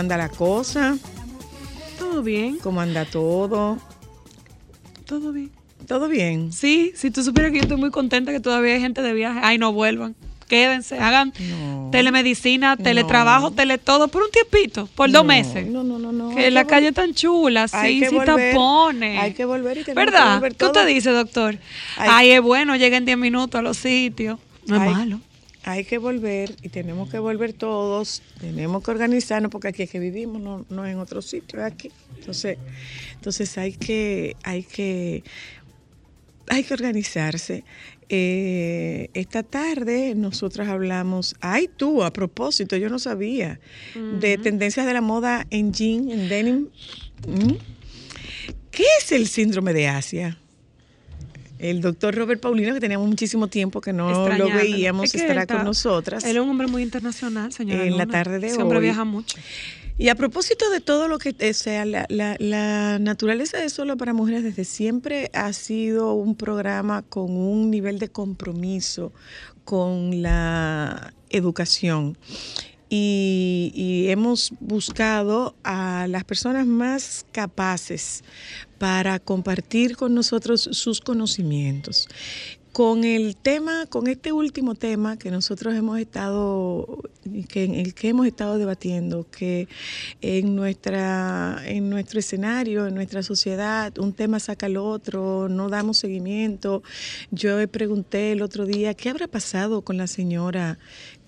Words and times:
anda 0.00 0.16
la 0.16 0.28
cosa? 0.28 0.96
Todo 1.98 2.22
bien, 2.22 2.58
¿Cómo 2.58 2.80
anda 2.80 3.04
todo? 3.04 3.78
todo 5.06 5.32
bien. 5.32 5.50
¿Todo 5.86 6.08
bien? 6.08 6.52
Sí, 6.52 6.92
si 6.94 7.10
tú 7.10 7.22
supieras 7.24 7.50
que 7.52 7.58
yo 7.58 7.62
estoy 7.62 7.76
muy 7.78 7.90
contenta 7.90 8.30
que 8.32 8.38
todavía 8.40 8.74
hay 8.74 8.80
gente 8.80 9.02
de 9.02 9.12
viaje. 9.12 9.40
Ay, 9.42 9.58
no 9.58 9.72
vuelvan. 9.72 10.14
Quédense, 10.46 10.98
hagan 10.98 11.32
No. 11.48 11.88
telemedicina, 11.92 12.76
teletrabajo, 12.76 13.50
tele 13.52 13.78
todo 13.78 14.08
por 14.08 14.22
un 14.22 14.30
tiempito, 14.30 14.88
por 14.94 15.10
dos 15.10 15.22
No, 15.22 15.28
meses. 15.28 15.66
No, 15.68 15.82
no, 15.84 15.98
no, 15.98 16.10
no. 16.12 16.34
que 16.34 16.50
la 16.50 16.64
calle 16.66 16.90
tan 16.92 17.14
chula, 17.14 17.66
hay 17.72 17.94
sí, 17.94 18.00
que 18.00 18.08
sí 18.08 18.14
volver, 18.16 18.52
tapones. 18.52 19.20
Hay 19.20 19.32
que 19.34 19.44
volver 19.44 19.78
y 19.78 19.84
tenemos 19.84 20.04
que 20.06 20.10
¿Verdad? 20.12 20.34
volver 20.34 20.54
¿Qué 20.56 20.64
usted 20.64 20.80
todo. 20.80 20.86
dice, 20.86 21.10
doctor? 21.10 21.56
Hay- 21.96 22.08
Ay, 22.10 22.30
es 22.32 22.42
bueno, 22.42 22.74
lleguen 22.76 23.04
10 23.04 23.16
minutos 23.18 23.58
a 23.58 23.62
los 23.62 23.76
sitios. 23.76 24.38
No 24.66 24.76
es 24.76 24.90
malo. 24.90 25.20
Hay 25.70 25.84
que 25.84 25.98
volver 25.98 26.54
y 26.62 26.68
tenemos 26.68 27.08
que 27.10 27.18
volver 27.18 27.52
todos, 27.52 28.22
tenemos 28.40 28.82
que 28.82 28.90
organizarnos 28.90 29.50
porque 29.50 29.68
aquí 29.68 29.82
es 29.84 29.90
que 29.90 29.98
vivimos, 29.98 30.40
no, 30.40 30.66
no 30.68 30.86
en 30.86 30.98
otro 30.98 31.22
sitio, 31.22 31.60
es 31.60 31.64
aquí. 31.64 31.90
Entonces, 32.18 32.58
entonces 33.14 33.56
hay 33.58 33.72
que, 33.72 34.36
hay 34.42 34.62
que, 34.62 35.22
hay 36.48 36.64
que 36.64 36.74
organizarse. 36.74 37.64
Eh, 38.12 39.08
esta 39.14 39.44
tarde 39.44 40.16
nosotras 40.16 40.68
hablamos, 40.68 41.36
ay 41.40 41.68
tú, 41.68 42.02
a 42.02 42.12
propósito, 42.12 42.76
yo 42.76 42.88
no 42.88 42.98
sabía, 42.98 43.60
de 43.94 44.36
tendencias 44.36 44.84
de 44.84 44.92
la 44.92 45.00
moda 45.00 45.46
en 45.50 45.72
jean, 45.72 46.10
en 46.10 46.28
denim. 46.28 46.68
¿Mm? 47.28 47.54
¿Qué 48.72 48.84
es 48.98 49.12
el 49.12 49.28
síndrome 49.28 49.72
de 49.72 49.86
Asia? 49.86 50.38
El 51.60 51.80
doctor 51.82 52.14
Robert 52.14 52.40
Paulino, 52.40 52.72
que 52.72 52.80
teníamos 52.80 53.06
muchísimo 53.06 53.48
tiempo 53.48 53.80
que 53.80 53.92
no 53.92 54.28
lo 54.30 54.48
veíamos, 54.48 55.04
Es 55.04 55.12
que 55.12 55.18
estará 55.18 55.42
está- 55.42 55.56
con 55.56 55.64
nosotras. 55.66 56.24
Él 56.24 56.36
es 56.36 56.42
un 56.42 56.48
hombre 56.48 56.66
muy 56.66 56.82
internacional, 56.82 57.52
señora. 57.52 57.84
En 57.84 57.96
la 57.98 58.06
tarde 58.06 58.38
de 58.38 58.52
hoy. 58.54 58.80
viaja 58.80 59.04
mucho. 59.04 59.36
Y 59.98 60.08
a 60.08 60.14
propósito 60.14 60.70
de 60.70 60.80
todo 60.80 61.08
lo 61.08 61.18
que 61.18 61.52
sea, 61.52 61.84
la, 61.84 62.06
la- 62.08 62.36
la 62.38 62.98
naturaleza 62.98 63.58
de 63.58 63.68
Solo 63.68 63.98
para 63.98 64.14
Mujeres 64.14 64.42
desde 64.42 64.64
siempre 64.64 65.30
ha 65.34 65.52
sido 65.52 66.14
un 66.14 66.34
programa 66.34 67.02
con 67.02 67.30
un 67.32 67.70
nivel 67.70 67.98
de 67.98 68.08
compromiso 68.08 69.12
con 69.64 70.22
la 70.22 71.12
educación. 71.28 72.16
Y, 72.88 73.70
y 73.74 74.08
hemos 74.10 74.52
buscado 74.58 75.54
a 75.62 76.06
las 76.08 76.24
personas 76.24 76.66
más 76.66 77.24
capaces 77.30 78.24
para 78.80 79.18
compartir 79.18 79.94
con 79.94 80.14
nosotros 80.14 80.62
sus 80.72 81.02
conocimientos. 81.02 82.08
Con 82.72 83.04
el 83.04 83.36
tema, 83.36 83.84
con 83.86 84.06
este 84.06 84.32
último 84.32 84.74
tema 84.74 85.18
que 85.18 85.30
nosotros 85.30 85.74
hemos 85.74 85.98
estado, 85.98 87.02
que 87.48 87.64
en 87.64 87.74
el 87.74 87.92
que 87.92 88.08
hemos 88.08 88.26
estado 88.26 88.56
debatiendo, 88.56 89.26
que 89.30 89.68
en 90.22 90.56
nuestra, 90.56 91.60
en 91.66 91.90
nuestro 91.90 92.20
escenario, 92.20 92.86
en 92.86 92.94
nuestra 92.94 93.22
sociedad, 93.22 93.92
un 93.98 94.14
tema 94.14 94.40
saca 94.40 94.64
al 94.64 94.78
otro, 94.78 95.50
no 95.50 95.68
damos 95.68 95.98
seguimiento. 95.98 96.82
Yo 97.30 97.68
pregunté 97.68 98.32
el 98.32 98.40
otro 98.40 98.64
día 98.64 98.94
qué 98.94 99.10
habrá 99.10 99.26
pasado 99.26 99.82
con 99.82 99.98
la 99.98 100.06
señora 100.06 100.78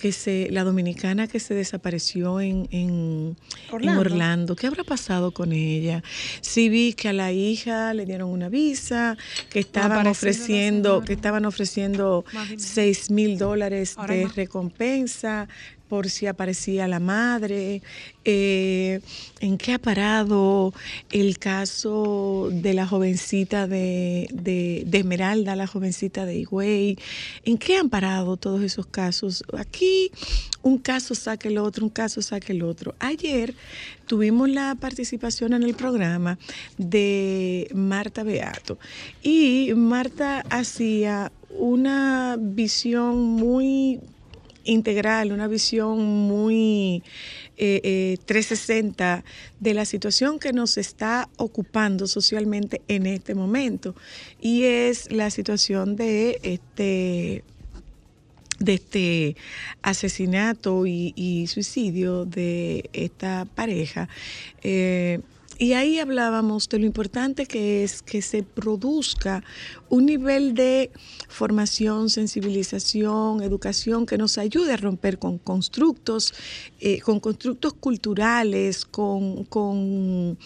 que 0.03 0.11
se, 0.11 0.49
la 0.51 0.65
dominicana 0.65 1.29
que 1.29 1.39
se 1.39 1.55
desapareció 1.55 2.41
en, 2.41 2.67
en 2.73 3.37
en 3.71 3.89
Orlando. 3.91 4.57
¿Qué 4.57 4.67
habrá 4.67 4.83
pasado 4.83 5.31
con 5.31 5.53
ella? 5.53 6.03
Sí 6.41 6.69
vi 6.69 6.93
que 6.95 7.09
a 7.09 7.13
la 7.13 7.31
hija 7.31 7.95
le 7.95 8.05
dieron 8.05 8.29
una 8.29 8.49
visa, 8.49 9.17
que 9.49 9.61
estaban 9.61 10.09
ofreciendo, 10.09 11.03
que 11.03 11.13
estaban 11.13 11.45
ofreciendo. 11.45 12.25
6 12.57 13.11
mil 13.13 13.39
dólares 13.39 13.95
de 14.09 14.27
recompensa 14.35 15.49
por 15.93 16.09
si 16.09 16.27
aparecía 16.27 16.89
la 16.89 17.01
madre. 17.01 17.83
Eh, 18.25 19.03
¿En 19.41 19.59
qué 19.59 19.75
ha 19.75 19.79
parado 19.79 20.73
el 21.11 21.39
caso 21.39 22.49
de 22.51 22.73
la 22.73 22.87
jovencita 22.87 23.67
de, 23.67 24.27
de, 24.33 24.85
de 24.87 24.99
Esmeralda, 24.99 25.55
la 25.55 25.67
jovencita 25.67 26.25
de 26.25 26.37
Higüey? 26.37 26.97
¿En 27.45 27.59
qué 27.59 27.77
han 27.77 27.91
parado 27.91 28.39
todos 28.39 28.63
esos 28.63 28.87
casos? 28.87 29.45
Aquí 29.59 30.11
un 30.63 30.79
caso 30.79 31.15
saca 31.15 31.51
el 31.51 31.59
otro, 31.59 31.85
un 31.85 31.91
caso 31.91 32.23
saca 32.23 32.55
el 32.55 32.63
otro. 32.63 32.95
Ayer 32.99 33.55
tuvimos 34.07 34.49
la 34.49 34.75
participación 34.77 35.53
en 35.53 35.63
el 35.63 35.75
programa 35.75 36.39
de 36.79 37.69
Marta 37.75 38.23
Beato 38.23 38.79
y 39.23 39.73
Marta 39.77 40.43
hacía 40.49 41.31
una 41.51 42.39
visión 42.41 43.19
muy 43.19 44.01
integral, 44.65 45.33
una 45.33 45.49
visión 45.49 46.05
muy 46.05 47.03
eh, 47.57 47.81
eh, 47.85 48.19
360 48.25 49.25
de 49.61 49.75
la 49.75 49.85
situación 49.85 50.39
que 50.39 50.53
nos 50.53 50.79
está 50.79 51.29
ocupando 51.37 52.07
socialmente 52.07 52.83
en 52.89 53.07
este 53.07 53.35
momento 53.35 53.95
y 54.41 54.65
es 54.65 55.11
la 55.13 55.31
situación 55.31 55.97
de 55.97 56.39
este 56.43 57.45
de 58.59 58.75
este 58.75 59.37
asesinato 59.83 60.87
y, 60.87 61.13
y 61.17 61.49
suicidio 61.49 62.25
de 62.25 62.89
esta 62.93 63.45
pareja. 63.57 64.09
Eh, 64.63 65.21
y 65.63 65.75
ahí 65.75 66.01
hablábamos 66.01 66.69
de 66.69 66.81
lo 66.81 66.87
importante 66.87 67.47
que 67.47 67.85
es 67.85 68.03
que 68.03 68.21
se 68.21 68.43
produzca 68.43 69.45
un 69.89 70.07
nivel 70.07 70.55
de 70.55 70.91
formación, 71.29 72.11
sensibilización, 72.11 73.45
educación 73.45 74.05
que 74.05 74.19
nos 74.19 74.39
ayude 74.39 74.73
a 74.73 74.77
romper 74.77 75.21
con 75.21 75.39
constructos, 75.39 76.35
eh, 76.81 76.99
con 76.99 77.21
constructos 77.21 77.75
culturales, 77.75 78.85
con, 78.85 79.45
con, 79.45 80.37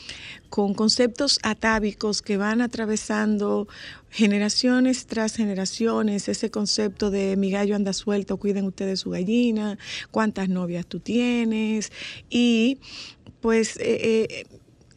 con 0.50 0.74
conceptos 0.74 1.38
atávicos 1.42 2.20
que 2.20 2.36
van 2.36 2.60
atravesando 2.60 3.68
generaciones 4.10 5.06
tras 5.06 5.34
generaciones, 5.34 6.28
ese 6.28 6.50
concepto 6.50 7.10
de 7.10 7.38
mi 7.38 7.50
gallo 7.50 7.74
anda 7.74 7.94
suelto, 7.94 8.36
cuiden 8.36 8.66
ustedes 8.66 9.00
su 9.00 9.08
gallina, 9.08 9.78
cuántas 10.10 10.50
novias 10.50 10.84
tú 10.84 11.00
tienes 11.00 11.90
y 12.28 12.80
pues... 13.40 13.78
eh, 13.78 14.28
eh, 14.28 14.46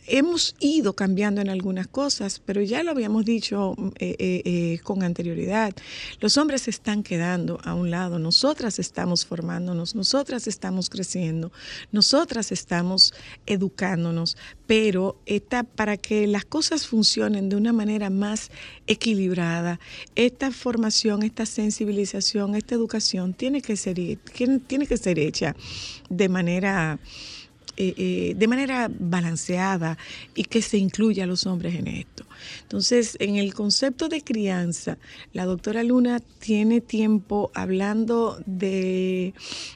hemos 0.09 0.55
ido 0.59 0.93
cambiando 0.93 1.41
en 1.41 1.49
algunas 1.49 1.87
cosas, 1.87 2.41
pero 2.43 2.61
ya 2.61 2.83
lo 2.83 2.91
habíamos 2.91 3.25
dicho 3.25 3.75
eh, 3.99 4.15
eh, 4.19 4.41
eh, 4.45 4.79
con 4.83 5.03
anterioridad. 5.03 5.73
Los 6.19 6.37
hombres 6.37 6.63
se 6.63 6.71
están 6.71 7.03
quedando 7.03 7.59
a 7.63 7.73
un 7.73 7.91
lado, 7.91 8.19
nosotras 8.19 8.79
estamos 8.79 9.25
formándonos, 9.25 9.95
nosotras 9.95 10.47
estamos 10.47 10.89
creciendo, 10.89 11.51
nosotras 11.91 12.51
estamos 12.51 13.13
educándonos, 13.45 14.37
pero 14.67 15.21
esta, 15.25 15.63
para 15.63 15.97
que 15.97 16.27
las 16.27 16.45
cosas 16.45 16.87
funcionen 16.87 17.49
de 17.49 17.55
una 17.55 17.73
manera 17.73 18.09
más 18.09 18.51
equilibrada, 18.87 19.79
esta 20.15 20.51
formación, 20.51 21.23
esta 21.23 21.45
sensibilización, 21.45 22.55
esta 22.55 22.75
educación 22.75 23.33
tiene 23.33 23.61
que 23.61 23.77
ser, 23.77 23.99
tiene 24.67 24.87
que 24.87 24.97
ser 24.97 25.19
hecha 25.19 25.55
de 26.09 26.29
manera 26.29 26.99
eh, 27.81 27.93
eh, 27.95 28.33
de 28.35 28.47
manera 28.49 28.91
balanceada 28.99 29.97
y 30.35 30.43
que 30.43 30.61
se 30.61 30.77
incluya 30.77 31.23
a 31.23 31.27
los 31.27 31.45
hombres 31.45 31.75
en 31.75 31.87
esto. 31.87 32.25
Entonces, 32.63 33.15
en 33.21 33.37
el 33.37 33.53
concepto 33.53 34.09
de 34.09 34.21
crianza, 34.21 34.97
la 35.31 35.45
doctora 35.45 35.81
Luna 35.83 36.19
tiene 36.39 36.81
tiempo 36.81 37.51
hablando 37.53 38.37
de, 38.45 39.33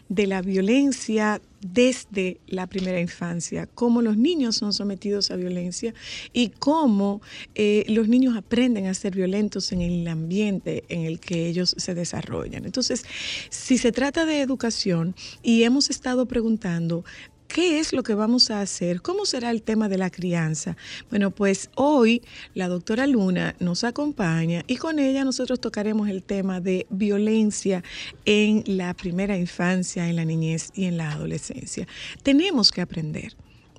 de 0.10 0.28
la 0.28 0.42
violencia 0.42 1.40
desde 1.64 2.40
la 2.48 2.68
primera 2.68 3.00
infancia, 3.00 3.68
cómo 3.74 4.02
los 4.02 4.18
niños 4.18 4.58
son 4.58 4.74
sometidos 4.74 5.32
a 5.32 5.36
violencia 5.36 5.94
y 6.34 6.50
cómo 6.50 7.22
eh, 7.56 7.86
los 7.88 8.08
niños 8.08 8.36
aprenden 8.36 8.88
a 8.88 8.94
ser 8.94 9.16
violentos 9.16 9.72
en 9.72 9.82
el 9.82 10.08
ambiente 10.08 10.84
en 10.90 11.06
el 11.06 11.20
que 11.20 11.48
ellos 11.48 11.74
se 11.78 11.96
desarrollan. 11.96 12.66
Entonces, 12.66 13.06
si 13.50 13.78
se 13.78 13.92
trata 13.92 14.26
de 14.26 14.42
educación 14.42 15.16
y 15.42 15.64
hemos 15.64 15.90
estado 15.90 16.26
preguntando, 16.26 17.06
¿Qué 17.54 17.80
es 17.80 17.94
lo 17.94 18.02
que 18.02 18.16
vamos 18.16 18.50
a 18.50 18.62
hacer? 18.62 19.04
¿Cómo 19.04 19.28
será 19.28 19.52
el 19.52 19.62
tema 19.62 19.88
de 19.88 20.00
la 20.00 20.10
crianza? 20.10 20.76
Bueno, 21.12 21.30
pues 21.30 21.70
hoy 21.76 22.24
la 22.56 22.68
doctora 22.68 23.06
Luna 23.06 23.56
nos 23.60 23.84
acompaña 23.84 24.64
y 24.66 24.78
con 24.78 24.98
ella 24.98 25.24
nosotros 25.24 25.62
tocaremos 25.62 26.10
el 26.10 26.24
tema 26.24 26.62
de 26.62 26.88
violencia 26.90 27.84
en 28.26 28.64
la 28.66 28.96
primera 28.96 29.38
infancia, 29.38 30.10
en 30.10 30.16
la 30.16 30.26
niñez 30.26 30.72
y 30.74 30.86
en 30.86 30.98
la 30.98 31.12
adolescencia. 31.12 31.88
Tenemos 32.24 32.72
que 32.72 32.82
aprender 32.82 33.36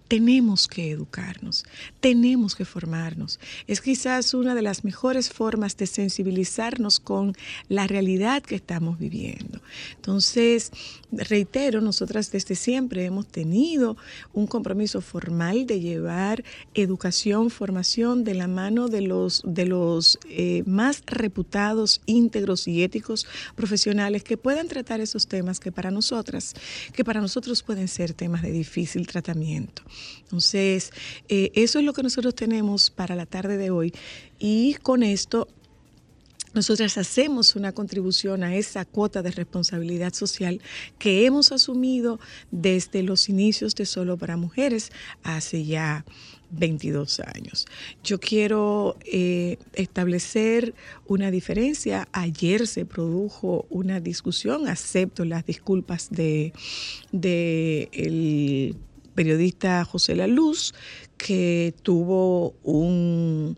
tenemos 0.08 0.68
que 0.68 0.90
educarnos, 0.90 1.64
tenemos 2.00 2.54
que 2.54 2.64
formarnos. 2.64 3.40
Es 3.66 3.80
quizás 3.80 4.34
una 4.34 4.54
de 4.54 4.62
las 4.62 4.84
mejores 4.84 5.30
formas 5.30 5.76
de 5.76 5.86
sensibilizarnos 5.86 7.00
con 7.00 7.34
la 7.68 7.86
realidad 7.86 8.42
que 8.42 8.54
estamos 8.54 8.98
viviendo. 8.98 9.60
Entonces, 9.96 10.70
reitero, 11.10 11.80
nosotras 11.80 12.30
desde 12.30 12.54
siempre 12.54 13.04
hemos 13.04 13.26
tenido 13.26 13.96
un 14.32 14.46
compromiso 14.46 15.00
formal 15.00 15.66
de 15.66 15.80
llevar 15.80 16.44
educación, 16.74 17.50
formación 17.50 18.24
de 18.24 18.34
la 18.34 18.48
mano 18.48 18.88
de 18.88 19.00
los, 19.00 19.42
de 19.46 19.66
los 19.66 20.18
eh, 20.28 20.62
más 20.66 21.02
reputados, 21.06 22.02
íntegros 22.06 22.68
y 22.68 22.82
éticos 22.82 23.26
profesionales 23.54 24.22
que 24.22 24.36
puedan 24.36 24.68
tratar 24.68 25.00
esos 25.00 25.26
temas 25.26 25.60
que 25.60 25.72
para 25.72 25.90
nosotras, 25.90 26.54
que 26.92 27.04
para 27.04 27.20
nosotros 27.20 27.62
pueden 27.62 27.88
ser 27.88 28.12
temas 28.12 28.42
de 28.42 28.52
difícil 28.52 29.06
tratamiento. 29.06 29.82
Entonces, 30.22 30.92
eh, 31.28 31.50
eso 31.54 31.78
es 31.78 31.84
lo 31.84 31.92
que 31.92 32.02
nosotros 32.02 32.34
tenemos 32.34 32.90
para 32.90 33.14
la 33.14 33.26
tarde 33.26 33.56
de 33.56 33.70
hoy 33.70 33.92
y 34.38 34.74
con 34.82 35.02
esto 35.02 35.48
nosotras 36.54 36.96
hacemos 36.98 37.56
una 37.56 37.72
contribución 37.72 38.44
a 38.44 38.54
esa 38.54 38.84
cuota 38.84 39.22
de 39.22 39.32
responsabilidad 39.32 40.14
social 40.14 40.60
que 41.00 41.26
hemos 41.26 41.50
asumido 41.50 42.20
desde 42.52 43.02
los 43.02 43.28
inicios 43.28 43.74
de 43.74 43.86
Solo 43.86 44.16
para 44.16 44.36
Mujeres 44.36 44.92
hace 45.24 45.64
ya 45.64 46.04
22 46.52 47.18
años. 47.20 47.66
Yo 48.04 48.20
quiero 48.20 48.96
eh, 49.04 49.58
establecer 49.72 50.74
una 51.06 51.32
diferencia. 51.32 52.06
Ayer 52.12 52.68
se 52.68 52.86
produjo 52.86 53.66
una 53.68 53.98
discusión, 53.98 54.68
acepto 54.68 55.24
las 55.24 55.44
disculpas 55.44 56.08
de, 56.10 56.52
de 57.10 58.76
periodista 59.14 59.84
José 59.84 60.14
La 60.14 60.26
Luz, 60.26 60.74
que 61.16 61.74
tuvo 61.82 62.54
un, 62.62 63.56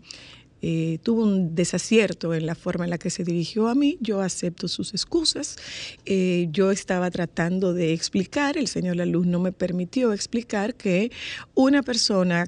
eh, 0.61 0.99
tuvo 1.03 1.23
un 1.23 1.55
desacierto 1.55 2.33
en 2.33 2.45
la 2.45 2.55
forma 2.55 2.85
en 2.85 2.91
la 2.91 2.97
que 2.97 3.09
se 3.09 3.23
dirigió 3.23 3.67
a 3.67 3.75
mí. 3.75 3.97
Yo 3.99 4.21
acepto 4.21 4.67
sus 4.67 4.93
excusas. 4.93 5.57
Eh, 6.05 6.47
yo 6.51 6.71
estaba 6.71 7.11
tratando 7.11 7.73
de 7.73 7.93
explicar, 7.93 8.57
el 8.57 8.67
señor 8.67 8.95
La 8.95 9.05
Luz 9.05 9.27
no 9.27 9.39
me 9.39 9.51
permitió 9.51 10.13
explicar 10.13 10.75
que 10.75 11.11
una 11.53 11.83
persona 11.83 12.47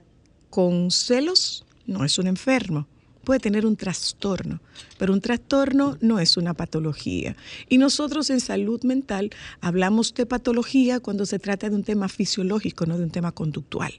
con 0.50 0.92
celos 0.92 1.66
no 1.86 2.06
es 2.06 2.18
un 2.18 2.28
enfermo 2.28 2.88
puede 3.24 3.40
tener 3.40 3.66
un 3.66 3.76
trastorno, 3.76 4.62
pero 4.98 5.14
un 5.14 5.22
trastorno 5.22 5.98
no 6.02 6.20
es 6.20 6.38
una 6.38 6.54
patología. 6.54 7.36
Y 7.68 7.78
nosotros 7.78 8.30
en 8.30 8.40
salud 8.40 8.84
mental 8.84 9.30
hablamos 9.62 10.14
de 10.14 10.26
patología 10.26 11.00
cuando 11.00 11.26
se 11.26 11.40
trata 11.40 11.70
de 11.70 11.76
un 11.76 11.84
tema 11.84 12.10
fisiológico, 12.10 12.86
no 12.86 12.98
de 12.98 13.04
un 13.04 13.12
tema 13.12 13.32
conductual. 13.32 13.94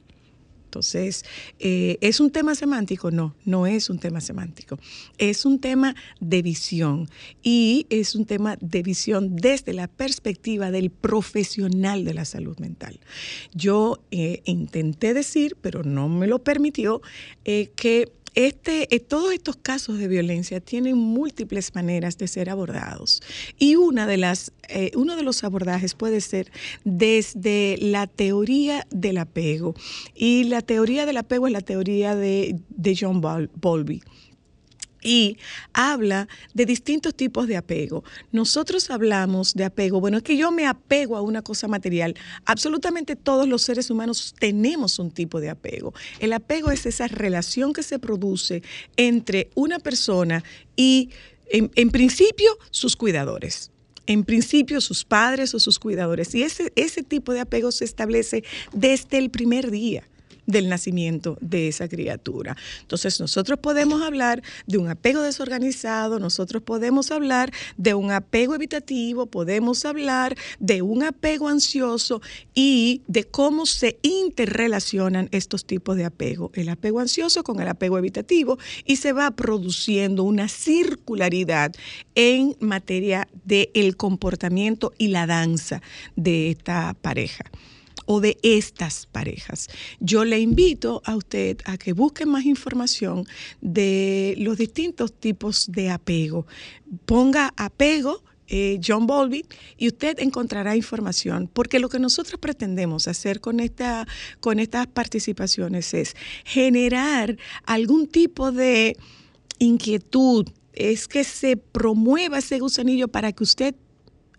Entonces, 0.70 1.24
eh, 1.58 1.98
¿es 2.00 2.20
un 2.20 2.30
tema 2.30 2.54
semántico? 2.54 3.10
No, 3.10 3.34
no 3.44 3.66
es 3.66 3.90
un 3.90 3.98
tema 3.98 4.20
semántico. 4.20 4.78
Es 5.18 5.44
un 5.44 5.58
tema 5.58 5.96
de 6.20 6.42
visión 6.42 7.08
y 7.42 7.88
es 7.90 8.14
un 8.14 8.24
tema 8.24 8.56
de 8.60 8.84
visión 8.84 9.34
desde 9.34 9.72
la 9.72 9.88
perspectiva 9.88 10.70
del 10.70 10.90
profesional 10.90 12.04
de 12.04 12.14
la 12.14 12.24
salud 12.24 12.56
mental. 12.60 13.00
Yo 13.52 14.00
eh, 14.12 14.42
intenté 14.44 15.12
decir, 15.12 15.56
pero 15.60 15.82
no 15.82 16.08
me 16.08 16.28
lo 16.28 16.44
permitió, 16.44 17.02
eh, 17.44 17.72
que 17.74 18.12
este, 18.34 18.94
eh, 18.94 19.00
todos 19.00 19.32
estos 19.32 19.56
casos 19.56 19.98
de 19.98 20.08
violencia 20.08 20.60
tienen 20.60 20.96
múltiples 20.96 21.74
maneras 21.74 22.18
de 22.18 22.28
ser 22.28 22.50
abordados. 22.50 23.22
Y 23.58 23.76
una 23.76 24.06
de 24.06 24.16
las, 24.16 24.52
eh, 24.68 24.92
uno 24.94 25.16
de 25.16 25.22
los 25.22 25.42
abordajes 25.44 25.94
puede 25.94 26.20
ser 26.20 26.50
desde 26.84 27.76
la 27.80 28.06
teoría 28.06 28.86
del 28.90 29.18
apego. 29.18 29.74
Y 30.14 30.44
la 30.44 30.62
teoría 30.62 31.06
del 31.06 31.16
apego 31.16 31.46
es 31.46 31.52
la 31.52 31.60
teoría 31.60 32.14
de, 32.14 32.60
de 32.68 32.96
John 32.98 33.20
Bowlby 33.20 34.02
y 35.02 35.38
habla 35.72 36.28
de 36.54 36.66
distintos 36.66 37.14
tipos 37.14 37.46
de 37.46 37.56
apego. 37.56 38.04
Nosotros 38.32 38.90
hablamos 38.90 39.54
de 39.54 39.64
apego, 39.64 40.00
bueno, 40.00 40.18
es 40.18 40.22
que 40.22 40.36
yo 40.36 40.50
me 40.50 40.66
apego 40.66 41.16
a 41.16 41.22
una 41.22 41.42
cosa 41.42 41.68
material. 41.68 42.14
Absolutamente 42.44 43.16
todos 43.16 43.48
los 43.48 43.62
seres 43.62 43.90
humanos 43.90 44.34
tenemos 44.38 44.98
un 44.98 45.10
tipo 45.10 45.40
de 45.40 45.50
apego. 45.50 45.94
El 46.18 46.32
apego 46.32 46.70
es 46.70 46.86
esa 46.86 47.08
relación 47.08 47.72
que 47.72 47.82
se 47.82 47.98
produce 47.98 48.62
entre 48.96 49.50
una 49.54 49.78
persona 49.78 50.44
y, 50.76 51.10
en, 51.50 51.90
principio, 51.90 52.56
sus 52.70 52.96
cuidadores 52.96 53.70
en 54.06 54.24
principio 54.24 54.80
sus 54.80 55.04
padres 55.04 55.54
o 55.54 55.60
sus 55.60 55.78
cuidadores. 55.78 56.34
Y 56.34 56.42
ese, 56.42 56.72
ese 56.74 57.04
tipo 57.04 57.32
de 57.32 57.40
apego 57.40 57.70
se 57.70 57.84
establece 57.84 58.42
desde 58.72 59.18
el 59.18 59.30
primer 59.30 59.70
día 59.70 60.02
del 60.46 60.68
nacimiento 60.68 61.38
de 61.40 61.68
esa 61.68 61.88
criatura. 61.88 62.56
Entonces 62.82 63.20
nosotros 63.20 63.58
podemos 63.58 64.02
hablar 64.02 64.42
de 64.66 64.78
un 64.78 64.88
apego 64.88 65.22
desorganizado, 65.22 66.18
nosotros 66.18 66.62
podemos 66.62 67.10
hablar 67.10 67.52
de 67.76 67.94
un 67.94 68.10
apego 68.10 68.54
evitativo, 68.54 69.26
podemos 69.26 69.84
hablar 69.84 70.36
de 70.58 70.82
un 70.82 71.02
apego 71.02 71.48
ansioso 71.48 72.22
y 72.54 73.02
de 73.06 73.24
cómo 73.24 73.66
se 73.66 73.98
interrelacionan 74.02 75.28
estos 75.32 75.64
tipos 75.64 75.96
de 75.96 76.04
apego, 76.04 76.50
el 76.54 76.68
apego 76.68 77.00
ansioso 77.00 77.42
con 77.42 77.60
el 77.60 77.68
apego 77.68 77.98
evitativo 77.98 78.58
y 78.84 78.96
se 78.96 79.12
va 79.12 79.30
produciendo 79.30 80.24
una 80.24 80.48
circularidad 80.48 81.72
en 82.14 82.56
materia 82.60 83.28
del 83.44 83.96
comportamiento 83.96 84.92
y 84.98 85.08
la 85.08 85.26
danza 85.26 85.82
de 86.16 86.50
esta 86.50 86.94
pareja 87.00 87.44
o 88.12 88.20
de 88.20 88.38
estas 88.42 89.06
parejas. 89.06 89.68
Yo 90.00 90.24
le 90.24 90.40
invito 90.40 91.00
a 91.04 91.14
usted 91.14 91.58
a 91.64 91.78
que 91.78 91.92
busque 91.92 92.26
más 92.26 92.44
información 92.44 93.24
de 93.60 94.34
los 94.38 94.58
distintos 94.58 95.12
tipos 95.12 95.70
de 95.70 95.90
apego. 95.90 96.44
Ponga 97.06 97.54
apego. 97.56 98.24
Eh, 98.52 98.80
John 98.84 99.06
Bowlby 99.06 99.46
y 99.76 99.86
usted 99.86 100.18
encontrará 100.18 100.74
información, 100.74 101.48
porque 101.52 101.78
lo 101.78 101.88
que 101.88 102.00
nosotros 102.00 102.40
pretendemos 102.40 103.06
hacer 103.06 103.40
con, 103.40 103.60
esta, 103.60 104.08
con 104.40 104.58
estas 104.58 104.88
participaciones 104.88 105.94
es 105.94 106.16
generar 106.44 107.36
algún 107.64 108.08
tipo 108.08 108.50
de 108.50 108.96
inquietud, 109.60 110.48
es 110.72 111.06
que 111.06 111.22
se 111.22 111.56
promueva 111.56 112.38
ese 112.38 112.58
gusanillo 112.58 113.06
para 113.06 113.30
que 113.30 113.44
usted 113.44 113.76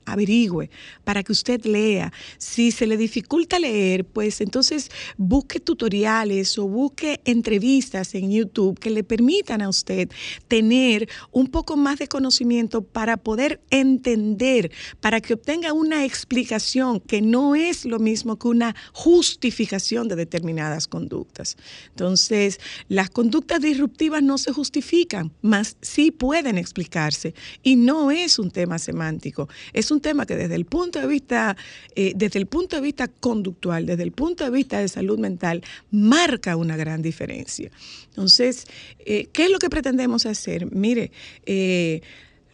averigüe, 0.05 0.69
para 1.03 1.23
que 1.23 1.31
usted 1.31 1.63
lea. 1.65 2.11
Si 2.37 2.71
se 2.71 2.87
le 2.87 2.97
dificulta 2.97 3.59
leer, 3.59 4.05
pues 4.05 4.41
entonces 4.41 4.89
busque 5.17 5.59
tutoriales 5.59 6.57
o 6.57 6.67
busque 6.67 7.21
entrevistas 7.25 8.15
en 8.15 8.31
YouTube 8.31 8.79
que 8.79 8.89
le 8.89 9.03
permitan 9.03 9.61
a 9.61 9.69
usted 9.69 10.09
tener 10.47 11.07
un 11.31 11.47
poco 11.47 11.77
más 11.77 11.99
de 11.99 12.07
conocimiento 12.07 12.81
para 12.81 13.17
poder 13.17 13.61
entender, 13.69 14.71
para 14.99 15.21
que 15.21 15.33
obtenga 15.33 15.73
una 15.73 16.05
explicación 16.05 16.99
que 16.99 17.21
no 17.21 17.55
es 17.55 17.85
lo 17.85 17.99
mismo 17.99 18.37
que 18.37 18.47
una 18.47 18.75
justificación 18.93 20.07
de 20.07 20.15
determinadas 20.15 20.87
conductas. 20.87 21.57
Entonces, 21.89 22.59
las 22.87 23.09
conductas 23.09 23.61
disruptivas 23.61 24.23
no 24.23 24.37
se 24.37 24.51
justifican, 24.51 25.31
mas 25.41 25.77
sí 25.81 26.11
pueden 26.11 26.57
explicarse 26.57 27.33
y 27.63 27.75
no 27.75 28.11
es 28.11 28.39
un 28.39 28.51
tema 28.51 28.79
semántico, 28.79 29.49
es 29.73 29.90
un 29.91 30.01
tema 30.01 30.25
que 30.25 30.35
desde 30.35 30.55
el 30.55 30.65
punto 30.65 30.99
de 30.99 31.07
vista, 31.07 31.55
eh, 31.95 32.13
desde 32.15 32.39
el 32.39 32.47
punto 32.47 32.75
de 32.75 32.81
vista 32.81 33.07
conductual, 33.07 33.85
desde 33.85 34.03
el 34.03 34.11
punto 34.11 34.43
de 34.43 34.49
vista 34.49 34.79
de 34.79 34.87
salud 34.87 35.19
mental, 35.19 35.63
marca 35.91 36.55
una 36.55 36.77
gran 36.77 37.01
diferencia. 37.01 37.71
Entonces, 38.09 38.65
eh, 38.99 39.27
¿qué 39.31 39.45
es 39.45 39.51
lo 39.51 39.59
que 39.59 39.69
pretendemos 39.69 40.25
hacer? 40.25 40.71
Mire, 40.73 41.11
eh, 41.45 42.01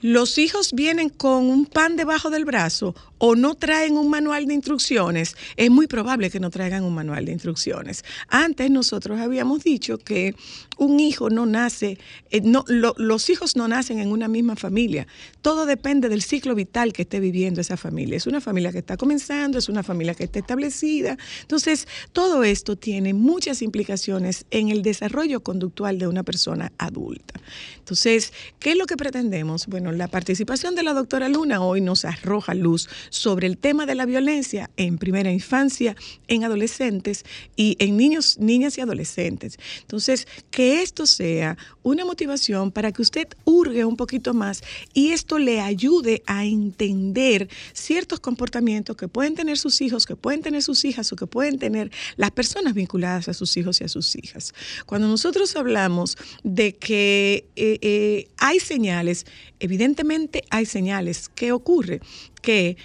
los 0.02 0.38
hijos 0.38 0.74
vienen 0.74 1.10
con 1.10 1.46
un 1.46 1.66
pan 1.66 1.96
debajo 1.96 2.30
del 2.30 2.46
brazo 2.46 2.94
o 3.18 3.36
no 3.36 3.56
traen 3.56 3.98
un 3.98 4.10
manual 4.10 4.46
de 4.46 4.54
instrucciones, 4.54 5.36
es 5.56 5.70
muy 5.70 5.88
probable 5.88 6.30
que 6.30 6.40
no 6.40 6.50
traigan 6.50 6.84
un 6.84 6.94
manual 6.94 7.26
de 7.26 7.32
instrucciones. 7.32 8.04
Antes 8.28 8.70
nosotros 8.72 9.20
habíamos 9.20 9.64
dicho 9.64 9.98
que 9.98 10.36
un 10.78 11.00
hijo 11.00 11.30
no 11.30 11.46
nace, 11.46 11.98
eh, 12.30 12.42
no, 12.42 12.64
lo- 12.68 12.94
los 12.98 13.30
hijos 13.30 13.56
no 13.56 13.68
nacen 13.68 14.00
en 14.00 14.12
una 14.12 14.28
misma 14.28 14.56
familia. 14.56 15.08
Todo 15.42 15.66
depende 15.66 16.10
del 16.10 16.22
ciclo 16.22 16.54
vital 16.56 16.94
que 16.94 17.02
esté 17.04 17.20
viviendo 17.20 17.62
esa 17.62 17.78
familia. 17.78 18.18
Es 18.18 18.28
una 18.28 18.42
familia 18.42 18.72
que 18.72 18.78
está 18.80 18.98
comenzando, 18.98 19.58
es 19.58 19.70
una 19.70 19.82
familia 19.84 20.14
que 20.14 20.26
está 20.26 20.40
establecida. 20.40 21.18
Entonces, 21.42 21.88
todo 22.14 22.44
esto 22.44 22.76
tiene 22.76 23.14
muchas 23.14 23.62
implicaciones 23.62 24.46
en 24.52 24.70
el 24.70 24.84
desarrollo 24.84 25.42
conductual 25.42 25.98
de 25.98 26.08
una 26.08 26.24
persona 26.24 26.72
adulta. 26.78 27.40
Entonces, 27.80 28.34
¿qué 28.60 28.72
es 28.72 28.78
lo 28.78 28.86
que 28.86 28.98
pretendemos? 28.98 29.68
Bueno, 29.68 29.92
la 29.92 30.08
participación 30.08 30.76
de 30.76 30.84
la 30.84 30.94
doctora 30.94 31.30
Luna 31.30 31.62
hoy 31.62 31.82
nos 31.82 32.06
arroja 32.06 32.54
luz 32.54 32.88
sobre 33.10 33.48
el 33.48 33.58
tema 33.58 33.86
de 33.86 33.96
la 33.96 34.06
violencia 34.06 34.70
en 34.78 34.98
primera 34.98 35.32
infancia, 35.32 35.96
en 36.28 36.44
adolescentes 36.44 37.26
y 37.56 37.76
en 37.80 37.98
niños, 37.98 38.38
niñas 38.40 38.78
y 38.78 38.82
adolescentes. 38.82 39.58
Entonces, 39.82 40.28
que 40.52 40.82
esto 40.82 41.06
sea 41.06 41.58
una 41.84 42.06
motivación 42.06 42.72
para 42.72 42.92
que 42.92 43.02
usted 43.02 43.28
hurgue 43.46 43.86
un 43.86 43.96
poquito 43.96 44.34
más 44.34 44.62
y 44.94 45.10
esto 45.10 45.40
le 45.40 45.62
ayude 45.62 46.24
a 46.26 46.46
entender 46.46 47.50
ciertos 47.74 48.20
comportamientos 48.20 48.96
que 48.96 49.08
pueden 49.08 49.36
tener 49.36 49.58
sus 49.58 49.82
hijos, 49.82 50.06
que 50.06 50.16
pueden 50.16 50.42
tener 50.42 50.64
sus 50.64 50.86
hijas 50.86 51.12
o 51.12 51.16
que 51.16 51.28
pueden 51.28 51.60
tener 51.60 51.92
las 52.16 52.32
personas 52.32 52.74
vinculadas 52.74 53.28
a 53.28 53.34
sus 53.34 53.56
hijos 53.58 53.82
y 53.82 53.86
a 53.86 53.88
sus 53.88 54.16
hijas. 54.16 54.54
Cuando 54.86 55.08
nosotros 55.08 55.56
hablamos 55.56 56.18
de 56.44 56.76
que 56.76 57.46
eh, 57.56 57.80
eh, 57.82 58.28
hay 58.38 58.60
señales, 58.60 59.26
evidentemente 59.60 60.44
hay 60.50 60.66
señales. 60.66 61.30
¿Qué 61.30 61.52
ocurre? 61.52 62.02
Que 62.48 62.78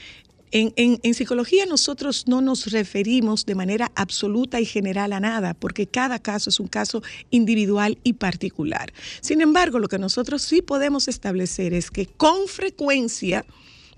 en, 0.51 0.73
en- 0.75 1.15
psicología 1.15 1.67
nosotros 1.67 2.25
no 2.27 2.41
nos 2.41 2.73
referimos 2.73 3.47
de 3.47 3.55
manera 3.55 3.93
absoluta 3.95 4.61
y 4.61 4.67
general 4.67 5.13
a 5.13 5.21
nada, 5.21 5.55
porque 5.55 5.87
cada 5.87 6.19
caso 6.19 6.51
es 6.51 6.59
un 6.59 6.67
caso 6.67 7.01
individual 7.31 7.97
y 8.03 8.15
particular. 8.15 8.93
Sin 9.21 9.41
embargo, 9.41 9.79
lo 9.79 9.87
que 9.87 10.01
nosotros 10.01 10.43
sí 10.43 10.61
podemos 10.61 11.07
establecer 11.07 11.73
es 11.75 11.93
que 11.93 12.07
con 12.07 12.49
frecuencia, 12.49 13.45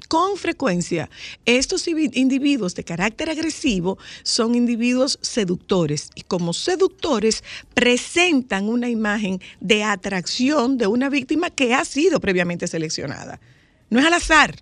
con 0.09 0.37
frecuencia, 0.37 1.09
estos 1.47 1.88
ivi- 1.88 2.11
individuos 2.14 2.75
de 2.75 2.85
carácter 2.85 3.30
agresivo 3.30 3.97
son 4.23 4.54
individuos 4.54 5.18
seductores 5.23 6.11
y 6.14 6.23
como 6.25 6.52
seductores 6.52 7.42
presentan 7.73 8.68
una 8.68 8.90
imagen 8.90 9.40
de 9.61 9.83
atracción 9.83 10.76
de 10.76 10.88
una 10.88 11.09
víctima 11.09 11.49
que 11.49 11.73
ha 11.73 11.87
sido 11.87 12.21
previamente 12.21 12.66
seleccionada. 12.66 13.40
No 13.88 13.99
es 13.99 14.04
al 14.04 14.12
azar. 14.12 14.56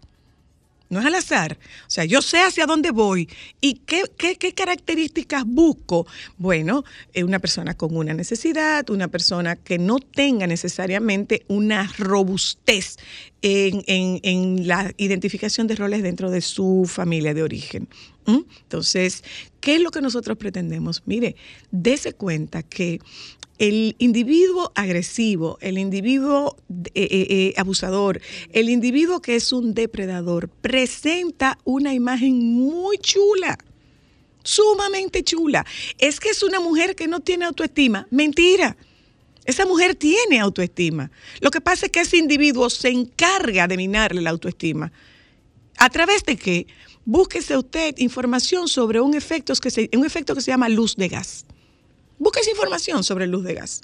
No 0.92 1.00
es 1.00 1.06
al 1.06 1.14
azar. 1.14 1.58
O 1.86 1.90
sea, 1.90 2.04
yo 2.04 2.20
sé 2.20 2.40
hacia 2.40 2.66
dónde 2.66 2.90
voy 2.90 3.26
y 3.62 3.74
qué, 3.86 4.02
qué- 4.18 4.52
características 4.52 5.44
busco. 5.46 6.06
Bueno, 6.36 6.84
una 7.16 7.38
persona 7.38 7.74
con 7.74 7.96
una 7.96 8.12
necesidad, 8.12 8.88
una 8.90 9.08
persona 9.08 9.56
que 9.56 9.78
no 9.78 9.98
tenga 10.00 10.46
necesariamente 10.46 11.44
una 11.48 11.90
robustez 11.96 12.96
en, 13.40 13.82
en- 13.86 14.66
la 14.68 14.92
identificación 14.98 15.66
de 15.66 15.76
roles 15.76 16.02
dentro 16.02 16.30
de 16.30 16.42
su 16.42 16.84
familia 16.86 17.32
de 17.32 17.42
origen. 17.42 17.88
Entonces, 18.26 19.24
¿qué 19.60 19.76
es 19.76 19.80
lo 19.80 19.90
que 19.90 20.02
nosotros 20.02 20.36
pretendemos? 20.36 21.02
Mire, 21.06 21.36
dése 21.70 22.12
cuenta 22.12 22.62
que 22.62 23.00
el 23.62 23.94
individuo 24.00 24.72
agresivo, 24.74 25.56
el 25.60 25.78
individuo 25.78 26.56
eh, 26.68 26.82
eh, 26.94 27.26
eh, 27.30 27.54
abusador, 27.56 28.20
el 28.52 28.68
individuo 28.68 29.22
que 29.22 29.36
es 29.36 29.52
un 29.52 29.72
depredador, 29.72 30.48
presenta 30.48 31.56
una 31.62 31.94
imagen 31.94 32.54
muy 32.54 32.98
chula, 32.98 33.56
sumamente 34.42 35.22
chula. 35.22 35.64
Es 35.98 36.18
que 36.18 36.30
es 36.30 36.42
una 36.42 36.58
mujer 36.58 36.96
que 36.96 37.06
no 37.06 37.20
tiene 37.20 37.44
autoestima. 37.44 38.08
Mentira. 38.10 38.76
Esa 39.44 39.64
mujer 39.64 39.94
tiene 39.94 40.40
autoestima. 40.40 41.12
Lo 41.40 41.52
que 41.52 41.60
pasa 41.60 41.86
es 41.86 41.92
que 41.92 42.00
ese 42.00 42.16
individuo 42.16 42.68
se 42.68 42.88
encarga 42.88 43.68
de 43.68 43.76
minarle 43.76 44.22
la 44.22 44.30
autoestima. 44.30 44.90
¿A 45.78 45.88
través 45.88 46.24
de 46.24 46.36
qué? 46.36 46.66
Búsquese 47.04 47.56
usted 47.56 47.94
información 47.98 48.66
sobre 48.66 49.00
un 49.00 49.14
efecto 49.14 49.54
que 49.54 49.70
se, 49.70 49.88
un 49.96 50.04
efecto 50.04 50.34
que 50.34 50.40
se 50.40 50.50
llama 50.50 50.68
luz 50.68 50.96
de 50.96 51.06
gas. 51.06 51.46
Busque 52.22 52.38
esa 52.38 52.52
información 52.52 53.02
sobre 53.02 53.26
luz 53.26 53.42
de 53.42 53.54
gas 53.54 53.80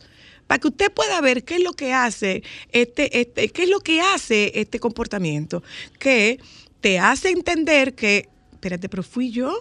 para 0.46 0.60
que 0.60 0.68
usted 0.68 0.92
pueda 0.92 1.20
ver 1.20 1.42
qué 1.42 1.56
es 1.56 1.60
lo 1.64 1.72
que 1.72 1.92
hace 1.92 2.44
este, 2.70 3.20
este, 3.20 3.48
qué 3.48 3.64
es 3.64 3.68
lo 3.68 3.80
que 3.80 4.00
hace 4.00 4.52
este 4.54 4.78
comportamiento, 4.78 5.64
que 5.98 6.38
te 6.80 7.00
hace 7.00 7.30
entender 7.30 7.96
que, 7.96 8.28
espérate, 8.52 8.88
pero 8.88 9.02
fui 9.02 9.32
yo, 9.32 9.58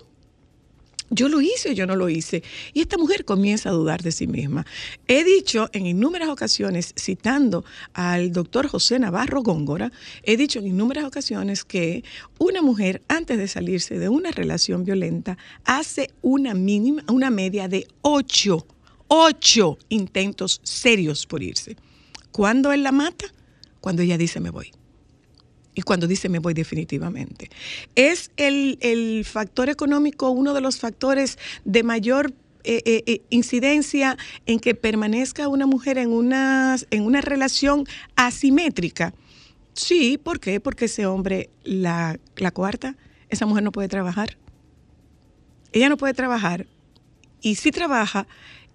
yo 1.09 1.29
lo 1.29 1.41
hice 1.41 1.69
o 1.69 1.71
yo 1.71 1.85
no 1.85 1.95
lo 1.95 2.09
hice. 2.09 2.43
Y 2.73 2.81
esta 2.81 2.97
mujer 2.97 3.25
comienza 3.25 3.69
a 3.69 3.73
dudar 3.73 4.01
de 4.01 4.11
sí 4.11 4.27
misma. 4.27 4.65
He 5.07 5.23
dicho 5.23 5.69
en 5.73 5.85
innumerables 5.85 6.33
ocasiones, 6.33 6.93
citando 6.97 7.65
al 7.93 8.31
doctor 8.31 8.67
José 8.67 8.99
Navarro 8.99 9.41
Góngora, 9.41 9.91
he 10.23 10.37
dicho 10.37 10.59
en 10.59 10.67
innumerables 10.67 11.07
ocasiones 11.07 11.63
que 11.63 12.03
una 12.39 12.61
mujer 12.61 13.01
antes 13.07 13.37
de 13.37 13.47
salirse 13.47 13.99
de 13.99 14.09
una 14.09 14.31
relación 14.31 14.83
violenta 14.83 15.37
hace 15.65 16.11
una 16.21 16.53
mínima, 16.53 17.03
una 17.07 17.29
media 17.29 17.67
de 17.67 17.87
ocho, 18.01 18.65
ocho 19.07 19.77
intentos 19.89 20.59
serios 20.63 21.25
por 21.25 21.43
irse. 21.43 21.77
¿Cuándo 22.31 22.71
él 22.71 22.83
la 22.83 22.91
mata? 22.91 23.25
Cuando 23.81 24.01
ella 24.01 24.17
dice 24.17 24.39
me 24.39 24.49
voy 24.49 24.71
y 25.77 25.83
cuando 25.83 26.07
dice 26.07 26.27
me 26.27 26.39
voy 26.39 26.55
definitivamente. 26.55 27.51
¿Es 27.93 28.31
el, 28.35 28.79
el 28.81 29.23
factor 29.25 29.69
económico 29.69 30.31
uno 30.31 30.55
de 30.55 30.61
los 30.61 30.79
factores 30.79 31.37
de 31.65 31.83
mayor 31.83 32.33
eh, 32.63 32.81
eh, 32.83 33.03
eh, 33.05 33.21
incidencia 33.29 34.17
en 34.47 34.59
que 34.59 34.73
permanezca 34.73 35.47
una 35.47 35.67
mujer 35.67 35.99
en 35.99 36.11
una, 36.11 36.77
en 36.89 37.03
una 37.03 37.21
relación 37.21 37.85
asimétrica? 38.15 39.13
Sí, 39.73 40.17
¿por 40.17 40.39
qué? 40.39 40.59
Porque 40.59 40.85
ese 40.85 41.05
hombre 41.05 41.51
la, 41.63 42.19
la 42.37 42.49
coarta, 42.49 42.95
esa 43.29 43.45
mujer 43.45 43.63
no 43.63 43.71
puede 43.71 43.87
trabajar. 43.87 44.35
Ella 45.73 45.89
no 45.89 45.97
puede 45.97 46.15
trabajar 46.15 46.65
y 47.39 47.53
si 47.53 47.69
trabaja, 47.69 48.25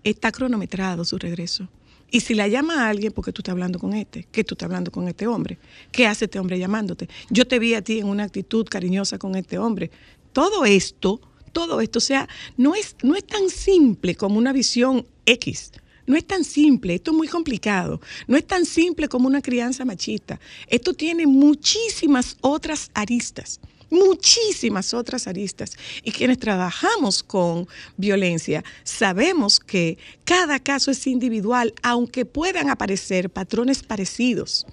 está 0.04 0.30
cronometrado 0.30 1.04
su 1.04 1.18
regreso. 1.18 1.68
Y 2.14 2.20
si 2.20 2.34
la 2.34 2.46
llama 2.46 2.84
a 2.84 2.90
alguien, 2.90 3.10
porque 3.10 3.32
tú 3.32 3.40
estás 3.40 3.54
hablando 3.54 3.78
con 3.78 3.94
este, 3.94 4.28
que 4.30 4.44
tú 4.44 4.54
estás 4.54 4.66
hablando 4.66 4.92
con 4.92 5.08
este 5.08 5.26
hombre, 5.26 5.56
¿qué 5.90 6.06
hace 6.06 6.26
este 6.26 6.38
hombre 6.38 6.58
llamándote? 6.58 7.08
Yo 7.30 7.46
te 7.46 7.58
vi 7.58 7.72
a 7.72 7.82
ti 7.82 8.00
en 8.00 8.06
una 8.06 8.24
actitud 8.24 8.66
cariñosa 8.68 9.16
con 9.16 9.34
este 9.34 9.56
hombre. 9.58 9.90
Todo 10.34 10.66
esto, 10.66 11.22
todo 11.52 11.80
esto, 11.80 11.98
o 11.98 12.02
sea, 12.02 12.28
no 12.58 12.74
es, 12.74 12.96
no 13.02 13.16
es 13.16 13.24
tan 13.24 13.48
simple 13.48 14.14
como 14.14 14.36
una 14.36 14.52
visión 14.52 15.06
X. 15.24 15.72
No 16.06 16.14
es 16.14 16.26
tan 16.26 16.44
simple, 16.44 16.96
esto 16.96 17.12
es 17.12 17.16
muy 17.16 17.28
complicado. 17.28 17.98
No 18.26 18.36
es 18.36 18.46
tan 18.46 18.66
simple 18.66 19.08
como 19.08 19.26
una 19.26 19.40
crianza 19.40 19.86
machista. 19.86 20.38
Esto 20.66 20.92
tiene 20.92 21.26
muchísimas 21.26 22.36
otras 22.42 22.90
aristas 22.92 23.58
muchísimas 23.92 24.94
otras 24.94 25.28
aristas. 25.28 25.76
Y 26.02 26.10
quienes 26.10 26.38
trabajamos 26.38 27.22
con 27.22 27.68
violencia 27.96 28.64
sabemos 28.82 29.60
que 29.60 29.98
cada 30.24 30.58
caso 30.58 30.90
es 30.90 31.06
individual, 31.06 31.74
aunque 31.82 32.24
puedan 32.24 32.70
aparecer 32.70 33.30
patrones 33.30 33.82
parecidos 33.82 34.66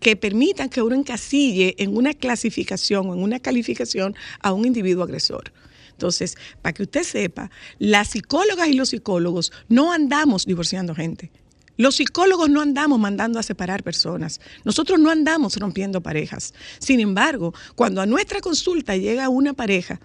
que 0.00 0.16
permitan 0.16 0.68
que 0.68 0.82
uno 0.82 0.94
encasille 0.94 1.74
en 1.78 1.96
una 1.96 2.14
clasificación 2.14 3.08
o 3.08 3.14
en 3.14 3.22
una 3.22 3.40
calificación 3.40 4.14
a 4.40 4.52
un 4.52 4.66
individuo 4.66 5.02
agresor. 5.02 5.52
Entonces, 5.92 6.36
para 6.60 6.72
que 6.72 6.82
usted 6.82 7.04
sepa, 7.04 7.50
las 7.78 8.08
psicólogas 8.08 8.68
y 8.68 8.74
los 8.74 8.90
psicólogos 8.90 9.52
no 9.68 9.92
andamos 9.92 10.44
divorciando 10.44 10.94
gente. 10.94 11.30
Los 11.76 11.96
psicólogos 11.96 12.48
no 12.50 12.60
andamos 12.60 12.98
mandando 13.00 13.38
a 13.38 13.42
separar 13.42 13.82
personas. 13.82 14.40
Nosotros 14.64 14.98
no 15.00 15.10
andamos 15.10 15.56
rompiendo 15.56 16.00
parejas. 16.00 16.54
Sin 16.78 17.00
embargo, 17.00 17.52
cuando 17.74 18.00
a 18.00 18.06
nuestra 18.06 18.40
consulta 18.40 18.96
llega 18.96 19.28
una 19.28 19.54
pareja, 19.54 20.00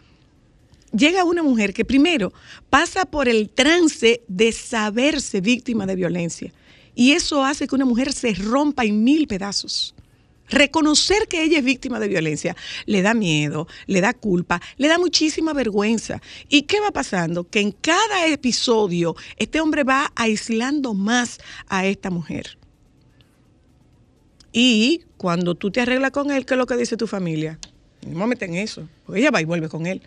llega 0.92 1.24
una 1.24 1.44
mujer 1.44 1.74
que 1.74 1.86
primero 1.86 2.34
pasa 2.70 3.06
por 3.06 3.30
el 3.30 3.50
trance 3.50 4.22
de 4.28 4.52
saberse 4.52 5.42
víctima 5.42 5.86
de 5.86 5.96
violencia. 5.96 6.54
Y 6.96 7.12
eso 7.12 7.46
hace 7.46 7.68
que 7.68 7.76
una 7.76 7.86
mujer 7.86 8.14
se 8.14 8.34
rompa 8.34 8.84
en 8.84 9.04
mil 9.04 9.28
pedazos. 9.28 9.94
Reconocer 10.50 11.28
que 11.28 11.44
ella 11.44 11.60
es 11.60 11.64
víctima 11.64 12.00
de 12.00 12.08
violencia 12.08 12.56
le 12.86 13.02
da 13.02 13.14
miedo, 13.14 13.68
le 13.88 14.02
da 14.02 14.14
culpa, 14.14 14.62
le 14.78 14.88
da 14.88 14.98
muchísima 14.98 15.54
vergüenza. 15.54 16.22
¿Y 16.48 16.64
qué 16.64 16.80
va 16.80 16.92
pasando? 16.92 17.48
Que 17.48 17.60
en 17.60 17.72
cada 17.72 18.28
episodio 18.28 19.16
este 19.38 19.62
hombre 19.62 19.84
va 19.84 20.12
aislando 20.16 20.94
más 20.94 21.40
a 21.68 21.86
esta 21.86 22.10
mujer. 22.10 22.58
Y 24.52 25.04
cuando 25.18 25.56
tú 25.56 25.72
te 25.72 25.82
arreglas 25.82 26.12
con 26.12 26.32
él, 26.32 26.46
¿qué 26.46 26.56
es 26.56 26.58
lo 26.58 26.66
que 26.66 26.78
dice 26.78 26.98
tu 26.98 27.08
familia? 27.08 27.60
No 28.08 28.26
me 28.28 28.36
en 28.40 28.56
eso, 28.56 28.88
porque 29.06 29.22
ella 29.22 29.32
va 29.32 29.42
y 29.42 29.46
vuelve 29.46 29.70
con 29.70 29.86
él. 29.86 30.02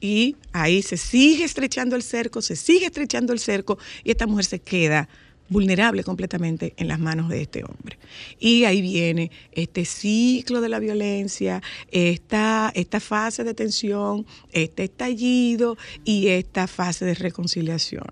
Y 0.00 0.36
ahí 0.52 0.82
se 0.82 0.96
sigue 0.96 1.44
estrechando 1.44 1.94
el 1.94 2.02
cerco, 2.02 2.42
se 2.42 2.56
sigue 2.56 2.86
estrechando 2.86 3.32
el 3.32 3.38
cerco 3.38 3.78
y 4.02 4.10
esta 4.10 4.26
mujer 4.26 4.44
se 4.44 4.58
queda 4.58 5.08
vulnerable 5.48 6.04
completamente 6.04 6.74
en 6.76 6.88
las 6.88 6.98
manos 6.98 7.28
de 7.28 7.42
este 7.42 7.64
hombre. 7.64 7.98
Y 8.38 8.64
ahí 8.64 8.80
viene 8.80 9.30
este 9.52 9.84
ciclo 9.84 10.60
de 10.60 10.68
la 10.68 10.78
violencia, 10.78 11.62
esta, 11.90 12.72
esta 12.74 13.00
fase 13.00 13.44
de 13.44 13.54
tensión, 13.54 14.26
este 14.52 14.84
estallido 14.84 15.76
y 16.04 16.28
esta 16.28 16.66
fase 16.66 17.04
de 17.04 17.14
reconciliación. 17.14 18.08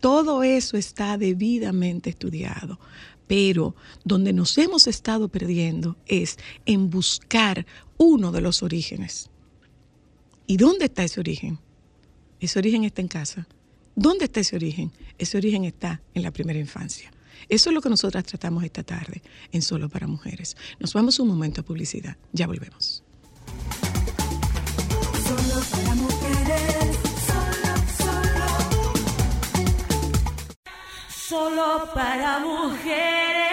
Todo 0.00 0.42
eso 0.42 0.76
está 0.76 1.16
debidamente 1.16 2.10
estudiado, 2.10 2.78
pero 3.26 3.74
donde 4.04 4.32
nos 4.32 4.56
hemos 4.58 4.86
estado 4.86 5.28
perdiendo 5.28 5.96
es 6.06 6.38
en 6.66 6.90
buscar 6.90 7.66
uno 7.96 8.30
de 8.30 8.40
los 8.40 8.62
orígenes. 8.62 9.30
¿Y 10.46 10.58
dónde 10.58 10.84
está 10.84 11.02
ese 11.02 11.20
origen? 11.20 11.58
Ese 12.38 12.58
origen 12.58 12.84
está 12.84 13.00
en 13.00 13.08
casa. 13.08 13.48
¿Dónde 13.98 14.26
está 14.26 14.40
ese 14.40 14.56
origen? 14.56 14.92
Ese 15.16 15.38
origen 15.38 15.64
está 15.64 16.02
en 16.12 16.22
la 16.22 16.30
primera 16.30 16.58
infancia. 16.58 17.10
Eso 17.48 17.70
es 17.70 17.74
lo 17.74 17.80
que 17.80 17.88
nosotras 17.88 18.24
tratamos 18.24 18.62
esta 18.62 18.82
tarde 18.82 19.22
en 19.52 19.62
Solo 19.62 19.88
para 19.88 20.06
Mujeres. 20.06 20.54
Nos 20.78 20.92
vamos 20.92 21.18
un 21.18 21.28
momento 21.28 21.62
a 21.62 21.64
publicidad. 21.64 22.14
Ya 22.32 22.46
volvemos. 22.46 23.02
Solo 25.24 25.62
para 25.70 25.94
mujeres, 25.94 26.96
solo, 27.26 27.74
solo. 27.96 28.46
Solo 31.08 31.90
para 31.94 32.38
mujeres. 32.40 33.45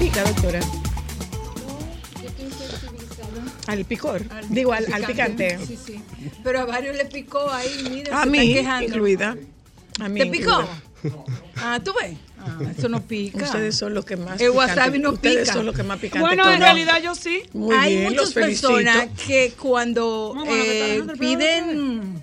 Pica, 0.00 0.24
doctora. 0.24 0.60
Al 3.66 3.84
picor. 3.84 4.22
Digo, 4.48 4.72
al, 4.72 4.92
al 4.92 5.04
picante. 5.04 5.58
Sí, 5.64 5.78
sí. 5.86 6.00
Pero 6.42 6.60
a 6.60 6.64
varios 6.64 6.96
le 6.96 7.04
picó 7.04 7.48
ahí, 7.50 7.86
mira, 7.90 8.18
A 8.20 8.24
se 8.24 8.30
mí, 8.30 8.58
incluida. 8.82 9.36
A 10.00 10.08
mí 10.08 10.20
¿Te 10.20 10.26
picó? 10.26 10.50
incluida. 11.04 11.24
Ah, 11.56 11.78
¿tú 11.84 11.92
ves? 12.00 12.16
Ah, 12.38 12.58
eso 12.76 12.88
no 12.88 13.02
pica. 13.02 13.44
Ustedes 13.44 13.76
son 13.76 13.94
los 13.94 14.04
que 14.06 14.16
más 14.16 14.40
El 14.40 14.50
wasabi 14.50 14.98
no 14.98 15.10
Ustedes 15.12 15.42
pica. 15.42 15.52
son 15.52 15.66
los 15.66 15.74
que 15.76 15.82
más 15.82 15.98
picantes 15.98 16.22
Bueno, 16.26 16.50
en 16.50 16.60
realidad 16.60 17.00
yo 17.02 17.14
sí. 17.14 17.42
Muy 17.52 17.76
Hay 17.76 17.96
bien, 17.96 18.08
muchas 18.10 18.32
personas 18.32 19.08
que 19.26 19.52
cuando 19.60 20.34
eh, 20.48 21.02
piden 21.18 22.22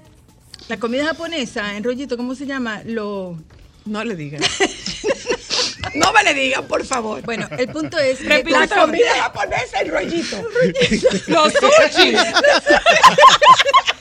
la 0.67 0.77
comida 0.77 1.05
japonesa 1.05 1.77
en 1.77 1.83
rollito, 1.83 2.17
¿cómo 2.17 2.33
se 2.35 2.47
llama? 2.47 2.81
Lo 2.83 3.37
No 3.85 4.03
le 4.03 4.15
digan. 4.15 4.41
no 5.95 6.13
me 6.13 6.23
le 6.23 6.33
digan, 6.33 6.65
por 6.65 6.85
favor. 6.85 7.21
bueno, 7.23 7.47
el 7.57 7.67
punto 7.69 7.97
es 7.97 8.19
que 8.19 8.43
la 8.43 8.67
comida 8.67 9.15
japonesa, 9.21 9.79
el 9.81 9.91
rollito. 9.91 10.37
Los 11.27 11.53
sushi. 11.53 12.15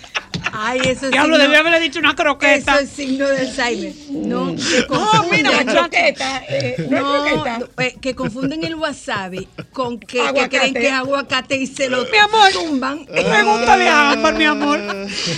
Ay, 0.59 0.81
eso 0.85 1.07
es 1.07 1.13
Diablo, 1.13 1.35
signo- 1.37 1.45
debía 1.45 1.59
haberle 1.61 1.81
dicho 1.81 1.99
una 1.99 2.09
Eso 2.11 2.17
croqueta. 2.17 2.81
es 2.81 2.89
signo 2.91 3.27
de 3.29 3.41
Alzheimer. 3.41 3.93
No, 4.11 4.47
que 4.57 4.63
No, 4.63 4.87
confunden- 4.89 5.31
mira, 5.31 5.51
la 5.51 5.65
croqueta. 5.73 6.43
eh, 6.49 6.87
no, 6.91 7.13
croqueta. 7.25 7.59
No, 7.59 7.83
eh, 7.83 7.97
que 8.01 8.15
confunden 8.15 8.65
el 8.65 8.75
wasabi 8.77 9.47
con 9.73 9.99
que, 10.01 10.23
que 10.35 10.49
creen 10.49 10.75
que 10.75 10.87
es 10.87 10.93
aguacate 10.93 11.57
y 11.57 11.67
se 11.67 11.89
lo 11.91 12.05
Mi 12.05 12.17
amor. 12.19 12.51
tumban. 12.53 13.05
Pregúntale 13.07 13.89
a 13.89 14.11
Ámbar, 14.13 14.35
mi 14.35 14.45
amor. 14.45 14.81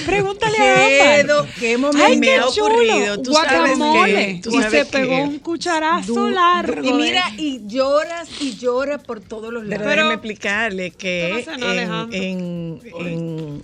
Pregúntale 0.07 0.59
a 0.59 1.21
Ámbar. 1.21 1.47
Qué 1.59 1.77
momento. 1.77 2.05
Ay, 2.07 2.17
me 2.19 2.27
qué 2.27 2.37
ha 2.37 2.47
chulo. 2.49 2.67
ocurrido, 2.67 3.23
tú 3.23 3.33
sabes 3.33 3.77
Guacamole. 3.79 4.15
que- 4.37 4.41
tú 4.43 4.51
y 4.51 4.63
sabes 4.63 4.71
se 4.71 4.85
pegó 4.87 5.17
que- 5.17 5.23
un 5.23 5.39
cucharazo 5.41 6.29
largo. 6.31 6.87
Y 6.89 6.93
mira, 6.93 7.25
y 7.37 7.61
lloras 7.67 8.29
y 8.41 8.57
lloras 8.57 9.03
por 9.03 9.21
todos 9.21 9.53
los 9.53 9.65
lados. 9.65 9.79
Pero- 9.85 9.91
déjeme 10.03 10.15
explicarle 10.15 10.91
que 10.93 11.23
Pero 11.25 11.39
no 11.39 11.45
sé, 11.45 11.59
no, 11.61 11.67
en, 11.67 11.79
Alejandro. 11.79 12.19
en, 12.19 12.81
en, 13.01 13.63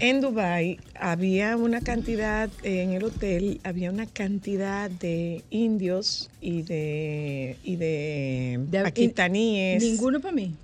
en 0.00 0.20
Dubái 0.20 0.78
había 0.98 1.56
una 1.56 1.80
cantidad, 1.80 2.48
en 2.62 2.92
el 2.92 3.04
hotel 3.04 3.60
había 3.64 3.90
una 3.90 4.06
cantidad 4.06 4.90
de 4.90 5.42
indios 5.50 6.30
y 6.40 6.62
de, 6.62 7.56
y 7.64 7.76
de, 7.76 8.60
De- 8.68 8.82
paquistaníes. 8.82 9.82
Ninguno 9.82 10.20
para 10.20 10.34
mí. 10.34 10.54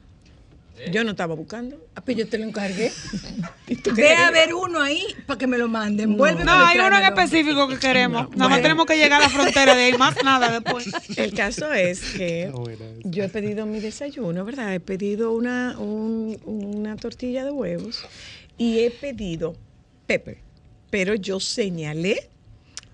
Yo 0.91 1.05
no 1.05 1.11
estaba 1.11 1.35
buscando. 1.35 1.77
Ah, 1.95 2.01
pues 2.01 2.17
yo 2.17 2.27
te 2.27 2.39
lo 2.39 2.45
encargué. 2.47 2.91
A 4.17 4.31
ver 4.31 4.55
uno 4.55 4.81
ahí 4.81 5.03
para 5.27 5.39
que 5.39 5.47
me 5.47 5.59
lo 5.59 5.69
manden. 5.69 6.17
Vuelve 6.17 6.43
No, 6.43 6.53
hay 6.53 6.79
uno 6.79 6.97
en 6.97 7.05
específico 7.05 7.69
que 7.69 7.79
queremos. 7.79 8.31
Nada 8.35 8.49
más 8.49 8.63
tenemos 8.63 8.87
que 8.87 8.97
llegar 8.97 9.21
a 9.21 9.25
la 9.25 9.29
frontera 9.31 9.75
de 9.75 9.85
ahí, 9.85 9.93
más 9.99 10.17
nada 10.25 10.51
después. 10.59 10.89
El 11.19 11.35
caso 11.35 11.71
es 11.73 12.01
que 12.13 12.51
yo 13.05 13.25
he 13.25 13.29
pedido 13.29 13.67
mi 13.67 13.81
desayuno, 13.81 14.43
¿verdad? 14.47 14.75
He 14.75 14.81
pedido 14.81 15.33
una, 15.33 15.77
un- 15.79 16.39
una 16.47 16.97
tortilla 16.97 17.45
de 17.45 17.51
huevos 17.51 18.03
y 18.61 18.81
he 18.81 18.91
pedido 18.91 19.57
pepper, 20.07 20.37
pero 20.91 21.15
yo 21.15 21.41
señalé 21.41 22.29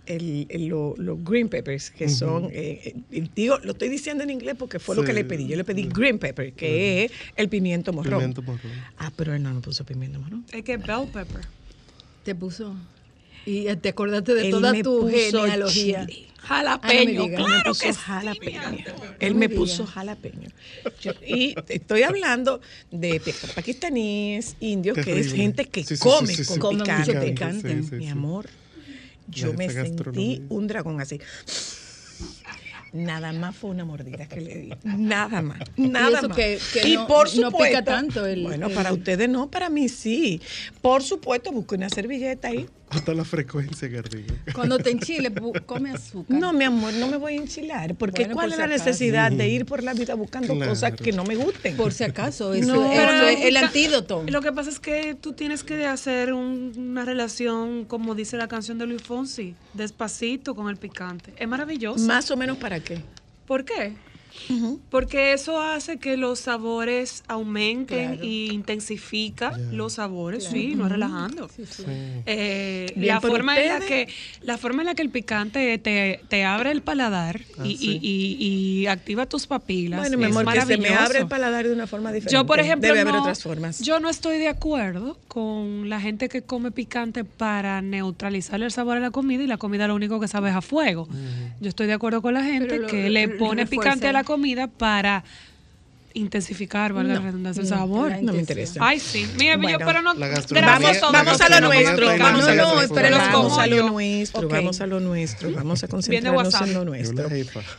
el- 0.07 0.47
el- 0.49 0.67
lo- 0.69 0.95
los 0.97 1.25
green 1.25 1.49
peppers, 1.49 1.91
que 1.91 2.09
son, 2.09 2.45
eh, 2.53 2.95
eh, 3.11 3.29
digo, 3.35 3.59
lo 3.65 3.73
estoy 3.73 3.89
diciendo 3.89 4.23
en 4.23 4.31
inglés 4.31 4.55
porque 4.57 4.79
fue 4.79 4.95
lo 4.95 5.03
que 5.03 5.13
le 5.13 5.25
pedí. 5.25 5.49
Yo 5.49 5.57
le 5.57 5.65
pedí 5.65 5.83
green 5.89 6.21
pepper, 6.21 6.53
que 6.53 7.05
es 7.07 7.13
el 7.35 7.49
pimiento 7.49 7.93
morrón. 7.93 8.13
Pimiento 8.21 8.43
morrón. 8.43 8.71
Ah, 8.99 9.11
pero 9.17 9.35
él 9.35 9.43
no 9.43 9.53
me 9.53 9.61
puso 9.61 9.85
pimiento 9.85 10.21
morrón. 10.21 10.47
Es 10.53 10.63
que 10.63 10.77
bell 10.77 11.09
pepper. 11.13 11.41
Te 12.23 12.35
puso. 12.37 12.77
Y 13.45 13.65
te 13.77 13.89
acordaste 13.89 14.35
de 14.35 14.45
Él 14.47 14.51
toda 14.53 14.73
me 14.73 14.83
tu 14.85 15.01
puso 15.01 15.11
genealogía. 15.43 16.07
chile. 16.07 16.29
Jalapeño, 16.47 17.25
Ah, 17.25 17.29
no 17.29 17.37
claro 17.37 17.63
puso 17.71 17.83
que 17.87 17.93
sí, 17.93 17.99
jalapeño. 18.03 18.63
amor. 18.63 19.17
Él 19.21 19.35
me 19.35 19.49
me 19.49 19.55
puso 19.55 19.87
jalapeño. 19.87 20.49
Yo- 21.03 21.13
y 21.27 21.55
estoy 21.69 22.03
hablando 22.03 22.61
de 22.91 23.21
pakistaníes, 23.55 24.57
indios, 24.61 24.97
que 24.99 25.19
es 25.19 25.33
gente 25.33 25.65
que 25.67 25.81
Sí, 25.83 25.89
sí, 25.89 25.97
sí, 25.97 26.03
come 26.03 26.29
sí, 26.35 26.45
sí. 26.45 26.59
con 26.59 26.79
Come 26.79 26.79
mucho 26.85 27.13
picante. 27.13 27.27
picante. 27.33 27.83
Sí, 27.83 27.89
sí, 27.89 27.95
Mi 27.97 28.05
sí. 28.05 28.11
amor, 28.11 28.49
yo 29.29 29.53
me 29.55 29.69
sentí 29.71 30.43
un 30.49 30.67
dragón 30.69 31.01
así. 31.01 31.19
Nada 32.93 33.33
más 33.33 33.55
fue 33.55 33.71
una 33.71 33.85
mordida 33.85 34.27
que 34.27 34.41
le 34.41 34.55
di. 34.57 34.71
Nada 34.85 35.43
más. 35.43 35.59
Nada 35.77 36.19
eso 36.21 36.29
más. 36.29 36.37
que- 36.37 36.59
que 36.73 36.89
y 36.89 36.95
no- 36.95 37.07
por 37.07 37.27
no 37.37 37.51
supuesto. 37.51 37.59
pica 37.79 37.85
tanto 37.85 38.25
el- 38.25 38.43
bueno, 38.45 38.69
el- 38.69 38.73
para 38.75 38.93
ustedes 38.93 39.29
no, 39.29 39.51
para 39.51 39.69
mí 39.69 39.89
sí. 39.89 40.41
Por 40.81 41.03
supuesto, 41.03 41.53
busqué 41.53 41.75
una 41.75 41.91
servilleta 41.91 42.49
ahí. 42.49 42.67
Hasta 42.97 43.15
la 43.15 43.25
frecuencia, 43.25 43.89
Garriga. 43.89 44.35
Cuando 44.55 44.79
te 44.79 44.91
enchiles, 44.91 45.33
come 45.67 45.91
azúcar. 45.91 46.39
No, 46.39 46.53
mi 46.53 46.65
amor, 46.65 46.93
no 46.95 47.09
me 47.09 47.17
voy 47.17 47.35
a 47.35 47.37
enchilar. 47.37 47.95
Porque 47.95 48.23
Bueno, 48.23 48.35
¿cuál 48.35 48.47
por 48.47 48.51
es 48.51 48.55
si 48.55 48.59
la 48.61 48.65
acaso. 48.75 48.85
necesidad 48.91 49.33
de 49.33 49.49
ir 49.49 49.67
por 49.67 49.83
la 49.83 49.95
vida 49.95 50.15
buscando 50.15 50.55
Claro. 50.55 50.71
cosas 50.71 50.93
que 50.93 51.13
no 51.13 51.25
me 51.25 51.37
gusten? 51.37 51.77
Por 51.77 51.93
si 51.93 52.05
acaso, 52.05 52.55
eso, 52.55 52.75
No, 52.75 52.83
eso 52.93 52.93
Pero 52.95 53.27
es 53.29 53.45
el 53.45 53.57
antídoto. 53.57 54.25
Lo 54.29 54.41
que 54.41 54.53
pasa 54.53 54.71
es 54.71 54.81
que 54.81 55.15
tú 55.15 55.33
tienes 55.35 55.63
que 55.63 55.87
hacer 55.87 56.33
un- 56.33 56.73
una 56.77 57.05
relación, 57.05 57.85
como 57.85 58.15
dice 58.15 58.37
la 58.37 58.49
canción 58.49 58.79
de 58.79 58.87
Luis 58.87 59.03
Fonsi, 59.03 59.55
despacito 59.75 60.55
con 60.55 60.69
el 60.69 60.77
picante. 60.77 61.33
Es 61.39 61.49
maravilloso. 61.49 62.05
Más 62.07 62.31
o 62.31 62.37
menos 62.37 62.57
para 62.59 62.81
qué. 62.81 63.01
¿Por 63.47 63.65
qué? 63.65 63.93
Porque 64.91 65.33
eso 65.33 65.61
hace 65.61 65.99
que 65.99 66.17
los 66.17 66.41
sabores 66.41 67.23
aumenten 67.29 68.13
Claro. 68.15 68.25
y 68.25 68.51
intensifica 68.53 69.57
los 69.73 69.95
sabores, 69.95 70.45
sí, 70.45 70.75
no 70.75 70.89
relajando. 70.89 71.49
Sí, 71.49 71.65
sí. 71.69 71.83
Eh, 72.27 72.93
la 72.97 73.21
forma 73.21 73.59
en 73.61 73.69
la 73.69 73.81
que 73.81 74.09
la 74.43 74.59
forma 74.59 74.83
en 74.83 74.87
la 74.87 74.95
que 74.95 75.03
el 75.03 75.11
picante 75.11 75.79
te, 75.79 76.21
te 76.29 76.45
abre 76.45 76.71
el 76.71 76.83
paladar 76.83 77.41
Ah, 77.59 77.67
y, 77.67 77.77
sí. 77.77 77.99
y- 78.03 78.37
y- 78.41 78.81
y 78.83 78.87
activa 78.87 79.27
tus 79.27 79.47
papilas. 79.47 80.01
Bueno, 80.01 80.19
mi 80.19 80.25
es 80.25 80.31
amor, 80.37 80.53
que 80.53 80.61
se 80.63 80.77
me 80.79 80.89
abre 80.91 81.21
el 81.21 81.27
paladar 81.29 81.67
de 81.67 81.73
una 81.73 81.87
forma 81.87 82.13
diferente. 82.13 82.33
Yo, 82.35 82.47
por 82.47 82.61
ejemplo, 82.61 82.89
Debe 82.89 83.05
no, 83.05 83.11
haber 83.11 83.21
otras 83.23 83.43
formas. 83.43 83.81
yo 83.81 84.01
no 84.01 84.09
estoy 84.09 84.39
de 84.39 84.49
acuerdo 84.49 85.19
con 85.29 85.89
la 85.89 86.01
gente 86.01 86.29
que 86.29 86.43
come 86.43 86.71
picante 86.71 87.25
para 87.25 87.81
neutralizar 87.83 88.63
el 88.63 88.71
sabor 88.71 88.97
a 88.97 89.01
la 89.01 89.11
comida 89.11 89.43
y 89.43 89.47
la 89.47 89.57
comida 89.59 89.87
lo 89.89 89.95
único 89.95 90.21
que 90.21 90.29
sabe 90.29 90.51
es 90.51 90.57
a 90.57 90.63
fuego. 90.63 91.09
Yo 91.61 91.69
estoy 91.69 91.87
de 91.87 91.93
acuerdo 91.95 92.23
con 92.23 92.35
la 92.35 92.43
gente 92.45 92.79
lo- 92.79 92.87
que 92.89 93.11
le 93.11 93.29
pone 93.29 93.67
picante 93.67 94.07
a 94.09 94.13
la 94.13 94.25
comida 94.27 94.67
para 94.67 95.25
intensificar, 96.17 96.93
valga 96.93 97.15
la 97.15 97.21
redundancia, 97.21 97.63
el 97.63 97.69
no, 97.69 97.77
sabor. 97.77 98.23
No 98.23 98.33
me 98.33 98.41
interesa. 98.41 98.81
Ay, 98.83 98.99
sí. 99.01 99.27
Mira, 99.39 99.57
Bueno, 99.57 99.79
yo, 99.79 99.87
pero 99.87 100.03
no. 100.03 100.15
Vamos, 100.15 100.39
a 100.39 101.01
todos. 101.01 101.13
vamos 101.13 101.41
a 101.41 101.49
lo 101.49 101.61
nuestro, 101.61 102.07
vamos 102.19 102.47
a 102.47 102.55
lo 102.55 102.75
nuestro, 102.75 103.03
vamos 103.03 103.59
a 103.59 103.67
lo 103.67 103.91
nuestro, 103.91 104.49
vamos 104.49 104.81
a 104.81 104.87
lo 104.87 105.01
nuestro, 105.01 105.53
vamos 105.53 105.85
a 105.85 105.89
concentrarnos 105.89 106.61
en 106.61 106.75
lo 106.75 106.85
nuestro. 106.85 107.29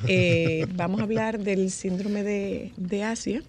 Eh, 0.07 0.67
vamos 0.73 0.99
a 0.99 1.03
hablar 1.03 1.39
del 1.39 1.71
síndrome 1.71 2.23
de, 2.23 2.71
de 2.77 3.03
Asia 3.03 3.43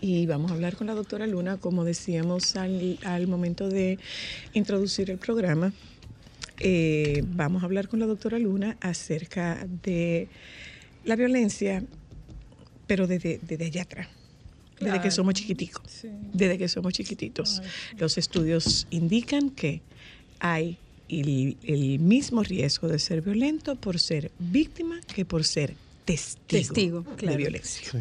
y 0.00 0.26
vamos 0.26 0.50
a 0.50 0.54
hablar 0.54 0.76
con 0.76 0.86
la 0.86 0.94
doctora 0.94 1.26
Luna, 1.26 1.58
como 1.58 1.84
decíamos 1.84 2.56
al, 2.56 2.98
al 3.04 3.26
momento 3.26 3.68
de 3.68 3.98
introducir 4.54 5.10
el 5.10 5.18
programa. 5.18 5.72
Eh, 6.60 7.22
vamos 7.26 7.62
a 7.62 7.66
hablar 7.66 7.88
con 7.88 8.00
la 8.00 8.06
doctora 8.06 8.38
Luna 8.38 8.76
acerca 8.80 9.66
de 9.82 10.28
la 11.04 11.16
violencia, 11.16 11.82
pero 12.86 13.06
desde, 13.06 13.38
desde 13.42 13.66
allá 13.66 13.82
atrás, 13.82 14.08
desde 14.80 15.00
que 15.00 15.10
somos 15.10 15.34
chiquiticos, 15.34 15.82
Sí. 15.90 16.08
desde 16.32 16.58
que 16.58 16.68
somos 16.68 16.92
chiquititos. 16.92 17.62
Los 17.98 18.18
estudios 18.18 18.86
indican 18.90 19.50
que 19.50 19.80
hay 20.40 20.76
el, 21.08 21.56
el 21.62 21.98
mismo 22.00 22.42
riesgo 22.42 22.88
de 22.88 22.98
ser 22.98 23.22
violento 23.22 23.76
por 23.76 23.98
ser 24.00 24.30
víctima 24.38 25.00
que 25.14 25.24
por 25.24 25.44
ser 25.44 25.74
testigo, 26.04 26.44
Testigo, 26.48 27.00
de 27.02 27.16
claro. 27.16 27.38
violencia. 27.38 27.90
Sí. 27.90 27.98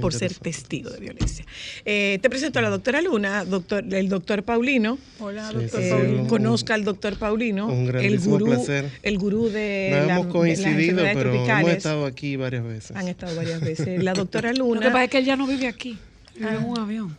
Por 0.00 0.12
ser 0.12 0.34
testigo 0.34 0.90
de 0.90 0.98
violencia. 1.00 1.44
Eh, 1.84 2.18
te 2.20 2.28
presento 2.28 2.58
a 2.58 2.62
la 2.62 2.70
doctora 2.70 3.00
Luna, 3.00 3.44
doctor, 3.44 3.84
el 3.94 4.08
doctor 4.08 4.42
Paulino. 4.42 4.98
Hola, 5.20 5.52
doctor 5.52 5.80
sí, 5.80 5.86
sí, 5.86 5.90
Paulino. 5.92 6.22
un- 6.22 6.28
conozca 6.28 6.74
al 6.74 6.84
doctor 6.84 7.16
Paulino, 7.16 7.66
un 7.68 7.94
el 7.96 8.18
gurú, 8.18 8.46
placer. 8.46 8.90
el 9.02 9.18
gurú 9.18 9.48
de, 9.48 9.88
No 9.92 10.06
la- 10.06 10.14
hemos 10.14 10.26
de 10.26 10.32
coincidido, 10.32 11.02
las 11.02 11.14
pero 11.14 11.30
hemos 11.32 11.46
tropicales. 11.46 11.76
estado 11.76 12.06
aquí 12.06 12.36
varias 12.36 12.64
veces. 12.64 12.96
Han 12.96 13.08
estado 13.08 13.36
varias 13.36 13.60
veces. 13.60 14.02
La 14.02 14.14
doctora 14.14 14.48
Lo 14.52 14.64
que 14.64 14.74
Luna, 14.74 14.86
pasa 14.92 15.04
es 15.04 15.10
que 15.10 15.18
él 15.18 15.24
ya 15.24 15.36
no 15.36 15.46
vive 15.46 15.68
aquí. 15.68 15.96
Vive 16.36 16.50
en 16.56 16.64
un 16.64 16.78
avión. 16.78 17.16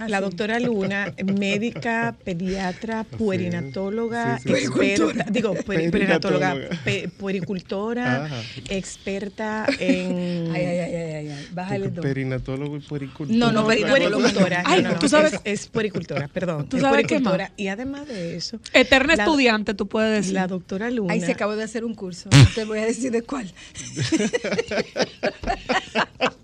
Ah, 0.00 0.08
la 0.08 0.20
doctora 0.20 0.60
Luna, 0.60 1.12
médica, 1.24 2.14
pediatra, 2.24 3.02
puerinatóloga, 3.04 4.38
Sí, 4.38 4.48
sí, 4.48 4.54
sí. 4.54 4.64
experta, 4.66 5.24
digo, 5.30 5.54
pueri- 5.56 5.90
Perinatóloga. 5.90 6.52
perinatóloga, 6.52 6.84
pe- 6.84 7.08
puericultora, 7.18 8.26
Ajá. 8.26 8.36
experta 8.68 9.66
en 9.80 10.52
Ay, 10.54 10.64
ay, 10.66 10.78
ay, 10.78 10.94
ay, 10.94 11.12
ay, 11.14 11.28
ay. 11.30 11.48
Bájale 11.52 11.88
dos. 11.88 12.04
Perinatólogo 12.04 12.76
y 12.76 12.80
puericultor. 12.80 13.36
No, 13.36 13.50
no, 13.50 13.64
puericultora. 13.64 14.62
Ay, 14.64 14.82
No, 14.82 14.90
no, 14.92 14.98
¿tú 15.00 15.08
sabes? 15.08 15.32
Es, 15.34 15.40
es 15.62 15.66
puericultora, 15.66 16.28
perdón. 16.28 16.68
¿Tú 16.68 16.76
es 16.76 16.82
sabes 16.82 17.02
qué 17.02 17.08
puericultora. 17.20 17.50
Y 17.56 17.66
además 17.68 18.06
de 18.06 18.36
eso, 18.36 18.60
Eterna 18.72 19.16
la- 19.16 19.24
estudiante, 19.24 19.74
tú 19.74 19.88
puedes 19.88 20.12
decir. 20.12 20.34
la 20.34 20.46
doctora 20.46 20.90
Luna. 20.90 21.12
Ahí 21.12 21.20
se 21.20 21.32
acabó 21.32 21.56
de 21.56 21.64
hacer 21.64 21.84
un 21.84 21.94
curso. 21.94 22.28
No 22.32 22.46
te 22.54 22.64
voy 22.64 22.78
a 22.78 22.84
decir 22.86 23.10
de 23.10 23.22
cuál. 23.22 23.52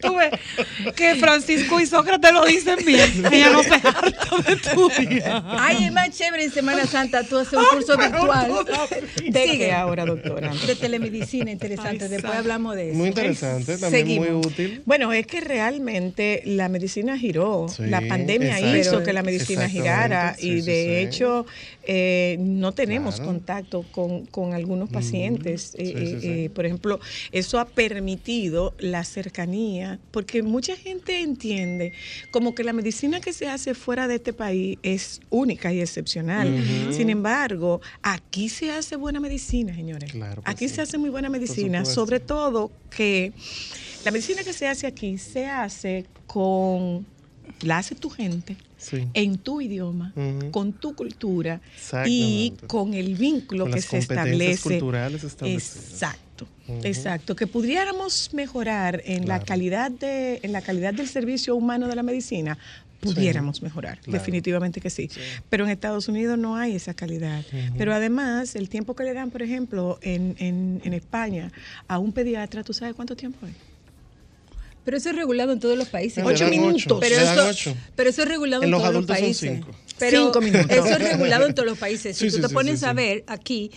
Tú 0.01 0.15
ves 0.17 0.33
que 0.95 1.15
Francisco 1.17 1.81
y 1.81 1.87
Sócrates 1.87 2.33
lo 2.33 2.45
dicen 2.45 2.79
bien. 2.85 3.11
Se 3.63 3.75
harta 3.75 4.37
de 4.47 4.53
estudiar. 4.55 5.43
Ay, 5.47 5.85
es 5.85 5.93
más 5.93 6.11
chévere 6.11 6.45
en 6.45 6.51
Semana 6.51 6.87
Santa 6.87 7.23
tú 7.25 7.39
haces 7.39 7.55
un 7.59 7.65
curso 7.73 7.97
virtual. 7.97 8.53
¿De 9.29 9.43
Sigue. 9.45 9.59
qué 9.59 9.73
ahora, 9.73 10.05
doctora? 10.07 10.53
De 10.67 10.75
telemedicina, 10.77 11.51
interesante. 11.51 12.05
Ay, 12.05 12.11
Después 12.11 12.35
hablamos 12.35 12.77
de 12.77 12.91
eso. 12.91 12.99
Muy 12.99 13.09
interesante, 13.09 13.77
también 13.79 14.07
Seguimos. 14.07 14.29
muy 14.29 14.37
útil. 14.47 14.83
Bueno, 14.87 15.13
es 15.13 15.27
que 15.27 15.41
realmente 15.41 16.43
la 16.45 16.69
medicina 16.69 17.19
giró. 17.19 17.67
Sí, 17.69 17.85
la 17.87 18.01
pandemia 18.07 18.59
exacto. 18.59 18.77
hizo 18.79 19.03
que 19.03 19.13
la 19.13 19.23
medicina 19.23 19.69
girara 19.69 20.37
y 20.39 20.43
sí, 20.43 20.61
de 20.63 20.85
sí, 20.85 21.07
hecho 21.07 21.47
eh, 21.87 22.37
no 22.41 22.73
tenemos 22.73 23.17
Claro. 23.17 23.31
contacto 23.33 23.85
con, 23.93 24.25
con 24.27 24.55
algunos 24.55 24.89
pacientes. 24.89 25.75
Eh, 25.79 25.85
sí, 25.87 25.93
sí, 25.93 25.93
eh, 26.15 26.19
sí. 26.21 26.29
eh, 26.29 26.51
por 26.55 26.65
ejemplo, 26.65 27.01
eso 27.33 27.59
ha 27.59 27.67
permitido 27.67 28.75
la 28.79 29.05
cercanía, 29.05 29.99
porque 30.11 30.43
mucha 30.43 30.75
gente 30.77 31.21
entiende 31.21 31.93
como 32.31 32.55
que 32.55 32.65
la 32.65 32.73
medicina 32.73 33.21
que 33.21 33.33
se 33.35 33.49
hace 33.49 33.75
fuera 33.75 34.09
de 34.09 34.15
este 34.17 34.33
país 34.33 34.79
es 34.83 35.21
única 35.31 35.73
y 35.73 35.81
excepcional. 35.81 36.49
Sin 36.93 37.11
embargo, 37.11 37.81
aquí 38.03 38.49
se 38.49 38.71
hace 38.73 38.97
buena 38.97 39.21
medicina, 39.21 39.75
señores. 39.75 40.11
Claro 40.13 40.43
aquí 40.45 40.69
sí. 40.69 40.77
se 40.77 40.83
hace 40.83 40.97
muy 40.99 41.11
buena 41.11 41.29
medicina, 41.29 41.85
sobre 41.85 42.21
todo 42.21 42.71
que 42.91 43.33
la 44.05 44.11
medicina 44.11 44.43
que 44.45 44.53
se 44.53 44.67
hace 44.69 44.87
aquí 44.87 45.19
se 45.19 45.47
hace 45.47 46.07
con, 46.27 47.07
la 47.63 47.79
hace 47.79 47.95
tu 47.95 48.09
gente, 48.11 48.57
Sí. 48.77 49.09
en 49.15 49.39
tu 49.39 49.61
idioma, 49.63 50.13
con 50.51 50.75
tu 50.75 50.95
cultura 50.95 51.61
y 52.07 52.53
con 52.67 52.93
el 52.93 53.15
vínculo 53.15 53.65
Con 53.65 53.73
que 53.73 53.79
las 53.81 53.87
se 53.87 53.99
establece. 53.99 54.63
culturales. 54.63 55.25
Exacto. 55.25 56.47
Exacto, 56.83 57.37
que 57.37 57.47
pudiéramos 57.47 58.31
mejorar 58.33 59.03
en 59.05 59.29
la 59.29 59.41
calidad 59.41 59.91
de 59.91 60.41
en 60.43 60.53
la 60.53 60.63
calidad 60.63 60.95
del 60.95 61.07
servicio 61.09 61.55
humano 61.55 61.89
de 61.89 61.95
la 61.95 62.03
medicina, 62.03 62.59
pudiéramos 63.05 63.63
mejorar, 63.63 63.99
claro. 64.01 64.13
definitivamente 64.19 64.81
que 64.81 64.91
sí. 64.91 65.09
Pero 65.51 65.65
en 65.65 65.71
Estados 65.71 66.09
Unidos 66.09 66.39
no 66.39 66.57
hay 66.57 66.75
esa 66.77 66.95
calidad. 66.95 67.45
Pero 67.79 67.95
además, 67.95 68.55
el 68.57 68.69
tiempo 68.69 68.95
que 68.97 69.05
le 69.05 69.13
dan, 69.15 69.31
por 69.31 69.43
ejemplo, 69.43 69.99
en, 70.03 70.35
en, 70.39 70.81
en 70.85 70.93
España 70.95 71.53
a 71.89 71.99
un 71.99 72.13
pediatra, 72.13 72.63
¿tú 72.65 72.73
sabes 72.73 72.95
cuánto 72.95 73.15
tiempo 73.17 73.47
es? 73.47 73.53
Pero 74.85 74.99
eso 74.99 75.09
es 75.11 75.17
regulado 75.17 75.53
en 75.53 75.61
todos 75.61 75.79
los 75.79 75.89
países. 75.89 76.23
Ocho 76.25 76.47
minutos. 76.49 76.99
Pero 77.01 77.17
eso, 77.17 77.47
ocho. 77.49 77.77
pero 77.97 78.11
eso 78.11 78.23
es 78.23 78.29
regulado 78.29 78.63
en, 78.63 78.67
En 78.67 78.71
los 78.73 78.81
todos 78.83 78.93
los 78.95 78.97
adultos 79.11 79.17
son 79.17 79.25
países. 79.25 79.51
cinco. 79.55 79.71
Pero 79.99 80.25
Cinco 80.27 80.41
minutos. 80.43 80.71
Eso 80.71 80.89
es 80.89 80.99
regulado 81.11 81.47
en 81.47 81.55
todos 81.55 81.69
los 81.69 81.79
países. 81.79 82.17
Si 82.17 82.25
Sí, 82.25 82.31
tú 82.31 82.37
sí, 82.37 82.43
te 82.43 82.49
sí, 82.49 82.55
pones 82.55 82.81
sí, 82.81 82.87
a 82.87 82.91
sí. 82.91 82.97
ver 82.97 83.25
aquí, 83.27 83.71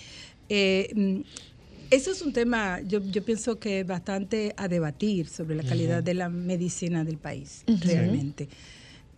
eh, 0.50 0.92
mm, 0.94 1.20
eso 1.92 2.12
es 2.12 2.22
un 2.22 2.34
tema, 2.34 2.82
yo, 2.86 3.00
yo 3.02 3.24
pienso 3.24 3.58
que 3.60 3.86
bastante 3.86 4.54
a 4.58 4.68
debatir 4.68 5.30
sobre 5.30 5.56
la 5.56 5.64
calidad 5.64 6.04
de 6.04 6.14
la 6.14 6.28
medicina 6.28 7.06
del 7.06 7.18
país, 7.18 7.64
realmente. 7.66 8.50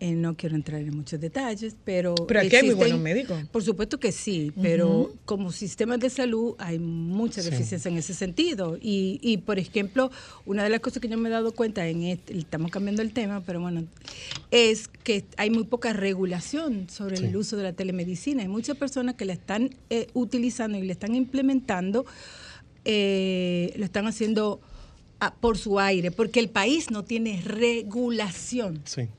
Eh, 0.01 0.15
no 0.15 0.37
quiero 0.37 0.55
entrar 0.55 0.79
en 0.79 0.95
muchos 0.95 1.19
detalles, 1.19 1.75
pero... 1.83 2.15
Pero 2.15 2.39
aquí 2.39 2.55
hay 2.55 2.67
muy 2.67 2.75
buenos 2.75 3.01
médicos. 3.01 3.37
Por 3.51 3.63
supuesto 3.63 3.99
que 3.99 4.13
sí, 4.13 4.53
pero 4.61 5.13
como 5.25 5.51
sistema 5.51 5.97
de 5.97 6.09
salud 6.09 6.55
hay 6.57 6.79
mucha 6.79 7.41
deficiencia 7.41 7.89
en 7.89 7.97
ese 7.97 8.13
sentido. 8.13 8.77
Y, 8.81 9.19
y, 9.21 9.39
por 9.39 9.59
ejemplo, 9.59 10.09
una 10.45 10.63
de 10.63 10.69
las 10.69 10.79
cosas 10.79 11.01
que 11.01 11.09
yo 11.09 11.17
me 11.17 11.27
he 11.27 11.31
dado 11.31 11.51
cuenta, 11.51 11.85
en 11.85 12.03
este, 12.03 12.37
estamos 12.37 12.71
cambiando 12.71 13.01
el 13.01 13.11
tema, 13.11 13.43
pero 13.45 13.59
bueno, 13.59 13.83
es 14.51 14.87
que 14.87 15.25
hay 15.35 15.49
muy 15.49 15.65
poca 15.65 15.91
regulación 15.91 16.89
sobre 16.89 17.17
el 17.17 17.35
uso 17.35 17.57
de 17.57 17.63
la 17.63 17.73
telemedicina. 17.73 18.41
Hay 18.41 18.47
muchas 18.47 18.77
personas 18.77 19.15
que 19.15 19.25
la 19.25 19.33
están 19.33 19.75
eh, 19.89 20.07
utilizando 20.13 20.77
y 20.77 20.83
la 20.83 20.93
están 20.93 21.13
implementando, 21.13 22.05
eh, 22.85 23.73
lo 23.75 23.83
están 23.83 24.07
haciendo 24.07 24.61
ah, 25.19 25.35
por 25.41 25.57
su 25.57 25.77
aire, 25.77 26.11
porque 26.11 26.39
el 26.39 26.49
país 26.49 26.89
no 26.89 27.03
tiene 27.03 27.41
regulación. 27.41 28.81
Sí. 28.85 29.09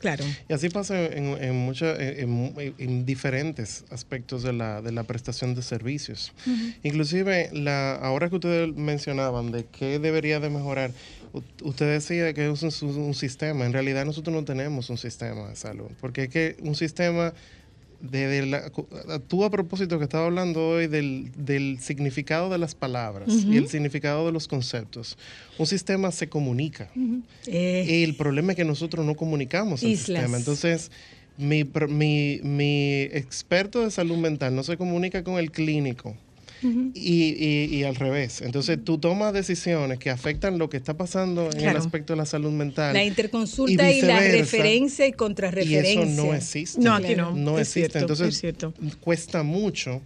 Claro. 0.00 0.24
Y 0.48 0.52
así 0.52 0.68
pasa 0.70 1.04
en, 1.06 1.24
en, 1.42 1.54
mucha- 1.54 1.94
en- 1.94 2.52
en- 2.58 2.74
en 2.78 3.04
diferentes 3.06 3.84
aspectos 3.90 4.42
de 4.42 4.52
la, 4.52 4.80
de 4.82 4.92
la 4.92 5.04
prestación 5.04 5.54
de 5.54 5.62
servicios. 5.62 6.32
Inclusive, 6.82 7.50
la, 7.52 7.94
ahora 7.96 8.28
que 8.28 8.36
ustedes 8.36 8.74
mencionaban 8.74 9.52
de 9.52 9.66
qué 9.66 9.98
debería 9.98 10.40
de 10.40 10.48
mejorar, 10.50 10.90
usted 11.62 11.92
decía 11.92 12.32
que 12.32 12.50
es 12.50 12.62
un, 12.82 12.88
un 12.98 13.14
sistema. 13.14 13.64
En 13.66 13.72
realidad 13.72 14.04
nosotros 14.04 14.34
no 14.34 14.44
tenemos 14.44 14.90
un 14.90 14.98
sistema 14.98 15.48
de 15.48 15.56
salud, 15.56 15.90
porque 16.00 16.24
es 16.24 16.28
que 16.30 16.56
un 16.62 16.74
sistema... 16.74 17.32
De, 18.00 18.46
la, 18.46 18.70
tú 19.28 19.44
a 19.44 19.50
propósito 19.50 19.98
que 19.98 20.04
estaba 20.04 20.24
hablando 20.24 20.68
hoy 20.68 20.86
del, 20.86 21.30
del 21.36 21.78
significado 21.80 22.48
de 22.48 22.56
las 22.56 22.74
palabras 22.74 23.28
y 23.46 23.58
el 23.58 23.68
significado 23.68 24.24
de 24.24 24.32
los 24.32 24.48
conceptos. 24.48 25.18
Un 25.58 25.66
sistema 25.66 26.10
se 26.10 26.28
comunica. 26.28 26.90
Eh, 27.46 28.02
El 28.04 28.16
problema 28.16 28.52
es 28.52 28.56
que 28.56 28.64
nosotros 28.64 29.04
no 29.04 29.14
comunicamos 29.16 29.82
el 29.82 29.90
Islas. 29.90 30.06
sistema. 30.06 30.38
Entonces, 30.38 30.90
mi, 31.36 31.64
mi, 31.88 32.40
mi 32.42 33.00
experto 33.12 33.80
de 33.84 33.90
salud 33.90 34.16
mental 34.16 34.54
no 34.54 34.62
se 34.62 34.76
comunica 34.78 35.22
con 35.22 35.38
el 35.38 35.50
clínico. 35.50 36.16
Y, 36.62 37.34
y- 37.34 37.74
y 37.76 37.82
al 37.84 37.94
revés. 37.96 38.42
Entonces, 38.42 38.78
tú 38.84 38.98
tomas 38.98 39.32
decisiones 39.32 39.98
que 39.98 40.10
afectan 40.10 40.58
lo 40.58 40.68
que 40.68 40.76
está 40.76 40.96
pasando 40.96 41.50
en 41.52 41.60
el 41.68 41.76
aspecto 41.76 42.12
de 42.12 42.18
la 42.18 42.26
salud 42.26 42.50
mental. 42.52 42.92
la 42.94 43.04
interconsulta 43.04 43.90
y, 43.90 44.02
la 44.02 44.20
referencia 44.20 45.06
y 45.06 45.10
Y 45.10 45.12
contrarreferencia. 45.12 46.02
eso 46.02 46.22
no 46.24 46.34
existe. 46.34 46.80
No, 46.80 46.94
aquí 46.94 47.14
no. 47.14 47.34
No 47.34 47.58
Es 47.58 47.68
existe. 47.68 47.80
cierto, 47.80 47.98
Entonces, 47.98 48.28
es 48.28 48.40
cierto. 48.40 48.74
cuesta 49.00 49.42
mucho 49.42 50.00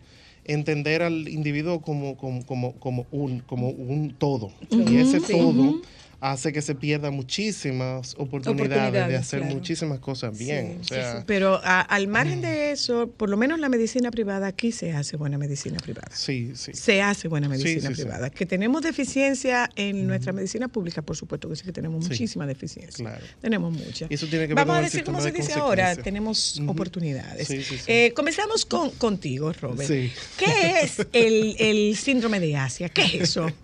entender 0.44 1.02
al 1.02 1.26
individuo 1.28 1.80
como, 1.80 2.16
como, 2.16 2.44
como, 2.46 2.74
como 2.74 3.06
un, 3.10 3.40
como 3.40 3.70
un 3.70 4.14
todo. 4.18 4.52
Y 4.70 4.96
ese 4.98 5.20
todo 5.20 5.80
hace 6.24 6.54
que 6.54 6.62
se 6.62 6.74
pierdan 6.74 7.12
muchísimas 7.12 8.14
oportunidades, 8.16 9.08
de 9.08 9.16
hacer 9.16 9.40
claro. 9.40 9.54
muchísimas 9.56 9.98
cosas 9.98 10.36
bien. 10.36 10.78
o 10.80 10.84
sea, 10.84 11.22
Pero 11.26 11.60
a- 11.62 11.82
al 11.82 12.08
margen 12.08 12.40
de 12.40 12.70
eso, 12.70 13.10
por 13.10 13.28
lo 13.28 13.36
menos 13.36 13.60
la 13.60 13.68
medicina 13.68 14.10
privada, 14.10 14.46
aquí 14.46 14.72
se 14.72 14.92
hace 14.92 15.18
buena 15.18 15.36
medicina 15.36 15.76
privada. 15.80 16.08
sí, 16.14 16.52
sí. 16.54 16.72
Se 16.72 17.02
hace 17.02 17.28
buena 17.28 17.46
medicina 17.48 17.90
privada. 17.90 18.30
Que 18.30 18.46
tenemos 18.46 18.82
deficiencia 18.82 19.68
en 19.76 20.06
nuestra 20.06 20.32
medicina 20.32 20.68
pública, 20.68 21.02
por 21.02 21.14
supuesto 21.14 21.48
que 21.50 21.56
sí 21.56 21.64
que 21.64 21.72
tenemos 21.72 22.08
muchísima 22.08 22.46
deficiencia. 22.46 23.04
Claro. 23.04 23.24
Tenemos 23.42 23.70
mucha. 23.72 24.06
Y 24.08 24.14
eso 24.14 24.26
tiene 24.26 24.48
que 24.48 24.54
ver 24.54 24.64
Vamos 24.64 24.76
con 24.76 24.80
a 24.82 24.86
decir 24.86 25.04
cómo 25.04 25.20
se 25.20 25.30
de 25.30 25.38
dice 25.38 25.52
ahora, 25.54 25.94
tenemos 25.96 26.58
oportunidades. 26.66 27.48
Sí, 27.48 27.62
sí, 27.62 27.76
sí. 27.76 27.84
Eh, 27.86 28.12
comenzamos 28.16 28.64
con, 28.64 28.90
contigo, 28.92 29.52
Robert. 29.52 29.88
Sí. 29.90 30.10
¿Qué 30.38 30.80
es 30.82 31.06
el, 31.12 31.56
el 31.58 31.96
síndrome 31.96 32.40
de 32.40 32.56
Asia? 32.56 32.88
¿Qué 32.88 33.02
es 33.02 33.14
eso? 33.14 33.46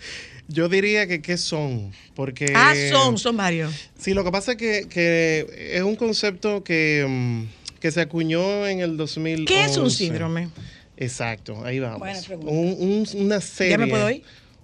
Yo 0.52 0.68
diría 0.68 1.06
que 1.06 1.22
qué 1.22 1.36
son, 1.38 1.92
porque... 2.14 2.52
ah, 2.56 2.74
son, 2.90 3.18
son 3.18 3.36
varios. 3.36 3.72
Sí, 3.98 4.14
lo 4.14 4.24
que 4.24 4.32
pasa 4.32 4.52
es 4.52 4.58
que, 4.58 4.86
que 4.88 5.46
es 5.74 5.82
un 5.82 5.94
concepto 5.96 6.64
que, 6.64 7.06
mm, 7.08 7.78
que 7.80 7.90
se 7.92 8.00
acuñó 8.00 8.66
en 8.66 8.80
el 8.80 8.96
2011. 8.96 9.44
¿Qué 9.46 9.64
es 9.64 9.76
un 9.76 9.90
síndrome? 9.90 10.48
Exacto, 10.96 11.64
ahí 11.64 11.78
vamos. 11.78 12.00
Buena 12.00 12.20
pregunta. 12.20 12.50
Un- 12.52 12.76
un- 12.78 13.22
una 13.26 13.40
serie. 13.40 13.70
¿Ya 13.70 13.78
me 13.78 13.86
puedo 13.86 14.10
ir? 14.10 14.22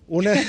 Una, 0.09 0.33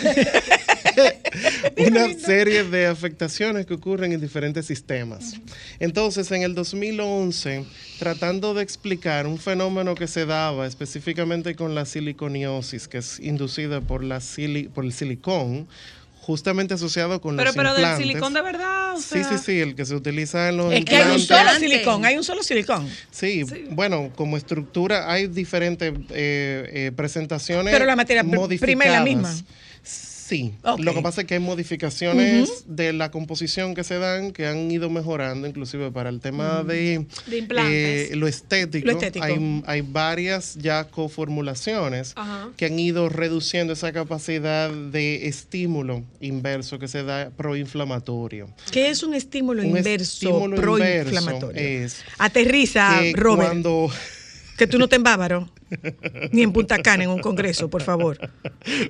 una 1.77 2.13
serie 2.13 2.63
de 2.63 2.87
afectaciones 2.87 3.65
que 3.65 3.73
ocurren 3.73 4.11
en 4.11 4.21
diferentes 4.21 4.65
sistemas. 4.65 5.33
Entonces, 5.79 6.31
en 6.31 6.43
el 6.43 6.55
2011, 6.55 7.65
tratando 7.99 8.53
de 8.53 8.63
explicar 8.63 9.27
un 9.27 9.37
fenómeno 9.37 9.95
que 9.95 10.07
se 10.07 10.25
daba 10.25 10.67
específicamente 10.67 11.55
con 11.55 11.75
la 11.75 11.85
siliconiosis, 11.85 12.87
que 12.87 12.99
es 12.99 13.19
inducida 13.19 13.81
por, 13.81 14.03
la 14.03 14.17
sili- 14.19 14.69
por 14.69 14.85
el 14.85 14.93
silicón, 14.93 15.67
justamente 16.27 16.73
asociado 16.73 17.21
con 17.21 17.37
Pero, 17.37 17.47
los 17.47 17.55
pero 17.55 17.69
del 17.73 17.83
implantes. 17.83 18.07
silicón 18.07 18.33
de 18.33 18.41
verdad. 18.41 18.95
O 18.95 18.99
Sí, 19.01 19.23
sea, 19.23 19.29
sí, 19.29 19.37
sí, 19.45 19.59
el 19.61 19.75
que 19.75 19.85
se 19.85 19.95
utiliza 19.95 20.49
en 20.49 20.57
los 20.57 20.73
Es 20.73 20.83
que 20.83 20.97
hay 20.97 21.03
un 21.13 21.19
implantes. 21.19 21.47
solo 21.55 21.59
silicón, 21.59 22.05
hay 22.05 22.17
un 22.17 22.23
solo 22.25 22.43
silicón. 22.43 22.89
Sí, 23.11 23.43
bueno, 23.69 24.11
como 24.15 24.35
estructura 24.35 25.09
hay 25.09 25.27
diferentes 25.27 25.93
eh, 26.09 26.69
eh, 26.73 26.91
presentaciones. 26.95 27.73
Pero 27.73 27.85
la 27.85 27.95
materia 27.95 28.23
pr- 28.25 28.59
prima 28.59 28.83
es 28.85 28.91
la 28.91 29.01
misma. 29.03 29.33
Sí, 30.27 30.53
lo 30.77 30.93
que 30.93 31.01
pasa 31.01 31.21
es 31.21 31.27
que 31.27 31.35
hay 31.35 31.39
modificaciones 31.39 32.65
de 32.67 32.91
la 32.91 33.11
composición 33.11 33.73
que 33.75 33.85
se 33.85 33.97
dan 33.97 34.33
que 34.33 34.45
han 34.45 34.69
ido 34.69 34.89
mejorando, 34.89 35.47
inclusive 35.47 35.89
para 35.89 36.09
el 36.09 36.19
tema 36.19 36.63
de, 36.63 37.05
De 37.27 37.37
implantes. 37.37 38.11
eh, 38.11 38.15
lo, 38.17 38.27
estético, 38.27 38.87
Lo 38.87 38.91
estético. 38.91 39.23
Hay, 39.23 39.63
hay 39.65 39.81
varias 39.81 40.55
ya 40.55 40.83
coformulaciones 40.83 42.13
que 42.57 42.65
han 42.65 42.77
ido 42.77 43.07
reduciendo 43.07 43.71
esa 43.71 43.93
capacidad 43.93 44.69
de 44.69 45.27
estímulo 45.29 46.03
inverso 46.19 46.77
que 46.77 46.89
se 46.89 47.03
da 47.03 47.29
proinflamatorio. 47.29 48.49
¿Qué 48.69 48.89
es 48.89 49.03
un 49.03 49.13
estímulo 49.13 49.61
Un 49.61 49.77
inverso 49.77 50.49
proinflamatorio? 50.57 51.61
es 51.61 52.03
Aterriza, 52.17 52.99
Robert, 53.13 53.47
cuando 53.47 53.89
que 54.57 54.67
tú 54.67 54.79
no 54.79 54.87
te 54.87 54.95
en 54.95 55.03
Bávaro, 55.03 55.47
ni 56.31 56.41
en 56.41 56.51
Punta 56.51 56.81
Cana 56.81 57.03
en 57.03 57.09
un 57.11 57.19
congreso, 57.19 57.69
por 57.69 57.83
favor. 57.83 58.17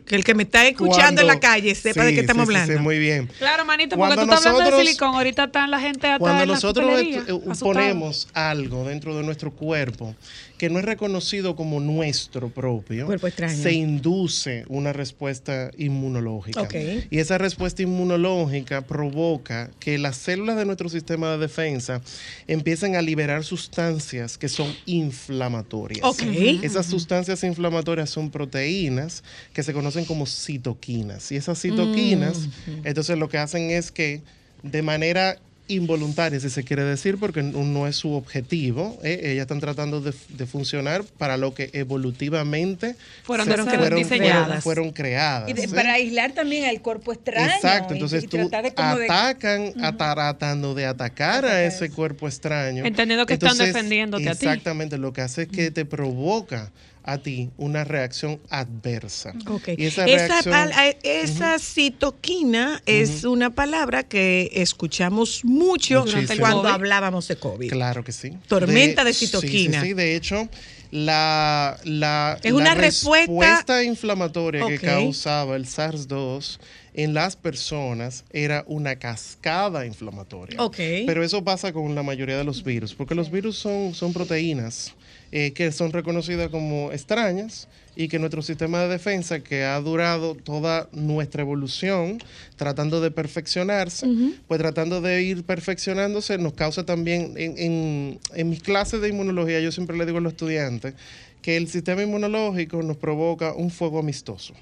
Que 0.05 0.15
el 0.15 0.23
que 0.23 0.33
me 0.33 0.43
está 0.43 0.65
escuchando 0.65 1.21
en 1.21 1.27
la 1.27 1.39
calle 1.39 1.75
sepa 1.75 2.05
de 2.05 2.13
qué 2.13 2.21
estamos 2.21 2.47
sí, 2.47 2.53
sí, 2.53 2.57
hablando. 2.57 2.77
sí, 2.77 2.83
muy 2.83 2.97
bien. 2.97 3.29
Claro, 3.37 3.65
manito, 3.65 3.97
porque 3.97 4.15
Cuando 4.15 4.25
tú 4.25 4.33
estás 4.33 4.53
hablando 4.53 4.77
de 4.77 4.85
silicón. 4.85 5.15
Ahorita 5.15 5.43
están 5.45 5.69
la 5.69 5.79
gente 5.79 6.07
atrás 6.07 6.19
Cuando 6.19 6.43
en 6.43 6.49
nosotros 6.49 6.89
eh, 6.99 7.21
ponemos 7.59 8.29
algo 8.33 8.85
dentro 8.85 9.15
de 9.15 9.23
nuestro 9.23 9.51
cuerpo 9.51 10.15
que 10.57 10.69
no 10.69 10.79
es 10.79 10.85
reconocido 10.85 11.55
como 11.55 11.79
nuestro 11.79 12.49
propio, 12.49 13.07
se 13.47 13.73
induce 13.73 14.65
una 14.67 14.91
respuesta 14.91 15.71
inmunológica. 15.77 16.61
Ok. 16.61 16.75
Y 17.09 17.19
esa 17.19 17.37
respuesta 17.37 17.83
inmunológica 17.83 18.81
provoca 18.81 19.69
que 19.79 19.97
las 19.97 20.17
células 20.17 20.57
de 20.57 20.65
nuestro 20.65 20.89
sistema 20.89 21.31
de 21.31 21.37
defensa 21.37 22.01
empiecen 22.47 22.95
a 22.95 23.01
liberar 23.01 23.43
sustancias 23.43 24.37
que 24.37 24.49
son 24.49 24.73
inflamatorias. 24.85 26.03
Ok. 26.03 26.23
Esas 26.63 26.87
sustancias 26.87 27.43
inflamatorias 27.43 28.09
son 28.09 28.31
proteínas 28.31 29.23
que 29.53 29.63
se 29.63 29.73
conocen 29.73 30.05
como 30.05 30.25
citoquinas. 30.25 31.31
Y 31.31 31.35
esas 31.35 31.61
citoquinas, 31.61 32.49
entonces 32.83 33.17
lo 33.17 33.29
que 33.29 33.37
hacen 33.37 33.69
es 33.69 33.91
que 33.91 34.21
de 34.63 34.81
manera 34.81 35.39
involuntaria, 35.67 36.39
si 36.39 36.49
se 36.49 36.63
quiere 36.63 36.83
decir, 36.83 37.17
porque 37.17 37.43
no 37.43 37.87
es 37.87 37.95
su 37.95 38.13
objetivo, 38.13 38.97
¿eh? 39.03 39.19
ellas 39.23 39.41
están 39.43 39.59
tratando 39.59 40.01
de, 40.01 40.13
de 40.29 40.45
funcionar 40.45 41.03
para 41.17 41.37
lo 41.37 41.53
que 41.53 41.69
evolutivamente 41.73 42.95
Fueron 43.23 43.47
diseñadas. 43.95 44.63
fueron 44.63 44.91
creadas. 44.91 45.49
Y 45.49 45.53
de- 45.53 45.67
para 45.67 45.93
aislar 45.93 46.31
también 46.33 46.65
al 46.65 46.81
cuerpo 46.81 47.11
extraño. 47.13 47.51
Exacto, 47.53 47.93
y- 47.93 47.97
entonces 47.97 48.23
y 48.23 48.27
tú 48.27 48.37
de 48.37 48.43
de- 48.49 48.67
atacan, 49.05 49.73
ata- 49.83 50.13
tratando 50.13 50.73
de 50.73 50.85
atacar 50.85 51.45
a 51.45 51.63
ese 51.63 51.89
cuerpo 51.89 52.27
extraño. 52.27 52.85
Entendiendo 52.85 53.25
que 53.25 53.33
están 53.33 53.57
defendiéndote 53.57 54.29
a 54.29 54.35
ti. 54.35 54.45
Exactamente, 54.45 54.97
lo 54.97 55.13
que 55.13 55.21
hace 55.21 55.43
es 55.43 55.47
que 55.49 55.71
te 55.71 55.85
provoca 55.85 56.71
a 57.07 57.17
ti 57.19 57.49
una 57.57 57.85
reacción 57.85 58.39
adversa. 58.49 59.33
Ok. 59.47 59.69
Y 59.77 59.85
esa 59.85 60.05
Esa, 60.05 60.41
reacción, 60.41 60.71
eh, 60.83 60.97
esa 61.03 61.57
citoquina 61.57 62.81
es 62.85 63.23
una 63.23 63.49
palabra 63.49 64.03
que 64.03 64.49
escuchamos 64.53 65.43
mucho 65.45 66.01
Muchísimo. 66.01 66.39
cuando 66.39 66.67
hablábamos 66.67 67.27
de 67.29 67.37
COVID. 67.37 67.69
claro 67.71 68.03
que 68.03 68.11
sí. 68.11 68.31
Tormenta 68.47 69.05
de 69.05 69.13
sí, 69.13 69.25
citoquina. 69.27 69.81
Sí, 69.81 69.87
sí, 69.87 69.93
de 69.93 70.15
hecho, 70.17 70.49
la, 70.91 71.77
la, 71.85 72.37
Es 72.43 72.51
la 72.51 72.57
una 72.57 72.75
respuesta- 72.75 73.83
inflamatoria 73.83 74.67
que 74.67 74.77
causaba 74.79 75.55
el 75.55 75.65
SARS-2 75.65 76.59
en 76.93 77.13
las 77.13 77.35
personas 77.35 78.25
era 78.31 78.63
una 78.67 78.97
cascada 78.97 79.85
inflamatoria. 79.85 80.61
Ok. 80.61 80.77
Pero 81.05 81.23
eso 81.23 81.43
pasa 81.43 81.71
con 81.71 81.93
la 81.95 82.03
mayoría 82.03 82.37
de 82.37 82.43
los 82.43 82.63
virus, 82.63 82.93
porque 82.95 83.15
los 83.15 83.31
virus 83.31 83.57
son, 83.57 83.93
son 83.93 84.11
proteínas 84.13 84.93
eh, 85.31 85.51
que 85.53 85.71
son 85.71 85.91
reconocidas 85.91 86.49
como 86.49 86.91
extrañas 86.91 87.67
y 87.95 88.07
que 88.07 88.19
nuestro 88.19 88.41
sistema 88.43 88.79
de 88.81 88.87
defensa, 88.89 89.39
que 89.39 89.63
ha 89.63 89.79
durado 89.81 90.35
toda 90.35 90.87
nuestra 90.91 91.41
evolución 91.41 92.19
tratando 92.55 93.01
de 93.01 93.09
perfeccionarse, 93.11 94.05
pues 94.47 94.59
tratando 94.59 95.01
de 95.01 95.23
ir 95.23 95.43
perfeccionándose, 95.43 96.37
nos 96.37 96.53
causa 96.53 96.85
también, 96.85 97.33
en, 97.37 97.57
en- 97.57 98.19
en 98.35 98.49
mis 98.49 98.61
clases 98.61 99.01
de 99.01 99.09
inmunología, 99.09 99.59
yo 99.59 99.71
siempre 99.71 99.97
le 99.97 100.05
digo 100.05 100.19
a 100.19 100.21
los 100.21 100.33
estudiantes, 100.33 100.93
que 101.41 101.57
el 101.57 101.67
sistema 101.67 102.03
inmunológico 102.03 102.81
nos 102.83 102.97
provoca 102.97 103.53
un 103.53 103.69
fuego 103.71 103.99
amistoso. 103.99 104.53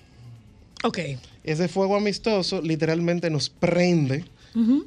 Ok. 0.83 0.99
Ese 1.43 1.67
fuego 1.67 1.95
amistoso 1.95 2.61
literalmente 2.61 3.29
nos 3.29 3.49
prende 3.49 4.23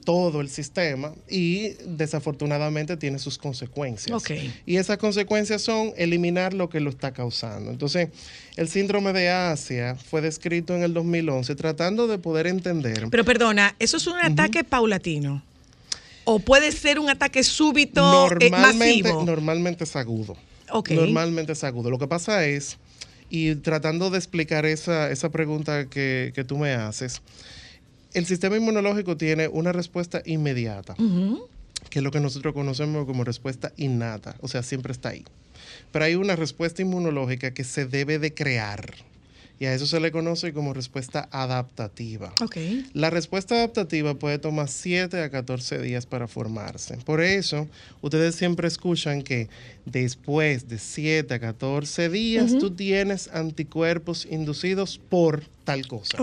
todo 0.05 0.41
el 0.41 0.49
sistema 0.49 1.13
y 1.29 1.71
desafortunadamente 1.85 2.97
tiene 2.97 3.19
sus 3.19 3.39
consecuencias. 3.39 4.23
Y 4.65 4.77
esas 4.77 4.99
consecuencias 4.99 5.63
son 5.63 5.93
eliminar 5.97 6.55
lo 6.55 6.69
que 6.69 6.81
lo 6.81 6.91
está 6.91 7.13
causando. 7.13 7.71
Entonces, 7.71 8.09
el 8.57 8.69
síndrome 8.69 9.13
de 9.13 9.29
Asia 9.31 9.97
fue 9.97 10.21
descrito 10.21 10.75
en 10.75 10.83
el 10.83 10.95
2011 10.95 11.55
tratando 11.55 12.07
de 12.07 12.19
poder 12.19 12.47
entender. 12.47 13.09
Pero 13.11 13.25
perdona, 13.25 13.75
¿eso 13.79 13.99
es 13.99 14.07
un 14.07 14.19
ataque 14.19 14.65
paulatino? 14.65 15.43
¿O 16.25 16.39
puede 16.41 16.73
ser 16.73 16.99
un 16.99 17.09
ataque 17.09 17.43
súbito 17.43 18.01
eh, 18.01 18.51
normalmente, 18.51 19.03
masivo? 19.09 19.25
normalmente 19.25 19.85
es 19.85 19.97
agudo. 19.97 20.37
Normalmente 20.91 21.53
es 21.53 21.65
agudo. 21.65 21.91
Lo 21.91 21.99
que 21.99 22.07
pasa 22.07 22.45
es, 22.45 22.77
y 23.31 23.55
tratando 23.55 24.11
de 24.11 24.19
explicar 24.19 24.67
esa, 24.67 25.11
esa 25.11 25.31
pregunta 25.31 25.87
que, 25.87 26.33
que 26.35 26.45
tú 26.45 26.59
me 26.59 26.75
haces, 26.75 27.23
el 28.15 28.27
sistema 28.27 28.57
inmunológico 28.57 29.17
tiene 29.17 29.49
una 29.49 29.73
respuesta 29.73 30.23
inmediata. 30.25 30.95
que 31.91 32.01
es 32.01 32.03
lo 32.03 32.11
que 32.11 32.21
nosotros 32.21 32.55
conocemos 32.55 33.07
como 33.07 33.25
respuesta 33.25 33.73
innata, 33.77 34.37
o 34.41 34.49
sea, 34.49 34.63
siempre 34.63 34.93
está 34.93 35.11
ahí. 35.11 35.25
Pero 35.93 36.05
hay 36.05 36.15
una 36.17 36.37
respuesta 36.37 36.83
inmunológica 36.83 37.53
que 37.53 37.65
se 37.65 37.87
debe 37.87 38.19
de 38.19 38.35
crear. 38.35 38.95
Y 39.61 39.67
a 39.67 39.75
eso 39.75 39.87
se 39.87 39.99
le 39.99 40.13
conoce 40.13 40.53
como 40.53 40.73
respuesta 40.73 41.29
adaptativa. 41.33 42.33
La 42.93 43.11
respuesta 43.11 43.57
adaptativa 43.57 44.15
puede 44.15 44.39
tomar 44.39 44.69
7 44.69 45.21
a 45.21 45.31
14 45.31 45.81
días 45.81 46.07
para 46.07 46.29
formarse. 46.29 46.97
Por 46.99 47.21
eso, 47.21 47.67
ustedes 48.01 48.37
siempre 48.37 48.69
escuchan 48.69 49.23
que 49.23 49.49
después 49.91 50.69
de 50.69 50.79
7 50.79 51.35
a 51.35 51.39
14 51.39 52.09
días 52.09 52.57
tú 52.59 52.71
tienes 52.73 53.29
anticuerpos 53.33 54.27
inducidos 54.31 54.99
por 55.09 55.45
tal 55.65 55.87
cosa. 55.87 56.17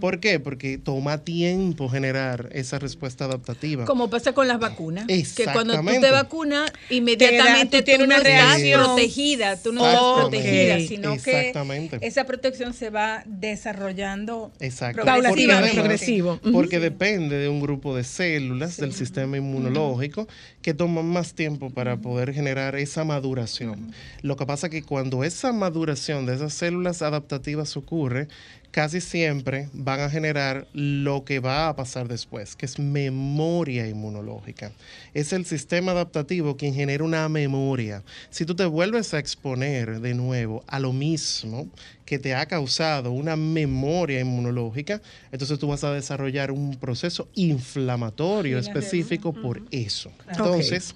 ¿Por 0.00 0.18
qué? 0.18 0.40
Porque 0.40 0.78
toma 0.78 1.18
tiempo 1.18 1.90
generar 1.90 2.48
esa 2.52 2.78
respuesta 2.78 3.26
adaptativa. 3.26 3.84
Como 3.84 4.08
pasa 4.08 4.32
con 4.32 4.48
las 4.48 4.58
vacunas. 4.58 5.06
Que 5.06 5.44
cuando 5.52 5.78
tú 5.78 5.86
te 6.00 6.10
vacunas, 6.10 6.72
inmediatamente 6.88 7.66
Te 7.66 7.76
da- 7.76 7.80
tú 7.80 7.84
tienes 7.84 7.98
tú 7.98 7.98
no 7.98 8.04
una 8.06 8.16
estás 8.16 8.32
reacción. 8.56 8.84
protegida. 8.84 9.56
Tú 9.62 9.72
no 9.72 9.86
estás 9.86 10.02
protegida, 10.20 10.80
sino 10.80 11.12
Exactamente. 11.12 11.98
que 12.00 12.06
esa 12.06 12.24
protección 12.24 12.72
se 12.72 12.88
va 12.88 13.24
desarrollando. 13.26 14.52
Porque, 14.58 15.48
Progresivo. 15.74 16.40
porque 16.52 16.80
depende 16.80 17.36
de 17.36 17.48
un 17.50 17.60
grupo 17.60 17.94
de 17.94 18.04
células 18.04 18.78
del 18.78 18.94
sistema 18.94 19.36
inmunológico 19.36 20.26
que 20.62 20.72
toman 20.72 21.04
más 21.06 21.34
tiempo 21.34 21.68
para 21.70 21.98
poder 21.98 22.32
generar 22.32 22.74
esa 22.76 22.97
maduración. 23.04 23.92
Lo 24.22 24.36
que 24.36 24.46
pasa 24.46 24.66
es 24.66 24.70
que 24.70 24.82
cuando 24.82 25.24
esa 25.24 25.52
maduración 25.52 26.26
de 26.26 26.34
esas 26.34 26.52
células 26.52 27.02
adaptativas 27.02 27.76
ocurre, 27.76 28.28
casi 28.70 29.00
siempre 29.00 29.68
van 29.72 30.00
a 30.00 30.10
generar 30.10 30.66
lo 30.72 31.24
que 31.24 31.40
va 31.40 31.68
a 31.68 31.76
pasar 31.76 32.08
después, 32.08 32.54
que 32.54 32.66
es 32.66 32.78
memoria 32.78 33.88
inmunológica. 33.88 34.72
Es 35.14 35.32
el 35.32 35.46
sistema 35.46 35.92
adaptativo 35.92 36.56
quien 36.56 36.74
genera 36.74 37.04
una 37.04 37.28
memoria. 37.28 38.02
Si 38.30 38.44
tú 38.44 38.54
te 38.54 38.66
vuelves 38.66 39.14
a 39.14 39.18
exponer 39.18 40.00
de 40.00 40.14
nuevo 40.14 40.64
a 40.66 40.78
lo 40.78 40.92
mismo 40.92 41.68
que 42.04 42.18
te 42.18 42.34
ha 42.34 42.46
causado 42.46 43.10
una 43.10 43.36
memoria 43.36 44.20
inmunológica, 44.20 45.00
entonces 45.32 45.58
tú 45.58 45.68
vas 45.68 45.84
a 45.84 45.92
desarrollar 45.92 46.50
un 46.50 46.76
proceso 46.76 47.28
inflamatorio 47.34 48.58
específico 48.58 49.32
por 49.32 49.62
eso. 49.70 50.10
Entonces, 50.28 50.94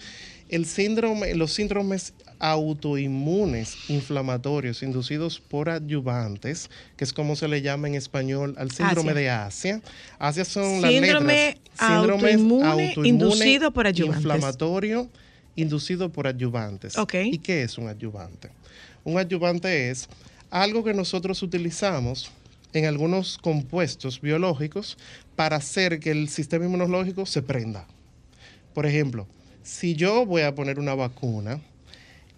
el 0.52 0.66
síndrome, 0.66 1.34
los 1.34 1.54
síndromes 1.54 2.12
autoinmunes 2.38 3.88
inflamatorios 3.88 4.82
inducidos 4.82 5.40
por 5.40 5.70
adyuvantes, 5.70 6.68
que 6.96 7.04
es 7.04 7.12
como 7.12 7.36
se 7.36 7.48
le 7.48 7.62
llama 7.62 7.88
en 7.88 7.94
español 7.94 8.54
al 8.58 8.70
síndrome 8.70 9.12
Asia. 9.12 9.20
de 9.20 9.30
Asia. 9.30 9.82
Asia 10.18 10.44
son 10.44 10.82
las 10.82 10.90
Síndrome 10.90 11.34
letras. 11.34 11.88
Síndrome 11.88 12.32
autoinmune 12.32 12.94
inducido 13.04 13.72
por 13.72 13.86
adyuvantes. 13.86 14.24
Inflamatorio 14.24 15.08
inducido 15.56 16.10
por 16.10 16.26
adyuvantes. 16.26 16.96
¿Y 17.24 17.38
qué 17.38 17.62
es 17.62 17.78
un 17.78 17.88
adyuvante? 17.88 18.50
Un 19.04 19.18
adyuvante 19.18 19.90
es 19.90 20.08
algo 20.50 20.84
que 20.84 20.92
nosotros 20.92 21.42
utilizamos 21.42 22.30
en 22.74 22.84
algunos 22.84 23.38
compuestos 23.38 24.20
biológicos 24.20 24.98
para 25.34 25.56
hacer 25.56 25.98
que 25.98 26.10
el 26.10 26.28
sistema 26.28 26.66
inmunológico 26.66 27.24
se 27.24 27.40
prenda. 27.40 27.86
Por 28.74 28.84
ejemplo, 28.84 29.26
si 29.62 29.94
yo 29.94 30.26
voy 30.26 30.42
a 30.42 30.54
poner 30.54 30.78
una 30.78 30.94
vacuna, 30.94 31.60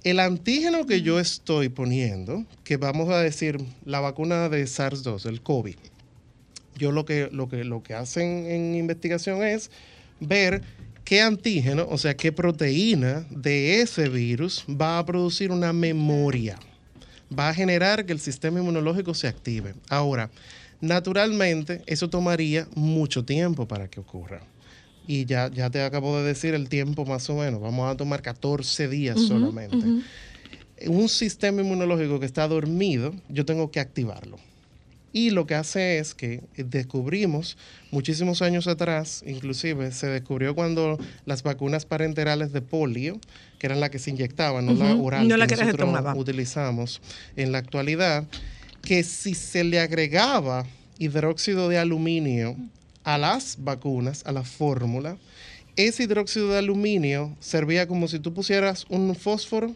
el 0.05 0.21
antígeno 0.21 0.87
que 0.87 1.03
yo 1.03 1.19
estoy 1.19 1.71
poniendo, 1.71 2.45
que 2.63 2.77
vamos 2.77 3.09
a 3.09 3.21
decir 3.21 3.59
la 3.85 4.01
vacuna 4.01 4.49
de 4.49 4.65
SARS-2, 4.65 5.27
el 5.27 5.41
COVID, 5.41 5.77
yo 6.77 6.93
lo 6.93 7.05
que, 7.05 7.29
lo 7.33 7.49
que, 7.49 7.65
lo 7.65 7.83
que 7.83 7.95
hacen 7.95 8.47
en 8.47 8.75
investigación 8.75 9.43
es 9.43 9.71
ver 10.21 10.63
qué 11.05 11.21
antígeno, 11.21 11.87
o 11.89 11.99
sea, 11.99 12.17
qué 12.17 12.33
proteína 12.33 13.27
de 13.31 13.81
ese 13.81 14.09
virus 14.09 14.65
va 14.69 14.99
a 14.99 15.07
producir 15.07 15.51
una 15.51 15.73
memoria. 15.73 16.59
Va 17.37 17.49
a 17.49 17.55
generar 17.55 18.05
que 18.05 18.13
el 18.13 18.21
sistema 18.21 18.61
inmunológico 18.61 19.15
se 19.15 19.29
active. 19.29 19.75
Ahora, 19.89 20.31
naturalmente, 20.81 21.83
eso 21.87 22.11
tomaría 22.11 22.69
mucho 22.75 23.25
tiempo 23.25 23.67
para 23.67 23.89
que 23.89 24.01
ocurra. 24.01 24.43
Y 25.07 25.27
ya, 25.27 25.51
ya 25.51 25.71
te 25.71 25.83
acabo 25.83 26.17
de 26.19 26.25
decir 26.25 26.55
el 26.55 26.69
tiempo 26.69 27.05
más 27.05 27.29
o 27.31 27.37
menos. 27.37 27.61
Vamos 27.61 27.93
a 27.93 27.97
tomar 27.97 28.23
14 28.23 28.89
días 28.89 29.21
solamente. 29.21 29.87
Un 30.87 31.09
sistema 31.09 31.61
inmunológico 31.61 32.21
que 32.21 32.27
está 32.27 32.49
dormido, 32.49 33.15
yo 33.29 33.45
tengo 33.45 33.71
que 33.71 33.81
activarlo. 33.81 34.39
Y 35.13 35.31
lo 35.31 35.47
que 35.47 35.55
hace 35.55 35.99
es 35.99 36.13
que 36.13 36.43
descubrimos 36.57 37.57
muchísimos 37.93 38.43
años 38.43 38.67
atrás, 38.67 39.23
inclusive 39.25 39.93
se 39.93 40.09
descubrió 40.09 40.57
cuando 40.57 40.99
las 41.25 41.45
vacunas 41.45 41.87
parenterales 41.87 42.53
de 42.53 42.61
polio, 42.63 43.21
que 43.61 43.69
eran 43.69 43.79
las 43.79 43.91
que 43.91 44.01
se 44.01 44.11
inyectaban, 44.11 44.67
no 44.67 44.73
la 44.75 44.97
oral 44.97 45.29
no 45.29 45.37
la 45.37 45.47
que 45.47 45.55
que 45.55 45.61
nosotros 45.61 45.89
tomaba. 45.89 46.17
utilizamos 46.17 47.01
en 47.37 47.53
la 47.53 47.59
actualidad, 47.59 48.25
que 48.83 49.05
si 49.05 49.35
se 49.35 49.63
le 49.63 49.79
agregaba 49.79 50.67
hidróxido 50.99 51.69
de 51.69 51.79
aluminio 51.79 52.57
a 53.05 53.19
las 53.19 53.59
vacunas, 53.61 54.23
a 54.27 54.33
la 54.33 54.43
fórmula, 54.43 55.17
ese 55.77 56.05
hidróxido 56.05 56.51
de 56.51 56.59
aluminio 56.59 57.37
servía 57.41 57.87
como 57.87 58.09
si 58.09 58.19
tú 58.19 58.33
pusieras 58.33 58.87
un 58.89 59.15
fósforo 59.15 59.75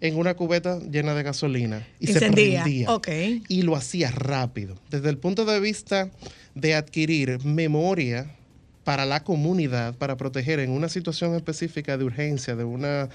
en 0.00 0.16
una 0.16 0.34
cubeta 0.34 0.78
llena 0.78 1.14
de 1.14 1.22
gasolina 1.22 1.86
y 1.98 2.06
se 2.08 2.18
prendía. 2.30 2.90
ok. 2.90 3.08
Y 3.48 3.62
lo 3.62 3.76
hacía 3.76 4.10
rápido. 4.10 4.76
Desde 4.90 5.10
el 5.10 5.18
punto 5.18 5.44
de 5.44 5.60
vista 5.60 6.10
de 6.54 6.74
adquirir 6.74 7.44
memoria 7.44 8.34
para 8.84 9.04
la 9.04 9.22
comunidad, 9.24 9.94
para 9.96 10.16
proteger 10.16 10.58
en 10.60 10.70
una 10.70 10.88
situación 10.88 11.34
específica 11.34 11.98
de 11.98 12.04
urgencia, 12.04 12.56
de 12.56 12.64
una 12.64 13.10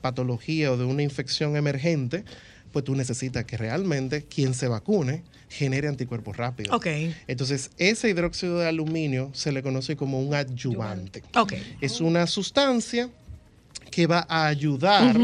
patología 0.00 0.70
o 0.70 0.76
de 0.76 0.84
una 0.84 1.02
infección 1.02 1.56
emergente, 1.56 2.24
pues 2.72 2.84
tú 2.84 2.94
necesitas 2.94 3.44
que 3.44 3.56
realmente 3.56 4.24
quien 4.24 4.54
se 4.54 4.68
vacune 4.68 5.22
genere 5.48 5.88
anticuerpos 5.88 6.36
rápidos. 6.36 6.74
Ok. 6.74 6.86
Entonces, 7.26 7.70
ese 7.78 8.08
hidróxido 8.10 8.58
de 8.58 8.68
aluminio 8.68 9.30
se 9.32 9.52
le 9.52 9.62
conoce 9.62 9.96
como 9.96 10.20
un 10.20 10.34
adyuvante. 10.34 11.22
Ok. 11.34 11.54
Es 11.80 12.00
una 12.00 12.26
sustancia 12.26 13.08
que 13.90 14.06
va 14.06 14.26
a 14.28 14.46
ayudar 14.46 15.16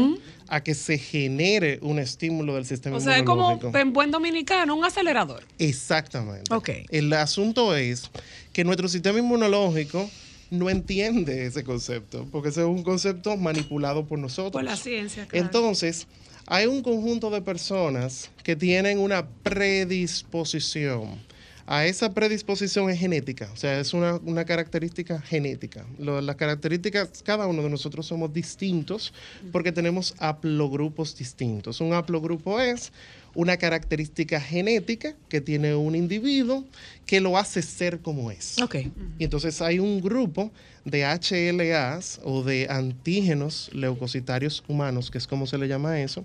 a 0.47 0.61
que 0.61 0.73
se 0.73 0.97
genere 0.97 1.79
un 1.81 1.99
estímulo 1.99 2.55
del 2.55 2.65
sistema 2.65 2.97
O 2.97 2.99
sea, 2.99 3.17
es 3.17 3.23
como 3.23 3.51
inmunológico. 3.51 3.77
en 3.77 3.93
buen 3.93 4.11
dominicano, 4.11 4.75
un 4.75 4.85
acelerador. 4.85 5.43
Exactamente. 5.59 6.53
Ok. 6.53 6.69
El 6.89 7.11
asunto 7.13 7.75
es 7.75 8.09
que 8.53 8.63
nuestro 8.63 8.87
sistema 8.87 9.19
inmunológico 9.19 10.09
no 10.51 10.69
entiende 10.69 11.45
ese 11.45 11.63
concepto, 11.63 12.27
porque 12.31 12.49
ese 12.49 12.61
es 12.61 12.67
un 12.67 12.83
concepto 12.83 13.35
manipulado 13.37 14.05
por 14.05 14.19
nosotros. 14.19 14.51
Por 14.51 14.63
la 14.63 14.75
ciencia, 14.75 15.25
claro. 15.25 15.45
Entonces, 15.45 16.07
hay 16.47 16.67
un 16.67 16.81
conjunto 16.81 17.29
de 17.29 17.41
personas 17.41 18.29
que 18.43 18.55
tienen 18.55 18.99
una 18.99 19.27
predisposición. 19.27 21.23
A 21.67 21.87
esa 21.87 22.13
predisposición 22.13 22.91
es 22.91 22.99
genética, 22.99 23.49
o 23.51 23.57
sea, 23.57 23.79
es 23.79 23.95
una, 23.95 24.17
una 24.17 24.45
característica 24.45 25.19
genética. 25.19 25.83
Las 25.97 26.35
características, 26.35 27.23
cada 27.23 27.47
uno 27.47 27.63
de 27.63 27.71
nosotros 27.71 28.05
somos 28.05 28.31
distintos 28.31 29.11
porque 29.51 29.71
tenemos 29.71 30.13
haplogrupos 30.19 31.17
distintos. 31.17 31.81
Un 31.81 31.93
haplogrupo 31.93 32.59
es 32.59 32.91
una 33.35 33.57
característica 33.57 34.39
genética 34.39 35.13
que 35.29 35.41
tiene 35.41 35.75
un 35.75 35.95
individuo 35.95 36.65
que 37.05 37.19
lo 37.19 37.37
hace 37.37 37.61
ser 37.61 37.99
como 37.99 38.31
es. 38.31 38.59
Ok. 38.61 38.75
Y 39.19 39.23
entonces 39.23 39.61
hay 39.61 39.79
un 39.79 40.01
grupo 40.01 40.51
de 40.85 41.03
HLAs 41.03 42.21
o 42.23 42.43
de 42.43 42.67
antígenos 42.69 43.69
leucocitarios 43.73 44.63
humanos, 44.67 45.11
que 45.11 45.17
es 45.17 45.27
como 45.27 45.47
se 45.47 45.57
le 45.57 45.67
llama 45.67 45.99
eso, 45.99 46.23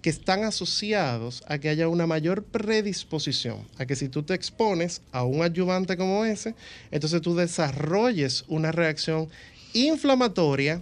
que 0.00 0.10
están 0.10 0.44
asociados 0.44 1.42
a 1.48 1.58
que 1.58 1.68
haya 1.68 1.88
una 1.88 2.06
mayor 2.06 2.44
predisposición, 2.44 3.58
a 3.78 3.86
que 3.86 3.96
si 3.96 4.08
tú 4.08 4.22
te 4.22 4.34
expones 4.34 5.02
a 5.12 5.24
un 5.24 5.42
adyuvante 5.42 5.96
como 5.96 6.24
ese, 6.24 6.54
entonces 6.90 7.20
tú 7.22 7.34
desarrolles 7.34 8.44
una 8.48 8.70
reacción 8.70 9.28
inflamatoria 9.72 10.78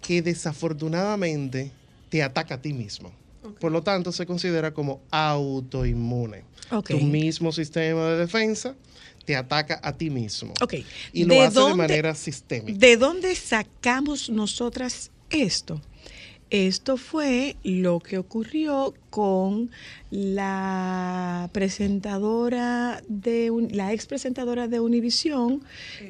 que 0.00 0.22
desafortunadamente 0.22 1.70
te 2.08 2.22
ataca 2.22 2.54
a 2.56 2.62
ti 2.62 2.72
mismo. 2.72 3.12
Por 3.60 3.72
lo 3.72 3.82
tanto, 3.82 4.12
se 4.12 4.26
considera 4.26 4.72
como 4.72 5.00
autoinmune. 5.10 6.44
Tu 6.86 6.98
mismo 7.00 7.52
sistema 7.52 8.06
de 8.10 8.16
defensa 8.18 8.74
te 9.24 9.36
ataca 9.36 9.78
a 9.82 9.92
ti 9.96 10.10
mismo. 10.10 10.52
Ok. 10.60 10.74
Y 11.12 11.24
lo 11.24 11.34
¿De 11.34 11.40
hace 11.42 11.54
de 11.54 11.60
dónde- 11.60 11.76
manera 11.76 12.14
sistémica. 12.14 12.78
¿De 12.78 12.96
dónde 12.96 13.34
sacamos 13.34 14.30
nosotras 14.30 15.10
esto? 15.30 15.80
Esto 16.50 16.96
fue 16.98 17.56
lo 17.64 17.98
que 18.00 18.18
ocurrió 18.18 18.92
con 19.10 19.70
la 20.10 21.48
presentadora 21.52 23.02
de 23.08 23.50
un- 23.50 23.68
la 23.74 23.92
ex 23.92 24.06
presentadora 24.06 24.68
de 24.68 24.78
Univisión 24.80 25.62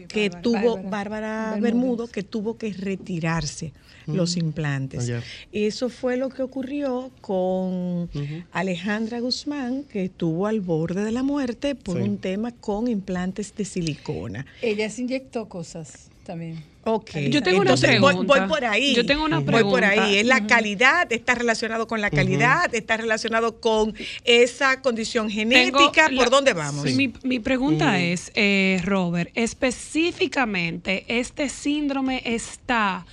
que 0.09 0.29
Bárbara. 0.31 0.43
tuvo 0.43 0.83
Bárbara. 0.91 1.59
Bermudo 1.61 2.09
que 2.09 2.23
tuvo 2.25 2.57
que 2.57 2.73
retirarse 2.73 3.73
los 4.07 4.37
implantes. 4.37 5.07
Ya. 5.07 5.23
Eso 5.53 5.89
fue 5.89 6.17
lo 6.17 6.29
que 6.29 6.43
ocurrió 6.43 7.11
con 7.21 8.09
Alejandra 8.53 9.21
Guzmán 9.21 9.85
que 9.85 10.05
estuvo 10.05 10.47
al 10.47 10.61
borde 10.61 11.05
de 11.05 11.13
la 11.13 11.23
muerte 11.23 11.75
por 11.75 11.97
Sí. 11.99 12.03
un 12.03 12.19
tema 12.19 12.53
con 12.53 12.89
implantes 12.89 13.55
de 13.57 13.65
silicona. 13.65 14.47
Ella 14.61 14.89
se 14.91 15.03
inyectó 15.03 15.49
cosas 15.49 16.09
también. 16.25 16.63
Ok. 16.85 17.11
Yo 17.31 17.43
tengo 17.45 17.61
una 17.61 17.71
Entonces, 17.75 17.91
pregunta. 17.91 18.23
Voy, 18.41 18.49
por 18.49 18.65
ahí. 18.65 18.93
Yo 18.93 19.07
tengo 19.07 19.25
una 19.25 19.37
Voy 19.39 19.45
por 19.45 19.55
pregunta. 19.81 19.89
ahí. 20.05 20.17
Es 20.19 20.27
la 20.27 20.47
calidad, 20.49 21.13
está 21.13 21.37
relacionado 21.37 21.87
con 21.87 22.01
la 22.01 22.11
calidad, 22.11 22.75
está 22.75 22.97
relacionado 22.97 23.61
con 23.61 23.95
esa 24.25 24.83
condición 24.83 25.31
genética. 25.31 26.07
Tengo 26.09 26.17
¿Por 26.17 26.25
la- 26.25 26.37
dónde 26.37 26.53
vamos? 26.55 26.85
Mi, 26.95 27.13
mi 27.23 27.39
pregunta 27.39 28.01
es, 28.01 28.33
eh, 28.35 28.81
Robert, 28.85 29.31
específicamente, 29.35 31.05
¿este 31.07 31.49
síndrome 31.49 32.21
está 32.25 33.07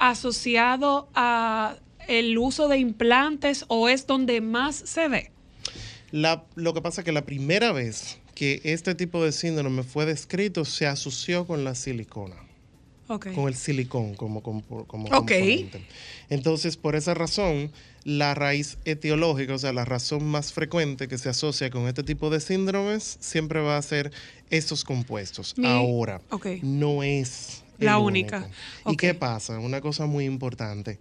asociado 0.00 1.08
a 1.14 1.76
el 2.08 2.36
uso 2.38 2.66
de 2.68 2.78
implantes 2.78 3.64
o 3.68 3.88
es 3.88 4.06
donde 4.06 4.40
más 4.40 4.74
se 4.74 5.06
ve? 5.08 5.30
La- 6.10 6.44
lo 6.56 6.74
que 6.74 6.80
pasa 6.82 7.02
es 7.02 7.04
que 7.04 7.12
la 7.12 7.24
primera 7.24 7.70
vez 7.72 8.18
que 8.34 8.60
este 8.64 8.94
tipo 8.96 9.22
de 9.22 9.30
síndrome 9.32 9.82
fue 9.84 10.06
descrito 10.06 10.64
se 10.64 10.86
asoció 10.86 11.46
con 11.46 11.62
la 11.62 11.74
silicona, 11.74 12.36
con 13.34 13.48
el 13.48 13.54
silicón 13.54 14.14
como, 14.14 14.42
componente. 14.42 15.86
Entonces, 16.30 16.76
por 16.76 16.96
esa 16.96 17.12
razón, 17.14 17.70
la 18.04 18.34
raíz 18.34 18.78
etiológica, 18.86 19.54
o 19.54 19.58
sea, 19.58 19.72
la 19.72 19.84
razón 19.84 20.24
más 20.24 20.52
frecuente 20.52 21.06
que 21.06 21.18
se 21.18 21.28
asocia 21.28 21.68
con 21.70 21.86
este 21.86 22.02
tipo 22.02 22.30
de 22.30 22.40
síndromes, 22.40 23.18
siempre 23.20 23.60
va 23.60 23.76
a 23.76 23.82
ser 23.82 24.10
estos 24.48 24.84
compuestos. 24.84 25.54
Mi- 25.58 25.66
Ahora, 25.68 26.22
no 26.62 27.02
es 27.02 27.62
La 27.84 27.96
el 27.96 28.02
única. 28.02 28.38
único. 28.38 28.92
¿Y 28.92 28.96
qué 28.96 29.14
pasa? 29.14 29.58
Una 29.58 29.80
cosa 29.80 30.06
muy 30.06 30.24
importante. 30.24 30.98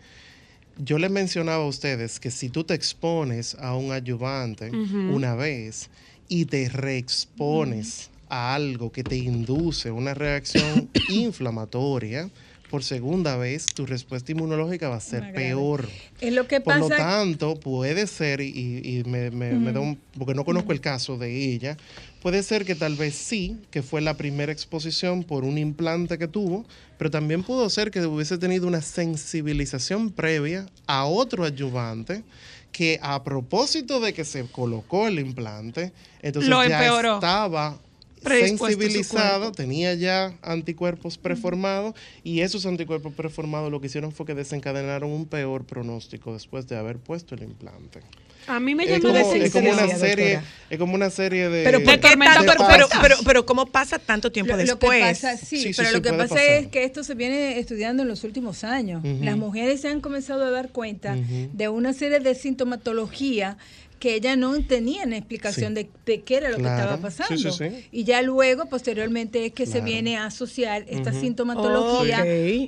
Yo 0.78 0.98
les 0.98 1.12
mencionaba 1.12 1.64
a 1.64 1.68
ustedes 1.68 2.20
que 2.20 2.32
si 2.32 2.50
tú 2.50 2.64
te 2.64 2.74
expones 2.74 3.56
a 3.56 3.76
un 3.76 3.92
ayudante 3.92 4.72
una 5.10 5.36
vez 5.36 5.90
y 6.30 6.46
te 6.46 6.70
reexpones 6.70 8.10
a 8.30 8.54
algo 8.56 8.92
que 8.92 9.04
te 9.04 9.18
induce 9.18 9.92
una 9.92 10.14
reacción 10.14 10.90
inflamatoria, 11.10 12.30
por 12.70 12.84
segunda 12.84 13.36
vez 13.36 13.66
tu 13.74 13.86
respuesta 13.88 14.32
inmunológica 14.32 14.90
va 14.90 14.98
a 14.98 15.02
ser 15.02 15.34
peor. 15.34 15.90
Es 16.22 16.32
lo 16.34 16.48
que 16.48 16.62
Por 16.62 16.78
lo 16.78 16.88
pasa. 16.88 16.98
tanto, 16.98 17.60
puede 17.60 18.06
ser, 18.06 18.42
y, 18.42 18.50
y 18.84 19.04
me, 19.06 19.32
me- 19.32 19.54
me 19.56 19.72
da 19.74 19.80
un, 19.80 20.00
porque 20.18 20.36
no 20.36 20.46
conozco 20.46 20.72
el 20.72 20.80
caso 20.80 21.18
de 21.18 21.52
ella, 21.52 21.76
puede 22.22 22.44
ser 22.44 22.66
que 22.66 22.76
tal 22.76 22.96
vez 22.96 23.16
sí, 23.16 23.58
que 23.72 23.82
fue 23.82 24.02
la 24.02 24.16
primera 24.16 24.52
exposición 24.52 25.24
por 25.24 25.44
un 25.44 25.58
implante 25.58 26.18
que 26.18 26.28
tuvo, 26.28 26.66
pero 26.98 27.10
también 27.10 27.44
pudo 27.44 27.70
ser 27.70 27.92
que 27.92 28.02
hubiese 28.06 28.38
tenido 28.38 28.68
una 28.68 28.82
sensibilización 28.82 30.12
previa 30.12 30.66
a 30.88 31.06
otro 31.06 31.44
ayudante 31.44 32.24
que 32.72 33.00
a 33.02 33.24
propósito 33.24 34.00
de 34.00 34.14
que 34.14 34.26
se 34.26 34.46
colocó 34.46 35.08
el 35.08 35.20
implante, 35.20 35.92
entonces 36.22 36.50
Lo 36.50 36.64
ya 36.66 36.78
empeoró. 36.80 37.16
estaba 37.16 37.80
sensibilizado, 38.22 39.52
tenía 39.52 39.94
ya 39.94 40.38
anticuerpos 40.42 41.18
preformados 41.18 41.96
y 42.24 42.42
esos 42.42 42.66
anticuerpos 42.66 43.14
preformados 43.14 43.72
lo 43.72 43.80
que 43.80 43.88
hicieron 43.88 44.12
fue 44.12 44.26
que 44.26 44.36
desencadenaron 44.36 45.10
un 45.10 45.26
peor 45.26 45.66
pronóstico 45.66 46.34
después 46.34 46.68
de 46.68 46.78
haber 46.78 46.98
puesto 46.98 47.36
el 47.36 47.44
implante. 47.44 48.02
A 48.50 48.60
mí 48.60 48.74
me 48.76 48.84
Es 48.84 48.90
llama 49.02 49.02
como, 49.22 49.34
es 49.34 49.52
como 49.52 49.70
una 49.72 49.88
serie, 49.98 50.30
doctora. 50.34 50.44
es 50.72 50.78
como 50.80 50.94
una 50.96 51.10
serie 51.10 51.50
de 51.50 51.64
Pero, 51.64 51.84
¿por 51.84 51.92
qué 51.94 51.98
tormenta 52.00 52.34
tanto- 52.36 52.52
pero, 52.54 52.68
pero, 52.68 52.88
pasos. 52.88 53.02
pero, 53.04 53.16
pero 53.24 53.46
¿cómo 53.46 53.66
pasa 53.68 54.00
tanto 54.00 54.32
tiempo 54.32 54.52
Lo, 54.54 54.58
lo 54.58 54.64
después? 54.66 55.00
que 55.00 55.06
pasa, 55.10 55.38
sí, 55.38 55.46
Sí, 55.46 55.58
sí, 55.68 55.74
pero 55.78 55.90
sí, 55.90 55.96
lo 55.96 56.02
que 56.02 56.10
pasa 56.14 56.36
pasar. 56.36 56.50
es 56.50 56.68
que 56.68 56.84
esto 56.84 57.04
se 57.04 57.14
viene 57.16 57.60
estudiando 57.60 58.02
en 58.04 58.10
los 58.10 58.24
últimos 58.24 58.64
años. 58.64 59.04
Las 59.22 59.38
mujeres 59.38 59.82
se 59.82 59.90
han 59.90 60.02
comenzado 60.02 60.44
a 60.46 60.50
dar 60.52 60.70
cuenta 60.70 61.16
de 61.16 61.70
una 61.70 61.94
serie 61.94 62.20
de 62.20 62.34
sintomatología 62.36 63.58
que 64.00 64.16
ellas 64.16 64.38
no 64.38 64.58
tenían 64.64 65.14
explicación 65.14 65.76
Sí. 65.76 65.84
de, 65.84 65.90
de 66.06 66.22
qué 66.22 66.38
era 66.38 66.50
lo 66.50 66.58
Claro. 66.58 66.76
que 66.76 66.82
estaba 66.82 67.02
pasando. 67.02 67.38
Sí, 67.38 67.52
sí, 67.52 67.70
sí. 67.70 67.88
Y 67.92 68.04
ya 68.06 68.22
luego, 68.22 68.66
posteriormente, 68.68 69.46
es 69.46 69.52
que 69.52 69.66
se 69.66 69.82
viene 69.82 70.18
a 70.18 70.26
asociar 70.28 70.86
esta 70.88 71.12
Ujú. 71.12 71.20
sintomatología 71.20 72.24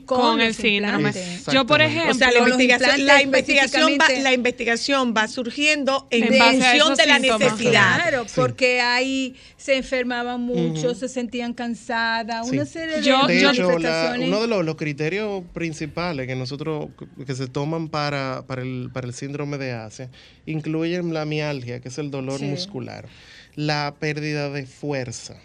con, 0.05 0.19
Con 0.21 0.41
el 0.41 0.53
síndrome. 0.53 1.11
Yo, 1.51 1.65
por 1.65 1.81
ejemplo, 1.81 2.11
O 2.11 2.13
sea, 2.13 2.31
la 2.31 2.39
investigación, 2.39 3.05
la 3.05 3.21
investigación, 3.21 3.81
va, 3.83 3.87
específicamente- 3.91 4.23
la 4.23 4.33
investigación 4.33 5.13
va 5.15 5.27
surgiendo 5.27 6.07
en 6.11 6.23
En 6.33 6.39
base 6.39 6.61
a 6.65 6.71
función 6.71 6.95
de 6.95 7.05
la 7.07 7.19
síntomas. 7.19 7.39
necesidad. 7.53 7.95
Claro, 8.01 8.23
Sí. 8.27 8.33
porque 8.35 8.81
ahí 8.81 9.35
se 9.57 9.77
enfermaban 9.77 10.41
mucho, 10.41 10.93
se 10.95 11.07
sentían 11.07 11.53
cansadas, 11.53 12.47
Sí. 12.49 12.55
una 12.55 12.65
serie 12.65 12.97
de 12.97 13.03
Yo- 13.03 13.25
De 13.27 13.37
hecho, 13.39 13.51
la- 13.63 13.67
manifestaciones. 13.67 14.27
uno 14.27 14.41
de 14.41 14.47
los, 14.47 14.65
los 14.65 14.75
criterios 14.75 15.43
principales 15.53 16.27
que 16.27 16.35
nosotros 16.35 16.89
que 17.25 17.35
se 17.35 17.47
toman 17.47 17.89
para, 17.89 18.43
para, 18.47 18.61
el, 18.63 18.89
para 18.93 19.07
el 19.07 19.13
síndrome 19.13 19.57
de 19.57 19.71
Asia 19.71 20.09
incluyen 20.45 21.13
la 21.13 21.25
mialgia, 21.25 21.79
que 21.79 21.89
es 21.89 21.97
el 21.97 22.11
dolor 22.11 22.39
Sí. 22.39 22.45
muscular, 22.45 23.07
la 23.55 23.95
pérdida 23.99 24.49
de 24.49 24.65
fuerza, 24.65 25.35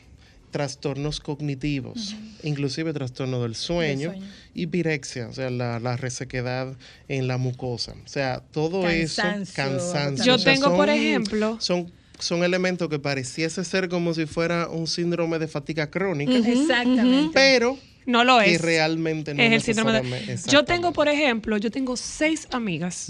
trastornos 0.50 1.20
cognitivos, 1.20 2.16
inclusive 2.42 2.92
trastorno 2.94 3.42
del 3.42 3.54
sueño, 3.54 4.10
sueño. 4.12 4.26
y 4.54 4.66
pirexia, 4.68 5.28
o 5.28 5.32
sea, 5.34 5.50
la, 5.50 5.80
la 5.80 5.96
resequedad 5.96 6.74
en 7.08 7.26
la 7.26 7.36
mucosa. 7.36 7.92
O 8.04 8.08
sea, 8.08 8.40
todo 8.52 8.88
eso, 8.88 9.22
Cansancio. 9.54 10.24
Yo 10.24 10.34
O 10.36 10.38
sea, 10.38 10.54
tengo, 10.54 10.74
por 10.76 10.86
son- 10.88 10.96
ejemplo- 10.96 11.56
Son, 11.60 11.92
son 12.18 12.42
elementos 12.44 12.88
que 12.88 12.98
pareciese 12.98 13.64
ser 13.64 13.88
como 13.90 14.14
si 14.14 14.24
fuera 14.24 14.68
un 14.68 14.86
síndrome 14.86 15.38
de 15.38 15.48
fatiga 15.48 15.90
crónica, 15.90 16.32
Exactamente. 16.38 17.32
pero 17.34 17.76
no 18.06 18.24
lo 18.24 18.38
que 18.38 18.54
es. 18.54 18.60
realmente 18.62 19.34
no 19.34 19.42
es 19.42 19.52
el 19.52 19.60
síndrome 19.60 20.00
de- 20.00 20.38
Yo 20.48 20.64
tengo, 20.64 20.92
por 20.94 21.08
ejemplo, 21.08 21.58
yo 21.58 21.70
tengo 21.70 21.96
seis 21.98 22.48
amigas 22.50 23.08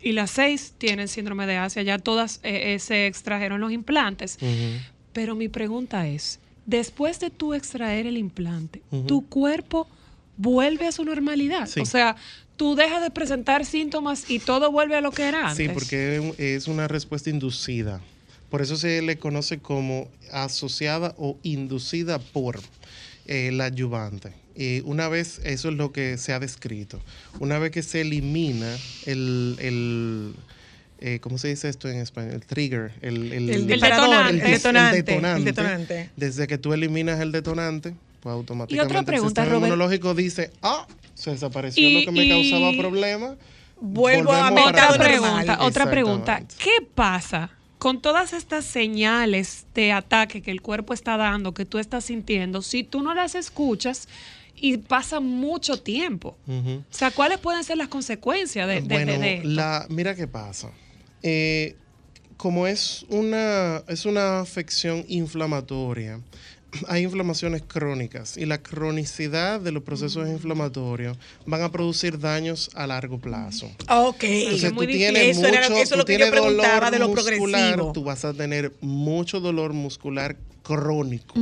y 0.00 0.12
las 0.12 0.30
seis 0.30 0.74
tienen 0.78 1.08
síndrome 1.08 1.46
de 1.46 1.56
Asia. 1.56 1.82
Ya 1.82 1.98
todas 1.98 2.40
eh, 2.42 2.74
eh, 2.74 2.78
se 2.78 3.06
extrajeron 3.06 3.60
los 3.60 3.72
implantes. 3.72 4.38
Pero 5.12 5.34
mi 5.34 5.48
pregunta 5.48 6.06
es, 6.06 6.40
después 6.66 7.20
de 7.20 7.30
tú 7.30 7.54
extraer 7.54 8.06
el 8.06 8.16
implante. 8.16 8.82
¿tu 9.06 9.26
cuerpo 9.26 9.88
vuelve 10.36 10.86
a 10.86 10.92
su 10.92 11.04
normalidad? 11.04 11.66
Sí. 11.66 11.80
O 11.80 11.86
sea, 11.86 12.16
tú 12.56 12.74
dejas 12.74 13.02
de 13.02 13.10
presentar 13.10 13.64
síntomas 13.64 14.30
y 14.30 14.38
todo 14.38 14.70
vuelve 14.70 14.96
a 14.96 15.00
lo 15.00 15.12
que 15.12 15.24
era 15.24 15.48
antes. 15.48 15.66
Sí, 15.66 15.72
porque 15.72 16.34
es 16.38 16.68
una 16.68 16.88
respuesta 16.88 17.30
inducida. 17.30 18.00
Por 18.50 18.62
eso 18.62 18.76
se 18.76 19.02
le 19.02 19.18
conoce 19.18 19.58
como 19.58 20.08
asociada 20.32 21.14
o 21.18 21.36
inducida 21.42 22.18
por 22.18 22.60
el 23.26 23.60
adyuvante. 23.60 24.32
Y 24.56 24.80
una 24.86 25.08
vez, 25.08 25.40
eso 25.44 25.68
es 25.68 25.74
lo 25.74 25.92
que 25.92 26.16
se 26.18 26.32
ha 26.32 26.38
descrito, 26.40 27.00
una 27.40 27.58
vez 27.58 27.70
que 27.72 27.82
se 27.82 28.00
elimina 28.00 28.74
el, 29.04 29.56
el 29.60 30.34
eh, 31.00 31.18
¿cómo 31.20 31.36
se 31.36 31.48
dice 31.48 31.68
esto 31.68 31.88
en 31.90 31.98
español? 31.98 32.32
El 32.34 32.46
trigger, 32.46 32.92
el, 33.02 33.32
el, 33.32 33.50
El 33.50 33.66
disparador, 33.66 34.28
el 34.30 34.40
detonante. 34.40 34.48
detonante. 34.50 34.96
detonante. 35.02 35.38
El 35.38 35.44
detonante. 35.44 36.10
Desde 36.16 36.46
que 36.46 36.56
tú 36.56 36.72
eliminas 36.72 37.20
el 37.20 37.32
detonante, 37.32 37.94
pues 38.20 38.32
automáticamente 38.32 39.02
pregunta, 39.04 39.12
el 39.12 39.28
sistema 39.28 39.46
Robert. 39.46 39.66
inmunológico 39.72 40.14
dice, 40.14 40.50
ah, 40.62 40.86
se 41.14 41.32
desapareció 41.32 41.86
Y- 41.86 42.00
lo 42.00 42.04
que 42.06 42.12
me 42.12 42.24
y- 42.24 42.28
causaba 42.50 42.72
problema. 42.78 43.36
Vuelvo 43.78 44.32
a 44.32 44.50
Otra 44.50 44.64
estado 44.64 44.64
para 44.64 44.70
atrás". 44.70 44.98
normal. 44.98 45.44
pregunta, 45.44 45.64
otra 45.66 45.90
pregunta. 45.90 46.42
¿Qué 46.58 46.86
pasa 46.94 47.50
con 47.76 48.00
todas 48.00 48.32
estas 48.32 48.64
señales 48.64 49.66
de 49.74 49.92
ataque 49.92 50.40
que 50.40 50.50
el 50.50 50.62
cuerpo 50.62 50.94
está 50.94 51.18
dando, 51.18 51.52
que 51.52 51.66
tú 51.66 51.78
estás 51.78 52.06
sintiendo, 52.06 52.62
si 52.62 52.84
tú 52.84 53.02
no 53.02 53.12
las 53.14 53.34
escuchas 53.34 54.08
y 54.56 54.78
pasa 54.78 55.20
mucho 55.20 55.80
tiempo? 55.80 56.36
O 56.48 56.82
sea, 56.90 57.10
¿cuáles 57.10 57.38
pueden 57.38 57.62
ser 57.64 57.76
las 57.76 57.88
consecuencias 57.88 58.66
de, 58.66 58.74
de- 58.80 58.80
bueno, 58.82 59.12
de- 59.18 59.34
esto? 59.36 59.48
la, 59.48 59.86
mira 59.90 60.14
qué 60.14 60.26
pasa. 60.26 60.70
Eh, 61.22 61.76
como 62.36 62.66
es 62.66 63.04
una, 63.08 63.82
es 63.88 64.04
una 64.06 64.40
afección 64.40 65.04
inflamatoria, 65.08 66.20
hay 66.88 67.02
inflamaciones 67.04 67.62
crónicas 67.66 68.36
y 68.36 68.44
la 68.44 68.58
cronicidad 68.62 69.60
de 69.60 69.72
los 69.72 69.82
procesos 69.82 70.28
inflamatorios 70.28 71.16
van 71.46 71.62
a 71.62 71.70
producir 71.72 72.18
daños 72.18 72.70
a 72.74 72.86
largo 72.86 73.18
plazo. 73.18 73.70
Ok. 73.88 74.24
Entonces, 74.24 74.72
muy 74.72 74.86
tú 74.86 74.92
tienes 74.92 75.38
Eso 75.38 75.46
era 75.46 75.62
mucho- 75.68 75.80
eso 75.82 75.94
es 75.94 75.98
lo 75.98 76.04
tú 76.04 76.12
que 76.12 76.18
yo 76.18 76.30
preguntaba 76.30 76.90
de 76.90 76.98
lo 76.98 77.08
muscular, 77.08 77.60
progresivo. 77.74 77.92
Tú 77.92 78.04
vas 78.04 78.24
a 78.24 78.34
tener 78.34 78.72
mucho 78.80 79.40
dolor 79.40 79.72
muscular 79.72 80.36
crónico. 80.66 81.34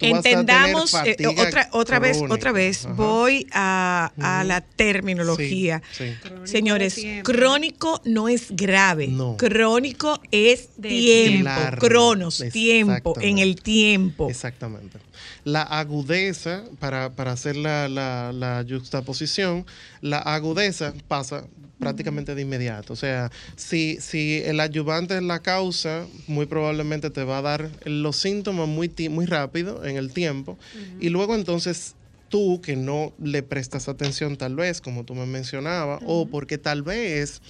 Entendamos, 0.00 0.94
eh, 1.04 1.16
otra, 1.38 1.68
otra 1.72 1.98
vez, 1.98 2.18
otra 2.28 2.52
vez, 2.52 2.84
Ajá. 2.84 2.94
voy 2.94 3.46
a, 3.52 4.12
a 4.20 4.44
la 4.44 4.60
terminología. 4.60 5.82
Sí, 5.92 6.04
sí. 6.08 6.14
Crónico 6.20 6.46
Señores, 6.46 6.94
tiempo. 6.96 7.30
crónico 7.30 8.00
no 8.04 8.28
es 8.28 8.46
grave. 8.50 9.08
No. 9.08 9.36
Crónico 9.36 10.20
es 10.30 10.70
De 10.76 10.88
tiempo. 10.88 11.44
Largo. 11.44 11.86
Cronos, 11.86 12.44
tiempo, 12.52 13.14
en 13.20 13.38
el 13.38 13.56
tiempo. 13.62 14.28
Exactamente. 14.28 14.98
La 15.44 15.62
agudeza, 15.62 16.64
para, 16.78 17.10
para 17.10 17.32
hacer 17.32 17.56
la, 17.56 17.88
la, 17.88 18.32
la 18.32 18.64
juxtaposición, 18.68 19.66
la 20.00 20.18
agudeza 20.18 20.94
pasa 21.08 21.44
prácticamente 21.82 22.34
de 22.36 22.42
inmediato. 22.42 22.92
O 22.92 22.96
sea, 22.96 23.30
si, 23.56 23.98
si 24.00 24.40
el 24.44 24.60
adyuvante 24.60 25.16
es 25.16 25.22
la 25.22 25.40
causa, 25.40 26.06
muy 26.28 26.46
probablemente 26.46 27.10
te 27.10 27.24
va 27.24 27.38
a 27.38 27.42
dar 27.42 27.70
los 27.84 28.16
síntomas 28.16 28.68
muy, 28.68 28.92
muy 29.10 29.26
rápido 29.26 29.84
en 29.84 29.96
el 29.96 30.12
tiempo. 30.12 30.56
Y 31.00 31.08
luego 31.08 31.34
entonces 31.34 31.96
tú 32.28 32.60
que 32.62 32.76
no 32.76 33.12
le 33.22 33.42
prestas 33.42 33.88
atención 33.88 34.36
tal 34.36 34.56
vez, 34.56 34.80
como 34.80 35.04
tú 35.04 35.14
me 35.14 35.26
mencionabas, 35.26 36.00
o 36.06 36.26
porque 36.26 36.56
tal 36.56 36.82
vez 36.82 37.42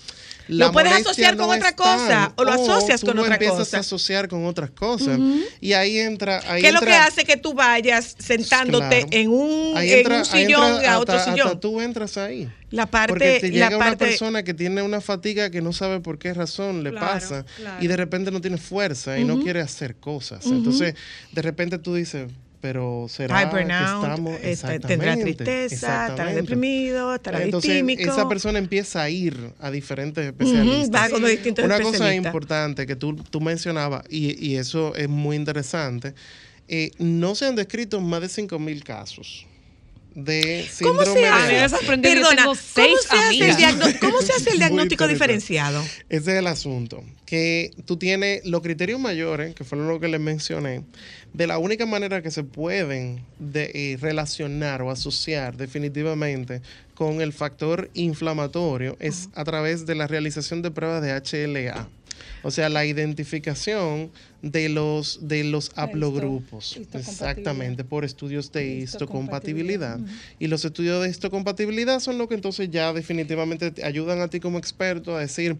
la 0.48 0.66
Lo 0.66 0.72
puedes 0.72 0.92
asociar 0.92 1.36
con 1.36 1.50
otra 1.50 1.74
cosa, 1.76 2.32
o 2.36 2.44
lo 2.44 2.52
asocias 2.52 3.00
tú 3.00 3.06
con 3.08 3.16
lo 3.16 3.22
otra 3.22 3.34
empiezas 3.34 3.58
cosa. 3.58 3.76
a 3.78 3.80
asociar 3.80 4.28
con 4.28 4.44
otras 4.46 4.70
cosas. 4.70 5.18
Y 5.60 5.72
ahí 5.72 5.98
entra. 5.98 6.40
Ahí 6.48 6.62
¿Qué 6.62 6.68
es 6.68 6.74
lo 6.74 6.80
que 6.80 6.92
hace 6.94 7.24
que 7.24 7.36
tú 7.36 7.54
vayas 7.54 8.14
sentándote 8.18 9.00
Claro. 9.00 9.06
en 9.10 9.30
un, 9.30 9.76
en 9.78 10.12
un 10.12 10.24
sillón 10.24 10.74
entra 10.76 10.92
a 10.94 10.98
otro 10.98 11.14
hasta- 11.16 11.32
sillón? 11.32 11.46
hasta 11.48 11.60
tú 11.60 11.80
entras 11.80 12.16
ahí. 12.16 12.50
La 12.70 12.86
parte, 12.86 13.12
Porque 13.12 13.38
te 13.40 13.50
llega 13.50 13.68
la 13.70 13.76
una 13.76 13.96
persona 13.98 14.42
que 14.42 14.54
tiene 14.54 14.80
una 14.82 15.00
fatiga 15.02 15.50
que 15.50 15.60
no 15.60 15.72
sabe 15.74 16.00
por 16.00 16.18
qué 16.18 16.32
razón 16.32 16.82
le 16.82 16.90
Claro, 16.90 17.06
pasa 17.06 17.44
claro. 17.56 17.84
y 17.84 17.86
de 17.86 17.96
repente 17.98 18.30
no 18.30 18.40
tiene 18.40 18.56
fuerza 18.56 19.18
y 19.18 19.24
no 19.24 19.40
quiere 19.42 19.60
hacer 19.60 19.96
cosas. 19.96 20.46
Entonces, 20.46 20.94
de 21.32 21.42
repente 21.42 21.76
tú 21.78 21.94
dices, 21.94 22.28
pero 22.62 23.06
será 23.08 23.50
que 23.50 23.60
estamos 23.60 24.38
este, 24.40 24.78
tendrá 24.78 25.16
tristeza, 25.16 26.06
estará 26.06 26.32
deprimido, 26.32 27.16
estará 27.16 27.42
Entonces, 27.42 27.68
distímico. 27.68 28.08
esa 28.08 28.28
persona 28.28 28.60
empieza 28.60 29.02
a 29.02 29.10
ir 29.10 29.36
a 29.58 29.70
diferentes 29.72 30.24
especialistas. 30.24 31.02
va 31.02 31.10
con 31.10 31.22
los 31.22 31.30
distintos 31.30 31.64
Una 31.64 31.80
cosa 31.80 32.14
importante 32.14 32.86
que 32.86 32.94
tú, 32.94 33.16
tú 33.16 33.40
mencionabas, 33.40 34.04
y, 34.08 34.38
y 34.46 34.56
eso 34.56 34.94
es 34.94 35.08
muy 35.08 35.34
interesante, 35.34 36.14
eh, 36.68 36.92
no 36.98 37.34
se 37.34 37.46
han 37.46 37.56
descrito 37.56 38.00
más 38.00 38.20
de 38.20 38.28
5.000 38.28 38.82
casos 38.84 39.46
de 40.14 40.66
¿Cómo 40.82 41.04
se 41.04 41.26
hace? 41.26 41.56
Down. 41.58 41.70
sorprendió, 41.70 42.10
yo 42.10 42.16
Perdona, 42.20 42.36
tengo 42.36 42.52
¿cómo 42.54 42.60
seis 42.74 42.98
se, 43.08 43.16
hace 43.16 43.18
el 43.36 43.50
amigas. 43.50 43.58
diagno- 43.58 43.98
¿cómo 44.00 44.20
se 44.22 44.32
hace 44.32 44.42
el 44.42 44.46
Muy 44.50 44.58
diagnóstico 44.58 45.08
diferenciado? 45.08 45.80
Ese 46.08 46.32
es 46.32 46.38
el 46.38 46.46
asunto. 46.46 47.02
Que 47.26 47.70
tú 47.86 47.96
tienes 47.96 48.44
los 48.44 48.60
criterios 48.62 49.00
mayores, 49.00 49.54
que 49.54 49.64
fueron 49.64 49.88
lo 49.88 49.98
que 50.00 50.08
les 50.08 50.20
mencioné, 50.20 50.82
de 51.32 51.46
la 51.46 51.56
única 51.58 51.86
manera 51.86 52.20
que 52.22 52.30
se 52.30 52.44
pueden 52.44 53.24
de, 53.38 53.70
eh, 53.74 53.96
relacionar 54.00 54.82
o 54.82 54.90
asociar 54.90 55.56
definitivamente 55.56 56.60
con 56.94 57.20
el 57.22 57.32
factor 57.32 57.90
inflamatorio 57.94 58.96
es 59.00 59.30
a 59.34 59.44
través 59.44 59.86
de 59.86 59.94
la 59.94 60.06
realización 60.06 60.60
de 60.62 60.70
pruebas 60.70 61.02
de 61.02 61.10
HLA. 61.14 61.88
O 62.42 62.50
sea, 62.50 62.68
la 62.68 62.84
identificación 62.84 64.10
de 64.42 64.68
los, 64.68 65.28
de 65.28 65.44
los 65.44 65.70
haplogrupos. 65.76 66.78
Exactamente, 66.92 67.84
por 67.84 68.04
estudios 68.04 68.50
de 68.52 68.66
Histocompatibilidad. 68.78 70.00
Y 70.38 70.48
los 70.48 70.64
estudios 70.64 71.02
de 71.02 71.10
histocompatibilidad 71.10 72.00
son 72.00 72.18
lo 72.18 72.28
que 72.28 72.34
entonces 72.34 72.70
ya 72.70 72.92
definitivamente 72.92 73.70
te 73.70 73.84
ayudan 73.84 74.20
a 74.20 74.28
ti 74.28 74.40
como 74.40 74.58
experto 74.58 75.16
a 75.16 75.20
decir, 75.20 75.56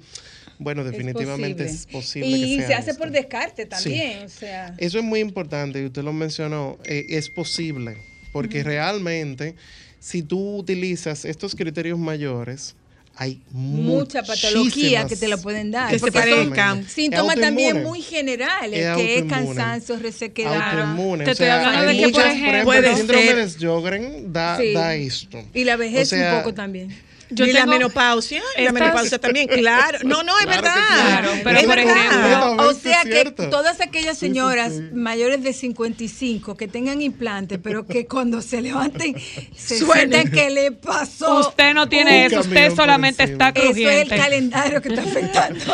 bueno, 0.58 0.84
definitivamente 0.84 1.64
es 1.64 1.86
posible. 1.86 2.28
Y, 2.28 2.40
que 2.40 2.46
y 2.46 2.56
sea 2.58 2.66
se 2.66 2.74
hace 2.74 2.90
esto. 2.90 3.02
por 3.02 3.12
descarte 3.12 3.66
también, 3.66 4.24
o 4.24 4.28
sea. 4.28 4.74
Eso 4.78 4.98
es 4.98 5.04
muy 5.04 5.20
importante 5.20 5.80
y 5.80 5.86
usted 5.86 6.02
lo 6.02 6.12
mencionó, 6.12 6.78
eh, 6.84 7.06
es 7.10 7.28
posible, 7.30 7.96
porque 8.32 8.62
realmente 8.64 9.54
si 10.00 10.22
tú 10.22 10.56
utilizas 10.56 11.24
estos 11.24 11.54
criterios 11.54 11.98
mayores, 11.98 12.74
hay 13.16 13.40
mucha 13.50 14.22
patología 14.22 15.06
que 15.06 15.16
te 15.16 15.28
lo 15.28 15.38
pueden 15.38 15.70
dar. 15.70 15.90
Que 15.90 15.98
se 15.98 16.00
porque 16.00 16.18
son 16.20 16.30
parezcan. 16.50 16.88
Síntomas 16.88 17.36
también 17.36 17.82
muy 17.82 18.00
generales, 18.02 18.80
Es 18.80 18.96
que 18.96 19.18
es 19.18 19.24
cansancio, 19.24 19.98
resequedad. 19.98 20.72
autoinmune. 20.72 21.24
Te 21.24 21.32
estoy 21.32 21.46
hablando 21.48 21.86
de 21.92 21.96
que, 21.98 22.08
por 22.08 22.26
ejemplo, 22.26 22.58
el 22.58 22.64
puede 22.64 22.96
síndrome 22.96 23.22
ser- 23.26 23.36
de 23.36 23.48
Sjögren 23.50 24.32
da, 24.32 24.56
Sí. 24.58 24.72
da 24.72 24.94
esto. 24.94 25.44
Y 25.54 25.64
la 25.64 25.76
vejez 25.76 26.12
O 26.12 26.16
sea, 26.16 26.32
un 26.34 26.38
poco 26.40 26.54
también. 26.54 26.88
Yo 27.34 27.44
y 27.46 27.52
la 27.52 27.66
menopausia, 27.66 28.40
la 28.56 28.60
estas- 28.62 28.72
menopausia 28.74 29.18
también, 29.18 29.46
claro. 29.48 29.98
No, 30.04 30.22
no, 30.22 30.38
es 30.38 30.44
Claro 30.46 30.62
que 30.62 30.68
verdad. 30.68 30.94
claro, 30.94 31.30
pero 31.44 31.58
es 31.58 31.64
por 31.64 31.76
verdad. 31.76 31.96
ejemplo- 31.96 32.56
O 32.68 32.74
sea 32.74 33.02
que 33.04 33.30
todas 33.50 33.80
aquellas 33.80 34.18
Sí, 34.18 34.26
sí, 34.26 34.32
señoras 34.32 34.72
sí. 34.74 34.80
mayores 34.92 35.42
de 35.42 35.52
55 35.52 36.56
que 36.56 36.68
tengan 36.68 37.00
implantes, 37.02 37.58
pero 37.62 37.86
que 37.86 38.06
cuando 38.12 38.42
se 38.42 38.60
levanten 38.60 39.14
se 39.56 39.78
Suenen. 39.78 40.10
sientan 40.12 40.32
que 40.32 40.50
le 40.50 40.72
pasó. 40.72 41.40
Usted 41.40 41.74
no 41.74 41.88
tiene 41.88 42.26
eso, 42.26 42.40
usted 42.40 42.74
solamente 42.74 43.22
está 43.24 43.48
Eso 43.48 43.58
es 43.62 43.64
el 43.68 43.72
crujiente. 43.82 44.16
calendario 44.16 44.82
que 44.82 44.88
está 44.90 45.02
afectando. 45.02 45.64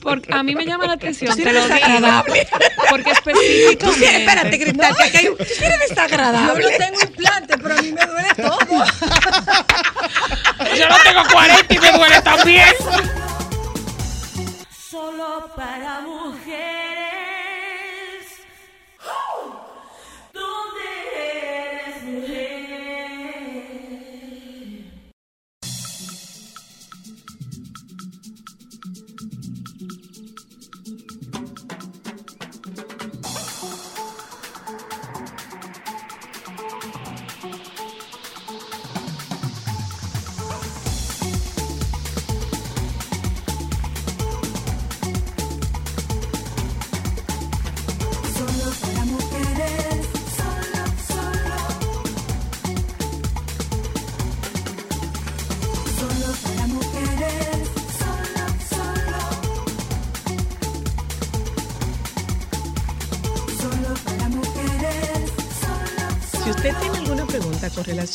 Porque 0.00 0.32
a 0.32 0.42
mí 0.42 0.54
me 0.54 0.64
llama 0.64 0.86
la 0.86 0.92
atención, 0.94 1.36
Tú 1.36 1.42
te 1.42 1.52
lo 1.52 1.66
digo, 1.66 2.24
porque 2.90 3.04
Tú 3.04 3.30
específicamente... 3.30 3.98
sí, 3.98 4.14
espérate, 4.14 4.58
Cristal, 4.60 4.96
que 4.96 5.02
aquí 5.04 5.16
hay 5.16 5.28
un- 5.28 5.36
tú 5.38 5.44
sí 5.44 5.54
Yo 5.64 6.54
no 6.58 6.68
tengo 6.78 7.00
implantes, 7.00 7.56
pero 7.62 7.74
a 7.78 7.82
mí 7.82 7.92
me 7.92 8.06
duele 8.06 8.28
todo. 8.36 8.84
Yo 10.84 10.90
no 10.90 10.96
tengo 11.02 11.22
40 11.32 11.74
y 11.74 11.78
me 11.78 11.92
duele 11.92 12.20
también. 12.20 12.74
Solo 14.90 15.50
para 15.56 16.00
mujeres. 16.00 16.93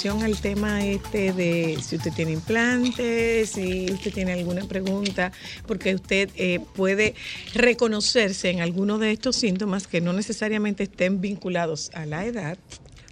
Al 0.07 0.39
tema 0.39 0.85
este 0.85 1.33
de 1.33 1.77
si 1.81 1.97
usted 1.97 2.13
tiene 2.13 2.31
implantes, 2.31 3.49
si 3.49 3.91
usted 3.91 4.13
tiene 4.13 4.31
alguna 4.31 4.63
pregunta, 4.63 5.33
porque 5.67 5.93
usted 5.93 6.29
eh, 6.37 6.61
puede 6.73 7.15
reconocerse 7.53 8.49
en 8.49 8.61
alguno 8.61 8.97
de 8.97 9.11
estos 9.11 9.35
síntomas 9.35 9.87
que 9.87 9.99
no 9.99 10.13
necesariamente 10.13 10.83
estén 10.83 11.19
vinculados 11.19 11.91
a 11.93 12.05
la 12.05 12.25
edad. 12.25 12.57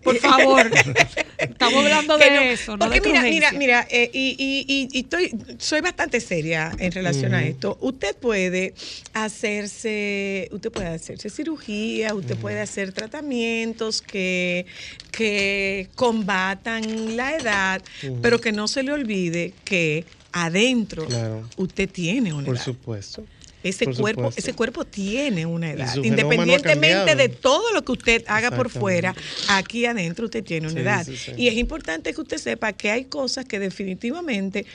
Por 0.08 0.18
favor, 0.20 0.72
estamos 1.38 1.84
hablando 1.84 2.18
Que 2.18 2.24
de 2.26 2.32
no, 2.36 2.42
eso, 2.42 2.78
no 2.78 2.86
porque 2.86 3.02
de 3.02 3.08
mira, 3.10 3.22
mira, 3.24 3.52
mira, 3.52 3.88
eh, 3.90 4.10
y, 4.14 4.36
y- 4.40 4.66
y- 4.68 4.88
y 4.92 5.00
estoy, 5.02 5.32
soy 5.60 5.82
bastante 5.82 6.20
seria 6.22 6.72
en 6.80 6.92
relación 6.92 7.34
a 7.34 7.46
esto. 7.46 7.78
Usted 7.82 8.16
puede 8.16 8.74
hacerse, 9.14 10.50
usted 10.52 10.72
puede 10.72 10.88
hacerse 10.88 11.30
cirugía, 11.30 12.14
usted 12.14 12.38
puede 12.38 12.60
hacer 12.62 12.92
tratamientos 12.94 14.02
que, 14.02 14.66
que 15.12 15.90
combatan 15.96 17.16
la 17.18 17.36
edad, 17.36 17.82
pero 18.22 18.40
que 18.40 18.52
no 18.52 18.68
se 18.68 18.84
le 18.84 18.92
olvide 18.92 19.54
que 19.64 20.06
adentro 20.32 21.06
Claro. 21.06 21.48
usted 21.58 21.90
tiene 21.90 22.34
una 22.34 22.46
Por 22.46 22.56
edad. 22.56 22.64
supuesto. 22.66 23.26
Ese 23.64 23.86
Por 23.86 23.98
cuerpo, 23.98 24.22
supuesto. 24.22 24.40
ese 24.40 24.54
cuerpo 24.54 24.86
tiene 24.86 25.46
una 25.46 25.72
edad. 25.72 25.96
no 25.96 26.04
Independientemente 26.04 27.16
de 27.16 27.28
todo 27.30 27.74
lo 27.74 27.84
que 27.84 27.92
usted 27.92 28.24
haga 28.28 28.52
por 28.52 28.70
fuera, 28.70 29.16
aquí 29.50 29.86
adentro 29.86 30.26
usted 30.26 30.44
tiene 30.44 30.68
una 30.68 30.76
Sí, 30.76 30.80
edad. 30.82 31.06
sí, 31.06 31.18
sí. 31.18 31.32
Y 31.38 31.48
es 31.48 31.56
importante 31.56 32.14
que 32.14 32.22
usted 32.22 32.38
sepa 32.38 32.74
que 32.74 32.92
hay 32.92 33.06
cosas 33.06 33.46
que 33.46 33.58
definitivamente 33.60 34.66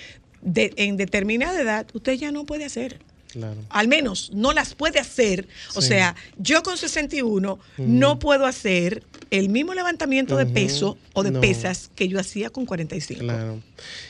de- 0.41 0.73
en 0.77 0.97
determinada 0.97 1.61
edad 1.61 1.87
usted 1.95 2.15
ya 2.15 2.33
no 2.33 2.45
puede 2.45 2.65
hacer. 2.65 2.99
Claro. 3.33 3.57
Al 3.71 3.89
menos 3.89 4.31
no 4.35 4.53
las 4.53 4.75
puede 4.75 4.99
hacer. 5.01 5.49
O 5.75 5.81
sea, 5.81 6.15
yo 6.37 6.63
con 6.63 6.77
61 6.77 7.59
no 7.79 8.19
puedo 8.19 8.45
hacer 8.45 9.03
el 9.31 9.49
mismo 9.49 9.73
levantamiento 9.73 10.37
de 10.37 10.45
peso 10.45 10.99
o 11.15 11.23
de 11.23 11.31
No. 11.31 11.41
pesas 11.41 11.91
que 11.95 12.09
yo 12.09 12.21
hacía 12.21 12.51
con 12.51 12.67
45. 12.67 13.21
Claro. 13.23 13.59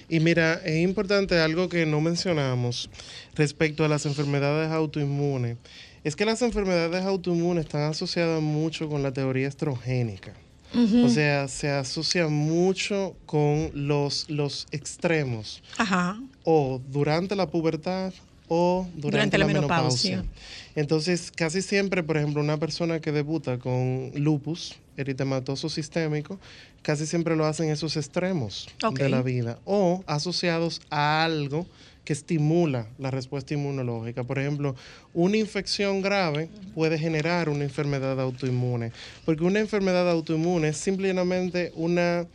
Y 0.09 0.19
mira, 0.19 0.55
es 0.65 0.83
importante 0.83 1.39
algo 1.39 1.69
que 1.69 1.87
no 1.87 2.01
mencionamos 2.01 2.91
respecto 3.37 3.85
a 3.85 3.89
las 3.89 4.07
enfermedades 4.07 4.73
autoinmunes. 4.73 5.57
Es 6.03 6.17
que 6.17 6.25
las 6.25 6.43
enfermedades 6.43 7.05
autoinmunes 7.05 7.67
están 7.67 7.83
asociadas 7.83 8.43
mucho 8.43 8.89
con 8.89 9.05
la 9.05 9.13
teoría 9.13 9.47
estrogénica. 9.47 10.33
O 11.05 11.09
sea, 11.11 11.49
se 11.49 11.69
asocia 11.69 12.29
mucho 12.29 13.15
con 13.27 13.71
los, 13.75 14.31
los 14.31 14.67
extremos, 14.71 15.63
Ajá. 15.77 16.19
o 16.45 16.81
durante 16.89 17.37
la 17.37 17.47
pubertad 17.47 18.11
o 18.55 18.87
durante, 18.97 19.01
Durante 19.01 19.39
la 19.39 19.47
la, 19.47 19.53
menopausia. 19.53 20.11
menopausia. 20.19 20.43
Entonces, 20.75 21.31
casi 21.31 21.63
siempre, 21.63 22.03
por 22.03 22.19
ejemplo, 22.19 22.43
una 22.43 22.59
persona 22.59 23.01
que 23.01 23.11
debuta 23.13 23.59
con 23.59 24.13
lupus 24.15 24.77
eritematoso 24.99 25.71
sistémico, 25.71 26.39
casi 26.83 27.07
siempre 27.07 27.35
lo 27.35 27.47
hacen 27.47 27.71
esos 27.71 27.97
extremos 27.97 28.69
de 28.95 29.09
la 29.09 29.23
vida 29.23 29.59
o 29.65 30.05
asociados 30.07 30.83
a 30.91 31.25
algo 31.25 31.67
que 32.05 32.13
estimula 32.13 32.89
la 32.99 33.11
respuesta 33.11 33.55
inmunológica. 33.55 34.25
Por 34.25 34.39
ejemplo, 34.39 34.75
una 35.15 35.39
infección 35.39 36.03
grave 36.03 36.51
puede 36.75 36.99
generar 36.99 37.49
una 37.49 37.65
enfermedad 37.65 38.21
autoinmune, 38.21 38.93
porque 39.25 39.45
una 39.45 39.61
enfermedad 39.61 40.11
autoinmune 40.11 40.69
es 40.69 40.77
simplemente 40.77 41.73
una 41.75 42.27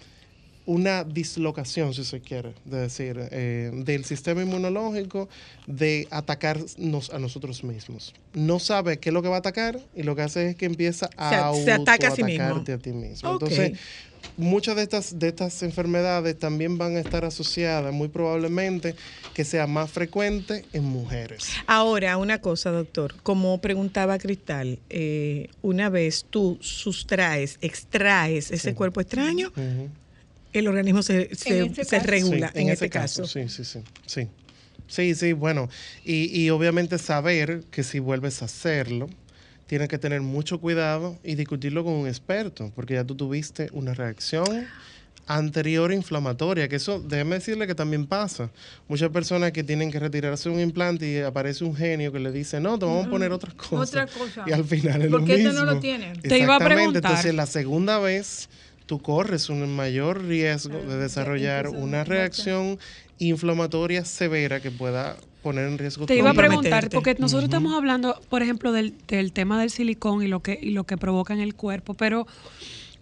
una 0.68 1.04
dislocación, 1.04 1.94
si 1.96 2.04
se 2.04 2.20
quiere 2.22 2.54
de 2.66 2.78
decir, 2.82 3.18
eh, 3.32 3.72
del 3.74 4.06
sistema 4.06 4.42
inmunológico 4.44 5.28
de 5.66 6.08
atacarnos 6.12 7.10
a 7.10 7.18
nosotros 7.20 7.64
mismos. 7.64 8.14
No 8.34 8.60
sabe 8.60 8.98
qué 9.00 9.10
es 9.10 9.14
lo 9.14 9.22
que 9.24 9.30
va 9.30 9.38
a 9.38 9.40
atacar 9.40 9.80
y 9.96 10.04
lo 10.04 10.16
que 10.16 10.22
hace 10.24 10.50
es 10.50 10.56
que 10.56 10.66
empieza 10.66 11.10
a 11.18 11.52
Se- 11.56 11.64
se 11.64 11.72
ataca 11.72 12.10
a 12.10 12.16
sí 12.16 12.24
mismo. 12.24 12.64
a 12.68 12.78
ti 12.78 12.92
mismo. 12.92 13.32
Entonces, 13.32 13.80
muchas 14.36 14.76
de 14.76 14.84
estas, 14.84 15.18
de 15.18 15.30
estas 15.30 15.64
enfermedades 15.64 16.38
también 16.38 16.78
van 16.78 16.98
a 16.98 17.00
estar 17.00 17.24
asociadas, 17.24 17.94
muy 17.94 18.10
probablemente, 18.10 18.94
que 19.34 19.46
sea 19.46 19.68
más 19.68 19.90
frecuente 19.90 20.66
en 20.74 20.84
mujeres. 20.84 21.46
Ahora, 21.66 22.18
una 22.18 22.40
cosa, 22.42 22.72
doctor. 22.72 23.16
Como 23.24 23.60
preguntaba 23.62 24.18
Cristal, 24.18 24.80
eh, 24.90 25.48
una 25.62 25.90
vez 25.90 26.26
tú 26.30 26.58
sustraes, 26.60 27.58
extraes 27.62 28.52
ese 28.52 28.72
Sí. 28.72 28.76
cuerpo 28.76 29.00
extraño. 29.00 29.52
El 30.60 30.68
organismo 30.68 31.02
se, 31.04 31.34
se- 31.36 31.62
este 31.64 31.84
se 31.86 31.98
caso. 31.98 32.08
regula 32.10 32.52
Sí, 32.54 32.60
en, 32.60 32.64
ese 32.66 32.74
este 32.74 32.90
caso. 32.90 33.26
Sí, 33.26 33.48
sí, 33.50 33.64
sí. 33.66 33.80
Sí, 34.06 34.28
sí, 34.88 35.16
sí 35.16 35.34
bueno. 35.34 35.70
Y, 36.06 36.26
y 36.40 36.50
obviamente 36.50 36.98
saber 36.98 37.64
que 37.72 37.84
si 37.84 38.00
vuelves 38.00 38.42
a 38.42 38.46
hacerlo, 38.46 39.10
tienes 39.68 39.88
que 39.90 39.98
tener 39.98 40.22
mucho 40.22 40.60
cuidado 40.60 41.18
y 41.24 41.36
discutirlo 41.36 41.84
con 41.84 41.94
un 41.94 42.08
experto, 42.08 42.72
porque 42.76 42.94
ya 42.96 43.04
tú 43.04 43.16
tuviste 43.16 43.70
una 43.74 43.94
reacción 43.94 44.66
anterior 45.30 45.92
inflamatoria, 45.92 46.70
que 46.70 46.78
eso, 46.78 47.02
déjeme 47.02 47.36
decirle 47.36 47.68
que 47.68 47.76
también 47.76 48.06
pasa. 48.08 48.50
Muchas 48.88 49.10
personas 49.10 49.52
que 49.52 49.62
tienen 49.62 49.92
que 49.92 50.00
retirarse 50.00 50.48
un 50.50 50.58
implante 50.62 51.06
y 51.06 51.18
aparece 51.20 51.66
un 51.66 51.76
genio 51.76 52.14
que 52.14 52.20
le 52.20 52.32
dice, 52.32 52.62
no, 52.62 52.80
te 52.80 52.86
vamos 52.86 53.08
a 53.08 53.10
poner 53.10 53.34
otra 53.34 53.52
cosa. 53.52 53.76
Otra 53.76 54.08
cosa. 54.08 54.46
Y 54.48 54.54
al 54.54 54.64
final 54.64 55.02
es 55.02 55.12
¿Por 55.12 55.20
lo 55.20 55.26
qué 55.26 55.34
este 55.36 55.50
mismo. 55.50 55.66
no 55.66 55.74
lo 55.74 55.80
tiene? 55.82 56.14
Te 56.14 56.38
iba 56.40 56.54
a 56.54 56.58
Exactamente. 56.58 56.76
preguntar. 56.76 57.12
Entonces, 57.12 57.36
la 57.36 57.46
segunda 57.46 58.00
vez 58.00 58.48
tú 58.88 59.00
corres 59.00 59.50
un 59.50 59.76
mayor 59.76 60.26
riesgo 60.26 60.80
de 60.80 60.98
desarrollar 60.98 61.68
una 61.68 62.04
reacción 62.04 62.80
inflamatoria 63.20 64.06
severa 64.06 64.60
que 64.60 64.72
pueda 64.72 65.18
poner 65.44 65.68
en 65.68 65.78
riesgo 65.78 66.06
Te 66.06 66.16
iba 66.16 66.32
a 66.32 66.34
preguntar, 66.34 66.90
porque 66.90 67.16
nosotros 67.20 67.46
estamos 67.46 67.74
hablando, 67.74 68.20
por 68.30 68.42
ejemplo, 68.42 68.72
del, 68.72 68.94
del 69.08 69.34
tema 69.34 69.60
del 69.60 69.70
silicón 69.70 70.24
y 70.24 70.28
lo 70.28 70.42
que 70.42 70.58
y 70.60 70.72
lo 70.72 70.86
que 70.86 70.98
provoca 70.98 71.34
en 71.34 71.42
el 71.42 71.54
cuerpo, 71.54 71.94
pero 71.94 72.26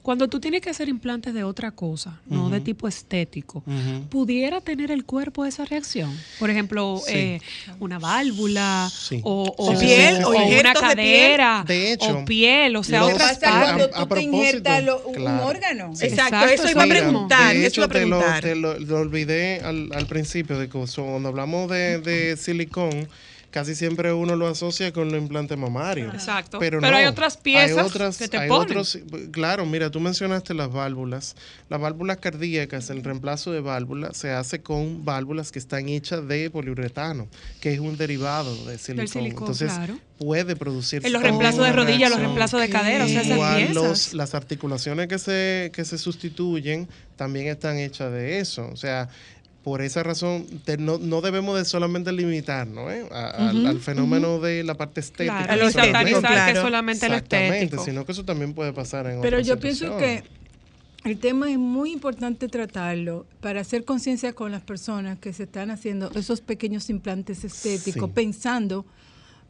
cuando 0.06 0.28
tú 0.28 0.40
tienes 0.40 0.62
que 0.62 0.70
hacer 0.70 0.88
implantes 0.88 1.34
de 1.34 1.44
otra 1.44 1.72
cosa, 1.72 2.20
no 2.28 2.52
de 2.52 2.62
tipo 2.62 2.88
estético. 2.88 3.64
¿pudiera 4.12 4.62
tener 4.62 4.92
el 4.92 5.04
cuerpo 5.04 5.46
esa 5.46 5.66
reacción? 5.66 6.16
Por 6.38 6.52
ejemplo, 6.52 7.02
Sí. 7.04 7.12
eh, 7.16 7.42
una 7.80 7.98
válvula 7.98 8.88
Sí. 8.96 9.20
o, 9.24 9.52
o- 9.58 9.72
Sí, 9.76 9.88
sí, 9.88 9.96
sí, 9.96 10.16
sí, 10.18 10.24
o 10.24 10.32
sí. 10.32 10.38
una 10.38 10.44
Injertos 10.46 10.90
de 10.90 10.96
piel. 10.96 11.16
cadera 11.38 11.64
De 11.68 11.92
hecho, 11.94 12.20
o 12.20 12.26
piel, 12.26 12.76
o 12.76 12.84
sea, 12.84 13.00
los- 13.00 13.08
¿Qué 13.10 13.14
otras 13.16 13.30
pasa 13.40 13.42
partes. 13.52 13.64
cuando 13.66 13.84
A- 13.98 14.02
a 14.02 14.08
tú 14.08 14.14
te 14.16 14.22
injertas 14.22 14.84
lo- 14.84 15.08
un 15.08 15.16
claro. 15.16 15.46
órgano? 15.48 15.96
Sí. 15.96 16.06
Exacto, 16.06 16.36
Exacto, 16.36 16.54
eso 16.54 16.70
iba 16.70 16.84
a 16.84 16.86
eso 16.86 16.94
preguntar. 16.94 17.54
de 17.56 17.60
eso 17.62 17.68
hecho, 17.68 17.82
iba 17.82 17.86
a 17.86 17.90
te, 17.90 18.06
lo, 18.06 18.18
preguntar. 18.20 18.42
te 18.44 18.56
lo- 18.56 18.80
lo 18.80 18.98
olvidé 19.00 19.62
al, 19.62 19.90
al 19.92 20.06
principio 20.06 20.60
de 20.60 20.68
que 20.70 20.78
cuando 20.78 21.30
hablamos 21.30 21.68
de, 21.72 21.98
de 22.00 22.38
silicón, 22.38 23.08
casi 23.56 23.74
siempre 23.74 24.12
uno 24.12 24.36
lo 24.36 24.48
asocia 24.48 24.92
con 24.92 25.10
los 25.10 25.18
implantes 25.22 25.58
mamarios. 25.58 26.14
Exacto. 26.14 26.60
Pero, 26.60 26.82
Pero 26.82 26.92
no, 26.92 26.98
hay 26.98 27.06
otras 27.06 27.38
piezas 27.38 27.86
otras- 27.88 28.18
que 28.18 28.28
te 28.28 28.38
hay 28.38 28.50
ponen. 28.50 28.68
otros- 28.78 29.00
claro, 29.32 29.66
mira, 29.66 29.90
tú 29.90 30.02
mencionaste 30.02 30.54
las 30.54 30.70
válvulas. 30.74 31.38
Las 31.70 31.80
válvulas 31.80 32.18
cardíacas, 32.18 32.90
el 32.90 33.02
reemplazo 33.02 33.54
de 33.54 33.62
válvulas 33.62 34.18
se 34.18 34.32
hace 34.32 34.62
con 34.62 35.06
válvulas 35.06 35.54
que 35.54 35.60
están 35.60 35.88
hechas 35.88 36.28
de 36.28 36.50
poliuretano, 36.50 37.30
que 37.62 37.72
es 37.74 37.80
un 37.80 37.96
derivado 37.96 38.54
de 38.66 38.78
silicón. 38.78 39.08
silicón, 39.08 39.44
Entonces, 39.44 39.72
claro. 39.72 39.98
puede 40.18 40.58
producir 40.58 41.06
en 41.06 41.14
los 41.14 41.22
reemplazos 41.24 41.64
de 41.64 41.72
una 41.72 41.82
rodilla, 41.82 42.10
los 42.10 42.20
reemplazos 42.20 42.60
de 42.60 42.70
cadera, 42.70 43.06
o 43.06 43.08
sea, 43.08 43.24
Igual 43.24 43.56
piezas. 43.56 43.74
los- 43.76 44.14
las 44.14 44.36
articulaciones 44.36 45.08
que 45.08 45.18
se, 45.18 45.72
que 45.74 45.86
se 45.86 45.98
sustituyen 45.98 46.90
también 47.16 47.48
están 47.48 47.78
hechas 47.78 48.12
de 48.12 48.40
eso. 48.40 48.68
O 48.74 48.76
sea, 48.76 49.08
por 49.66 49.82
esa 49.82 50.04
razón 50.04 50.46
te- 50.64 50.78
no, 50.78 51.00
no 51.00 51.22
debemos 51.22 51.58
de 51.58 51.66
solamente 51.66 52.12
limitarnos 52.14 52.90
¿eh? 52.94 53.04
A- 53.12 53.50
al, 53.50 53.66
al 53.66 53.80
fenómeno 53.80 54.40
de 54.40 54.64
la 54.64 54.76
parte 54.76 55.00
estética. 55.02 55.44
Claro, 55.44 55.54
A 55.54 55.56
lo 55.66 55.72
satanizar 55.72 56.22
que 56.22 56.28
claro. 56.28 56.60
es 56.60 56.64
solamente 56.64 57.10
lo 57.10 57.16
Exactamente, 57.16 57.56
estético. 57.64 57.84
sino 57.84 58.06
que 58.06 58.12
eso 58.14 58.24
también 58.24 58.54
puede 58.54 58.72
pasar 58.74 59.08
en 59.08 59.22
Pero 59.22 59.40
yo 59.42 59.60
pienso 59.60 59.98
que 59.98 60.24
el 61.04 61.18
tema 61.20 61.52
es 61.52 61.58
muy 61.58 61.92
importante 61.92 62.48
tratarlo 62.48 63.26
para 63.42 63.62
hacer 63.62 63.86
conciencia 63.86 64.34
con 64.34 64.52
las 64.52 64.62
personas 64.62 65.18
que 65.20 65.34
se 65.34 65.44
están 65.44 65.72
haciendo 65.72 66.12
esos 66.16 66.42
pequeños 66.42 66.90
implantes 66.92 67.44
estéticos, 67.44 68.10
Sí. 68.10 68.12
pensando 68.14 68.86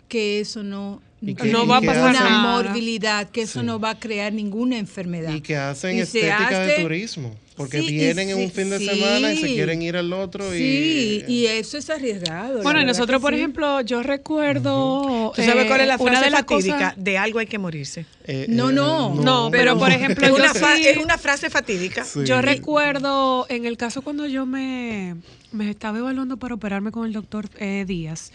que 0.07 0.39
eso 0.39 0.63
no, 0.63 1.01
Y 1.27 1.33
que 1.35 1.45
No 1.47 1.63
y 1.63 1.67
va 1.67 1.77
a 1.77 1.81
pasar 1.81 2.13
nada. 2.13 2.39
morbilidad, 2.39 3.29
que 3.29 3.41
eso 3.43 3.61
Sí. 3.61 3.65
no 3.65 3.79
va 3.79 3.91
a 3.91 3.99
crear 3.99 4.31
ninguna 4.31 4.77
enfermedad. 4.77 5.33
Y 5.33 5.41
que 5.41 5.57
hacen 5.57 5.97
Y 5.97 6.01
estética 6.01 6.59
de 6.59 6.81
turismo. 6.83 7.35
Porque 7.55 7.79
Sí, 7.79 7.87
y 7.87 7.91
vienen 7.93 8.29
en 8.29 8.35
sí, 8.35 8.43
un 8.43 8.51
fin 8.51 8.69
de 8.69 8.79
sí. 8.79 8.85
semana 8.85 9.31
y 9.31 9.37
se 9.37 9.47
quieren 9.47 9.81
ir 9.81 9.95
al 9.95 10.11
otro. 10.11 10.51
Sí, 10.51 11.23
y, 11.25 11.31
y 11.33 11.45
eso 11.47 11.77
es 11.77 11.89
arriesgado. 11.89 12.57
la 12.57 12.63
Bueno, 12.63 12.81
y 12.81 12.85
nosotros, 12.85 13.21
por 13.21 13.31
sí. 13.33 13.39
ejemplo, 13.39 13.79
yo 13.79 14.03
recuerdo. 14.03 15.31
¿Tú 15.35 15.41
sabes 15.41 15.63
eh, 15.63 15.67
cuál 15.67 15.81
es 15.81 15.87
la 15.87 15.95
una 15.95 16.11
frase 16.11 16.25
de 16.25 16.31
las 16.31 16.39
fatídica? 16.41 16.75
cosas- 16.77 16.93
De 16.97 17.17
algo 17.17 17.39
hay 17.39 17.45
que 17.47 17.57
morirse. 17.57 18.05
eh, 18.25 18.45
No, 18.49 18.69
eh, 18.69 18.73
no. 18.73 19.15
No, 19.15 19.49
pero 19.51 19.77
por 19.79 19.89
ejemplo, 19.91 20.25
Es 20.27 20.31
una, 20.37 20.53
fa- 20.53 20.75
sí- 20.75 20.85
es 20.87 20.97
una 20.97 21.17
frase 21.17 21.49
fatídica. 21.49 22.03
Sí. 22.03 22.19
Yo 22.25 22.41
recuerdo 22.41 23.45
en 23.49 23.65
el 23.65 23.77
caso 23.77 24.01
cuando 24.01 24.25
yo 24.27 24.45
me, 24.45 25.15
me 25.53 25.69
estaba 25.69 25.97
evaluando 25.99 26.37
para 26.37 26.55
operarme 26.55 26.91
con 26.91 27.05
el 27.07 27.13
doctor 27.13 27.49
eh, 27.59 27.85
Díaz, 27.87 28.31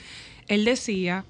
él 0.49 0.65
decía. 0.65 1.25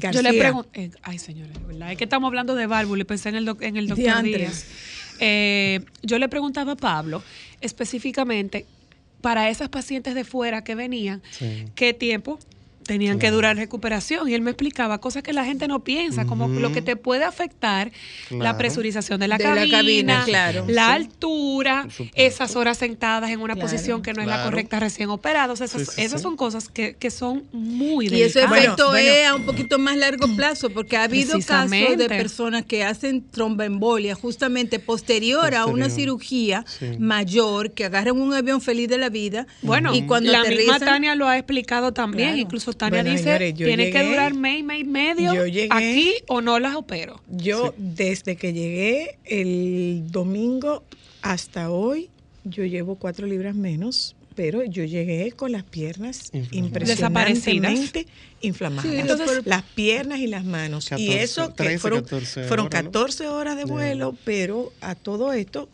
García. 0.00 0.22
Yo 0.22 0.22
le 0.32 0.38
pregunté. 0.38 0.90
ay, 1.02 1.18
señores, 1.18 1.56
¿verdad? 1.66 1.92
Es 1.92 1.98
que 1.98 2.04
estamos 2.04 2.28
hablando 2.28 2.54
de 2.54 2.66
válvula 2.66 3.02
y 3.02 3.04
pensé 3.04 3.28
en 3.28 3.36
el, 3.36 3.44
doc- 3.44 3.62
en 3.62 3.76
el 3.76 3.86
doctor 3.86 4.04
Diantre. 4.04 4.38
Díaz. 4.38 4.66
Eh, 5.20 5.80
yo 6.02 6.18
le 6.18 6.28
preguntaba 6.28 6.72
a 6.72 6.76
Pablo 6.76 7.22
específicamente 7.60 8.66
para 9.20 9.48
esas 9.48 9.68
pacientes 9.68 10.14
de 10.14 10.24
fuera 10.24 10.64
que 10.64 10.74
venían, 10.74 11.22
Sí. 11.30 11.64
qué 11.74 11.94
tiempo 11.94 12.38
tenían 12.86 13.18
que 13.18 13.30
durar 13.30 13.56
recuperación. 13.56 14.28
Y 14.28 14.34
él 14.34 14.40
me 14.42 14.50
explicaba 14.50 14.98
cosas 14.98 15.22
que 15.22 15.32
la 15.32 15.44
gente 15.44 15.68
no 15.68 15.82
piensa, 15.84 16.24
como 16.26 16.48
lo 16.48 16.72
que 16.72 16.82
te 16.82 16.96
puede 16.96 17.24
afectar 17.24 17.90
la 18.30 18.56
presurización 18.58 19.20
de 19.20 19.28
la 19.28 19.38
De 19.38 19.44
la 19.44 19.54
cabina, 19.54 19.76
cabina, 19.78 20.22
claro. 20.24 20.64
la 20.68 20.86
Sí. 20.86 20.92
altura, 20.92 21.88
esas 22.14 22.56
horas 22.56 22.78
sentadas 22.78 23.30
en 23.30 23.40
una 23.40 23.54
Claro. 23.54 23.68
posición 23.68 24.02
que 24.02 24.12
no 24.12 24.22
es 24.22 24.28
la 24.28 24.44
correcta 24.44 24.78
recién 24.80 25.08
operados. 25.10 25.60
Esas, 25.60 25.82
Sí, 25.82 25.92
sí, 25.96 26.02
esas 26.02 26.20
sí. 26.20 26.22
son 26.22 26.36
cosas 26.36 26.68
que, 26.68 26.94
que 26.96 27.10
son 27.10 27.44
muy 27.52 28.06
Y 28.08 28.22
ese 28.22 28.40
delicadas. 28.40 28.64
efecto 28.64 28.90
Bueno, 28.90 29.10
es 29.10 29.26
a 29.28 29.34
un 29.34 29.44
poquito 29.46 29.78
más 29.78 29.96
largo 29.96 30.26
plazo, 30.36 30.70
porque 30.70 30.96
ha 30.96 31.04
habido 31.04 31.38
casos 31.40 31.70
de 31.96 32.06
personas 32.08 32.64
que 32.64 32.84
hacen 32.84 33.24
tromboembolia 33.30 34.14
justamente 34.14 34.78
posterior, 34.78 35.54
a 35.54 35.66
una 35.66 35.88
cirugía 35.90 36.64
Sí. 36.66 36.86
mayor, 36.98 37.72
que 37.72 37.84
agarran 37.86 38.20
un 38.20 38.34
avión 38.34 38.60
feliz 38.60 38.88
de 38.88 38.98
la 38.98 39.08
vida. 39.08 39.46
Bueno, 39.62 39.94
y 39.94 40.02
cuando 40.06 40.30
la 40.32 40.42
misma 40.44 40.76
aterrizan- 40.76 40.84
Tania 40.84 41.14
lo 41.14 41.28
ha 41.28 41.38
explicado 41.38 41.92
también. 41.92 42.28
Claro. 42.30 42.42
Tania 42.76 43.02
Bueno, 43.02 43.10
dice, 43.10 43.24
señores, 43.24 43.54
yo 43.54 43.66
tiene 43.66 43.90
que 43.90 44.02
durar 44.04 44.34
mes, 44.34 44.64
mes 44.64 44.80
y 44.80 44.84
medio 44.84 45.34
yo 45.34 45.46
llegué- 45.46 45.68
aquí 45.70 46.14
o 46.28 46.40
no 46.40 46.58
las 46.58 46.74
opero. 46.74 47.20
Yo, 47.28 47.74
desde 47.78 48.36
que 48.36 48.52
llegué 48.52 49.18
el 49.24 50.04
domingo 50.10 50.82
hasta 51.22 51.70
hoy, 51.70 52.10
yo 52.44 52.64
llevo 52.64 52.96
cuatro 52.96 53.26
libras 53.26 53.54
menos, 53.54 54.14
pero 54.34 54.64
yo 54.64 54.84
llegué 54.84 55.30
con 55.32 55.52
las 55.52 55.62
piernas 55.62 56.30
impresionantemente 56.50 58.06
inflamadas. 58.40 58.90
Sí, 58.90 58.98
Entonces, 58.98 59.46
las 59.46 59.62
piernas 59.62 60.18
y 60.18 60.26
las 60.26 60.44
manos. 60.44 60.86
y 60.86 60.88
14, 60.90 61.22
eso 61.22 61.48
que 61.54 61.54
13, 61.64 61.78
fueron, 61.78 62.02
14 62.02 62.44
fueron 62.44 62.66
horas, 62.66 62.84
¿no? 62.84 62.90
14 62.90 63.28
horas 63.28 63.56
de 63.56 63.64
vuelo, 63.64 64.16
pero 64.24 64.72
a 64.80 64.94
todo 64.94 65.32
esto 65.32 65.68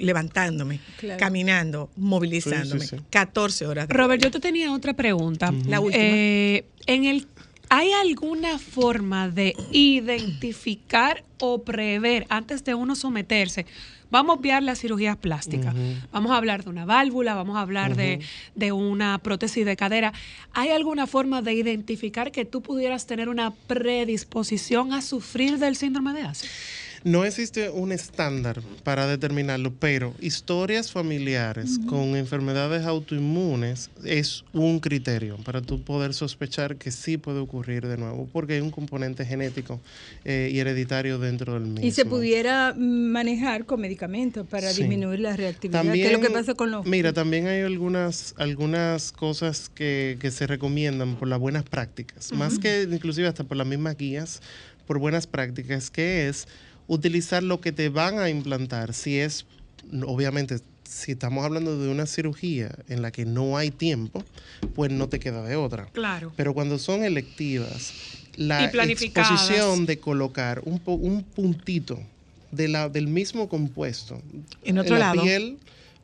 levantándome, 0.00 0.80
Claro. 0.98 1.18
caminando, 1.20 1.90
movilizándome. 1.96 2.80
Sí, 2.80 2.88
sí, 2.88 2.96
sí. 2.98 3.04
14 3.10 3.66
horas 3.66 3.88
de 3.88 3.94
Robert, 3.94 4.22
yo 4.22 4.30
te 4.30 4.40
tenía 4.40 4.72
otra 4.72 4.94
pregunta. 4.94 5.52
La 5.66 5.80
última. 5.80 6.02
Eh, 6.02 6.64
en 6.86 7.04
el, 7.04 7.26
¿Hay 7.72 7.92
alguna 7.92 8.58
forma 8.58 9.28
de 9.28 9.54
identificar 9.70 11.22
o 11.38 11.62
prever 11.62 12.26
antes 12.28 12.64
de 12.64 12.74
uno 12.74 12.96
someterse? 12.96 13.64
Vamos 14.10 14.34
a 14.34 14.40
obviar 14.40 14.60
las 14.64 14.80
cirugías 14.80 15.16
plásticas. 15.16 15.72
Vamos 16.10 16.32
a 16.32 16.36
hablar 16.36 16.64
de 16.64 16.70
una 16.70 16.84
válvula, 16.84 17.34
vamos 17.34 17.56
a 17.56 17.60
hablar 17.60 17.94
de, 17.94 18.18
de 18.56 18.72
una 18.72 19.18
prótesis 19.18 19.64
de 19.64 19.76
cadera. 19.76 20.12
¿Hay 20.52 20.70
alguna 20.70 21.06
forma 21.06 21.42
de 21.42 21.52
identificar 21.54 22.32
que 22.32 22.44
tú 22.44 22.60
pudieras 22.60 23.06
tener 23.06 23.28
una 23.28 23.52
predisposición 23.68 24.92
a 24.92 25.00
sufrir 25.00 25.58
del 25.58 25.76
síndrome 25.76 26.12
de 26.12 26.22
Asper? 26.22 26.50
No 27.02 27.24
existe 27.24 27.70
un 27.70 27.92
estándar 27.92 28.60
para 28.84 29.06
determinarlo, 29.06 29.72
pero 29.72 30.14
historias 30.20 30.92
familiares 30.92 31.78
con 31.88 32.14
enfermedades 32.14 32.84
autoinmunes 32.84 33.90
es 34.04 34.44
un 34.52 34.80
criterio 34.80 35.36
para 35.38 35.62
tú 35.62 35.82
poder 35.82 36.12
sospechar 36.12 36.76
que 36.76 36.90
sí 36.90 37.16
puede 37.16 37.38
ocurrir 37.38 37.86
de 37.86 37.96
nuevo, 37.96 38.28
porque 38.30 38.54
hay 38.54 38.60
un 38.60 38.70
componente 38.70 39.24
genético 39.24 39.80
eh, 40.24 40.50
y 40.52 40.58
hereditario 40.58 41.18
dentro 41.18 41.54
del 41.54 41.62
mismo. 41.62 41.86
Y 41.86 41.90
se 41.92 42.04
pudiera 42.04 42.74
manejar 42.76 43.64
con 43.64 43.80
medicamentos 43.80 44.46
para 44.46 44.70
Sí. 44.70 44.82
disminuir 44.82 45.20
la 45.20 45.34
reactividad. 45.36 45.92
¿Qué 45.94 46.04
es 46.04 46.12
lo 46.12 46.20
que 46.20 46.30
pasa 46.30 46.54
con 46.54 46.70
los 46.70 46.84
Mira, 46.86 47.12
también 47.14 47.46
hay 47.46 47.62
algunas, 47.62 48.34
algunas 48.36 49.10
cosas 49.12 49.70
que, 49.70 50.18
que 50.20 50.30
se 50.30 50.46
recomiendan 50.46 51.16
por 51.16 51.28
las 51.28 51.38
buenas 51.38 51.64
prácticas, 51.64 52.32
más 52.32 52.58
que 52.58 52.82
inclusive 52.90 53.26
hasta 53.26 53.44
por 53.44 53.56
las 53.56 53.66
mismas 53.66 53.96
guías, 53.96 54.40
por 54.86 54.98
buenas 54.98 55.26
prácticas, 55.26 55.90
que 55.90 56.28
es 56.28 56.46
utilizar 56.94 57.42
lo 57.44 57.60
que 57.60 57.70
te 57.70 57.88
van 57.88 58.18
a 58.18 58.28
implantar, 58.30 58.92
si 58.94 59.16
es, 59.18 59.46
obviamente, 60.04 60.58
si 60.84 61.12
estamos 61.12 61.44
hablando 61.44 61.78
de 61.80 61.88
una 61.88 62.04
cirugía 62.06 62.70
en 62.88 63.00
la 63.00 63.12
que 63.12 63.24
no 63.24 63.56
hay 63.56 63.70
tiempo, 63.70 64.24
pues 64.74 64.90
no 64.90 65.08
te 65.08 65.20
queda 65.20 65.42
de 65.44 65.54
otra. 65.54 65.86
Claro. 65.92 66.32
Pero 66.36 66.52
cuando 66.52 66.78
son 66.80 67.04
electivas, 67.04 67.94
la 68.36 68.64
exposición 68.64 69.86
de 69.86 69.98
colocar 70.00 70.62
un, 70.64 70.80
po- 70.80 70.94
un 70.94 71.22
puntito 71.22 72.00
de 72.50 72.66
la, 72.66 72.88
del 72.88 73.06
mismo 73.06 73.48
compuesto 73.48 74.20
En 74.64 74.78
otro 74.78 74.94
la 74.94 74.98
lado. 75.14 75.22
piel 75.22 75.58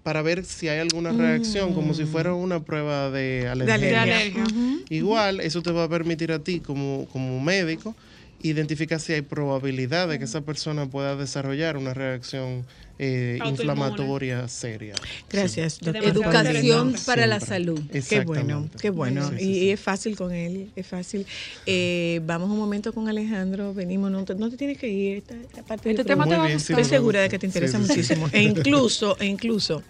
para 0.05 0.23
ver 0.23 0.45
si 0.45 0.69
hay 0.69 0.79
alguna 0.79 1.11
reacción, 1.11 1.75
como 1.75 1.93
si 1.93 2.05
fuera 2.05 2.33
una 2.33 2.63
prueba 2.63 3.11
de 3.11 3.49
alergia. 3.49 4.47
Igual, 4.89 5.41
eso 5.41 5.63
te 5.63 5.73
va 5.73 5.83
a 5.83 5.89
permitir 5.89 6.31
a 6.31 6.39
ti 6.39 6.61
como, 6.61 7.09
como 7.13 7.41
médico 7.41 7.97
identificar 8.43 9.01
si 9.01 9.13
hay 9.15 9.23
probabilidad 9.23 10.09
de 10.09 10.19
que 10.19 10.25
esa 10.25 10.41
persona 10.43 10.87
pueda 10.87 11.17
desarrollar 11.17 11.77
una 11.77 11.95
reacción 11.95 12.65
eh, 12.99 13.39
inflamatoria 13.45 14.49
seria. 14.49 14.95
Gracias, 15.31 15.81
demasiado 15.81 16.21
Educación 16.21 16.95
para 17.05 17.27
la 17.27 17.41
salud. 17.41 17.79
Qué 18.09 18.21
bueno, 18.21 18.69
qué 18.81 18.91
bueno. 18.91 19.29
Sí, 19.31 19.35
sí, 19.39 19.45
y 19.45 19.55
sí. 19.61 19.71
es 19.71 19.81
fácil 19.81 20.17
con 20.17 20.33
él, 20.33 20.71
es 20.77 20.87
fácil. 20.87 21.27
Eh, 21.67 22.21
vamos 22.25 22.51
un 22.51 22.59
momento 22.59 22.93
con 22.95 23.09
Alejandro, 23.09 23.75
venimos, 23.75 24.11
no 24.11 24.25
te, 24.25 24.35
no 24.35 24.49
te 24.51 24.57
tienes 24.57 24.79
que 24.79 24.89
ir, 24.89 25.19
esta, 25.19 25.35
esta 25.35 25.63
parte 25.63 25.91
Este 25.91 26.05
tema 26.05 26.25
te 26.27 26.37
va 26.37 26.47
a 26.47 26.53
gustar. 26.53 26.61
sí, 26.61 26.73
Estoy 26.73 26.85
segura 26.85 27.21
de 27.21 27.29
que 27.29 27.39
te 27.39 27.47
Sí, 27.47 27.49
interesa 27.49 27.79
sí, 27.79 27.85
sí. 27.85 27.91
muchísimo. 27.91 28.29
E 28.33 28.43
incluso, 28.43 29.17
e 29.21 29.27
incluso, 29.27 29.83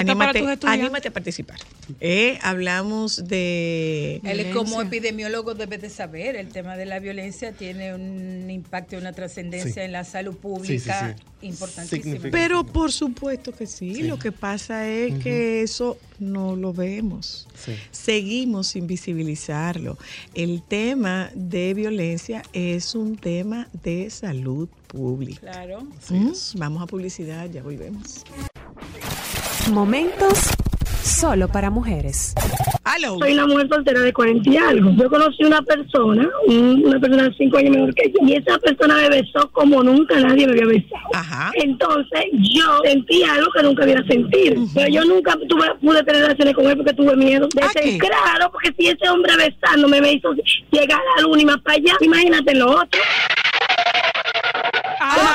anímate, 0.00 0.38
tus 0.40 0.50
estudiantes. 0.50 0.84
anímate 0.84 1.08
a 1.08 1.10
participar. 1.12 1.58
Eh, 2.00 2.38
hablamos 2.42 3.26
de... 3.28 4.20
Él 4.24 4.50
como 4.52 4.80
epidemiólogo 4.82 5.54
debe 5.54 5.78
de 5.78 5.90
saber, 5.90 6.36
el 6.36 6.48
tema 6.48 6.76
de 6.76 6.86
la 6.86 6.98
violencia 6.98 7.52
tiene 7.52 7.94
un 7.94 8.50
impacto 8.50 8.96
y 8.96 8.98
una 8.98 9.12
trascendencia 9.12 9.72
Sí. 9.74 9.80
en 9.80 9.92
la 9.92 10.04
salud 10.04 10.36
pública 10.36 11.08
Sí, 11.08 11.14
sí, 11.16 11.24
sí. 11.40 11.46
importantísima. 11.48 12.02
Significativo. 12.02 12.32
Pero 12.32 12.64
por 12.64 12.92
supuesto 12.92 13.52
que 13.52 13.66
sí, 13.66 14.02
lo 14.02 14.18
que 14.18 14.32
pasa 14.32 14.88
es 14.88 15.22
que 15.22 15.62
eso 15.62 15.98
no 16.18 16.56
lo 16.56 16.72
vemos. 16.72 17.46
Sí. 17.54 17.72
Seguimos 17.90 18.68
sin 18.68 18.86
visibilizarlo. 18.86 19.98
El 20.34 20.62
tema 20.62 21.30
de 21.34 21.74
violencia 21.74 22.42
es 22.52 22.94
un 22.94 23.16
tema 23.16 23.68
de 23.82 24.08
salud 24.10 24.68
pública. 24.86 25.40
Claro. 25.40 25.82
Mm, 26.10 26.32
Vamos 26.56 26.82
a 26.82 26.86
publicidad, 26.86 27.50
ya 27.50 27.62
volvemos. 27.62 28.24
Momentos 29.72 30.50
solo 31.02 31.48
para 31.48 31.70
mujeres. 31.70 32.34
Aló. 32.84 33.18
Soy 33.18 33.32
una 33.34 33.46
mujer 33.46 33.68
soltera 33.68 34.00
de 34.00 34.12
40 34.12 34.48
y 34.50 34.56
algo. 34.56 34.90
Yo 34.96 35.08
conocí 35.10 35.44
una 35.44 35.60
persona, 35.62 36.28
un- 36.46 36.82
una 36.84 36.98
persona 37.00 37.24
de 37.24 37.34
5 37.36 37.56
años 37.58 37.70
menor 37.72 37.94
que 37.94 38.10
yo, 38.12 38.26
y 38.26 38.34
esa 38.34 38.58
persona 38.58 38.94
me 38.96 39.08
besó 39.10 39.48
como 39.52 39.82
nunca 39.82 40.18
nadie 40.20 40.46
me 40.46 40.52
había 40.52 40.66
besado. 40.66 41.02
Ajá. 41.14 41.50
Entonces 41.54 42.22
yo 42.32 42.80
sentí 42.84 43.22
algo 43.24 43.50
que 43.52 43.62
nunca 43.62 43.82
había 43.84 44.02
sentido. 44.04 44.62
Pero 44.74 44.88
yo 44.88 45.04
nunca 45.04 45.36
tuve, 45.48 45.66
pude 45.80 46.02
tener 46.04 46.22
relaciones 46.22 46.54
con 46.54 46.66
él 46.66 46.76
porque 46.76 46.92
tuve 46.94 47.16
miedo. 47.16 47.48
De 47.54 47.62
¿A 47.62 47.66
ese- 47.66 47.80
qué? 47.80 47.98
claro, 47.98 48.50
porque 48.52 48.72
si 48.78 48.88
ese 48.88 49.08
hombre 49.08 49.32
besándome 49.36 50.00
me 50.00 50.12
hizo 50.12 50.32
llegar 50.70 51.00
a 51.00 51.20
la 51.20 51.26
luna 51.28 51.42
y 51.42 51.44
más 51.44 51.60
para 51.62 51.76
allá, 51.76 51.94
imagínate 52.00 52.54
lo 52.54 52.70
otro. 52.70 53.00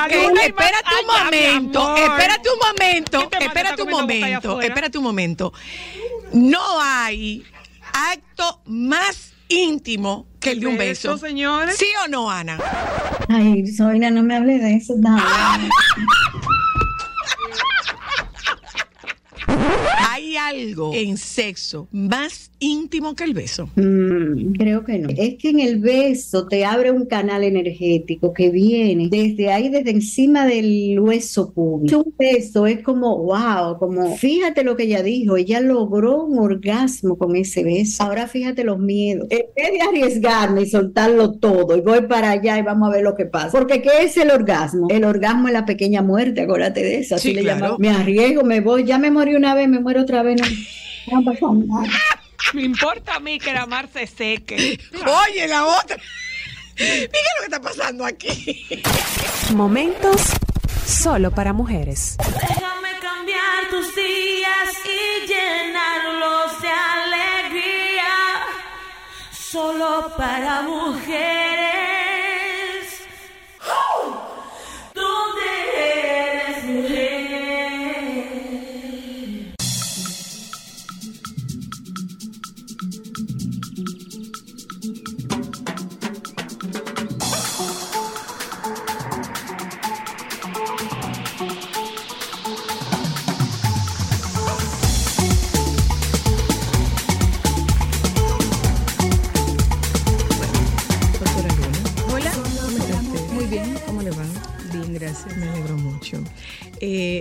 Ah, 0.01 0.07
Ok, 0.07 0.13
luna 0.13 0.41
y 0.41 0.45
espérate 0.47 0.89
un 0.99 1.23
momento, 1.23 1.95
espérate 1.95 2.49
un 2.49 2.59
momento, 2.59 3.19
¿Quién 3.19 3.29
te 3.29 3.35
manda 3.35 3.45
a 3.45 3.47
espérate 3.47 3.81
un 3.83 3.89
momento, 3.91 4.61
espérate 4.61 4.97
un 4.97 5.03
momento. 5.03 5.53
No 6.33 6.81
hay 6.81 7.43
acto 7.93 8.61
más 8.65 9.33
íntimo 9.47 10.27
que 10.39 10.51
el 10.51 10.59
de 10.61 10.67
un 10.67 10.77
beso. 10.77 11.11
Beso, 11.11 11.25
señores. 11.25 11.77
¿Sí 11.77 11.85
o 12.03 12.07
no, 12.07 12.31
Ana? 12.31 12.57
Ay, 13.29 13.67
Soina, 13.67 14.09
no 14.09 14.23
me 14.23 14.37
hable 14.37 14.57
de 14.57 14.75
eso. 14.75 14.95
No. 14.97 15.17
¿Hay 20.09 20.37
algo 20.37 20.91
en 20.93 21.17
sexo 21.17 21.87
más 21.91 22.50
íntimo 22.61 23.15
que 23.15 23.25
el 23.25 23.33
beso? 23.33 23.69
Mm, 23.75 24.53
creo 24.53 24.85
que 24.85 24.99
no. 24.99 25.09
Es 25.09 25.35
que 25.35 25.49
en 25.49 25.59
el 25.59 25.79
beso 25.79 26.47
te 26.47 26.63
abre 26.63 26.91
un 26.91 27.05
canal 27.05 27.43
energético 27.43 28.33
que 28.33 28.49
viene 28.49 29.09
desde 29.09 29.51
ahí, 29.51 29.67
desde 29.67 29.91
encima 29.91 30.45
del 30.45 30.99
hueso 30.99 31.51
público. 31.51 32.03
Un 32.05 32.13
beso 32.17 32.67
es 32.67 32.81
como, 32.81 33.17
wow, 33.17 33.77
como, 33.79 34.15
fíjate 34.15 34.63
lo 34.63 34.77
que 34.77 34.83
ella 34.83 35.03
dijo, 35.03 35.35
ella 35.35 35.59
logró 35.59 36.23
un 36.23 36.39
orgasmo 36.39 37.17
con 37.17 37.35
ese 37.35 37.63
beso. 37.63 38.03
Ahora 38.03 38.27
fíjate 38.27 38.63
los 38.63 38.79
miedos. 38.79 39.27
En 39.29 39.45
vez 39.55 39.73
de 39.73 39.81
arriesgarme 39.81 40.61
y 40.61 40.67
soltarlo 40.67 41.33
todo 41.33 41.75
y 41.75 41.81
voy 41.81 42.03
para 42.03 42.31
allá 42.31 42.57
y 42.59 42.61
vamos 42.61 42.89
a 42.89 42.93
ver 42.93 43.03
lo 43.03 43.15
que 43.15 43.25
pasa. 43.25 43.51
Porque 43.51 43.81
¿qué 43.81 44.03
es 44.03 44.15
el 44.17 44.29
orgasmo? 44.29 44.87
El 44.89 45.03
orgasmo 45.03 45.47
es 45.47 45.53
la 45.53 45.65
pequeña 45.65 46.01
muerte, 46.01 46.41
acuérdate 46.41 46.83
de 46.83 46.99
eso. 46.99 47.15
Así 47.15 47.29
Sí, 47.29 47.33
le 47.33 47.41
claro. 47.41 47.77
Me 47.79 47.89
arriesgo, 47.89 48.43
me 48.43 48.61
voy, 48.61 48.85
ya 48.85 48.99
me 48.99 49.09
morí 49.09 49.35
una 49.35 49.55
vez, 49.55 49.67
me 49.67 49.79
muero 49.79 50.01
otra 50.01 50.21
vez. 50.21 50.39
No, 51.11 51.21
no 51.41 51.53
nada. 51.65 51.89
Me 52.53 52.63
importa 52.63 53.15
a 53.15 53.19
mí 53.19 53.39
que 53.39 53.53
la 53.53 53.65
mar 53.65 53.87
se 53.91 54.07
seque. 54.07 54.79
Oye, 55.27 55.47
la 55.47 55.65
otra. 55.65 55.97
Mira 56.77 57.07
lo 57.07 57.39
que 57.39 57.45
está 57.45 57.61
pasando 57.61 58.05
aquí. 58.05 58.83
Momentos 59.53 60.21
solo 60.85 61.31
para 61.31 61.53
mujeres. 61.53 62.17
Déjame 62.17 62.89
cambiar 63.01 63.69
tus 63.69 63.95
días 63.95 64.69
y 64.85 65.27
llenarlos 65.27 66.61
de 66.61 66.69
alegría. 66.69 68.13
Solo 69.31 70.13
para 70.17 70.61
mujeres. 70.63 72.00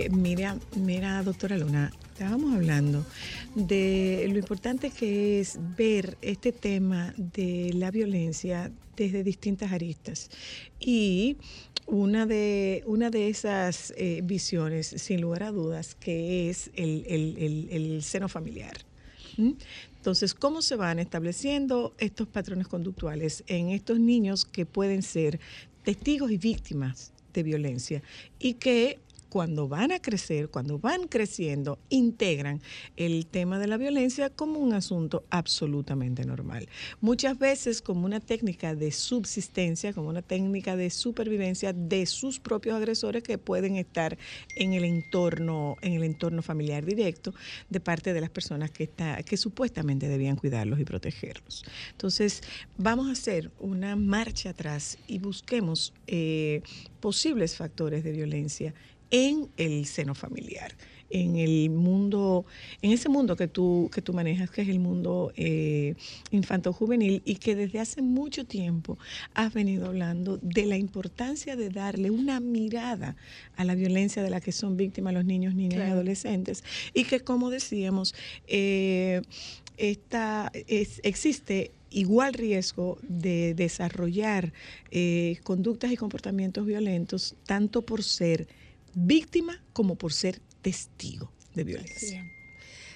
Mira, 0.09 0.57
mira, 0.75 1.21
doctora 1.23 1.57
Luna, 1.57 1.91
estábamos 2.13 2.53
hablando 2.55 3.05
de 3.55 4.27
lo 4.31 4.37
importante 4.39 4.89
que 4.91 5.39
es 5.39 5.59
ver 5.77 6.17
este 6.21 6.51
tema 6.51 7.13
de 7.17 7.71
la 7.73 7.91
violencia 7.91 8.71
desde 8.95 9.23
distintas 9.23 9.71
aristas. 9.71 10.29
Y 10.79 11.37
una 11.87 12.25
de, 12.25 12.83
una 12.85 13.09
de 13.09 13.29
esas 13.29 13.93
eh, 13.97 14.21
visiones, 14.23 14.87
sin 14.87 15.21
lugar 15.21 15.43
a 15.43 15.51
dudas, 15.51 15.95
que 15.95 16.49
es 16.49 16.71
el, 16.75 17.05
el- 17.07 17.67
el- 17.71 18.03
seno 18.03 18.29
familiar. 18.29 18.77
Entonces, 19.97 20.33
¿cómo 20.33 20.61
se 20.61 20.75
van 20.75 20.99
estableciendo 20.99 21.93
estos 21.97 22.27
patrones 22.27 22.67
conductuales 22.67 23.43
en 23.47 23.69
estos 23.69 23.99
niños 23.99 24.45
que 24.45 24.65
pueden 24.65 25.01
ser 25.03 25.39
testigos 25.83 26.31
y 26.31 26.37
víctimas 26.37 27.11
de 27.33 27.43
violencia 27.43 28.03
y 28.39 28.55
que 28.55 28.99
cuando 29.31 29.69
van 29.69 29.93
a 29.93 30.01
crecer, 30.01 30.49
cuando 30.49 30.77
van 30.77 31.07
creciendo, 31.07 31.79
integran 31.87 32.61
el 32.97 33.25
tema 33.25 33.59
de 33.59 33.67
la 33.67 33.77
violencia 33.77 34.29
como 34.29 34.59
un 34.59 34.73
asunto 34.73 35.23
absolutamente 35.29 36.25
normal. 36.25 36.67
Muchas 36.99 37.39
veces 37.39 37.81
como 37.81 38.05
una 38.05 38.19
técnica 38.19 38.75
de 38.75 38.91
subsistencia, 38.91 39.93
como 39.93 40.09
una 40.09 40.21
técnica 40.21 40.75
de 40.75 40.89
supervivencia 40.89 41.71
de 41.71 42.05
sus 42.07 42.41
propios 42.41 42.75
agresores 42.75 43.23
que 43.23 43.37
pueden 43.37 43.77
estar 43.77 44.17
en 44.57 44.73
el 44.73 44.83
entorno, 44.83 45.77
en 45.81 45.93
el 45.93 46.03
entorno 46.03 46.41
familiar 46.41 46.83
directo 46.83 47.33
de 47.69 47.79
parte 47.79 48.13
de 48.13 48.19
las 48.19 48.31
personas 48.31 48.69
que, 48.69 48.83
está, 48.83 49.23
que 49.23 49.37
supuestamente 49.37 50.09
debían 50.09 50.35
cuidarlos 50.35 50.77
y 50.77 50.83
protegerlos. 50.83 51.63
Entonces, 51.91 52.41
vamos 52.77 53.07
a 53.07 53.13
hacer 53.13 53.49
una 53.59 53.95
marcha 53.95 54.49
atrás 54.49 54.97
y 55.07 55.19
busquemos 55.19 55.93
eh, 56.07 56.63
posibles 56.99 57.55
factores 57.55 58.03
de 58.03 58.11
violencia 58.11 58.73
en 59.11 59.49
el 59.57 59.85
seno 59.85 60.15
familiar, 60.15 60.73
en 61.09 61.35
el 61.35 61.69
mundo, 61.69 62.45
en 62.81 62.91
ese 62.91 63.09
mundo 63.09 63.35
que 63.35 63.49
tú, 63.49 63.89
que 63.93 64.01
tú 64.01 64.13
manejas, 64.13 64.49
que 64.49 64.61
es 64.61 64.69
el 64.69 64.79
mundo 64.79 65.33
eh, 65.35 65.95
infanto-juvenil 66.31 67.21
y 67.25 67.35
que 67.35 67.53
desde 67.55 67.79
hace 67.79 68.01
mucho 68.01 68.45
tiempo 68.45 68.97
has 69.33 69.53
venido 69.53 69.87
hablando 69.87 70.37
de 70.41 70.65
la 70.65 70.77
importancia 70.77 71.57
de 71.57 71.69
darle 71.69 72.09
una 72.11 72.39
mirada 72.39 73.17
a 73.57 73.65
la 73.65 73.75
violencia 73.75 74.23
de 74.23 74.29
la 74.29 74.39
que 74.39 74.53
son 74.53 74.77
víctimas 74.77 75.13
los 75.13 75.25
niños, 75.25 75.53
niñas 75.53 75.79
y 75.79 75.91
adolescentes 75.91 76.63
y 76.93 77.03
que, 77.03 77.19
como 77.19 77.49
decíamos, 77.49 78.15
eh, 78.47 79.21
esta, 79.77 80.51
es- 80.67 81.01
existe 81.03 81.71
igual 81.89 82.33
riesgo 82.33 82.97
de 83.03 83.53
desarrollar 83.53 84.53
eh, 84.91 85.39
conductas 85.43 85.91
y 85.91 85.97
comportamientos 85.97 86.65
violentos, 86.65 87.35
tanto 87.45 87.81
por 87.81 88.01
ser 88.03 88.47
víctima 88.93 89.61
como 89.73 89.95
por 89.95 90.13
ser 90.13 90.41
testigo. 90.61 91.31
de 91.53 91.63
violencia. 91.65 92.25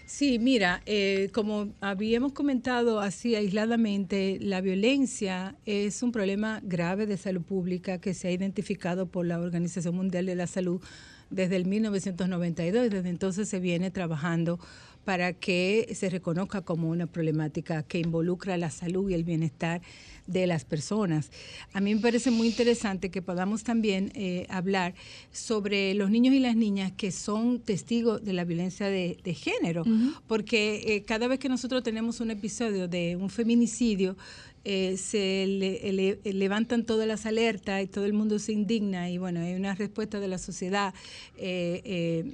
Sí, 0.05 0.37
mira, 0.37 0.83
eh, 0.85 1.29
como 1.33 1.73
habíamos 1.81 2.31
comentado 2.33 2.99
así 2.99 3.35
aisladamente, 3.35 4.37
la 4.39 4.61
violencia 4.61 5.55
es 5.65 6.03
un 6.03 6.11
problema 6.11 6.61
grave 6.63 7.07
de 7.07 7.17
salud 7.17 7.41
pública 7.41 7.99
que 7.99 8.13
se 8.13 8.27
ha 8.27 8.31
identificado 8.31 9.07
por 9.07 9.25
la 9.25 9.39
Organización 9.39 9.95
Mundial 9.95 10.27
de 10.27 10.35
la 10.35 10.45
Salud 10.45 10.79
desde 11.31 11.55
el 11.55 11.65
1992 11.65 12.85
y 12.85 12.89
desde 12.89 13.09
entonces 13.09 13.49
se 13.49 13.59
viene 13.59 13.89
trabajando 13.89 14.59
para 15.05 15.33
que 15.33 15.87
se 15.95 16.09
reconozca 16.09 16.61
como 16.61 16.89
una 16.89 17.05
problemática 17.07 17.83
que 17.83 17.99
involucra 17.99 18.57
la 18.57 18.71
salud 18.71 19.09
y 19.09 19.13
el 19.13 19.23
bienestar 19.23 19.81
de 20.27 20.47
las 20.47 20.65
personas. 20.65 21.29
A 21.73 21.79
mí 21.79 21.93
me 21.93 22.01
parece 22.01 22.31
muy 22.31 22.47
interesante 22.47 23.11
que 23.11 23.21
podamos 23.21 23.63
también 23.63 24.11
eh, 24.15 24.47
hablar 24.49 24.95
sobre 25.31 25.93
los 25.93 26.09
niños 26.09 26.33
y 26.33 26.39
las 26.39 26.55
niñas 26.55 26.91
que 26.91 27.11
son 27.11 27.59
testigos 27.59 28.23
de 28.25 28.33
la 28.33 28.43
violencia 28.43 28.87
de, 28.87 29.17
de 29.23 29.33
género, 29.35 29.83
porque 30.27 30.95
eh, 30.95 31.03
cada 31.03 31.27
vez 31.27 31.37
que 31.39 31.47
nosotros 31.49 31.83
tenemos 31.83 32.19
un 32.19 32.31
episodio 32.31 32.87
de 32.87 33.15
un 33.15 33.29
feminicidio, 33.29 34.17
eh, 34.67 34.97
se 34.97 35.45
le- 35.45 36.33
levantan 36.33 36.85
todas 36.85 37.07
las 37.07 37.27
alertas 37.27 37.83
y 37.83 37.87
todo 37.87 38.05
el 38.05 38.13
mundo 38.13 38.39
se 38.39 38.51
indigna 38.51 39.11
y 39.11 39.19
bueno, 39.19 39.41
hay 39.41 39.53
una 39.53 39.75
respuesta 39.75 40.19
de 40.19 40.27
la 40.27 40.39
sociedad 40.39 40.91
eh, 41.37 42.25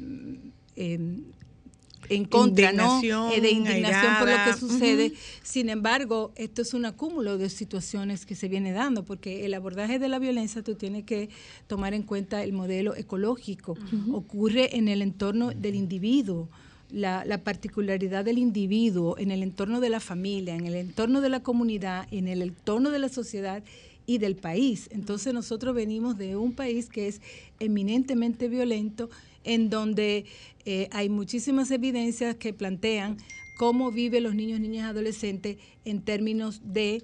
en 2.16 2.26
contra, 2.26 2.72
¿no? 2.72 2.96
Indignación, 2.96 3.32
Eh, 3.32 3.42
de 3.42 3.52
indignación 3.52 4.14
por 4.20 4.30
lo 4.30 4.38
que 4.46 4.60
sucede. 4.60 5.14
Sin 5.44 5.70
embargo, 5.70 6.32
esto 6.36 6.62
es 6.62 6.74
un 6.74 6.86
acúmulo 6.86 7.38
de 7.38 7.50
situaciones 7.50 8.26
que 8.26 8.36
se 8.36 8.48
viene 8.48 8.72
dando, 8.72 9.04
porque 9.04 9.46
el 9.46 9.54
abordaje 9.54 10.00
de 10.00 10.10
la 10.10 10.20
violencia 10.20 10.62
tú 10.62 10.76
tienes 10.76 11.04
que 11.06 11.30
tomar 11.68 11.94
en 11.94 12.04
cuenta 12.04 12.44
el 12.44 12.54
modelo 12.54 12.96
ecológico. 12.96 13.78
Ocurre 14.12 14.76
en 14.78 14.88
el 14.88 15.02
entorno 15.02 15.52
del 15.52 15.76
individuo. 15.76 16.50
La, 16.94 17.24
la 17.24 17.38
particularidad 17.38 18.26
del 18.26 18.38
individuo 18.38 19.18
en 19.18 19.32
el 19.32 19.44
entorno 19.44 19.80
de 19.80 19.90
la 19.90 20.02
familia, 20.02 20.56
en 20.56 20.66
el 20.66 20.76
entorno 20.76 21.22
de 21.22 21.30
la 21.30 21.40
comunidad, 21.40 22.06
en 22.12 22.28
el 22.28 22.42
entorno 22.42 22.90
de 22.90 23.00
la 23.00 23.08
sociedad 23.08 23.64
y 24.12 24.18
del 24.18 24.36
país. 24.36 24.90
Entonces 24.92 25.34
nosotros 25.34 25.74
venimos 25.74 26.18
de 26.18 26.36
un 26.36 26.54
país 26.54 26.90
que 26.90 27.08
es 27.08 27.22
eminentemente 27.60 28.48
violento, 28.48 29.10
en 29.44 29.70
donde 29.70 30.26
eh, 30.66 30.88
hay 30.92 31.10
muchísimas 31.10 31.72
evidencias 31.72 32.36
que 32.36 32.54
plantean 32.54 33.18
cómo 33.58 33.92
viven 33.92 34.24
los 34.24 34.36
niños, 34.36 34.60
niñas, 34.60 34.90
adolescentes 34.90 35.58
en 35.86 36.02
términos 36.02 36.62
de 36.64 37.04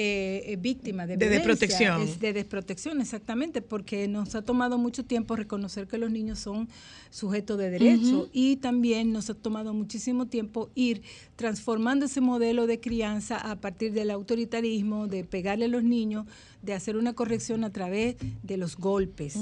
eh, 0.00 0.56
víctimas 0.60 1.08
de, 1.08 1.16
desprotección. 1.16 2.02
Es 2.02 2.20
de 2.20 2.32
desprotección, 2.32 3.00
exactamente, 3.00 3.62
porque 3.62 4.06
nos 4.06 4.36
ha 4.36 4.42
tomado 4.42 4.78
mucho 4.78 5.04
tiempo 5.04 5.34
reconocer 5.34 5.88
que 5.88 5.98
los 5.98 6.12
niños 6.12 6.38
son 6.38 6.68
sujetos 7.10 7.58
de 7.58 7.68
derecho 7.68 8.28
y 8.32 8.56
también 8.58 9.12
nos 9.12 9.28
ha 9.28 9.34
tomado 9.34 9.74
muchísimo 9.74 10.26
tiempo 10.26 10.70
ir 10.76 11.02
transformando 11.34 12.06
ese 12.06 12.20
modelo 12.20 12.68
de 12.68 12.78
crianza 12.78 13.38
a 13.38 13.56
partir 13.56 13.92
del 13.92 14.12
autoritarismo, 14.12 15.08
de 15.08 15.24
pegarle 15.24 15.64
a 15.64 15.68
los 15.68 15.82
niños, 15.82 16.26
de 16.62 16.74
hacer 16.74 16.96
una 16.96 17.14
corrección 17.14 17.64
a 17.64 17.70
través 17.70 18.14
de 18.44 18.56
los 18.56 18.76
golpes. 18.76 19.36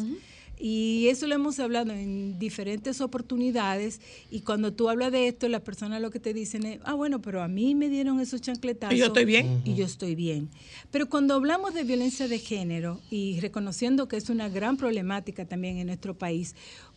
Y 0.58 1.08
eso 1.08 1.26
lo 1.26 1.34
hemos 1.34 1.58
hablado 1.58 1.92
en 1.92 2.38
diferentes 2.38 3.00
oportunidades 3.00 4.00
y 4.30 4.40
cuando 4.40 4.72
tú 4.72 4.88
hablas 4.88 5.12
de 5.12 5.28
esto, 5.28 5.48
las 5.48 5.60
personas 5.60 6.00
lo 6.00 6.10
que 6.10 6.18
te 6.18 6.32
dicen 6.32 6.64
es, 6.64 6.80
ah, 6.84 6.94
bueno, 6.94 7.20
pero 7.20 7.42
a 7.42 7.48
mí 7.48 7.74
me 7.74 7.88
dieron 7.88 8.20
esos 8.20 8.40
chancletazos. 8.40 8.94
Y 8.94 8.98
yo 8.98 9.06
estoy 9.06 9.26
bien. 9.26 9.60
Y 9.64 9.74
yo 9.74 9.84
estoy 9.84 10.14
bien. 10.14 10.48
Pero 10.90 11.08
cuando 11.08 11.34
hablamos 11.34 11.74
de 11.74 11.84
violencia 11.84 12.26
de 12.26 12.38
género 12.38 13.00
y 13.10 13.38
reconociendo 13.40 14.08
que 14.08 14.16
es 14.16 14.30
una 14.30 14.48
gran 14.48 14.76
problemática 14.76 15.44
también 15.44 15.76
en 15.76 15.88
nuestro 15.88 16.16
país, 16.16 16.54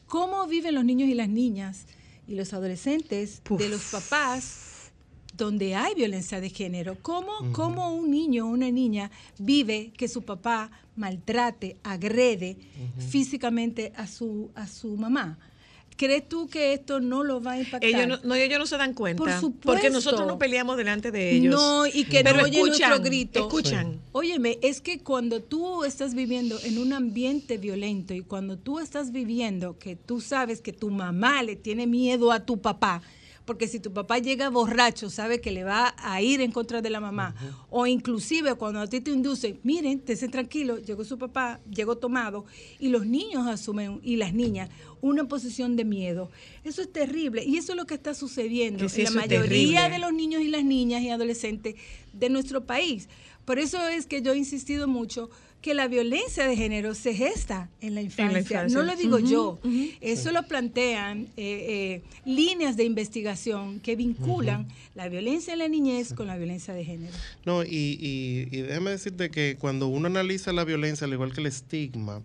¿cómo 0.07 0.47
viven 0.47 0.75
los 0.75 0.85
niños 0.85 1.09
y 1.09 1.13
las 1.13 1.29
niñas 1.29 1.85
y 2.27 2.35
los 2.35 2.53
adolescentes 2.53 3.41
de 3.57 3.69
los 3.69 3.81
papás 3.91 4.68
donde 5.45 5.75
hay 5.75 5.95
violencia 5.95 6.39
de 6.39 6.49
género. 6.49 6.97
¿Cómo, 7.01 7.51
cómo 7.51 7.93
un 7.95 8.11
niño 8.11 8.45
o 8.45 8.49
una 8.49 8.69
niña 8.69 9.09
vive 9.37 9.91
que 9.97 10.07
su 10.07 10.21
papá 10.21 10.69
maltrate, 10.95 11.77
agrede 11.83 12.57
físicamente 13.09 13.93
a 13.95 14.05
su, 14.07 14.51
a 14.55 14.67
su 14.67 14.95
mamá? 14.97 15.39
¿Crees 15.99 16.29
tú 16.29 16.47
que 16.47 16.71
esto 16.71 17.01
no 17.01 17.25
lo 17.25 17.41
va 17.41 17.53
a 17.53 17.59
impactar? 17.59 17.83
Ellos 17.83 18.07
no, 18.07 18.19
no, 18.23 18.35
ellos 18.35 18.57
no 18.57 18.65
se 18.65 18.77
dan 18.77 18.93
cuenta. 18.93 19.21
Por 19.21 19.33
supuesto. 19.33 19.71
Porque 19.73 19.89
nosotros 19.89 20.25
no 20.25 20.39
peleamos 20.39 20.77
delante 20.77 21.11
de 21.11 21.31
ellos. 21.31 21.53
No, 21.53 21.85
y 21.85 22.05
que 22.05 22.23
Pero 22.23 22.37
no 22.37 22.43
oyen 22.43 22.67
escuchan, 22.67 22.89
nuestro 22.91 23.09
grito. 23.09 23.39
Escuchan. 23.41 23.99
Óyeme, 24.13 24.59
es 24.61 24.79
que 24.79 24.99
cuando 24.99 25.41
tú 25.41 25.83
estás 25.83 26.15
viviendo 26.15 26.57
en 26.63 26.77
un 26.77 26.93
ambiente 26.93 27.57
violento 27.57 28.13
y 28.13 28.21
cuando 28.21 28.57
tú 28.57 28.79
estás 28.79 29.11
viviendo 29.11 29.77
que 29.77 29.97
tú 29.97 30.21
sabes 30.21 30.61
que 30.61 30.71
tu 30.71 30.89
mamá 30.89 31.43
le 31.43 31.57
tiene 31.57 31.85
miedo 31.85 32.31
a 32.31 32.45
tu 32.45 32.61
papá, 32.61 33.01
porque 33.49 33.67
si 33.67 33.79
tu 33.79 33.91
papá 33.91 34.19
llega 34.19 34.47
borracho, 34.51 35.09
sabe 35.09 35.41
que 35.41 35.51
le 35.51 35.63
va 35.63 35.95
a 35.97 36.21
ir 36.21 36.39
en 36.39 36.51
contra 36.51 36.83
de 36.83 36.91
la 36.91 36.99
mamá. 36.99 37.33
O 37.71 37.87
inclusive 37.87 38.53
cuando 38.53 38.79
a 38.79 38.85
ti 38.85 39.01
te 39.01 39.09
inducen, 39.09 39.59
miren, 39.63 40.03
estén 40.05 40.29
tranquilos, 40.29 40.83
llegó 40.85 41.03
su 41.03 41.17
papá, 41.17 41.59
llegó 41.67 41.97
tomado, 41.97 42.45
y 42.77 42.89
los 42.89 43.07
niños 43.07 43.47
asumen, 43.47 44.01
y 44.03 44.17
las 44.17 44.35
niñas, 44.35 44.69
una 45.01 45.27
posición 45.27 45.75
de 45.75 45.83
miedo. 45.83 46.29
Eso 46.63 46.83
es 46.83 46.93
terrible, 46.93 47.43
y 47.43 47.57
eso 47.57 47.71
es 47.71 47.77
lo 47.77 47.87
que 47.87 47.95
está 47.95 48.13
sucediendo 48.13 48.87
sí, 48.87 49.01
en 49.01 49.05
la 49.05 49.09
es 49.09 49.15
mayoría 49.15 49.89
de 49.89 49.97
los 49.97 50.13
niños 50.13 50.43
y 50.43 50.49
las 50.49 50.63
niñas 50.63 51.01
y 51.01 51.09
adolescentes 51.09 51.73
de 52.13 52.29
nuestro 52.29 52.67
país. 52.67 53.09
Por 53.45 53.57
eso 53.57 53.87
es 53.87 54.05
que 54.05 54.21
yo 54.21 54.33
he 54.33 54.37
insistido 54.37 54.87
mucho 54.87 55.31
que 55.61 55.73
la 55.73 55.87
violencia 55.87 56.47
de 56.47 56.55
género 56.55 56.95
se 56.95 57.13
gesta 57.13 57.69
en 57.81 57.95
la 57.95 58.01
infancia. 58.01 58.39
infancia. 58.39 58.77
No 58.77 58.83
lo 58.83 58.95
digo 58.95 59.19
yo. 59.19 59.59
Eso 59.99 60.31
lo 60.31 60.43
plantean 60.43 61.27
eh, 61.35 61.65
eh, 61.97 62.01
líneas 62.25 62.77
de 62.77 62.85
investigación 62.85 63.79
que 63.81 63.95
vinculan 63.95 64.67
la 64.95 65.09
violencia 65.09 65.53
en 65.53 65.59
la 65.59 65.67
niñez 65.67 66.13
con 66.13 66.27
la 66.27 66.37
violencia 66.37 66.73
de 66.73 66.85
género. 66.85 67.13
No, 67.45 67.63
y, 67.63 67.67
y, 67.69 68.47
y 68.51 68.61
déjame 68.61 68.91
decirte 68.91 69.29
que 69.29 69.57
cuando 69.59 69.87
uno 69.87 70.07
analiza 70.07 70.53
la 70.53 70.63
violencia, 70.63 71.05
al 71.05 71.13
igual 71.13 71.33
que 71.33 71.41
el 71.41 71.47
estigma, 71.47 72.21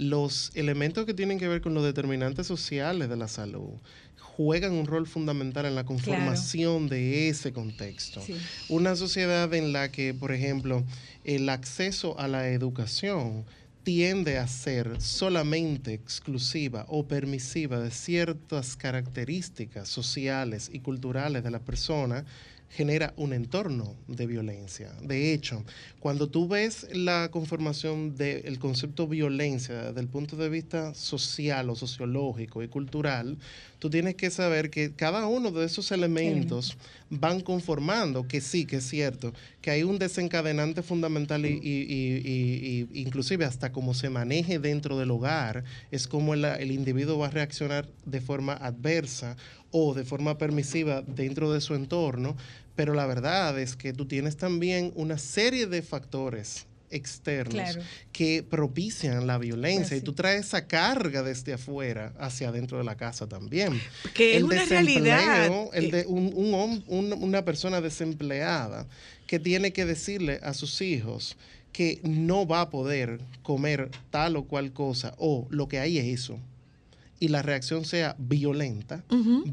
los 0.00 0.50
elementos 0.54 1.04
que 1.04 1.12
tienen 1.12 1.38
que 1.38 1.46
ver 1.46 1.60
con 1.60 1.74
los 1.74 1.84
determinantes 1.84 2.46
sociales 2.46 3.10
de 3.10 3.16
la 3.16 3.28
salud 3.28 3.74
juegan 4.16 4.72
un 4.72 4.86
rol 4.86 5.06
fundamental 5.06 5.66
en 5.66 5.74
la 5.74 5.84
conformación 5.84 6.88
de 6.88 7.28
ese 7.28 7.52
contexto. 7.52 8.22
Sí. 8.22 8.34
Una 8.70 8.96
sociedad 8.96 9.52
en 9.52 9.74
la 9.74 9.92
que, 9.92 10.14
por 10.14 10.32
ejemplo, 10.32 10.82
el 11.24 11.50
acceso 11.50 12.18
a 12.18 12.26
la 12.26 12.48
educación 12.48 13.44
tiende 13.82 14.38
a 14.38 14.48
ser 14.48 15.02
solamente 15.02 15.92
exclusiva 15.92 16.86
o 16.88 17.06
permisiva 17.06 17.80
de 17.80 17.90
ciertas 17.90 18.76
características 18.76 19.88
sociales 19.88 20.70
y 20.72 20.80
culturales 20.80 21.44
de 21.44 21.50
la 21.50 21.60
persona, 21.60 22.24
genera 22.70 23.12
un 23.16 23.32
entorno 23.32 23.96
de 24.06 24.26
violencia. 24.26 24.92
De 25.02 25.32
hecho, 25.32 25.64
cuando 25.98 26.28
tú 26.28 26.46
ves 26.46 26.86
la 26.92 27.28
conformación 27.30 28.16
del 28.16 28.58
concepto 28.60 29.08
violencia 29.08 29.86
desde 29.86 30.00
el 30.00 30.08
punto 30.08 30.36
de 30.36 30.48
vista 30.48 30.94
social 30.94 31.68
o 31.68 31.74
sociológico 31.74 32.62
y 32.62 32.68
cultural, 32.68 33.38
tú 33.80 33.90
tienes 33.90 34.14
que 34.14 34.30
saber 34.30 34.70
que 34.70 34.92
cada 34.92 35.26
uno 35.26 35.50
de 35.50 35.66
esos 35.66 35.90
elementos 35.90 36.76
van 37.10 37.40
conformando, 37.40 38.26
que 38.28 38.40
sí, 38.40 38.64
que 38.66 38.76
es 38.76 38.88
cierto, 38.88 39.32
que 39.60 39.70
hay 39.72 39.82
un 39.82 39.98
desencadenante 39.98 40.82
fundamental 40.82 41.44
y, 41.44 41.58
y- 41.62 42.88
y- 42.94 43.00
inclusive 43.00 43.44
hasta 43.44 43.72
cómo 43.72 43.94
se 43.94 44.10
maneje 44.10 44.58
dentro 44.60 44.96
del 44.96 45.10
hogar, 45.10 45.64
es 45.90 46.06
como 46.06 46.34
el, 46.34 46.44
el 46.44 46.70
individuo 46.70 47.18
va 47.18 47.26
a 47.26 47.30
reaccionar 47.30 47.88
de 48.06 48.20
forma 48.20 48.52
adversa 48.54 49.36
o 49.72 49.92
de 49.94 50.04
forma 50.04 50.38
permisiva 50.38 51.02
dentro 51.02 51.52
de 51.52 51.60
su 51.60 51.74
entorno, 51.74 52.36
pero 52.76 52.94
la 52.94 53.06
verdad 53.06 53.58
es 53.60 53.76
que 53.76 53.92
tú 53.92 54.06
tienes 54.06 54.36
también 54.36 54.92
una 54.94 55.18
serie 55.18 55.66
de 55.66 55.82
factores 55.82 56.66
externos 56.90 57.54
Claro. 57.54 57.82
que 58.12 58.42
propician 58.42 59.26
la 59.26 59.38
violencia 59.38 59.96
y 59.96 60.00
tú 60.00 60.12
traes 60.12 60.46
esa 60.46 60.66
carga 60.66 61.22
desde 61.22 61.52
afuera 61.54 62.12
hacia 62.18 62.48
adentro 62.48 62.78
de 62.78 62.84
la 62.84 62.96
casa 62.96 63.28
también. 63.28 63.80
Que 64.14 64.32
es 64.32 64.36
El 64.38 64.44
una 64.44 64.64
realidad. 64.64 65.50
el 65.72 65.90
de 65.90 66.04
un, 66.06 66.82
un- 66.88 67.12
una 67.12 67.44
persona 67.44 67.80
desempleada 67.80 68.86
que 69.26 69.38
tiene 69.38 69.72
que 69.72 69.84
decirle 69.84 70.40
a 70.42 70.52
sus 70.54 70.80
hijos 70.82 71.36
que 71.72 72.00
no 72.02 72.46
va 72.48 72.62
a 72.62 72.70
poder 72.70 73.20
comer 73.44 73.90
tal 74.10 74.34
o 74.36 74.44
cual 74.44 74.72
cosa 74.72 75.14
o 75.18 75.46
lo 75.50 75.68
que 75.68 75.78
hay 75.78 75.98
es 75.98 76.06
eso 76.20 76.38
y 77.22 77.28
la 77.28 77.42
reacción 77.42 77.84
sea 77.84 78.16
violenta, 78.18 79.04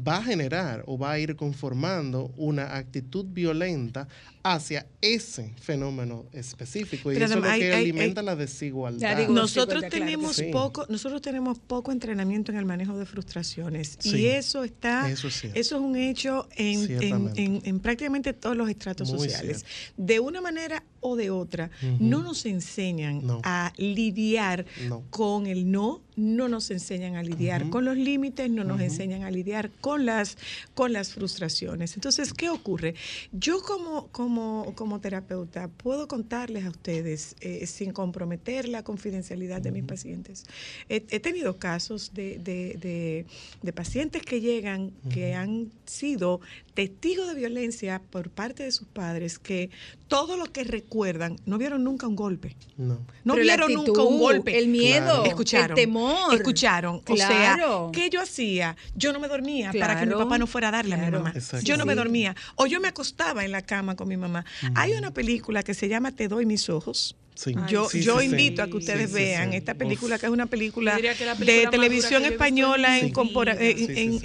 va 0.06 0.16
a 0.16 0.22
generar 0.24 0.82
o 0.86 0.96
va 0.98 1.12
a 1.12 1.18
ir 1.18 1.36
conformando 1.36 2.32
una 2.38 2.74
actitud 2.76 3.26
violenta 3.28 4.08
hacia 4.42 4.86
ese 5.02 5.52
fenómeno 5.60 6.24
específico. 6.32 7.10
Y 7.12 7.14
Pero 7.14 7.26
eso 7.26 7.34
es 7.34 7.40
lo 7.40 7.44
que 7.46 7.50
hay- 7.50 7.70
alimenta 7.82 8.20
hay- 8.20 8.26
la 8.26 8.36
desigualdad. 8.36 9.00
Ya 9.00 9.14
digo, 9.18 9.34
Nosotros 9.34 9.80
claro 9.82 9.94
tenemos 9.94 10.36
sí. 10.36 10.44
poco, 10.50 10.86
nosotros 10.88 11.20
tenemos 11.20 11.58
poco 11.58 11.92
entrenamiento 11.92 12.50
en 12.52 12.56
el 12.58 12.64
manejo 12.64 12.96
de 12.96 13.04
frustraciones 13.04 13.96
Sí. 13.98 14.16
y 14.16 14.26
eso 14.28 14.64
está, 14.64 15.10
Eso 15.10 15.28
es 15.28 15.34
cierto. 15.40 15.60
eso 15.60 15.76
es 15.76 15.82
un 15.82 15.96
hecho 15.96 16.48
en, 16.56 16.80
en- 16.80 16.86
Ciertamente. 16.86 17.44
en- 17.44 17.60
en 17.64 17.80
prácticamente 17.80 18.32
todos 18.32 18.56
los 18.56 18.70
estratos 18.70 19.10
Muy 19.12 19.28
sociales. 19.28 19.58
cierto. 19.58 20.02
De 20.02 20.20
una 20.20 20.40
manera 20.40 20.82
o 21.00 21.16
de 21.16 21.30
otra, 21.30 21.70
no 22.00 22.22
nos 22.22 22.46
enseñan 22.46 23.26
No. 23.26 23.40
a 23.44 23.72
lidiar 23.76 24.64
No. 24.88 25.02
con 25.10 25.46
el 25.46 25.70
no, 25.70 26.00
no 26.18 26.48
nos 26.48 26.70
enseñan 26.70 27.16
a 27.16 27.22
lidiar 27.22 27.70
con 27.70 27.84
los 27.84 27.96
límites, 27.96 28.50
no 28.50 28.64
nos 28.64 28.80
enseñan 28.80 29.22
a 29.22 29.30
lidiar 29.30 29.70
con 29.80 30.04
las, 30.04 30.36
con 30.74 30.92
las 30.92 31.12
frustraciones. 31.14 31.94
Entonces, 31.94 32.34
¿qué 32.34 32.48
ocurre? 32.50 32.94
Yo 33.32 33.62
como, 33.62 34.08
como, 34.08 34.72
como 34.74 35.00
terapeuta 35.00 35.68
puedo 35.68 36.08
contarles 36.08 36.64
a 36.66 36.70
ustedes, 36.70 37.36
eh, 37.40 37.66
sin 37.66 37.92
comprometer 37.92 38.68
la 38.68 38.82
confidencialidad 38.82 39.62
de 39.62 39.70
mis 39.72 39.84
pacientes, 39.84 40.44
he, 40.88 41.04
he 41.10 41.20
tenido 41.20 41.56
casos 41.58 42.12
de, 42.14 42.38
de- 42.38 42.76
de- 42.80 43.26
de 43.62 43.72
pacientes 43.72 44.22
que 44.22 44.40
llegan, 44.40 44.92
que 45.12 45.34
han 45.34 45.70
sido 45.86 46.40
testigos 46.78 47.26
de 47.26 47.34
violencia 47.34 48.00
por 48.08 48.30
parte 48.30 48.62
de 48.62 48.70
sus 48.70 48.86
padres, 48.86 49.40
que 49.40 49.68
todo 50.06 50.36
lo 50.36 50.44
que 50.44 50.62
recuerdan, 50.62 51.34
no 51.44 51.58
vieron 51.58 51.82
nunca 51.82 52.06
un 52.06 52.14
golpe. 52.14 52.54
No. 52.76 53.04
No 53.24 53.34
Pero 53.34 53.42
vieron 53.42 53.72
nunca 53.72 54.00
un 54.02 54.20
golpe. 54.20 54.56
el 54.56 54.68
miedo, 54.68 55.24
escucharon, 55.24 55.70
el 55.76 55.84
temor. 55.84 56.32
Escucharon. 56.32 57.00
Claro. 57.00 57.86
O 57.86 57.92
sea, 57.92 58.00
¿qué 58.00 58.10
yo 58.10 58.20
hacía? 58.20 58.76
Yo 58.94 59.12
no 59.12 59.18
me 59.18 59.26
dormía 59.26 59.72
para 59.76 59.98
que 59.98 60.06
mi 60.06 60.14
papá 60.14 60.38
no 60.38 60.46
fuera 60.46 60.68
a 60.68 60.70
darle 60.70 60.94
a 60.94 60.98
mi 60.98 61.10
mamá. 61.10 61.32
Exacto. 61.34 61.66
Yo 61.66 61.76
no 61.76 61.84
me 61.84 61.96
dormía. 61.96 62.36
O 62.54 62.66
yo 62.68 62.78
me 62.80 62.86
acostaba 62.86 63.44
en 63.44 63.50
la 63.50 63.62
cama 63.62 63.96
con 63.96 64.06
mi 64.06 64.16
mamá. 64.16 64.44
Hay 64.76 64.92
una 64.92 65.12
película 65.12 65.64
que 65.64 65.74
se 65.74 65.88
llama 65.88 66.12
Te 66.12 66.28
doy 66.28 66.46
mis 66.46 66.68
ojos. 66.68 67.16
Sí. 67.34 67.54
Yo, 67.68 67.88
Sí, 67.88 68.02
yo 68.02 68.18
sí, 68.18 68.24
sí. 68.26 68.30
invito 68.32 68.64
a 68.64 68.66
que 68.66 68.76
ustedes 68.76 69.12
vean 69.12 69.52
sí. 69.52 69.58
esta 69.58 69.74
película, 69.74 70.16
Uf. 70.16 70.20
que 70.20 70.26
es 70.26 70.32
una 70.32 70.46
película, 70.46 70.96
de 70.96 71.68
televisión 71.70 72.24
española 72.24 72.98
en 72.98 73.12
en 73.16 74.20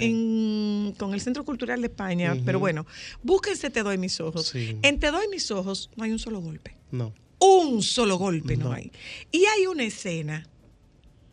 Con 0.92 1.14
el 1.14 1.20
Centro 1.20 1.44
Cultural 1.44 1.80
de 1.80 1.86
España. 1.88 2.36
Pero 2.44 2.58
bueno, 2.58 2.86
búsquense 3.22 3.70
Te 3.70 3.82
doy 3.82 3.98
mis 3.98 4.20
ojos. 4.20 4.48
Sí. 4.48 4.78
En 4.82 4.98
Te 5.00 5.10
doy 5.10 5.26
mis 5.28 5.50
ojos 5.50 5.90
no 5.96 6.04
hay 6.04 6.12
un 6.12 6.18
solo 6.18 6.40
golpe 6.40 6.76
No. 6.90 7.12
un 7.38 7.82
solo 7.82 8.16
golpe 8.16 8.56
no. 8.56 8.66
No. 8.66 8.72
hay. 8.72 8.92
Y 9.32 9.44
hay 9.46 9.66
una 9.66 9.84
escena 9.84 10.46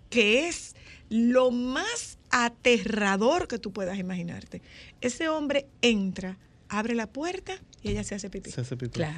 que 0.10 0.48
es 0.48 0.76
lo 1.10 1.52
más 1.52 2.18
aterrador 2.30 3.48
que 3.48 3.60
tú 3.60 3.72
puedas 3.72 3.98
imaginarte. 3.98 4.62
Ese 5.02 5.28
hombre 5.30 5.68
entra, 5.82 6.38
abre 6.70 6.96
la 6.96 7.08
puerta 7.08 7.60
y 7.84 7.90
ella 7.90 8.04
se 8.04 8.14
hace 8.16 8.30
pipí. 8.30 8.52
Se 8.52 8.62
hace 8.62 8.78
pipí. 8.78 8.92
Claro. 8.94 9.18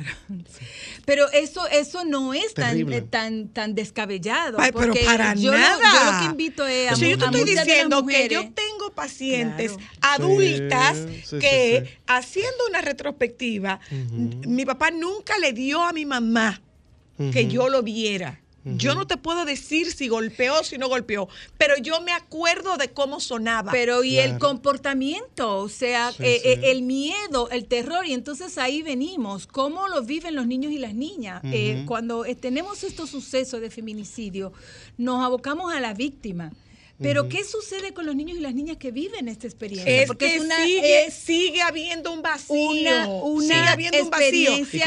Pero 1.06 1.30
eso, 1.32 1.68
eso 1.68 2.06
no 2.06 2.34
es 2.34 2.54
tan, 2.54 2.70
Terrible. 2.72 2.98
eh, 2.98 3.02
tan, 3.02 3.50
tan 3.50 3.76
descabellado. 3.76 4.58
Ay, 4.60 4.72
pero 4.72 4.88
porque 4.94 5.04
para 5.06 5.34
yo, 5.36 5.52
lo- 5.52 5.58
nada. 5.58 5.80
yo 5.82 6.12
lo 6.14 6.20
que 6.20 6.26
invito 6.26 6.66
es 6.68 6.92
a, 6.92 6.96
Sí, 6.96 7.10
yo 7.12 7.18
te 7.18 7.24
a 7.26 7.28
estoy 7.28 7.44
diciendo 7.56 8.06
que 8.06 8.30
yo 8.30 8.42
tengo 8.54 8.92
pacientes 8.96 9.74
Claro. 9.74 9.90
adultas 10.26 10.98
Sí, 10.98 11.22
sí, 11.26 11.40
que 11.40 11.82
sí, 11.86 11.90
sí. 11.92 11.98
haciendo 12.08 12.68
una 12.70 12.82
retrospectiva, 12.82 13.80
mi 14.48 14.66
papá 14.66 14.92
nunca 14.92 15.38
le 15.40 15.52
dio 15.54 15.82
a 15.84 15.92
mi 15.94 16.06
mamá 16.06 16.62
que 17.32 17.48
yo 17.48 17.70
lo 17.70 17.84
viera. 17.84 18.40
Yo 18.66 18.96
no 18.96 19.06
te 19.06 19.18
puedo 19.18 19.44
decir 19.46 19.92
si 19.92 20.08
golpeó 20.08 20.60
o 20.62 20.64
si 20.64 20.78
no 20.78 20.88
golpeó, 20.88 21.28
pero 21.58 21.76
yo 21.78 22.00
me 22.02 22.14
acuerdo 22.14 22.78
de 22.78 22.92
cómo 22.92 23.20
sonaba. 23.20 23.72
Pero 23.72 24.04
y 24.04 24.20
el 24.20 24.40
comportamiento, 24.40 25.58
o 25.58 25.70
sea, 25.70 26.12
Sí, 26.12 26.24
eh, 26.24 26.40
sí. 26.42 26.48
eh, 26.50 26.72
el 26.72 26.82
miedo, 26.84 27.50
el 27.52 27.66
terror, 27.66 28.06
y 28.06 28.14
entonces 28.14 28.58
ahí 28.58 28.82
venimos, 28.82 29.48
cómo 29.48 29.88
lo 29.88 30.02
viven 30.04 30.36
los 30.36 30.48
niños 30.48 30.72
y 30.72 30.78
las 30.78 30.94
niñas. 30.94 31.42
Eh, 31.44 31.84
cuando 31.86 32.26
eh, 32.26 32.36
tenemos 32.36 32.84
estos 32.84 33.10
sucesos 33.10 33.60
de 33.62 33.70
feminicidio, 33.70 34.54
nos 34.98 35.24
abocamos 35.24 35.74
a 35.74 35.80
la 35.80 35.94
víctima. 35.94 36.52
Pero 37.02 37.28
¿qué 37.28 37.44
sucede 37.44 37.94
con 37.94 38.06
los 38.06 38.16
niños 38.16 38.38
y 38.38 38.42
las 38.42 38.54
niñas 38.54 38.78
que 38.78 38.92
viven 38.92 39.28
esta 39.28 39.46
experiencia? 39.48 40.02
es 40.02 40.08
Porque 40.08 40.26
que 40.28 40.36
es 40.36 40.42
una, 40.42 40.64
sigue, 40.64 41.06
eh, 41.06 41.12
sigue 41.12 41.62
habiendo 41.62 42.12
un 42.14 42.22
vacío. 42.22 42.54
una- 42.56 43.08
una 43.08 43.56
sigue 43.56 43.68
habiendo 43.68 44.04
un 44.04 44.10
vacío. 44.10 44.58
¿Y 44.58 44.66
qué, 44.66 44.78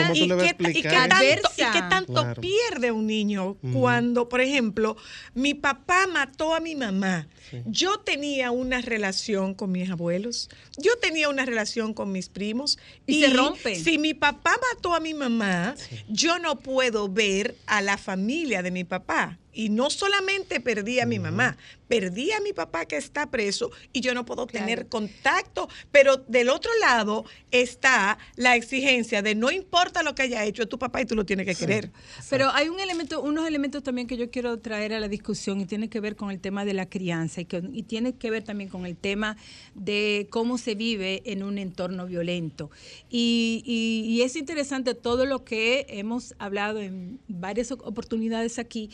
y 0.73 0.83
tanto, 0.83 0.83
y 0.83 0.87
Adversa. 0.87 1.71
qué 1.73 1.81
tanto 1.91 2.13
Claro. 2.15 2.41
pierde 2.41 2.91
un 2.93 3.07
niño 3.07 3.57
cuando, 3.73 4.29
por 4.29 4.41
ejemplo, 4.41 4.97
mi 5.35 5.55
papá 5.55 6.07
mató 6.07 6.55
a 6.55 6.61
mi 6.61 6.75
mamá? 6.75 7.29
Yo 7.67 7.99
tenía 8.01 8.51
una 8.51 8.81
relación 8.81 9.55
con 9.55 9.71
mis 9.73 9.91
abuelos, 9.91 10.49
yo 10.79 10.97
tenía 10.99 11.29
una 11.29 11.45
relación 11.45 11.93
con 11.95 12.13
mis 12.13 12.29
primos. 12.29 12.79
Y 13.07 13.21
se 13.23 13.29
rompe. 13.31 13.75
Si 13.77 13.99
mi 13.99 14.15
papá 14.15 14.57
mató 14.73 14.95
a 14.95 15.01
mi 15.01 15.13
mamá, 15.15 15.75
yo 16.09 16.39
no 16.39 16.59
puedo 16.59 17.09
ver 17.09 17.57
a 17.67 17.83
la 17.83 17.99
familia 17.99 18.63
de 18.63 18.71
mi 18.71 18.85
papá. 18.85 19.39
Y 19.57 19.71
no 19.71 19.89
solamente 19.89 20.61
perdí 20.61 21.01
a 21.01 21.07
mi 21.07 21.19
mamá, 21.19 21.57
perdí 21.89 22.31
a 22.33 22.41
mi 22.41 22.53
papá 22.53 22.85
que 22.85 22.97
está 22.97 23.31
preso 23.31 23.71
y 23.95 24.03
yo 24.03 24.13
no 24.13 24.27
puedo 24.27 24.47
Claro. 24.47 24.67
tener 24.67 24.87
contacto. 24.89 25.69
Pero 25.91 26.19
del 26.19 26.51
otro 26.51 26.71
lado 26.81 27.25
está 27.51 28.19
la 28.37 28.55
exigencia 28.55 29.23
de 29.23 29.35
no 29.35 29.51
importa 29.51 30.03
lo 30.03 30.15
que 30.15 30.23
haya 30.23 30.45
hecho, 30.45 30.63
es 30.63 30.69
tu 30.69 30.79
papá 30.79 31.01
y 31.01 31.07
tú 31.07 31.15
lo 31.15 31.25
tienes 31.25 31.47
que 31.47 31.55
querer. 31.55 31.91
Pero 32.29 32.51
hay 32.53 32.69
un 32.69 32.81
elemento, 32.81 33.23
unos 33.23 33.49
elementos 33.49 33.83
también 33.83 34.07
que 34.07 34.19
yo 34.19 34.31
quiero 34.31 34.59
traer 34.59 34.93
a 34.93 35.01
la 35.01 35.09
discusión 35.09 35.59
y 35.61 35.65
tiene 35.65 35.89
que 35.89 36.01
ver 36.01 36.17
con 36.17 36.31
el 36.31 36.39
tema 36.39 36.67
de 36.67 36.75
la 36.75 36.87
crianza 36.87 37.41
y, 37.41 37.47
que- 37.47 37.63
y 37.73 37.83
tiene 37.85 38.15
que 38.15 38.31
ver 38.31 38.45
también 38.45 38.69
con 38.69 38.85
el 38.85 38.95
tema 38.97 39.39
de 39.75 40.27
cómo 40.29 40.59
se 40.59 40.75
vive 40.75 41.23
en 41.25 41.43
un 41.43 41.57
entorno 41.57 42.05
violento. 42.05 42.71
Y, 43.09 43.63
y- 43.65 44.05
y 44.13 44.21
es 44.23 44.37
interesante 44.37 44.93
todo 44.95 45.25
lo 45.25 45.45
que 45.45 45.87
hemos 45.89 46.35
hablado 46.39 46.81
en 46.83 47.21
varias 47.27 47.71
oportunidades 47.73 48.59
aquí. 48.59 48.91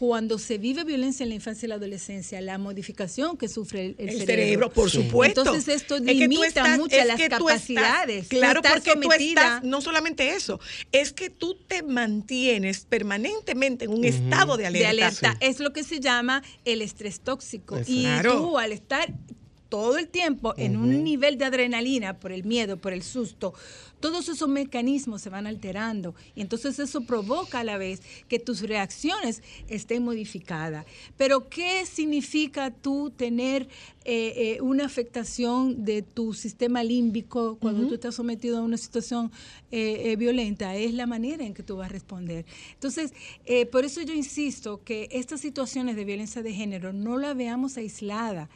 Cuando 0.00 0.38
se 0.38 0.56
vive 0.56 0.82
violencia 0.84 1.24
en 1.24 1.28
la 1.28 1.34
infancia 1.34 1.66
y 1.66 1.68
la 1.68 1.74
adolescencia, 1.74 2.40
la 2.40 2.56
modificación 2.56 3.36
que 3.36 3.48
sufre 3.50 3.84
el, 3.84 3.94
el 3.98 4.08
El, 4.08 4.18
cerebro. 4.20 4.26
cerebro, 4.44 4.70
por 4.72 4.90
supuesto. 4.90 5.42
Entonces 5.42 5.68
esto 5.82 5.96
Es 5.96 6.00
que 6.00 6.12
tú 6.14 6.18
limita 6.20 6.46
estás- 6.46 6.78
mucho 6.78 6.96
es 6.96 7.06
las 7.06 7.16
que 7.18 7.28
tú 7.28 7.50
estás- 7.50 7.66
capacidades. 7.76 8.28
Claro, 8.28 8.60
estás 8.64 8.80
porque 8.82 8.98
tú 8.98 9.12
estás, 9.12 9.62
no 9.62 9.82
solamente 9.82 10.30
eso, 10.34 10.58
es 10.90 11.12
que 11.12 11.28
tú 11.28 11.54
te 11.66 11.82
mantienes 11.82 12.86
permanentemente 12.88 13.84
en 13.84 13.90
un 13.90 14.06
estado 14.06 14.56
de 14.56 14.66
alerta. 14.68 14.88
de 14.88 15.02
alerta. 15.02 15.36
Es 15.40 15.60
lo 15.60 15.74
que 15.74 15.84
se 15.84 16.00
llama 16.00 16.42
el 16.64 16.80
estrés 16.80 17.20
tóxico. 17.20 17.76
Exacto. 17.76 17.92
Y 17.92 18.02
Claro. 18.04 18.38
tú 18.38 18.56
al 18.58 18.72
estar 18.72 19.12
todo 19.68 19.98
el 19.98 20.08
tiempo 20.08 20.54
en 20.56 20.76
un 20.78 21.04
nivel 21.04 21.36
de 21.36 21.44
adrenalina 21.44 22.18
por 22.18 22.32
el 22.32 22.42
miedo, 22.44 22.78
por 22.78 22.92
el 22.94 23.02
susto, 23.02 23.52
todos 24.00 24.28
esos 24.28 24.48
mecanismos 24.48 25.22
se 25.22 25.30
van 25.30 25.46
alterando 25.46 26.14
y 26.34 26.40
entonces 26.40 26.78
eso 26.78 27.02
provoca 27.02 27.60
a 27.60 27.64
la 27.64 27.78
vez 27.78 28.02
que 28.28 28.38
tus 28.38 28.62
reacciones 28.62 29.42
estén 29.68 30.02
modificadas. 30.02 30.86
Pero 31.16 31.48
¿qué 31.48 31.84
significa 31.86 32.70
tú 32.70 33.10
tener 33.10 33.68
eh, 34.06 34.56
eh, 34.56 34.60
una 34.62 34.86
afectación 34.86 35.84
de 35.84 36.00
tu 36.00 36.32
sistema 36.32 36.82
límbico 36.82 37.58
cuando 37.60 37.86
tú 37.86 37.94
estás 37.94 38.14
sometido 38.14 38.58
a 38.58 38.62
una 38.62 38.78
situación 38.78 39.30
eh, 39.70 40.16
violenta? 40.16 40.74
Es 40.74 40.94
la 40.94 41.06
manera 41.06 41.44
en 41.44 41.52
que 41.52 41.62
tú 41.62 41.76
vas 41.76 41.90
a 41.90 41.92
responder. 41.92 42.46
Entonces, 42.72 43.12
por 43.70 43.84
eso 43.84 44.00
yo 44.02 44.14
insisto 44.14 44.82
que 44.82 45.08
estas 45.12 45.40
situaciones 45.40 45.96
de 45.96 46.04
violencia 46.04 46.42
de 46.42 46.52
género 46.52 46.92
no 46.92 47.18
la 47.18 47.34
veamos 47.34 47.76
aislada. 47.76 48.48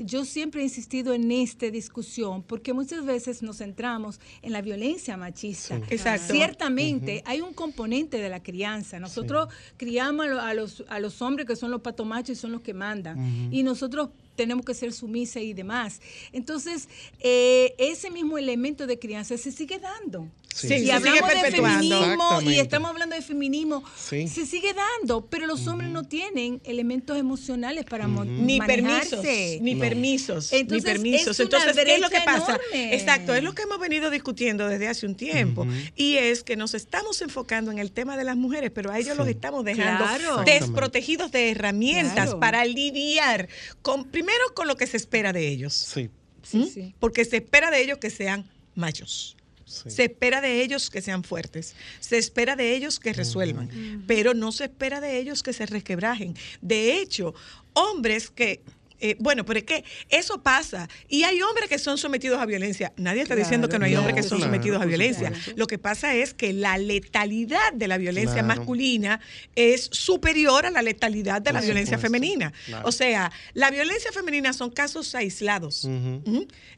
Yo 0.00 0.24
siempre 0.24 0.62
he 0.62 0.64
insistido 0.64 1.12
en 1.12 1.30
esta 1.30 1.70
discusión 1.70 2.42
porque 2.42 2.72
muchas 2.72 3.04
veces 3.04 3.42
nos 3.42 3.58
centramos 3.58 4.20
en 4.42 4.52
la 4.52 4.61
violencia 4.62 5.16
machista. 5.16 5.76
Sí. 5.76 5.82
Exacto. 5.90 6.32
Ciertamente 6.32 7.22
hay 7.26 7.40
un 7.40 7.52
componente 7.52 8.18
de 8.18 8.28
la 8.28 8.42
crianza. 8.42 8.98
Nosotros 8.98 9.48
criamos 9.76 10.26
a 10.26 10.54
los, 10.54 10.84
a 10.88 10.98
los 10.98 11.20
hombres 11.20 11.46
que 11.46 11.56
son 11.56 11.70
los 11.70 11.80
patomachos 11.80 12.30
y 12.30 12.40
son 12.40 12.52
los 12.52 12.62
que 12.62 12.74
mandan. 12.74 13.52
Y 13.52 13.62
nosotros 13.62 14.10
tenemos 14.36 14.64
que 14.64 14.74
ser 14.74 14.92
sumisas 14.92 15.42
y 15.42 15.52
demás. 15.52 16.00
Entonces, 16.32 16.88
eh, 17.20 17.74
ese 17.78 18.10
mismo 18.10 18.38
elemento 18.38 18.86
de 18.86 18.98
crianza 18.98 19.36
se 19.36 19.52
sigue 19.52 19.78
dando. 19.78 20.28
Sí. 20.54 20.68
Sí, 20.68 20.74
y 20.74 20.86
se 20.86 20.92
hablamos 20.92 21.18
sigue 21.20 21.34
de 21.34 21.40
perpetuando. 21.42 21.78
feminismo 22.02 22.40
y 22.50 22.58
estamos 22.58 22.90
hablando 22.90 23.16
de 23.16 23.22
feminismo, 23.22 23.82
Sí. 23.96 24.28
se 24.28 24.44
sigue 24.46 24.74
dando, 24.74 25.26
pero 25.26 25.46
los 25.46 25.66
hombres 25.66 25.90
no 25.90 26.04
tienen 26.04 26.60
elementos 26.64 27.16
emocionales 27.18 27.84
para 27.84 28.06
mo- 28.08 28.24
Ni 28.24 28.60
permisos, 28.60 29.24
ni 29.60 29.74
No. 29.74 29.80
permisos, 29.80 30.52
Entonces, 30.52 30.84
ni 30.84 30.92
permisos. 30.92 31.40
Entonces, 31.40 31.74
¿qué 31.84 31.94
es 31.94 32.00
lo 32.00 32.10
que 32.10 32.20
pasa? 32.24 32.56
enorme. 32.56 32.94
Exacto, 32.94 33.34
es 33.34 33.42
lo 33.42 33.54
que 33.54 33.62
hemos 33.62 33.78
venido 33.78 34.10
discutiendo 34.10 34.68
desde 34.68 34.88
hace 34.88 35.06
un 35.06 35.14
tiempo. 35.14 35.66
Y 35.96 36.16
es 36.16 36.42
que 36.44 36.56
nos 36.56 36.74
estamos 36.74 37.22
enfocando 37.22 37.70
en 37.70 37.78
el 37.78 37.92
tema 37.92 38.16
de 38.16 38.24
las 38.24 38.36
mujeres, 38.36 38.70
pero 38.74 38.90
a 38.90 38.98
ellos 38.98 39.16
los 39.16 39.28
estamos 39.28 39.64
dejando 39.64 40.04
Claro. 40.04 40.42
desprotegidos 40.44 41.32
de 41.32 41.50
herramientas 41.50 42.12
Claro. 42.26 42.40
para 42.40 42.64
lidiar 42.64 43.48
con, 43.82 44.04
primero 44.04 44.42
con 44.54 44.68
lo 44.68 44.76
que 44.76 44.86
se 44.86 44.96
espera 44.96 45.32
de 45.32 45.48
ellos. 45.48 45.72
Sí. 45.74 46.10
Sí, 46.42 46.58
¿Mm? 46.58 46.66
sí. 46.68 46.94
Porque 46.98 47.24
se 47.24 47.36
espera 47.36 47.70
de 47.70 47.80
ellos 47.82 47.98
que 47.98 48.10
sean 48.10 48.44
machos. 48.74 49.36
Sí. 49.72 49.90
Se 49.90 50.04
espera 50.04 50.40
de 50.40 50.62
ellos 50.62 50.90
que 50.90 51.02
sean 51.02 51.24
fuertes, 51.24 51.74
se 52.00 52.18
espera 52.18 52.56
de 52.56 52.74
ellos 52.74 53.00
que 53.00 53.12
resuelvan, 53.12 54.04
pero 54.06 54.34
no 54.34 54.52
se 54.52 54.64
espera 54.64 55.00
de 55.00 55.18
ellos 55.18 55.42
que 55.42 55.52
se 55.52 55.66
resquebrajen. 55.66 56.34
De 56.60 56.98
hecho, 56.98 57.34
hombres 57.72 58.30
que, 58.30 58.60
eh, 59.04 59.16
bueno, 59.18 59.44
pero 59.44 59.58
es 59.58 59.64
que 59.64 59.84
eso 60.08 60.42
pasa 60.42 60.88
y 61.08 61.24
hay 61.24 61.42
hombres 61.42 61.68
que 61.68 61.78
son 61.78 61.98
sometidos 61.98 62.40
a 62.40 62.46
violencia. 62.46 62.92
Nadie 62.96 63.22
está 63.22 63.34
Claro, 63.34 63.44
diciendo 63.48 63.68
que 63.68 63.78
no 63.80 63.84
hay 63.84 63.94
no, 63.94 63.98
hombres 63.98 64.14
que 64.14 64.22
son 64.22 64.38
claro, 64.38 64.52
sometidos 64.52 64.80
a 64.80 64.84
violencia. 64.84 65.32
Lo 65.56 65.66
que 65.66 65.76
pasa 65.76 66.14
es 66.14 66.34
que 66.34 66.52
la 66.52 66.78
letalidad 66.78 67.72
de 67.72 67.88
la 67.88 67.98
violencia 67.98 68.44
masculina 68.44 69.20
es 69.56 69.88
superior 69.90 70.66
a 70.66 70.70
la 70.70 70.82
letalidad 70.82 71.42
de 71.42 71.52
la 71.52 71.58
Por 71.58 71.66
violencia 71.66 71.96
supuesto, 71.96 72.14
femenina. 72.14 72.52
O 72.84 72.92
sea, 72.92 73.32
la 73.54 73.70
violencia 73.72 74.12
femenina 74.12 74.52
son 74.52 74.70
casos 74.70 75.14
aislados. 75.16 75.88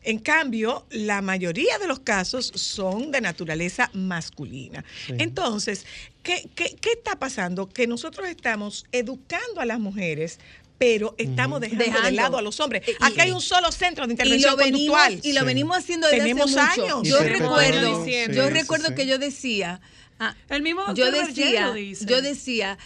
En 0.03 0.19
cambio, 0.19 0.87
la 0.91 1.21
mayoría 1.21 1.79
de 1.79 1.87
los 1.89 2.01
casos 2.01 2.53
son 2.55 3.11
de 3.11 3.21
naturaleza 3.21 3.91
masculina. 3.93 4.83
Sí. 5.07 5.15
Entonces, 5.19 5.85
¿qué, 6.23 6.49
qué, 6.55 6.75
qué 6.81 6.93
está 6.93 7.19
pasando? 7.19 7.69
Que 7.69 7.87
nosotros 7.87 8.29
estamos 8.29 8.87
educando 8.93 9.61
a 9.61 9.67
las 9.67 9.79
mujeres 9.79 10.39
pero 10.79 11.15
estamos 11.19 11.61
dejando, 11.61 12.03
de 12.03 12.13
lado 12.13 12.37
a 12.39 12.43
los 12.43 12.59
hombres. 12.61 12.83
Y- 12.89 12.93
Aquí 13.01 13.21
hay 13.21 13.31
un 13.31 13.41
solo 13.41 13.71
centro 13.73 14.07
de 14.07 14.13
y 14.13 14.15
intervención 14.15 14.51
lo 14.53 14.57
venimos, 14.57 14.99
conductual. 15.01 15.21
y 15.23 15.33
lo 15.33 15.41
Sí. 15.41 15.47
venimos 15.47 15.77
haciendo 15.79 16.07
desde 16.09 16.21
Tenemos 16.21 16.57
hace 16.57 16.81
mucho. 16.81 16.95
años. 16.97 17.09
Yo 17.09 17.23
Y 17.25 17.29
recuerdo, 17.29 17.57
perpetuando. 17.57 18.33
yo 18.35 18.45
Sí, 18.49 18.51
recuerdo 18.53 18.89
sí, 18.89 18.95
que 18.95 19.03
sí. 19.03 19.09
yo 19.09 19.19
decía, 19.19 19.81
ah, 20.19 20.35
El 20.49 20.63
mismo 20.63 20.83
yo 20.95 21.05
doctor 21.07 21.27
decía, 21.29 21.45
Berger 21.47 21.63
lo 21.69 21.75
dice. 21.75 22.05
yo 22.07 22.23
decía, 22.23 22.79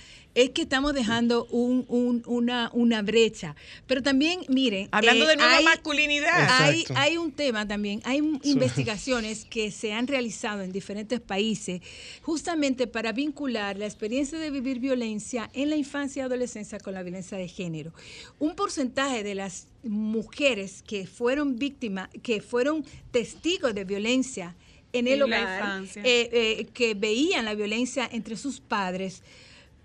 es 0.42 0.50
que 0.50 0.62
estamos 0.62 0.94
dejando 0.94 1.46
un, 1.50 1.84
un- 1.88 2.22
una, 2.26 2.70
una 2.72 3.02
brecha. 3.02 3.56
Pero 3.86 4.02
también, 4.02 4.40
miren, 4.48 4.88
Hablando 4.92 5.24
eh, 5.24 5.28
de 5.28 5.36
nueva 5.36 5.56
hay- 5.56 5.64
masculinidad. 5.64 6.48
hay, 6.94 7.16
un 7.16 7.32
tema 7.32 7.66
también, 7.66 8.00
hay 8.04 8.18
investigaciones 8.44 9.44
que 9.44 9.70
se 9.70 9.92
han 9.92 10.06
realizado 10.06 10.62
en 10.62 10.72
diferentes 10.72 11.20
países 11.20 11.80
justamente 12.22 12.86
para 12.86 13.12
vincular 13.12 13.76
la 13.78 13.86
experiencia 13.86 14.38
de 14.38 14.50
vivir 14.50 14.78
violencia 14.78 15.50
en 15.54 15.70
la 15.70 15.76
infancia 15.76 16.20
y 16.20 16.24
adolescencia 16.24 16.78
con 16.78 16.94
la 16.94 17.02
violencia 17.02 17.36
de 17.38 17.48
género. 17.48 17.92
Un 18.38 18.54
porcentaje 18.54 19.22
de 19.22 19.34
las 19.34 19.66
mujeres 19.82 20.82
que 20.86 21.06
fueron 21.06 21.58
víctimas, 21.58 22.08
que 22.22 22.40
fueron 22.40 22.84
testigos 23.10 23.74
de 23.74 23.84
violencia 23.84 24.54
en 24.92 25.06
el 25.06 25.14
En 25.14 25.18
la 25.18 25.24
hogar, 25.26 25.58
infancia. 25.60 26.02
eh, 26.04 26.30
eh, 26.32 26.66
que 26.72 26.94
veían 26.94 27.44
la 27.44 27.54
violencia 27.54 28.08
entre 28.10 28.36
sus 28.36 28.60
padres, 28.60 29.22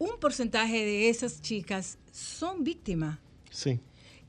un 0.03 0.19
porcentaje 0.19 0.85
de 0.85 1.09
esas 1.09 1.41
chicas 1.41 1.97
son 2.11 2.63
víctimas. 2.63 3.19
Sí. 3.49 3.79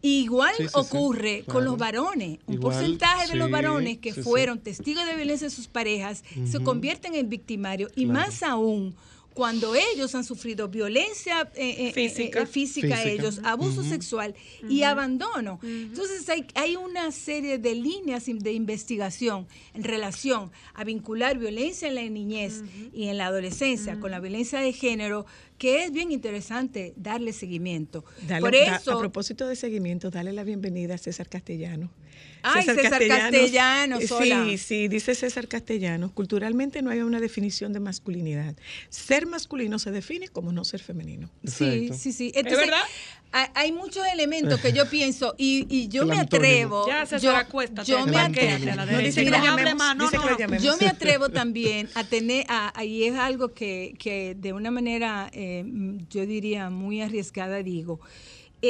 Igual 0.03 0.53
Sí, 0.59 0.65
sí, 0.65 0.69
sí, 0.69 0.75
ocurre 0.79 1.45
con 1.45 1.55
claro. 1.57 1.71
los 1.71 1.79
varones. 1.79 2.39
Un 2.47 2.55
Igual, 2.55 2.75
porcentaje 2.77 3.29
de 3.29 3.37
los 3.37 3.51
varones 3.51 3.99
que 3.99 4.11
sí, 4.13 4.17
sí. 4.17 4.23
fueron 4.23 4.59
testigos 4.61 5.07
de 5.07 5.15
violencia 5.17 5.47
de 5.49 5.55
sus 5.55 5.67
parejas 5.69 6.23
se 6.51 6.61
convierten 6.63 7.15
en 7.15 7.29
victimarios 7.31 7.91
y 7.97 8.05
Claro. 8.05 8.21
más 8.21 8.43
aún 8.43 8.95
cuando 9.33 9.75
ellos 9.75 10.15
han 10.15 10.23
sufrido 10.23 10.69
violencia 10.69 11.51
eh, 11.57 11.89
eh, 11.89 11.93
Física. 11.93 12.43
eh, 12.43 12.47
física, 12.47 12.87
Física. 12.97 13.05
ellos, 13.11 13.41
abuso 13.43 13.83
sexual 13.83 14.35
y 14.69 14.83
abandono. 14.85 15.59
Entonces 15.65 16.29
hay, 16.29 16.47
hay 16.55 16.77
una 16.77 17.11
serie 17.11 17.59
de 17.59 17.75
líneas 17.75 18.27
de 18.27 18.53
investigación 18.53 19.49
en 19.73 19.83
relación 19.83 20.53
a 20.75 20.85
vincular 20.85 21.37
violencia 21.39 21.89
en 21.89 21.97
la 21.97 22.03
niñez 22.09 22.63
y 22.93 23.09
en 23.09 23.19
la 23.19 23.27
adolescencia 23.27 23.99
con 23.99 24.11
la 24.13 24.21
violencia 24.21 24.61
de 24.61 24.73
género 24.73 25.27
que 25.65 25.83
es 25.85 25.93
bien 25.93 26.13
interesante 26.13 26.93
darle 26.95 27.33
seguimiento. 27.33 28.05
Dale- 28.29 28.41
Por 28.43 28.53
da- 28.53 28.77
eso, 28.77 28.93
a 28.93 28.99
propósito 28.99 29.49
de 29.49 29.57
seguimiento, 29.57 30.11
dale 30.11 30.31
la 30.35 30.45
bienvenida 30.45 30.97
a 30.97 30.99
César 30.99 31.27
Castellano. 31.31 31.91
Ay, 32.45 32.65
César 32.65 33.03
Castellanos, 33.09 34.11
hola. 34.11 34.45
Sí, 34.45 34.59
sí, 34.59 34.89
dice 34.89 35.15
César 35.15 35.49
Castellanos. 35.49 36.13
Culturalmente 36.13 36.83
no 36.83 36.91
hay 36.91 37.01
una 37.01 37.19
definición 37.19 37.73
de 37.73 37.81
masculinidad. 37.81 38.55
Ser 38.91 39.27
masculino 39.27 39.79
se 39.79 39.91
define 39.91 40.29
como 40.29 40.53
no 40.53 40.65
ser 40.65 40.83
femenino. 40.83 41.31
Sí, 41.45 41.65
Exacto. 41.65 41.95
sí, 42.03 42.13
sí. 42.13 42.33
Entonces, 42.35 42.67
verdad? 42.67 42.85
Hay, 43.55 43.73
muchos 43.73 44.07
elementos 44.07 44.61
que 44.61 44.73
yo 44.73 44.87
pienso 44.91 45.35
y, 45.39 45.67
y 45.69 45.89
yo 45.89 46.05
me 46.05 46.19
atrevo. 46.19 46.87
Ya, 46.87 47.07
César, 47.07 47.21
yo, 47.21 47.37
acuéstate, 47.37 47.91
yo 47.91 48.07
me 48.07 48.19
atrevo. 48.19 48.73
a 48.73 48.77
la 48.77 48.87
No 48.87 48.99
que 48.99 49.31
lo 49.31 49.43
llamemos, 49.43 49.97
no, 49.97 50.11
dice 50.11 50.19
lo. 50.19 50.57
Yo 50.59 50.77
me 50.77 50.87
atrevo 50.87 51.29
también 51.31 51.89
a 51.95 52.05
tener, 52.05 52.45
a, 52.49 52.85
y 52.85 53.05
es 53.05 53.17
algo 53.17 53.55
que, 53.55 53.95
que 53.99 54.37
de 54.39 54.53
una 54.53 54.71
manera, 54.71 55.31
eh, 55.33 55.65
yo 56.11 56.27
diría, 56.27 56.69
muy 56.69 57.01
arriesgada, 57.01 57.63
digo, 57.63 58.01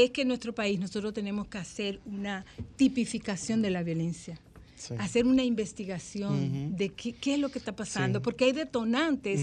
es 0.02 0.10
que 0.10 0.22
en 0.22 0.28
nuestro 0.28 0.54
país 0.54 0.80
nosotros 0.80 1.14
tenemos 1.14 1.46
que 1.46 1.58
hacer 1.58 2.00
una 2.06 2.44
tipificación 2.76 3.62
de 3.62 3.70
la 3.70 3.82
violencia. 3.82 4.38
Sí. 4.86 4.94
Hacer 4.98 5.26
una 5.26 5.42
investigación 5.44 6.76
de 6.76 6.90
qué, 6.90 7.12
qué 7.14 7.34
es 7.34 7.40
lo 7.40 7.48
que 7.48 7.58
está 7.58 7.74
pasando, 7.74 8.18
Sí. 8.18 8.22
porque 8.24 8.44
hay 8.46 8.52
detonantes 8.52 9.40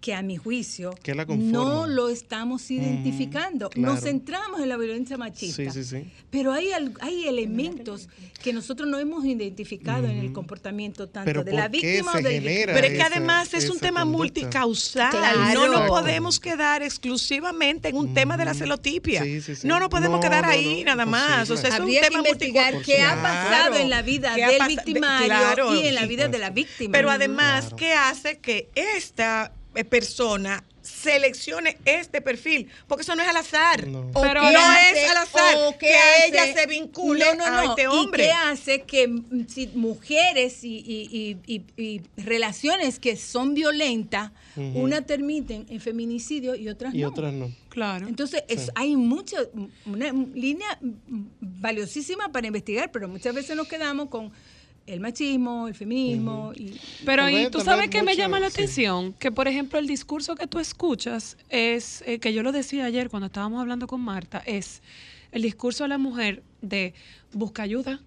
que 0.00 0.14
a 0.14 0.22
mi 0.22 0.36
juicio 0.36 0.94
no 1.36 1.86
lo 1.86 2.08
estamos 2.08 2.70
identificando. 2.70 3.70
Nos 3.76 3.98
claro. 3.98 4.00
centramos 4.00 4.60
en 4.60 4.68
la 4.68 4.76
violencia 4.76 5.16
machista. 5.16 5.72
Sí, 5.72 5.82
sí, 5.82 5.84
sí. 6.02 6.10
Pero 6.30 6.52
hay, 6.52 6.68
hay 7.00 7.26
elementos 7.26 8.08
que 8.42 8.52
nosotros 8.52 8.88
no 8.88 8.98
hemos 8.98 9.24
identificado 9.24 10.06
en 10.06 10.18
el 10.18 10.32
comportamiento 10.32 11.08
tanto 11.08 11.24
Pero 11.24 11.44
de 11.44 11.52
la 11.52 11.62
¿por 11.62 11.80
qué 11.80 11.86
víctima 11.92 12.12
se 12.12 12.18
o 12.18 12.22
del 12.22 12.42
Pero 12.44 12.78
es 12.78 12.88
que 12.90 12.96
esa- 12.96 13.06
además 13.06 13.54
es 13.54 13.70
un 13.70 13.78
tema 13.78 14.00
conducta. 14.02 14.18
multicausal. 14.18 15.10
Claro. 15.10 15.54
No 15.54 15.68
nos 15.68 15.88
podemos 15.88 16.38
quedar 16.40 16.82
exclusivamente 16.82 17.88
en 17.88 17.96
un 17.96 18.14
tema 18.14 18.36
de 18.36 18.44
la 18.44 18.54
celotipia. 18.54 19.22
Sí, 19.22 19.40
sí, 19.40 19.56
sí. 19.56 19.66
No 19.66 19.80
nos 19.80 19.88
podemos 19.88 20.18
No, 20.18 20.22
quedar 20.22 20.44
no, 20.44 20.50
ahí 20.50 20.78
no, 20.84 20.90
nada 20.94 21.06
más. 21.06 21.50
O 21.50 21.56
sea, 21.56 21.70
es 21.70 21.80
un 21.80 21.88
que 21.88 22.00
tema 22.00 22.18
investigar 22.18 22.80
qué 22.82 23.00
ha 23.02 23.20
pasado 23.20 23.76
en 23.76 23.90
la 23.90 24.02
vida 24.02 24.34
¿Qué 24.34 24.44
ha 24.44 24.48
del 24.50 24.58
victimario 24.84 25.26
claro, 25.26 25.74
y 25.74 25.88
en 25.88 25.94
la 25.94 26.02
sí, 26.02 26.06
vida 26.08 26.28
de 26.28 26.38
la 26.38 26.50
víctima. 26.50 26.92
Pero 26.92 27.10
además, 27.10 27.62
Claro. 27.64 27.76
¿qué 27.76 27.92
hace 27.94 28.38
que 28.38 28.68
esta 28.74 29.52
eh, 29.76 29.84
persona 29.84 30.62
seleccione 30.82 31.78
este 31.84 32.20
perfil? 32.20 32.68
Porque 32.86 33.02
eso 33.02 33.14
no 33.16 33.22
es 33.22 33.28
al 33.28 33.36
azar. 33.38 33.88
No. 33.88 34.10
Pero 34.12 34.42
no 34.42 34.58
hace- 34.58 35.04
es 35.04 35.10
al 35.10 35.16
azar 35.16 35.56
o 35.66 35.72
qué 35.78 35.86
que 35.88 35.94
hace- 35.96 36.28
ella 36.28 36.54
se 36.54 36.66
vincule 36.66 37.24
No, 37.24 37.34
no, 37.34 37.44
a 37.44 37.50
no. 37.64 37.70
este 37.70 37.82
¿Y 37.82 37.86
hombre. 37.86 38.24
qué 38.24 38.30
hace 38.32 38.82
que 38.82 39.08
mm, 39.08 39.46
si 39.48 39.66
mujeres 39.74 40.62
y, 40.62 40.76
y- 40.76 41.38
y- 41.46 41.54
y- 41.76 41.82
y 41.82 42.00
relaciones 42.22 42.98
que 43.00 43.16
son 43.16 43.54
violentas, 43.54 44.30
Ujú. 44.56 44.78
una 44.80 45.00
terminen 45.02 45.66
en 45.68 45.80
feminicidio 45.80 46.54
y 46.54 46.68
otras 46.68 46.94
Y 46.94 46.98
no? 47.00 47.08
otras 47.08 47.32
no. 47.32 47.50
Claro. 47.70 48.06
Entonces, 48.06 48.44
es- 48.48 48.70
hay 48.76 48.94
mucha, 48.94 49.38
una 49.86 50.12
línea 50.12 50.78
mm, 50.80 51.22
valiosísima 51.40 52.30
para 52.30 52.46
investigar, 52.46 52.92
pero 52.92 53.08
muchas 53.08 53.34
veces 53.34 53.56
nos 53.56 53.66
quedamos 53.66 54.08
con 54.08 54.30
el 54.86 55.00
machismo, 55.00 55.66
el 55.68 55.74
feminismo 55.74 56.52
y 56.54 56.78
Pero 57.06 57.28
y 57.30 57.48
tú 57.50 57.60
sabes 57.60 57.88
que 57.88 58.02
me 58.02 58.16
llama 58.16 58.38
la 58.40 58.50
sí. 58.50 58.56
atención 58.56 59.12
que 59.14 59.32
por 59.32 59.48
ejemplo 59.48 59.78
el 59.78 59.86
discurso 59.86 60.34
que 60.34 60.46
tú 60.46 60.58
escuchas 60.58 61.36
es 61.48 62.02
eh, 62.06 62.18
que 62.18 62.32
yo 62.34 62.42
lo 62.42 62.52
decía 62.52 62.84
ayer 62.84 63.08
cuando 63.08 63.26
estábamos 63.26 63.60
hablando 63.60 63.86
con 63.86 64.00
Marta 64.02 64.42
es 64.44 64.82
el 65.32 65.42
discurso 65.42 65.84
de 65.84 65.88
la 65.88 65.98
mujer 65.98 66.42
de 66.60 66.94
busca 67.32 67.62
ayuda, 67.62 68.00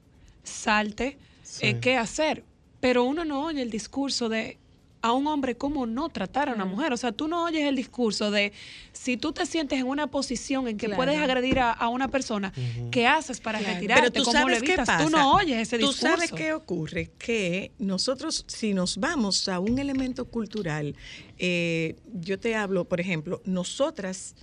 salte, 0.43 1.17
Sí. 1.43 1.65
eh, 1.67 1.80
qué 1.82 1.95
hacer, 1.97 2.43
pero 2.80 3.03
uno 3.05 3.23
no 3.25 3.43
oye 3.45 3.61
el 3.61 3.69
discurso 3.69 4.30
de 4.30 4.57
a 5.07 5.13
un 5.13 5.27
hombre 5.27 5.55
cómo 5.55 5.85
no 5.85 6.09
tratar 6.09 6.49
a 6.49 6.53
una 6.53 6.65
mujer, 6.65 6.93
o 6.93 6.97
sea, 6.97 7.11
tú 7.11 7.27
no 7.27 7.43
oyes 7.45 7.63
el 7.65 7.75
discurso 7.75 8.31
de 8.31 8.51
si 8.93 9.17
tú 9.17 9.31
te 9.31 9.45
sientes 9.45 9.79
en 9.79 9.87
una 9.87 10.07
posición 10.07 10.67
en 10.67 10.77
que 10.77 10.87
Claro. 10.87 10.97
puedes 11.03 11.19
agredir 11.19 11.59
a, 11.59 11.71
a 11.71 11.87
una 11.89 12.07
persona, 12.07 12.51
¿qué 12.91 13.07
haces 13.07 13.39
para 13.39 13.59
Claro. 13.59 13.73
retirarte? 13.75 14.01
Pero 14.01 14.13
tú 14.13 14.23
¿Cómo 14.25 14.39
sabes 14.39 14.59
lo 14.59 14.65
qué 14.65 14.75
pasa. 14.75 15.03
Tú 15.03 15.09
no 15.09 15.33
oyes 15.35 15.57
ese 15.61 15.77
Tú 15.79 15.87
discurso. 15.87 16.07
sabes 16.15 16.31
qué 16.31 16.53
ocurre, 16.53 17.09
que 17.17 17.71
nosotros 17.79 18.43
si 18.47 18.73
nos 18.73 18.97
vamos 18.97 19.47
a 19.49 19.59
un 19.59 19.79
elemento 19.79 20.25
cultural, 20.25 20.95
eh, 21.37 21.95
yo 22.13 22.39
te 22.39 22.55
hablo, 22.55 22.85
por 22.85 22.99
ejemplo, 22.99 23.41
nosotras 23.45 24.35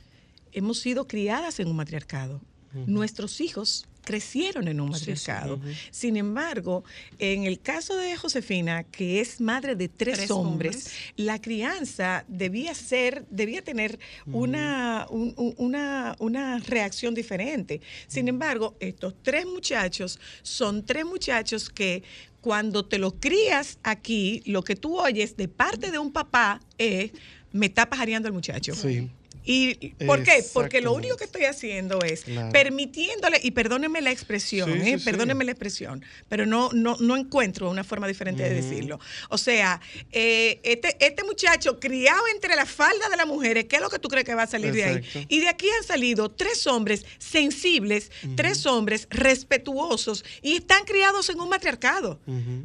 hemos 0.53 0.79
sido 0.79 1.07
criadas 1.07 1.61
en 1.61 1.69
un 1.69 1.77
matriarcado. 1.77 2.41
Nuestros 2.87 3.41
hijos 3.41 3.87
crecieron 4.05 4.69
en 4.69 4.81
un 4.81 4.91
matriarcado. 4.91 5.59
Sin 5.91 6.17
embargo, 6.17 6.85
en 7.19 7.45
el 7.45 7.61
caso 7.61 7.97
de 7.97 8.17
Josefina, 8.17 8.85
que 8.85 9.21
es 9.21 9.41
madre 9.41 9.75
de 9.77 9.89
tres, 9.89 10.19
Tres 10.19 10.31
hombres, 10.31 10.77
hombres. 10.77 10.93
la 11.17 11.41
crianza 11.41 12.25
debía 12.29 12.75
ser, 12.75 13.25
debía 13.31 13.63
tener 13.63 13.99
una, 14.27 15.07
un- 15.11 15.35
un- 15.37 15.55
una, 15.57 16.17
una 16.19 16.59
reacción 16.59 17.15
diferente. 17.15 17.81
Sin 18.07 18.29
embargo, 18.29 18.75
estos 18.81 19.15
tres 19.23 19.47
muchachos 19.47 20.19
son 20.43 20.85
tres 20.85 21.05
muchachos 21.05 21.71
que 21.71 22.03
cuando 22.41 22.85
te 22.85 22.99
los 22.99 23.15
crías 23.19 23.79
aquí, 23.83 24.43
lo 24.45 24.63
que 24.63 24.77
tú 24.77 24.99
oyes 24.99 25.37
de 25.37 25.49
parte 25.49 25.91
de 25.91 25.99
un 25.99 26.13
papá 26.13 26.61
es, 26.77 27.11
me 27.53 27.67
está 27.67 27.89
pajareando 27.89 28.29
el 28.29 28.35
muchacho. 28.35 28.75
Sí. 28.75 29.09
¿Y 29.45 29.91
por 30.07 30.23
qué? 30.23 30.45
Porque 30.53 30.81
lo 30.81 30.93
único 30.93 31.17
que 31.17 31.25
estoy 31.25 31.45
haciendo 31.45 31.99
es 32.01 32.25
Claro. 32.25 32.51
permitiéndole, 32.51 33.39
y 33.43 33.51
perdónenme 33.51 34.01
la 34.01 34.11
expresión, 34.11 34.73
Sí, 34.73 34.79
¿eh? 34.79 34.85
sí, 34.85 34.99
sí. 34.99 35.05
perdónenme 35.05 35.45
la 35.45 35.51
expresión, 35.53 36.05
pero 36.29 36.47
no, 36.47 36.71
no, 36.73 36.97
no 37.01 37.17
encuentro 37.17 37.69
una 37.71 37.85
forma 37.85 38.07
diferente 38.09 38.43
de 38.43 38.55
decirlo. 38.55 38.99
O 39.29 39.37
sea, 39.39 39.81
eh, 40.13 40.61
este, 40.63 40.97
este 41.05 41.25
muchacho 41.25 41.79
criado 41.79 42.23
entre 42.35 42.57
la 42.57 42.65
falda 42.67 43.09
de 43.11 43.17
las 43.17 43.27
mujeres, 43.27 43.67
¿qué 43.67 43.77
es 43.77 43.83
lo 43.83 43.91
que 43.91 43.99
tú 43.99 44.09
crees 44.09 44.25
que 44.25 44.35
va 44.35 44.45
a 44.45 44.47
salir 44.47 44.73
de 44.73 44.85
ahí? 44.85 45.27
Y 45.29 45.41
de 45.41 45.49
aquí 45.49 45.69
han 45.79 45.85
salido 45.85 46.31
tres 46.31 46.67
hombres 46.67 47.05
sensibles, 47.19 48.11
tres 48.37 48.65
hombres 48.67 49.07
respetuosos, 49.11 50.25
y 50.43 50.57
están 50.57 50.85
criados 50.85 51.29
en 51.29 51.39
un 51.41 51.49
matriarcado. 51.49 52.19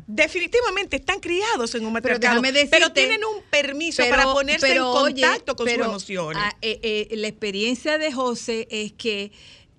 Definitivamente 0.08 0.96
están 0.98 1.20
criados 1.20 1.76
en 1.76 1.82
un 1.86 1.88
Pero 1.88 1.92
matriarcado, 1.92 2.42
déjame 2.42 2.52
decirte- 2.52 2.70
pero 2.72 2.92
tienen 2.94 3.22
un 3.24 3.42
permiso 3.50 4.04
para 4.10 4.24
ponerse 4.24 4.68
pero, 4.68 4.92
en 4.92 5.14
oye, 5.14 5.22
contacto 5.22 5.56
con 5.56 5.66
pero, 5.66 5.84
sus 5.84 5.90
emociones. 5.92 6.44
ah, 6.44 6.56
eh, 6.84 7.08
eh, 7.12 7.16
la 7.18 7.28
experiencia 7.28 7.98
de 7.98 8.12
José 8.12 8.68
es 8.70 8.92
que 8.94 9.32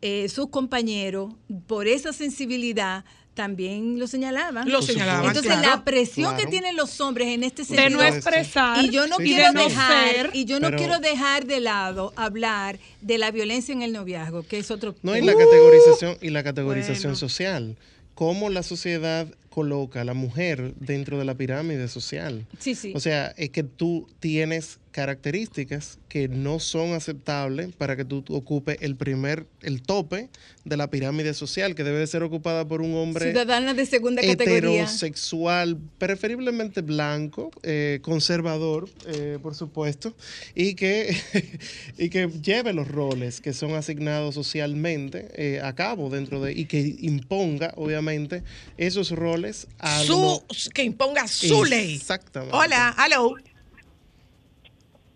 eh, 0.03 0.29
sus 0.29 0.49
compañeros, 0.49 1.35
por 1.67 1.87
esa 1.87 2.13
sensibilidad, 2.13 3.05
también 3.35 3.99
lo 3.99 4.07
señalaban. 4.07 4.69
Lo 4.69 4.83
señalaban. 4.83 5.27
Entonces, 5.27 5.53
claro. 5.53 5.69
la 5.69 5.85
presión 5.85 6.37
que 6.37 6.47
tienen 6.47 6.77
los 6.77 7.01
hombres 7.01 7.29
en 7.29 7.43
este 7.45 7.63
de 7.63 7.69
sentido. 7.69 7.99
no 7.99 8.03
expresar 8.05 8.85
y 8.85 8.91
yo 8.91 9.07
no 9.07 9.17
Sí, 9.17 9.25
quiero 9.25 9.53
dejar 9.53 10.31
y 10.33 10.45
yo 10.45 10.59
no 10.61 10.67
Pero- 10.69 10.79
quiero 10.79 10.99
dejar 10.99 11.47
de 11.47 11.61
lado 11.61 12.13
hablar 12.17 12.79
de 13.01 13.19
la 13.19 13.31
violencia 13.31 13.73
en 13.73 13.83
el 13.83 13.93
noviazgo, 13.93 14.43
que 14.43 14.59
es 14.59 14.71
otro 14.71 14.95
No, 15.03 15.17
y 15.17 15.23
la 15.23 15.35
Uh, 15.35 15.39
categorización, 15.39 16.19
y 16.21 16.31
la 16.31 16.43
categorización 16.43 17.13
Bueno. 17.13 17.17
social. 17.17 17.77
Cómo 18.15 18.51
la 18.51 18.63
sociedad 18.63 19.27
coloca 19.51 20.01
a 20.01 20.05
la 20.05 20.15
mujer 20.15 20.75
dentro 20.77 21.19
de 21.19 21.25
la 21.25 21.35
pirámide 21.35 21.89
social. 21.89 22.47
Sí, 22.59 22.75
sí. 22.75 22.93
O 22.95 23.01
sea, 23.01 23.35
es 23.37 23.51
que 23.51 23.65
tú 23.65 24.07
tienes 24.21 24.79
características 24.91 25.99
que 26.09 26.29
no 26.29 26.59
son 26.59 26.95
aceptables 26.95 27.75
para 27.77 27.97
que 27.97 28.05
tú 28.05 28.25
ocupes 28.31 28.77
el 28.81 28.97
primer, 28.97 29.47
el 29.63 29.83
tope 29.83 30.29
de 30.65 30.77
la 30.77 30.91
pirámide 30.91 31.33
social, 31.33 31.75
que 31.75 31.85
debe 31.85 31.99
de 31.99 32.07
ser 32.07 32.23
ocupada 32.23 32.67
por 32.67 32.81
un 32.81 32.95
hombre 32.97 33.27
Ciudadana 33.27 33.73
de 33.73 33.87
segunda 33.87 34.21
categoría. 34.21 34.83
heterosexual, 34.83 35.79
preferiblemente 35.99 36.83
blanco, 36.83 37.51
eh, 37.63 38.01
conservador, 38.03 38.89
eh, 39.07 39.39
por 39.41 39.55
supuesto, 39.55 40.15
y 40.55 40.75
que, 40.75 41.17
y 41.99 42.11
que 42.11 42.29
lleve 42.43 42.73
los 42.73 42.89
roles 42.89 43.41
que 43.41 43.53
son 43.53 43.75
asignados 43.75 44.35
socialmente 44.35 45.29
eh, 45.35 45.61
a 45.63 45.75
cabo 45.75 46.11
dentro 46.11 46.41
de, 46.41 46.53
y 46.53 46.65
que 46.65 46.97
imponga, 46.99 47.73
obviamente, 47.77 48.43
esos 48.77 49.13
roles 49.13 49.40
a 49.79 50.03
Su, 50.05 50.43
que 50.75 50.83
imponga 50.83 51.27
su 51.29 51.65
ley. 51.65 51.97
Exactamente. 51.97 52.57
Hola, 52.57 52.95
hello. 53.05 53.35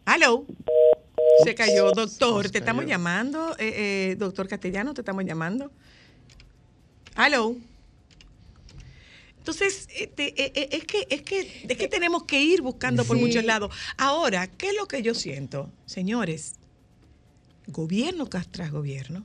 Hello. 0.07 0.45
Se 1.45 1.55
cayó, 1.55 1.91
doctor. 1.93 2.51
Te 2.51 2.59
estamos 2.59 2.87
llamando. 2.87 3.57
eh, 3.59 4.11
eh, 4.13 4.17
doctor 4.19 4.47
Castellano, 4.49 4.95
te 4.95 5.01
estamos 5.01 5.25
llamando. 5.25 5.71
Hello. 7.17 7.57
Entonces, 9.39 9.89
eh, 9.95 10.07
te- 10.07 10.35
eh, 10.43 10.69
es, 10.73 10.85
que, 10.85 11.07
es, 11.11 11.23
que, 11.23 11.67
es 11.69 11.77
que 11.77 11.89
tenemos 11.89 12.25
que 12.25 12.43
ir 12.43 12.63
buscando 12.63 13.05
por 13.05 13.17
Sí. 13.19 13.25
muchos 13.25 13.45
lados. 13.45 13.75
Ahora, 13.99 14.47
¿qué 14.47 14.69
es 14.71 14.77
lo 14.77 14.87
que 14.87 15.03
yo 15.03 15.15
siento? 15.15 15.71
Señores, 15.87 16.55
gobierno 17.67 18.27
tras 18.27 18.71
gobierno, 18.71 19.25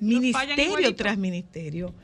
ministerio 0.00 0.94
tras 0.94 1.18
ministerio, 1.18 1.94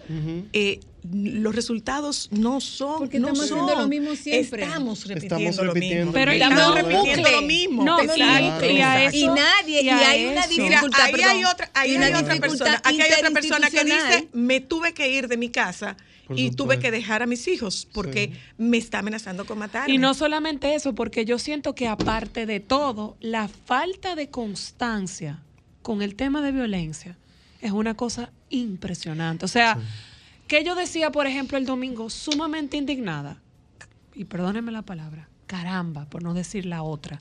eh, 0.53 0.81
los 1.13 1.55
resultados 1.57 2.29
no 2.31 2.61
son. 2.61 2.99
Porque 2.99 3.19
no 3.19 3.29
estamos 3.29 3.49
son. 3.49 3.59
haciendo 3.61 3.83
lo 3.83 3.89
mismo 3.89 4.15
siempre. 4.15 4.63
Estamos 4.63 5.07
repitiendo 5.07 5.37
Estamos 5.51 5.67
lo 5.67 5.75
repitiendo 5.75 6.05
mismo. 6.07 6.13
Pero 6.13 6.31
estamos 6.33 6.59
y 6.59 6.63
no- 6.63 6.75
repitiendo 6.75 7.31
lo 7.31 7.43
mismo. 7.43 7.85
No, 7.85 8.01
y- 8.03 8.05
Exacto, 8.05 8.71
y 8.71 8.81
a 8.81 9.35
nadie, 9.35 9.83
y 9.83 9.89
hay 9.89 10.25
una. 10.27 10.47
Mira, 10.47 10.67
dificultad, 10.69 11.01
ahí 11.03 11.13
perdón, 11.13 11.29
hay 11.31 11.45
otra, 11.45 11.71
ahí 11.75 11.91
y 11.91 11.97
hay 11.97 12.11
una 12.11 12.21
otra 12.21 12.37
persona, 12.37 12.81
aquí 12.85 13.01
hay 13.01 13.13
otra 13.19 13.31
persona 13.31 13.71
que 13.71 13.85
dice, 13.85 14.29
me 14.33 14.61
tuve 14.61 14.95
que 14.95 15.11
ir 15.13 15.27
de 15.29 15.37
mi 15.37 15.49
casa 15.51 15.97
y 16.35 16.53
tuve 16.53 16.79
que 16.79 16.91
dejar 16.93 17.23
a 17.23 17.27
mis 17.27 17.47
hijos 17.49 17.89
porque 17.93 18.31
Sí. 18.33 18.39
me 18.57 18.79
está 18.79 19.01
amenazando 19.01 19.45
con 19.45 19.59
matarme. 19.59 19.93
Y 19.93 19.99
no 19.99 20.15
solamente 20.15 20.75
eso, 20.77 20.95
porque 20.95 21.25
yo 21.25 21.39
siento 21.41 21.75
que 21.75 21.89
aparte 21.89 22.47
de 22.47 22.61
todo, 22.61 23.17
la 23.21 23.49
falta 23.49 24.15
de 24.15 24.31
constancia 24.31 25.43
con 25.83 26.01
el 26.01 26.15
tema 26.15 26.41
de 26.43 26.53
violencia 26.53 27.19
es 27.63 27.73
una 27.73 27.95
cosa 27.95 28.31
impresionante. 28.51 29.45
O 29.45 29.49
sea, 29.49 29.79
que 30.49 30.65
yo 30.65 30.75
decía, 30.75 31.11
por 31.11 31.27
ejemplo, 31.27 31.57
el 31.57 31.65
domingo, 31.65 32.11
sumamente 32.11 32.77
indignada, 32.77 33.41
y 34.15 34.25
perdónenme 34.25 34.73
la 34.73 34.83
palabra, 34.83 35.29
caramba, 35.47 36.05
por 36.07 36.23
no 36.23 36.35
decir 36.35 36.67
la 36.67 36.83
otra. 36.83 37.21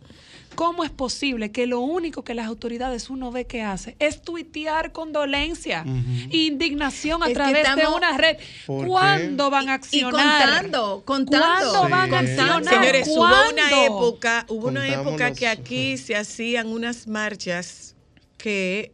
¿Cómo 0.55 0.83
es 0.83 0.89
posible 0.89 1.51
que 1.51 1.65
lo 1.65 1.79
único 1.79 2.23
que 2.23 2.33
las 2.33 2.47
autoridades 2.47 3.09
uno 3.09 3.31
ve 3.31 3.45
que 3.45 3.61
hace 3.61 3.95
es 3.99 4.21
tuitear 4.21 4.91
condolencia, 4.91 5.85
indignación 6.29 7.23
a 7.23 7.27
Es 7.27 7.33
través 7.33 7.75
de 7.75 7.87
una 7.87 8.17
red? 8.17 8.37
¿Cuándo 8.65 9.49
van 9.49 9.69
a 9.69 9.73
Y 9.73 9.75
accionar? 9.75 10.47
contando, 10.47 11.03
contando. 11.05 11.71
¿Cuándo 11.71 11.89
van 11.89 12.13
a 12.13 12.19
accionar? 12.19 12.65
Señores, 12.65 13.07
hubo 13.07 13.23
una 13.23 13.85
época, 13.85 14.45
hubo 14.49 14.67
una 14.67 14.87
época 14.87 15.31
que 15.33 15.47
aquí 15.47 15.97
se 15.97 16.15
hacían 16.15 16.67
unas 16.67 17.07
marchas 17.07 17.95
que 18.37 18.91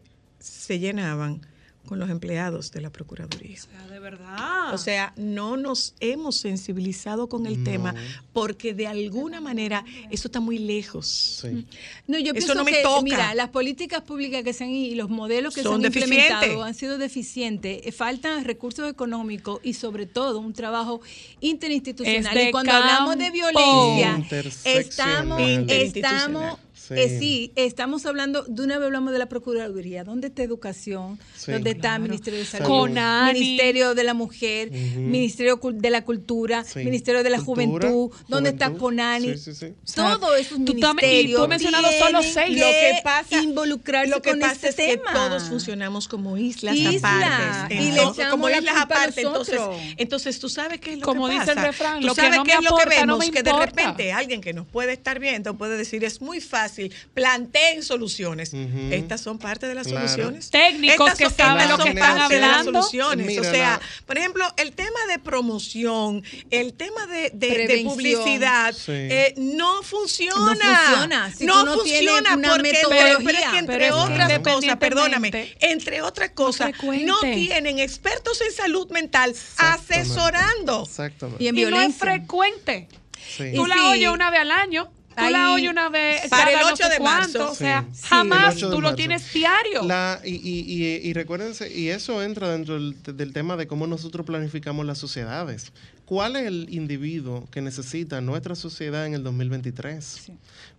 se 0.67 0.79
llenaban 0.79 1.41
con 1.87 1.99
los 1.99 2.09
empleados 2.09 2.73
de 2.73 2.81
la 2.81 2.89
Procuraduría. 2.89 3.55
O 3.57 3.61
sea, 3.61 3.87
de 3.87 3.99
verdad. 4.01 4.73
O 4.73 4.77
sea, 4.77 5.13
no 5.15 5.55
nos 5.55 5.93
hemos 6.01 6.35
sensibilizado 6.35 7.29
con 7.29 7.45
el 7.45 7.59
No. 7.59 7.63
tema 7.63 7.95
porque 8.33 8.73
de 8.73 8.87
alguna 8.87 9.39
manera 9.39 9.85
eso 10.11 10.27
está 10.27 10.41
muy 10.41 10.57
lejos. 10.59 11.07
Sí. 11.41 11.65
No, 12.05 12.17
yo 12.19 12.25
Eso 12.25 12.33
pienso 12.33 12.55
no 12.55 12.65
me 12.65 12.71
que, 12.73 12.81
toca. 12.83 13.01
mira, 13.03 13.33
las 13.35 13.47
políticas 13.51 14.01
públicas 14.01 14.43
que 14.43 14.51
se 14.51 14.65
han 14.65 14.71
y 14.71 14.95
los 14.95 15.09
modelos 15.09 15.55
que 15.55 15.63
Son 15.63 15.79
se 15.79 15.87
han 15.87 15.93
implementado 15.93 16.41
deficientes. 16.41 16.67
han 16.67 16.73
sido 16.75 16.97
deficientes. 16.97 17.81
Eh, 17.85 17.91
Faltan 17.93 18.43
recursos 18.43 18.89
económicos 18.91 19.61
y 19.63 19.73
sobre 19.73 20.05
todo 20.07 20.39
un 20.39 20.51
trabajo 20.51 20.99
interinstitucional. 21.39 22.37
Y 22.37 22.51
cuando 22.51 22.73
hablamos 22.73 23.17
de 23.17 23.31
violencia, 23.31 24.17
estamos, 24.65 25.39
Interinstitucional. 25.39 25.85
estamos, 25.95 26.59
Sí. 26.87 26.93
eh, 26.95 27.17
sí, 27.19 27.51
estamos 27.55 28.05
hablando, 28.05 28.43
de 28.43 28.63
una 28.63 28.77
vez 28.77 28.85
hablamos 28.85 29.11
de 29.13 29.19
la 29.19 29.27
Procuraduría. 29.27 30.03
¿Dónde 30.03 30.27
está 30.27 30.43
educación? 30.43 31.19
Sí. 31.35 31.51
¿Dónde 31.51 31.71
está 31.71 31.81
Claro. 31.89 32.03
Ministerio 32.03 32.39
de 32.39 32.45
Salud? 32.45 32.65
Conani. 32.67 33.39
Ministerio 33.39 33.95
de 33.95 34.03
la 34.03 34.13
Mujer, 34.13 34.69
Ujú. 34.69 34.99
Ministerio 35.01 35.59
de 35.61 35.89
la 35.89 36.03
Cultura, 36.05 36.63
Sí. 36.63 36.79
Ministerio 36.79 37.23
de 37.23 37.29
la 37.29 37.39
Cultura, 37.41 37.89
Juventud, 37.89 38.11
¿dónde 38.27 38.49
está. 38.51 38.71
Conani? 38.71 39.37
Sí, 39.37 39.53
sí, 39.53 39.53
sí. 39.55 39.73
Todos 39.95 40.37
esos 40.39 40.57
tú 40.63 40.73
ministerios 40.73 41.37
tú 41.37 41.43
has 41.43 41.49
mencionado 41.49 41.87
solo 41.99 42.23
seis. 42.23 42.57
Lo 42.57 42.65
que 42.65 42.99
pasa, 43.03 43.41
involucrarse 43.43 44.09
lo 44.09 44.21
que 44.21 44.29
con 44.31 44.39
pasa 44.39 44.69
este 44.69 44.91
es 44.93 44.97
que 44.97 45.03
todos 45.13 45.43
funcionamos 45.43 46.07
como 46.07 46.37
islas 46.37 46.75
Isla, 46.75 46.99
aparte. 46.99 47.75
y 47.75 47.77
le 47.79 47.87
Entonces, 47.89 48.13
echamos 48.19 48.31
como 48.31 48.49
la 48.49 48.57
islas 48.59 48.75
aparte. 48.77 49.21
Entonces, 49.21 49.59
entonces, 49.97 50.39
tú 50.39 50.49
sabes 50.49 50.79
qué 50.79 50.93
es 50.93 50.99
lo 50.99 51.05
Como 51.05 51.27
que 51.27 51.33
dice 51.33 51.45
pasa. 51.47 51.59
el 51.61 51.67
refrán, 51.67 52.01
Tú 52.01 52.07
lo 52.07 52.15
que 52.15 52.21
sabes 52.21 52.37
no 52.37 52.43
qué 52.43 52.51
me 52.51 52.57
es 52.59 52.63
lo 52.63 52.75
que 52.77 52.81
aporta, 52.83 53.05
no 53.05 53.17
vemos, 53.17 53.31
que 53.35 53.43
de 53.43 53.53
repente 53.53 54.11
alguien 54.13 54.41
que 54.41 54.53
nos 54.53 54.67
puede 54.67 54.93
estar 54.93 55.19
viendo 55.19 55.57
puede 55.57 55.77
decir, 55.77 56.03
es 56.03 56.21
muy 56.21 56.39
fácil, 56.41 56.76
planteen 57.13 57.83
soluciones. 57.83 58.51
Estas 58.91 59.21
son 59.21 59.37
parte 59.39 59.67
de 59.67 59.75
las 59.75 59.87
Claro. 59.87 60.07
soluciones. 60.07 60.49
Técnicos 60.49 61.07
Estas 61.07 61.17
que 61.17 61.25
son- 61.25 61.35
saben 61.35 61.69
lo 61.69 61.77
que 61.77 61.89
están 61.89 62.17
parte 62.17 62.35
de 62.35 62.41
las 62.41 62.49
hablando. 62.59 62.81
soluciones. 62.81 63.25
Mira, 63.27 63.41
o 63.41 63.45
sea, 63.45 63.69
la- 63.79 63.81
por 64.05 64.17
ejemplo, 64.17 64.45
el 64.57 64.73
tema 64.73 64.99
de 65.09 65.19
promoción, 65.19 66.23
el 66.51 66.73
tema 66.73 67.05
de, 67.07 67.29
de- 67.29 67.29
de 67.31 67.47
Prevención. 67.53 67.89
publicidad, 67.93 68.73
Sí. 68.73 68.91
eh, 68.91 69.33
no 69.37 69.83
funciona. 69.83 70.35
No 70.35 70.55
funciona. 70.55 71.33
Si 71.35 71.45
no 71.45 71.65
funciona 71.73 72.35
una 72.35 72.49
porque 72.49 72.63
metodología. 72.73 73.17
pero 73.25 73.37
es 73.39 73.45
que 73.49 73.57
entre 73.57 73.77
Pero 73.77 73.97
otras 73.97 74.39
cosas, 74.39 74.77
perdóname, 74.77 75.55
entre 75.61 76.01
otras 76.01 76.29
cosas, 76.31 76.71
no 77.03 77.19
tienen 77.21 77.79
expertos 77.79 78.41
en 78.41 78.51
salud 78.51 78.89
mental 78.91 79.31
Exactamente. 79.31 79.93
asesorando. 79.95 80.83
Exactamente. 80.83 81.43
Y 81.43 81.47
en 81.47 81.57
y 81.57 81.65
no 81.65 81.81
es 81.81 81.95
frecuente. 81.95 82.87
Sí. 83.35 83.51
Tú 83.55 83.65
Y 83.65 83.69
la 83.69 83.75
sí. 83.75 83.81
oyes 83.81 84.09
una 84.09 84.29
vez 84.29 84.39
al 84.41 84.51
año. 84.51 84.89
Tú 85.17 85.23
Ahí- 85.23 85.33
la 85.33 85.51
oyes 85.51 85.71
una 85.71 85.89
vez 85.89 86.27
Para 86.29 86.45
cada 86.45 86.59
el 86.61 86.67
no 86.67 86.73
8 86.73 86.83
sé 86.83 86.89
de 86.91 86.97
cuánto, 86.99 87.39
marzo. 87.39 87.51
O 87.51 87.55
sea, 87.55 87.85
Sí. 87.91 88.01
jamás 88.07 88.53
El 88.53 88.57
8 88.57 88.69
de 88.69 88.75
tú 88.75 88.81
lo 88.81 88.95
tienes 88.95 89.33
diario. 89.33 89.81
La, 89.83 90.21
y, 90.23 90.35
y, 90.35 90.59
y, 90.71 90.85
y 91.09 91.13
recuérdense, 91.13 91.73
y 91.73 91.89
eso 91.89 92.21
entra 92.21 92.51
dentro 92.51 92.75
del, 92.75 92.95
del 93.03 93.33
tema 93.33 93.57
de 93.57 93.65
cómo 93.67 93.87
nosotros 93.87 94.25
planificamos 94.27 94.85
las 94.85 94.99
sociedades. 94.99 95.71
¿Cuál 96.05 96.35
es 96.35 96.45
el 96.45 96.67
individuo 96.69 97.47
que 97.51 97.61
necesita 97.61 98.21
nuestra 98.21 98.53
sociedad 98.55 99.05
en 99.07 99.15
el 99.15 99.23
2023? 99.23 100.31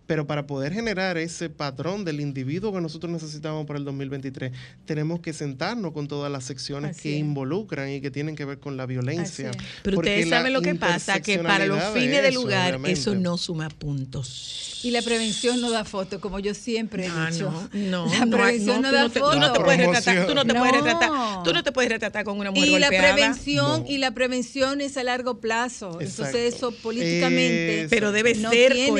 Pero 0.09 0.25
para 0.25 0.47
poder 0.47 0.73
generar 0.73 1.19
ese 1.19 1.51
patrón 1.51 2.03
del 2.03 2.19
individuo 2.19 2.73
que 2.73 2.81
nosotros 2.81 3.11
necesitamos 3.11 3.67
para 3.67 3.77
el 3.77 3.85
2023, 3.85 4.51
tenemos 4.87 5.19
que 5.19 5.33
sentarnos 5.33 5.91
con 5.91 6.07
todas 6.07 6.31
las 6.31 6.45
secciones 6.45 6.91
Así 6.97 7.03
que 7.03 7.13
es. 7.13 7.19
involucran 7.19 7.91
y 7.91 8.01
que 8.01 8.09
tienen 8.09 8.35
que 8.35 8.43
ver 8.43 8.57
con 8.57 8.75
la 8.75 8.87
violencia. 8.87 9.51
Pero 9.83 9.99
ustedes 9.99 10.27
la 10.27 10.37
saben 10.37 10.53
lo 10.53 10.61
que 10.63 10.73
pasa, 10.73 11.19
que 11.21 11.37
para 11.37 11.67
los 11.67 11.79
fines 11.93 12.23
del 12.23 12.31
eso, 12.31 12.41
lugar 12.41 12.69
obviamente. 12.69 12.99
eso 12.99 13.13
no 13.13 13.37
suma 13.37 13.69
puntos. 13.69 14.79
Y 14.81 14.91
la 14.91 15.01
prevención 15.03 15.59
no 15.61 15.69
da 15.69 15.83
foto, 15.85 16.19
como 16.21 16.39
yo 16.39 16.53
siempre 16.55 17.05
he 17.05 17.09
Ah, 17.09 17.27
dicho. 17.31 17.51
no, 17.73 18.05
no, 18.05 18.05
la 18.11 18.25
no, 18.25 18.37
prevención 18.37 18.81
no, 18.81 18.91
da 18.91 19.03
no 19.03 19.09
te, 19.11 19.19
foto. 19.19 19.33
tú 19.33 19.39
no 19.41 19.51
te 19.53 19.59
puedes 19.59 19.79
retratar, 19.79 20.25
tú 20.25 20.33
no 20.33 20.45
te 20.45 20.53
puedes 20.55 20.73
No. 20.73 20.81
retratar, 20.85 21.43
tú 21.43 21.53
no 21.53 21.63
te 21.63 21.71
puedes 21.71 21.91
retratar 21.91 22.23
con 22.23 22.39
una 22.39 22.49
mujer 22.49 22.67
y 22.69 22.79
la 22.79 22.87
golpeada. 22.87 23.13
prevención 23.13 23.81
No. 23.83 23.85
y 23.87 23.97
la 23.99 24.11
prevención 24.11 24.81
es 24.81 24.95
a 24.97 25.03
largo 25.03 25.39
plazo. 25.39 25.99
Entonces 26.01 26.33
Exacto. 26.33 26.69
eso 26.69 26.71
políticamente 26.81 27.87
pero 27.91 28.11
debe 28.11 28.33
no 28.35 28.49
ser 28.49 28.71
tiene 28.73 28.91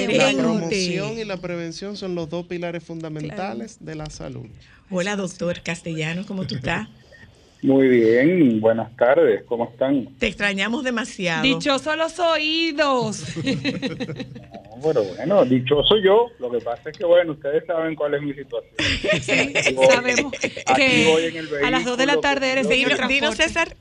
Promoción 1.00 1.26
y 1.26 1.28
la 1.28 1.38
prevención 1.38 1.98
son 1.98 2.16
los 2.16 2.30
dos 2.30 2.46
pilares 2.46 2.84
fundamentales 2.84 3.78
de 3.84 3.96
la 3.96 4.06
salud. 4.08 4.46
Hola, 4.92 5.16
doctor 5.16 5.62
Castellano, 5.62 6.24
¿cómo 6.28 6.46
tú 6.46 6.56
estás? 6.56 6.88
Muy 7.62 7.90
bien, 7.90 8.62
buenas 8.62 8.96
tardes, 8.96 9.44
¿cómo 9.46 9.66
están? 9.70 10.08
Te 10.18 10.28
extrañamos 10.28 10.82
demasiado. 10.84 11.44
Dichosos 11.44 11.98
los 11.98 12.18
oídos. 12.20 13.22
No, 13.36 14.82
pero 14.82 15.04
bueno, 15.04 15.44
dichoso 15.44 15.98
yo, 16.02 16.28
lo 16.40 16.50
que 16.50 16.60
pasa 16.60 16.90
es 16.90 16.98
que 16.98 17.04
bueno, 17.04 17.34
ustedes 17.34 17.66
saben 17.68 17.96
cuál 17.96 18.14
es 18.14 18.22
mi 18.22 18.34
situación. 18.34 18.74
Aquí 19.58 19.74
voy- 19.74 19.88
Sabemos 19.88 20.34
aquí 20.66 21.04
voy 21.12 21.26
en 21.26 21.32
que 21.34 21.40
el 21.40 21.66
a 21.66 21.70
las 21.72 21.84
2 21.84 21.98
de 21.98 22.06
la 22.06 22.14
vehículo, 22.14 22.22
tarde 22.22 22.52
eres 22.54 22.68
que- 22.68 22.74
de 22.86 23.08
Dino 23.14 23.32
César, 23.34 23.76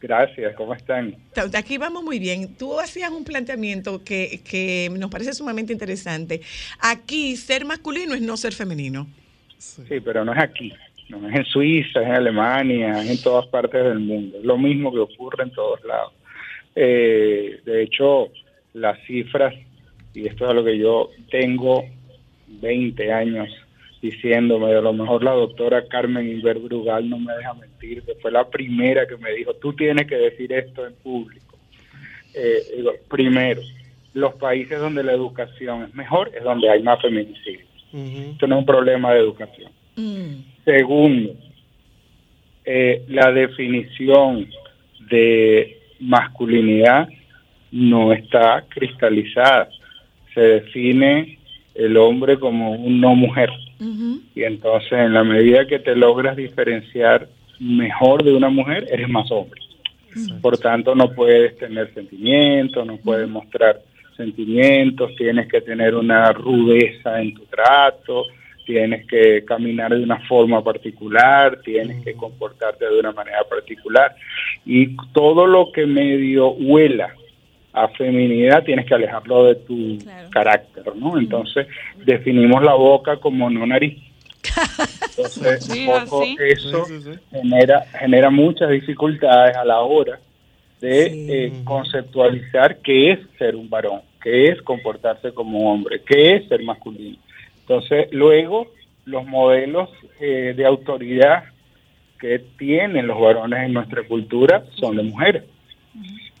Gracias, 0.00 0.54
¿cómo 0.56 0.74
están? 0.74 1.14
aquí 1.54 1.76
vamos 1.76 2.02
muy 2.02 2.18
bien. 2.18 2.54
Tú 2.56 2.80
hacías 2.80 3.10
un 3.10 3.22
planteamiento 3.22 4.02
que, 4.02 4.40
que 4.48 4.90
nos 4.98 5.10
parece 5.10 5.34
sumamente 5.34 5.74
interesante. 5.74 6.40
Aquí 6.80 7.36
ser 7.36 7.66
masculino 7.66 8.14
es 8.14 8.22
no 8.22 8.36
ser 8.38 8.54
femenino. 8.54 9.06
Sí, 9.58 10.00
pero 10.02 10.24
no 10.24 10.32
es 10.32 10.38
aquí, 10.38 10.72
no 11.10 11.28
es 11.28 11.36
en 11.36 11.44
Suiza, 11.44 12.00
es 12.00 12.06
en 12.06 12.14
Alemania, 12.14 13.02
es 13.02 13.10
en 13.10 13.22
todas 13.22 13.46
partes 13.48 13.84
del 13.84 13.98
mundo. 13.98 14.38
Es 14.38 14.44
lo 14.44 14.56
mismo 14.56 14.90
que 14.90 15.00
ocurre 15.00 15.44
en 15.44 15.50
todos 15.50 15.84
lados. 15.84 16.14
Eh, 16.74 17.60
de 17.66 17.82
hecho, 17.82 18.30
las 18.72 18.98
cifras, 19.06 19.54
y 20.14 20.26
esto 20.26 20.44
es 20.44 20.50
a 20.50 20.54
lo 20.54 20.64
que 20.64 20.78
yo 20.78 21.10
tengo 21.30 21.84
20 22.48 23.12
años 23.12 23.48
diciéndome, 24.00 24.74
a 24.74 24.80
lo 24.80 24.92
mejor 24.92 25.22
la 25.22 25.32
doctora 25.32 25.86
Carmen 25.86 26.28
Inver 26.28 26.58
Brugal 26.58 27.08
no 27.08 27.18
me 27.18 27.34
deja 27.34 27.54
mentir, 27.54 28.02
que 28.02 28.14
fue 28.14 28.30
la 28.30 28.48
primera 28.48 29.06
que 29.06 29.16
me 29.16 29.32
dijo, 29.32 29.54
tú 29.54 29.72
tienes 29.74 30.06
que 30.06 30.16
decir 30.16 30.52
esto 30.52 30.86
en 30.86 30.94
público. 30.94 31.58
Eh, 32.34 32.62
digo, 32.76 32.92
primero, 33.08 33.60
los 34.14 34.34
países 34.34 34.78
donde 34.78 35.02
la 35.02 35.12
educación 35.12 35.84
es 35.84 35.94
mejor 35.94 36.30
es 36.34 36.42
donde 36.42 36.70
hay 36.70 36.82
más 36.82 37.00
feminicidios. 37.00 37.68
Esto 37.92 38.46
no 38.46 38.56
es 38.56 38.60
un 38.60 38.66
problema 38.66 39.12
de 39.12 39.20
educación. 39.20 39.72
Segundo, 40.64 41.34
eh, 42.64 43.04
la 43.08 43.32
definición 43.32 44.48
de 45.10 45.76
masculinidad 45.98 47.08
no 47.72 48.12
está 48.12 48.64
cristalizada. 48.68 49.68
Se 50.34 50.40
define 50.40 51.38
el 51.74 51.96
hombre 51.96 52.38
como 52.38 52.72
un 52.72 53.00
no 53.00 53.14
mujer. 53.14 53.50
Y 53.80 54.44
entonces 54.44 54.92
en 54.92 55.14
la 55.14 55.24
medida 55.24 55.66
que 55.66 55.78
te 55.78 55.96
logras 55.96 56.36
diferenciar 56.36 57.28
mejor 57.58 58.22
de 58.22 58.34
una 58.34 58.50
mujer, 58.50 58.86
eres 58.90 59.08
más 59.08 59.30
hombre. 59.30 59.60
Por 60.42 60.58
tanto, 60.58 60.94
no 60.94 61.12
puedes 61.12 61.56
tener 61.56 61.92
sentimientos, 61.94 62.86
no 62.86 62.96
puedes 62.98 63.28
mostrar 63.28 63.80
sentimientos, 64.16 65.14
tienes 65.16 65.48
que 65.48 65.60
tener 65.60 65.94
una 65.94 66.32
rudeza 66.32 67.20
en 67.22 67.32
tu 67.34 67.44
trato, 67.46 68.26
tienes 68.66 69.06
que 69.06 69.44
caminar 69.44 69.94
de 69.96 70.02
una 70.02 70.18
forma 70.28 70.62
particular, 70.62 71.60
tienes 71.64 72.04
que 72.04 72.14
comportarte 72.14 72.84
de 72.84 73.00
una 73.00 73.12
manera 73.12 73.44
particular. 73.48 74.14
Y 74.66 74.96
todo 75.12 75.46
lo 75.46 75.72
que 75.72 75.86
medio 75.86 76.50
huela 76.50 77.14
a 77.72 77.88
feminidad 77.88 78.64
tienes 78.64 78.86
que 78.86 78.94
alejarlo 78.94 79.44
de 79.44 79.54
tu 79.56 79.98
carácter, 80.30 80.94
¿no? 80.96 81.18
Entonces 81.18 81.66
definimos 82.04 82.62
la 82.62 82.74
boca 82.74 83.16
como 83.16 83.48
no 83.48 83.66
nariz. 83.66 83.98
Entonces, 85.10 85.64
Sí, 85.70 85.86
un 85.86 86.00
poco 86.04 86.24
eso 86.38 86.86
genera 87.30 87.82
genera 87.98 88.30
muchas 88.30 88.70
dificultades 88.70 89.56
a 89.56 89.64
la 89.64 89.80
hora 89.80 90.18
de 90.80 91.46
eh, 91.46 91.52
conceptualizar 91.64 92.78
qué 92.78 93.12
es 93.12 93.18
ser 93.38 93.54
un 93.54 93.68
varón, 93.68 94.00
qué 94.22 94.48
es 94.48 94.62
comportarse 94.62 95.32
como 95.32 95.58
un 95.58 95.66
hombre, 95.66 96.00
qué 96.06 96.36
es 96.36 96.48
ser 96.48 96.62
masculino. 96.62 97.18
Entonces, 97.60 98.08
luego, 98.12 98.68
los 99.04 99.26
modelos 99.26 99.90
eh, 100.20 100.54
de 100.56 100.66
autoridad 100.66 101.44
que 102.18 102.38
tienen 102.58 103.06
los 103.06 103.20
varones 103.20 103.64
en 103.64 103.72
nuestra 103.72 104.02
cultura 104.02 104.64
son 104.78 104.96
de 104.96 105.02
mujeres. 105.02 105.44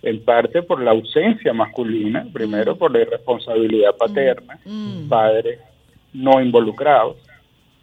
En 0.02 0.24
parte 0.24 0.62
por 0.62 0.80
la 0.80 0.92
ausencia 0.92 1.52
masculina, 1.52 2.26
primero 2.32 2.76
por 2.76 2.90
la 2.90 3.00
irresponsabilidad 3.00 3.96
paterna, 3.96 4.58
padres 5.08 5.58
no 6.12 6.40
involucrados, 6.40 7.16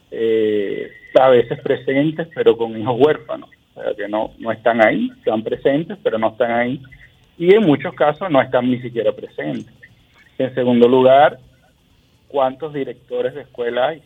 eh, 0.09 0.89
a 1.19 1.29
veces 1.29 1.59
presentes 1.61 2.27
pero 2.33 2.57
con 2.57 2.79
hijos 2.79 2.95
huérfanos, 2.99 3.49
o 3.75 3.81
sea 3.81 3.93
que 3.95 4.07
no, 4.07 4.31
no 4.39 4.51
están 4.51 4.85
ahí, 4.85 5.11
están 5.17 5.43
presentes 5.43 5.97
pero 6.03 6.17
no 6.17 6.29
están 6.29 6.51
ahí, 6.51 6.81
y 7.37 7.53
en 7.53 7.63
muchos 7.63 7.93
casos 7.93 8.29
no 8.29 8.41
están 8.41 8.69
ni 8.69 8.79
siquiera 8.81 9.11
presentes. 9.11 9.73
En 10.37 10.53
segundo 10.53 10.87
lugar, 10.87 11.39
¿cuántos 12.27 12.73
directores 12.73 13.33
de 13.35 13.41
escuela 13.41 13.89
hay? 13.89 14.01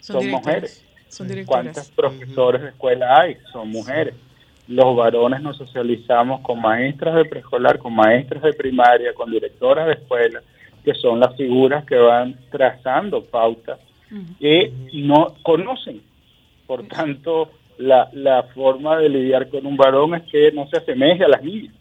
Son 0.00 0.28
mujeres. 0.28 0.84
son. 1.08 1.28
¿Cuántos 1.46 1.90
profesores 1.90 2.62
de 2.62 2.68
escuela 2.68 3.20
hay? 3.20 3.36
Son 3.52 3.68
mujeres. 3.70 4.14
Los 4.72 4.96
varones 4.96 5.40
nos 5.42 5.56
socializamos 5.56 6.40
con 6.40 6.60
maestras 6.60 7.14
de 7.16 7.24
preescolar, 7.26 7.78
con 7.78 7.94
maestras 7.94 8.42
de 8.42 8.52
primaria, 8.54 9.12
con 9.14 9.30
directoras 9.30 9.86
de 9.86 9.92
escuela, 9.94 10.40
que 10.84 10.94
son 10.94 11.20
las 11.20 11.36
figuras 11.36 11.84
que 11.84 11.96
van 11.96 12.36
trazando 12.50 13.22
pautas 13.24 13.78
que 14.40 14.72
no 14.94 15.34
conocen. 15.42 16.02
Por 16.66 16.86
tanto, 16.86 17.50
la, 17.78 18.08
la 18.12 18.42
forma 18.54 18.98
de 18.98 19.08
lidiar 19.08 19.48
con 19.48 19.64
un 19.66 19.76
varón 19.76 20.14
es 20.14 20.22
que 20.30 20.52
no 20.52 20.66
se 20.68 20.76
asemeje 20.78 21.24
a 21.24 21.28
las 21.28 21.42
niñas. 21.42 21.74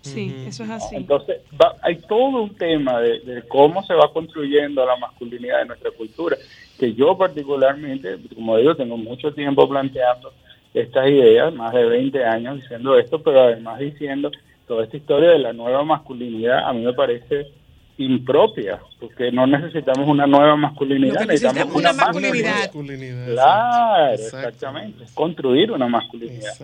Sí, 0.00 0.32
eso 0.46 0.62
es 0.64 0.70
así. 0.70 0.96
Entonces, 0.96 1.38
va- 1.60 1.74
hay 1.82 1.96
todo 1.96 2.42
un 2.42 2.54
tema 2.54 3.00
de, 3.00 3.20
de 3.20 3.42
cómo 3.42 3.82
se 3.84 3.94
va 3.94 4.10
construyendo 4.12 4.84
la 4.86 4.96
masculinidad 4.96 5.58
de 5.60 5.66
nuestra 5.66 5.90
cultura, 5.90 6.36
que 6.78 6.94
yo 6.94 7.16
particularmente, 7.18 8.16
como 8.34 8.56
digo, 8.56 8.74
tengo 8.76 8.96
mucho 8.96 9.32
tiempo 9.32 9.68
planteando 9.68 10.32
estas 10.74 11.08
ideas, 11.08 11.52
más 11.54 11.72
de 11.72 11.84
20 11.84 12.24
años 12.24 12.60
diciendo 12.60 12.98
esto, 12.98 13.22
pero 13.22 13.42
además 13.42 13.78
diciendo 13.78 14.30
toda 14.66 14.84
esta 14.84 14.96
historia 14.96 15.30
de 15.30 15.38
la 15.38 15.52
nueva 15.52 15.82
masculinidad, 15.84 16.68
a 16.68 16.72
mí 16.72 16.84
me 16.84 16.92
parece 16.92 17.50
impropia, 17.98 18.78
porque 19.00 19.32
no 19.32 19.46
necesitamos 19.46 20.08
una 20.08 20.26
nueva 20.26 20.54
masculinidad, 20.56 21.26
necesitamos 21.26 21.74
necesitamos 21.74 21.76
una 21.76 21.92
masculinidad. 21.92 23.32
Claro, 23.32 24.12
exactamente, 24.14 25.04
construir 25.14 25.72
una 25.72 25.88
masculinidad. 25.88 26.54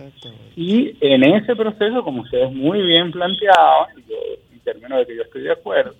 Y 0.55 0.95
en 1.01 1.23
ese 1.23 1.55
proceso, 1.55 2.03
como 2.03 2.21
ustedes 2.21 2.51
muy 2.53 2.81
bien 2.81 3.11
planteaban, 3.11 3.89
y 3.97 4.09
yo, 4.09 4.15
en 4.53 4.59
términos 4.61 4.99
de 4.99 5.05
que 5.07 5.15
yo 5.17 5.23
estoy 5.23 5.41
de 5.41 5.51
acuerdo, 5.51 5.93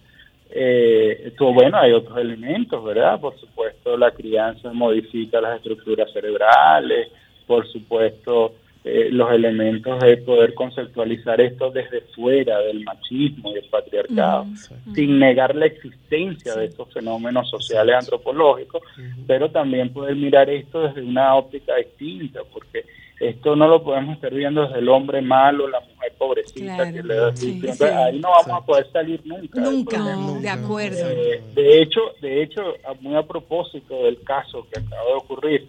eh, 0.51 1.33
bueno, 1.37 1.77
hay 1.77 1.91
otros 1.91 2.17
elementos, 2.17 2.81
¿verdad? 2.83 3.19
Por 3.19 3.37
supuesto, 3.37 3.97
la 3.97 4.11
crianza 4.11 4.71
modifica 4.71 5.41
las 5.41 5.57
estructuras 5.57 6.11
cerebrales, 6.13 7.09
por 7.47 7.67
supuesto, 7.71 8.53
eh, 8.83 9.09
los 9.11 9.31
elementos 9.31 9.99
de 9.99 10.17
poder 10.17 10.53
conceptualizar 10.53 11.41
esto 11.41 11.71
desde 11.71 12.01
fuera 12.15 12.59
del 12.59 12.83
machismo 12.83 13.51
y 13.51 13.55
el 13.57 13.65
patriarcado, 13.69 14.45
sin 14.93 15.17
negar 15.17 15.55
la 15.55 15.65
existencia 15.65 16.53
de 16.55 16.65
estos 16.65 16.93
fenómenos 16.93 17.49
sociales 17.49 17.95
antropológicos, 17.95 18.83
pero 19.25 19.49
también 19.49 19.91
poder 19.91 20.15
mirar 20.15 20.49
esto 20.51 20.81
desde 20.83 21.01
una 21.01 21.33
óptica 21.35 21.75
distinta, 21.77 22.41
porque 22.53 22.85
esto 23.19 23.55
no 23.55 23.67
lo 23.67 23.81
podemos 23.81 24.15
estar 24.17 24.31
viendo 24.31 24.67
desde 24.67 24.79
el 24.79 24.89
hombre 24.89 25.19
malo, 25.21 25.67
la 25.67 25.79
mujer 25.79 26.13
pobrecita 26.19 26.75
Claro. 26.75 26.93
que 26.93 27.01
le 27.03 27.15
da 27.15 27.35
Sí, 27.35 27.61
ahí 27.81 28.19
no 28.19 28.29
vamos 28.29 28.61
a 28.61 28.65
poder 28.65 28.91
salir 28.91 29.21
nunca. 29.25 29.61
del 29.61 29.71
Nunca, 29.77 30.15
de 30.41 30.49
acuerdo. 30.49 31.09
Eh, 31.09 31.41
de 31.55 31.81
hecho, 31.81 32.01
de 32.21 32.43
hecho, 32.43 32.61
muy 32.99 33.15
a 33.15 33.23
propósito 33.23 34.03
del 34.03 34.21
caso 34.21 34.67
que 34.71 34.79
acaba 34.79 35.05
de 35.07 35.13
ocurrir 35.13 35.67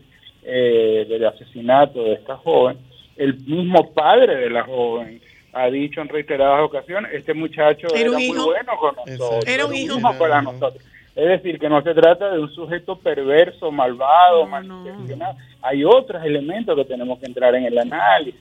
eh, 0.48 1.05
del 1.09 1.27
asesinato 1.27 2.05
de 2.05 2.12
esta 2.14 2.36
joven, 2.36 2.78
el 3.16 3.36
mismo 3.40 3.93
padre 3.93 4.36
de 4.36 4.51
la 4.51 4.62
joven 4.62 5.20
ha 5.52 5.66
dicho 5.70 6.01
en 6.01 6.09
reiteradas 6.09 6.60
ocasiones, 6.62 7.12
este 7.14 7.35
muchacho 7.35 7.89
Era 7.94 8.12
muy 8.12 8.24
hijo. 8.27 8.44
bueno 8.44 8.73
con 8.78 8.94
nosotros, 8.94 9.44
Era 9.47 9.66
un 9.66 9.74
hijo. 9.74 9.98
para 10.18 10.43
nosotros. 10.43 10.85
Es 11.16 11.28
decir, 11.28 11.59
que 11.59 11.70
no 11.70 11.81
se 11.82 11.94
trata 11.94 12.31
de 12.31 12.39
un 12.39 12.55
sujeto 12.55 12.97
perverso, 12.97 13.73
malvado, 13.73 14.47
malintencionado. 14.47 15.35
Hay 15.62 15.82
otros 15.82 16.23
elementos 16.23 16.77
que 16.77 16.85
tenemos 16.85 17.18
que 17.18 17.24
entrar 17.24 17.55
en 17.55 17.64
el 17.64 17.78
análisis 17.78 18.39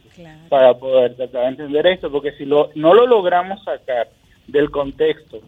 para 0.50 0.74
poder 0.74 1.16
tratar 1.16 1.44
de 1.44 1.48
entender 1.48 1.88
esto, 1.88 2.12
porque 2.12 2.34
si 2.34 2.44
lo, 2.44 2.72
no 2.76 2.94
lo 2.94 3.08
logramos 3.08 3.64
sacar 3.64 4.10
del 4.46 4.70
contexto, 4.72 5.40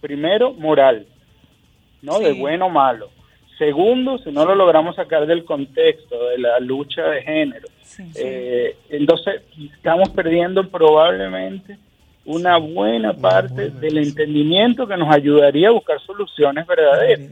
primero, 0.00 0.52
moral, 0.54 1.06
¿no? 2.02 2.18
De 2.18 2.32
bueno 2.32 2.66
o 2.66 2.70
malo. 2.70 3.10
Segundo, 3.62 4.18
si 4.18 4.32
no 4.32 4.44
lo 4.44 4.56
logramos 4.56 4.96
sacar 4.96 5.24
del 5.24 5.44
contexto 5.44 6.30
de 6.30 6.38
la 6.38 6.58
lucha 6.58 7.02
de 7.04 7.22
género, 7.22 7.68
eh, 8.16 8.76
entonces 8.90 9.42
estamos 9.76 10.08
perdiendo 10.08 10.68
probablemente 10.68 11.78
una 12.24 12.56
buena 12.56 13.12
parte 13.14 13.70
del 13.70 13.98
entendimiento 13.98 14.88
que 14.88 14.96
nos 14.96 15.14
ayudaría 15.14 15.68
a 15.68 15.70
buscar 15.70 16.00
soluciones 16.04 16.66
verdaderas. 16.66 17.30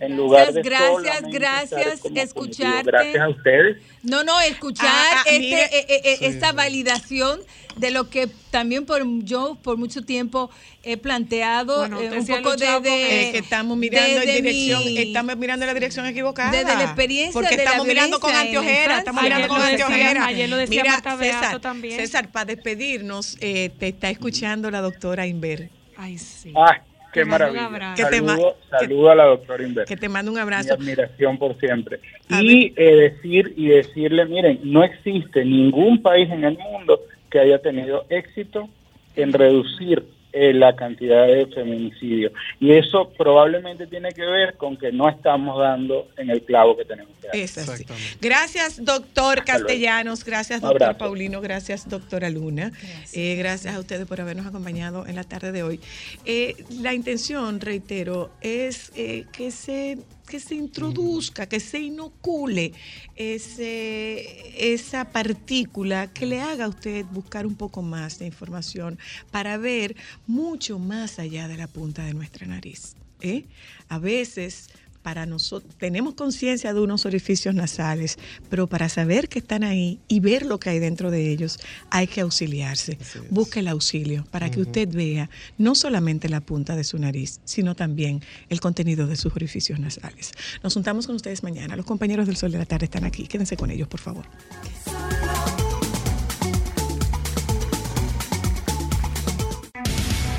En 0.00 0.16
lugar 0.16 0.52
de 0.52 0.62
Gracias, 0.62 1.22
gracias, 1.30 2.04
escucharte. 2.04 2.90
Gracias 2.90 3.22
a 3.22 3.28
ustedes. 3.28 3.76
No, 4.02 4.24
no, 4.24 4.40
escuchar 4.40 4.86
Ah, 4.88 5.22
ah, 5.26 5.30
este, 5.30 5.64
eh, 5.64 5.68
eh, 5.72 6.00
eh, 6.04 6.16
Sí, 6.18 6.24
esta 6.24 6.50
sí. 6.50 6.56
validación 6.56 7.40
de 7.78 7.90
lo 7.90 8.08
que 8.10 8.28
también 8.50 8.84
por 8.86 9.02
yo 9.24 9.56
por 9.62 9.76
mucho 9.76 10.02
tiempo 10.02 10.50
he 10.82 10.96
planteado 10.96 11.78
Bueno, 11.78 12.00
eh, 12.00 12.10
un 12.18 12.26
poco 12.26 12.56
de, 12.56 12.66
de- 12.80 13.30
que 13.32 13.38
estamos 13.38 13.76
mirando 13.76 14.20
en 14.22 14.34
dirección, 14.42 14.84
mi- 14.84 14.98
estamos 14.98 15.36
mirando 15.36 15.64
en 15.64 15.68
la 15.68 15.74
dirección 15.74 16.06
equivocada. 16.06 16.50
Desde 16.50 16.74
la 16.74 16.84
experiencia 16.84 17.32
Porque 17.32 17.50
de 17.56 17.64
la 17.64 17.70
estamos 17.70 17.86
mirando 17.86 18.20
con 18.20 18.34
anteojeras, 18.34 18.98
estamos 18.98 19.22
infancia. 19.22 19.46
mirando 19.46 19.54
con 19.54 19.62
Ayer 19.62 19.78
lo 19.78 19.86
decía- 19.88 19.96
anteojeras. 19.96 20.26
ayer 20.28 20.48
lo 20.48 20.56
decía 20.56 20.82
Mira, 20.82 20.92
Marta 20.94 21.18
César, 21.18 21.60
también. 21.60 21.96
César, 21.96 22.30
para 22.32 22.44
despedirnos, 22.46 23.36
eh, 23.40 23.70
te 23.78 23.88
está 23.88 24.10
escuchando 24.10 24.70
la 24.70 24.80
doctora 24.80 25.26
Inver. 25.26 25.68
Ay, 25.96 26.16
sí. 26.18 26.52
Ah, 26.56 26.80
qué 27.12 27.24
maravilla. 27.24 27.94
Que 27.96 28.02
Saludo, 28.02 28.56
que- 28.70 28.78
saludo 28.78 29.10
a 29.10 29.14
la 29.14 29.24
doctora 29.24 29.64
Inver. 29.66 29.84
Que 29.84 29.96
te 29.96 30.08
mando 30.08 30.30
un 30.30 30.36
mi 30.36 30.42
abrazo. 30.42 30.74
admiración 30.74 31.38
por 31.38 31.58
siempre. 31.58 32.00
Y 32.30 32.72
eh, 32.76 33.12
decir 33.16 33.52
y 33.56 33.66
decirle, 33.68 34.24
miren, 34.26 34.60
no 34.62 34.84
existe 34.84 35.44
ningún 35.44 36.00
país 36.02 36.30
en 36.30 36.44
el 36.44 36.56
mundo 36.58 37.00
que 37.30 37.38
haya 37.40 37.60
tenido 37.60 38.04
éxito 38.08 38.68
en 39.16 39.32
reducir 39.32 40.04
eh, 40.30 40.52
la 40.52 40.76
cantidad 40.76 41.26
de 41.26 41.46
feminicidios. 41.46 42.32
Y 42.60 42.72
eso 42.72 43.10
probablemente 43.16 43.86
tiene 43.86 44.10
que 44.12 44.26
ver 44.26 44.56
con 44.56 44.76
que 44.76 44.92
no 44.92 45.08
estamos 45.08 45.58
dando 45.58 46.08
en 46.16 46.28
el 46.28 46.42
clavo 46.42 46.76
que 46.76 46.84
tenemos 46.84 47.12
que 47.20 47.28
dar. 47.28 47.36
Es 47.36 47.56
así. 47.56 47.86
Gracias, 48.20 48.84
doctor 48.84 49.38
Hasta 49.38 49.54
luego. 49.54 49.66
Castellanos. 49.66 50.24
Gracias, 50.24 50.60
doctor 50.60 50.82
abrazo. 50.82 50.98
Paulino. 50.98 51.40
Gracias, 51.40 51.88
doctora 51.88 52.28
Luna. 52.28 52.72
Eh, 53.14 53.36
gracias 53.36 53.74
a 53.74 53.80
ustedes 53.80 54.06
por 54.06 54.20
habernos 54.20 54.46
acompañado 54.46 55.06
en 55.06 55.16
la 55.16 55.24
tarde 55.24 55.50
de 55.50 55.62
hoy. 55.62 55.80
Eh, 56.26 56.56
la 56.82 56.92
intención, 56.92 57.60
reitero, 57.60 58.30
es 58.42 58.92
eh, 58.96 59.24
que 59.32 59.50
se 59.50 59.96
que 60.28 60.40
se 60.40 60.54
introduzca, 60.54 61.46
que 61.46 61.60
se 61.60 61.80
inocule 61.80 62.72
ese, 63.16 64.72
esa 64.72 65.10
partícula 65.10 66.12
que 66.12 66.26
le 66.26 66.40
haga 66.40 66.66
a 66.66 66.68
usted 66.68 67.04
buscar 67.06 67.46
un 67.46 67.54
poco 67.54 67.82
más 67.82 68.18
de 68.18 68.26
información 68.26 68.98
para 69.30 69.56
ver 69.56 69.96
mucho 70.26 70.78
más 70.78 71.18
allá 71.18 71.48
de 71.48 71.56
la 71.56 71.66
punta 71.66 72.04
de 72.04 72.14
nuestra 72.14 72.46
nariz. 72.46 72.94
¿eh? 73.20 73.44
A 73.88 73.98
veces 73.98 74.70
para 75.08 75.24
nosotros 75.24 75.74
tenemos 75.78 76.12
conciencia 76.12 76.74
de 76.74 76.80
unos 76.80 77.06
orificios 77.06 77.54
nasales, 77.54 78.18
pero 78.50 78.66
para 78.66 78.90
saber 78.90 79.30
que 79.30 79.38
están 79.38 79.64
ahí 79.64 80.00
y 80.06 80.20
ver 80.20 80.44
lo 80.44 80.60
que 80.60 80.68
hay 80.68 80.80
dentro 80.80 81.10
de 81.10 81.30
ellos, 81.30 81.58
hay 81.88 82.06
que 82.06 82.20
auxiliarse. 82.20 82.98
Busque 83.30 83.60
el 83.60 83.68
auxilio 83.68 84.26
para 84.30 84.50
que 84.50 84.60
usted 84.60 84.86
vea 84.86 85.30
no 85.56 85.74
solamente 85.74 86.28
la 86.28 86.42
punta 86.42 86.76
de 86.76 86.84
su 86.84 86.98
nariz, 86.98 87.40
sino 87.46 87.74
también 87.74 88.20
el 88.50 88.60
contenido 88.60 89.06
de 89.06 89.16
sus 89.16 89.34
orificios 89.34 89.80
nasales. 89.80 90.32
Nos 90.62 90.74
juntamos 90.74 91.06
con 91.06 91.16
ustedes 91.16 91.42
mañana. 91.42 91.74
Los 91.74 91.86
compañeros 91.86 92.26
del 92.26 92.36
Sol 92.36 92.52
de 92.52 92.58
la 92.58 92.66
Tarde 92.66 92.84
están 92.84 93.04
aquí. 93.04 93.26
Quédense 93.26 93.56
con 93.56 93.70
ellos, 93.70 93.88
por 93.88 94.00
favor. 94.00 94.26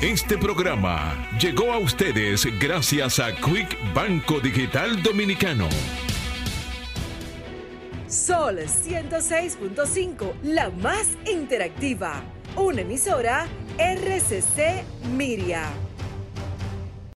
Este 0.02 0.38
programa 0.38 1.28
llegó 1.38 1.74
a 1.74 1.78
ustedes 1.78 2.46
gracias 2.58 3.18
a 3.18 3.36
Quick 3.36 3.76
Banco 3.92 4.40
Digital 4.40 5.02
Dominicano. 5.02 5.68
Sol 8.08 8.60
106.5, 8.60 10.32
la 10.42 10.70
más 10.70 11.06
interactiva. 11.30 12.22
Una 12.56 12.80
emisora 12.80 13.46
RCC 13.76 14.84
Miria. 15.14 15.68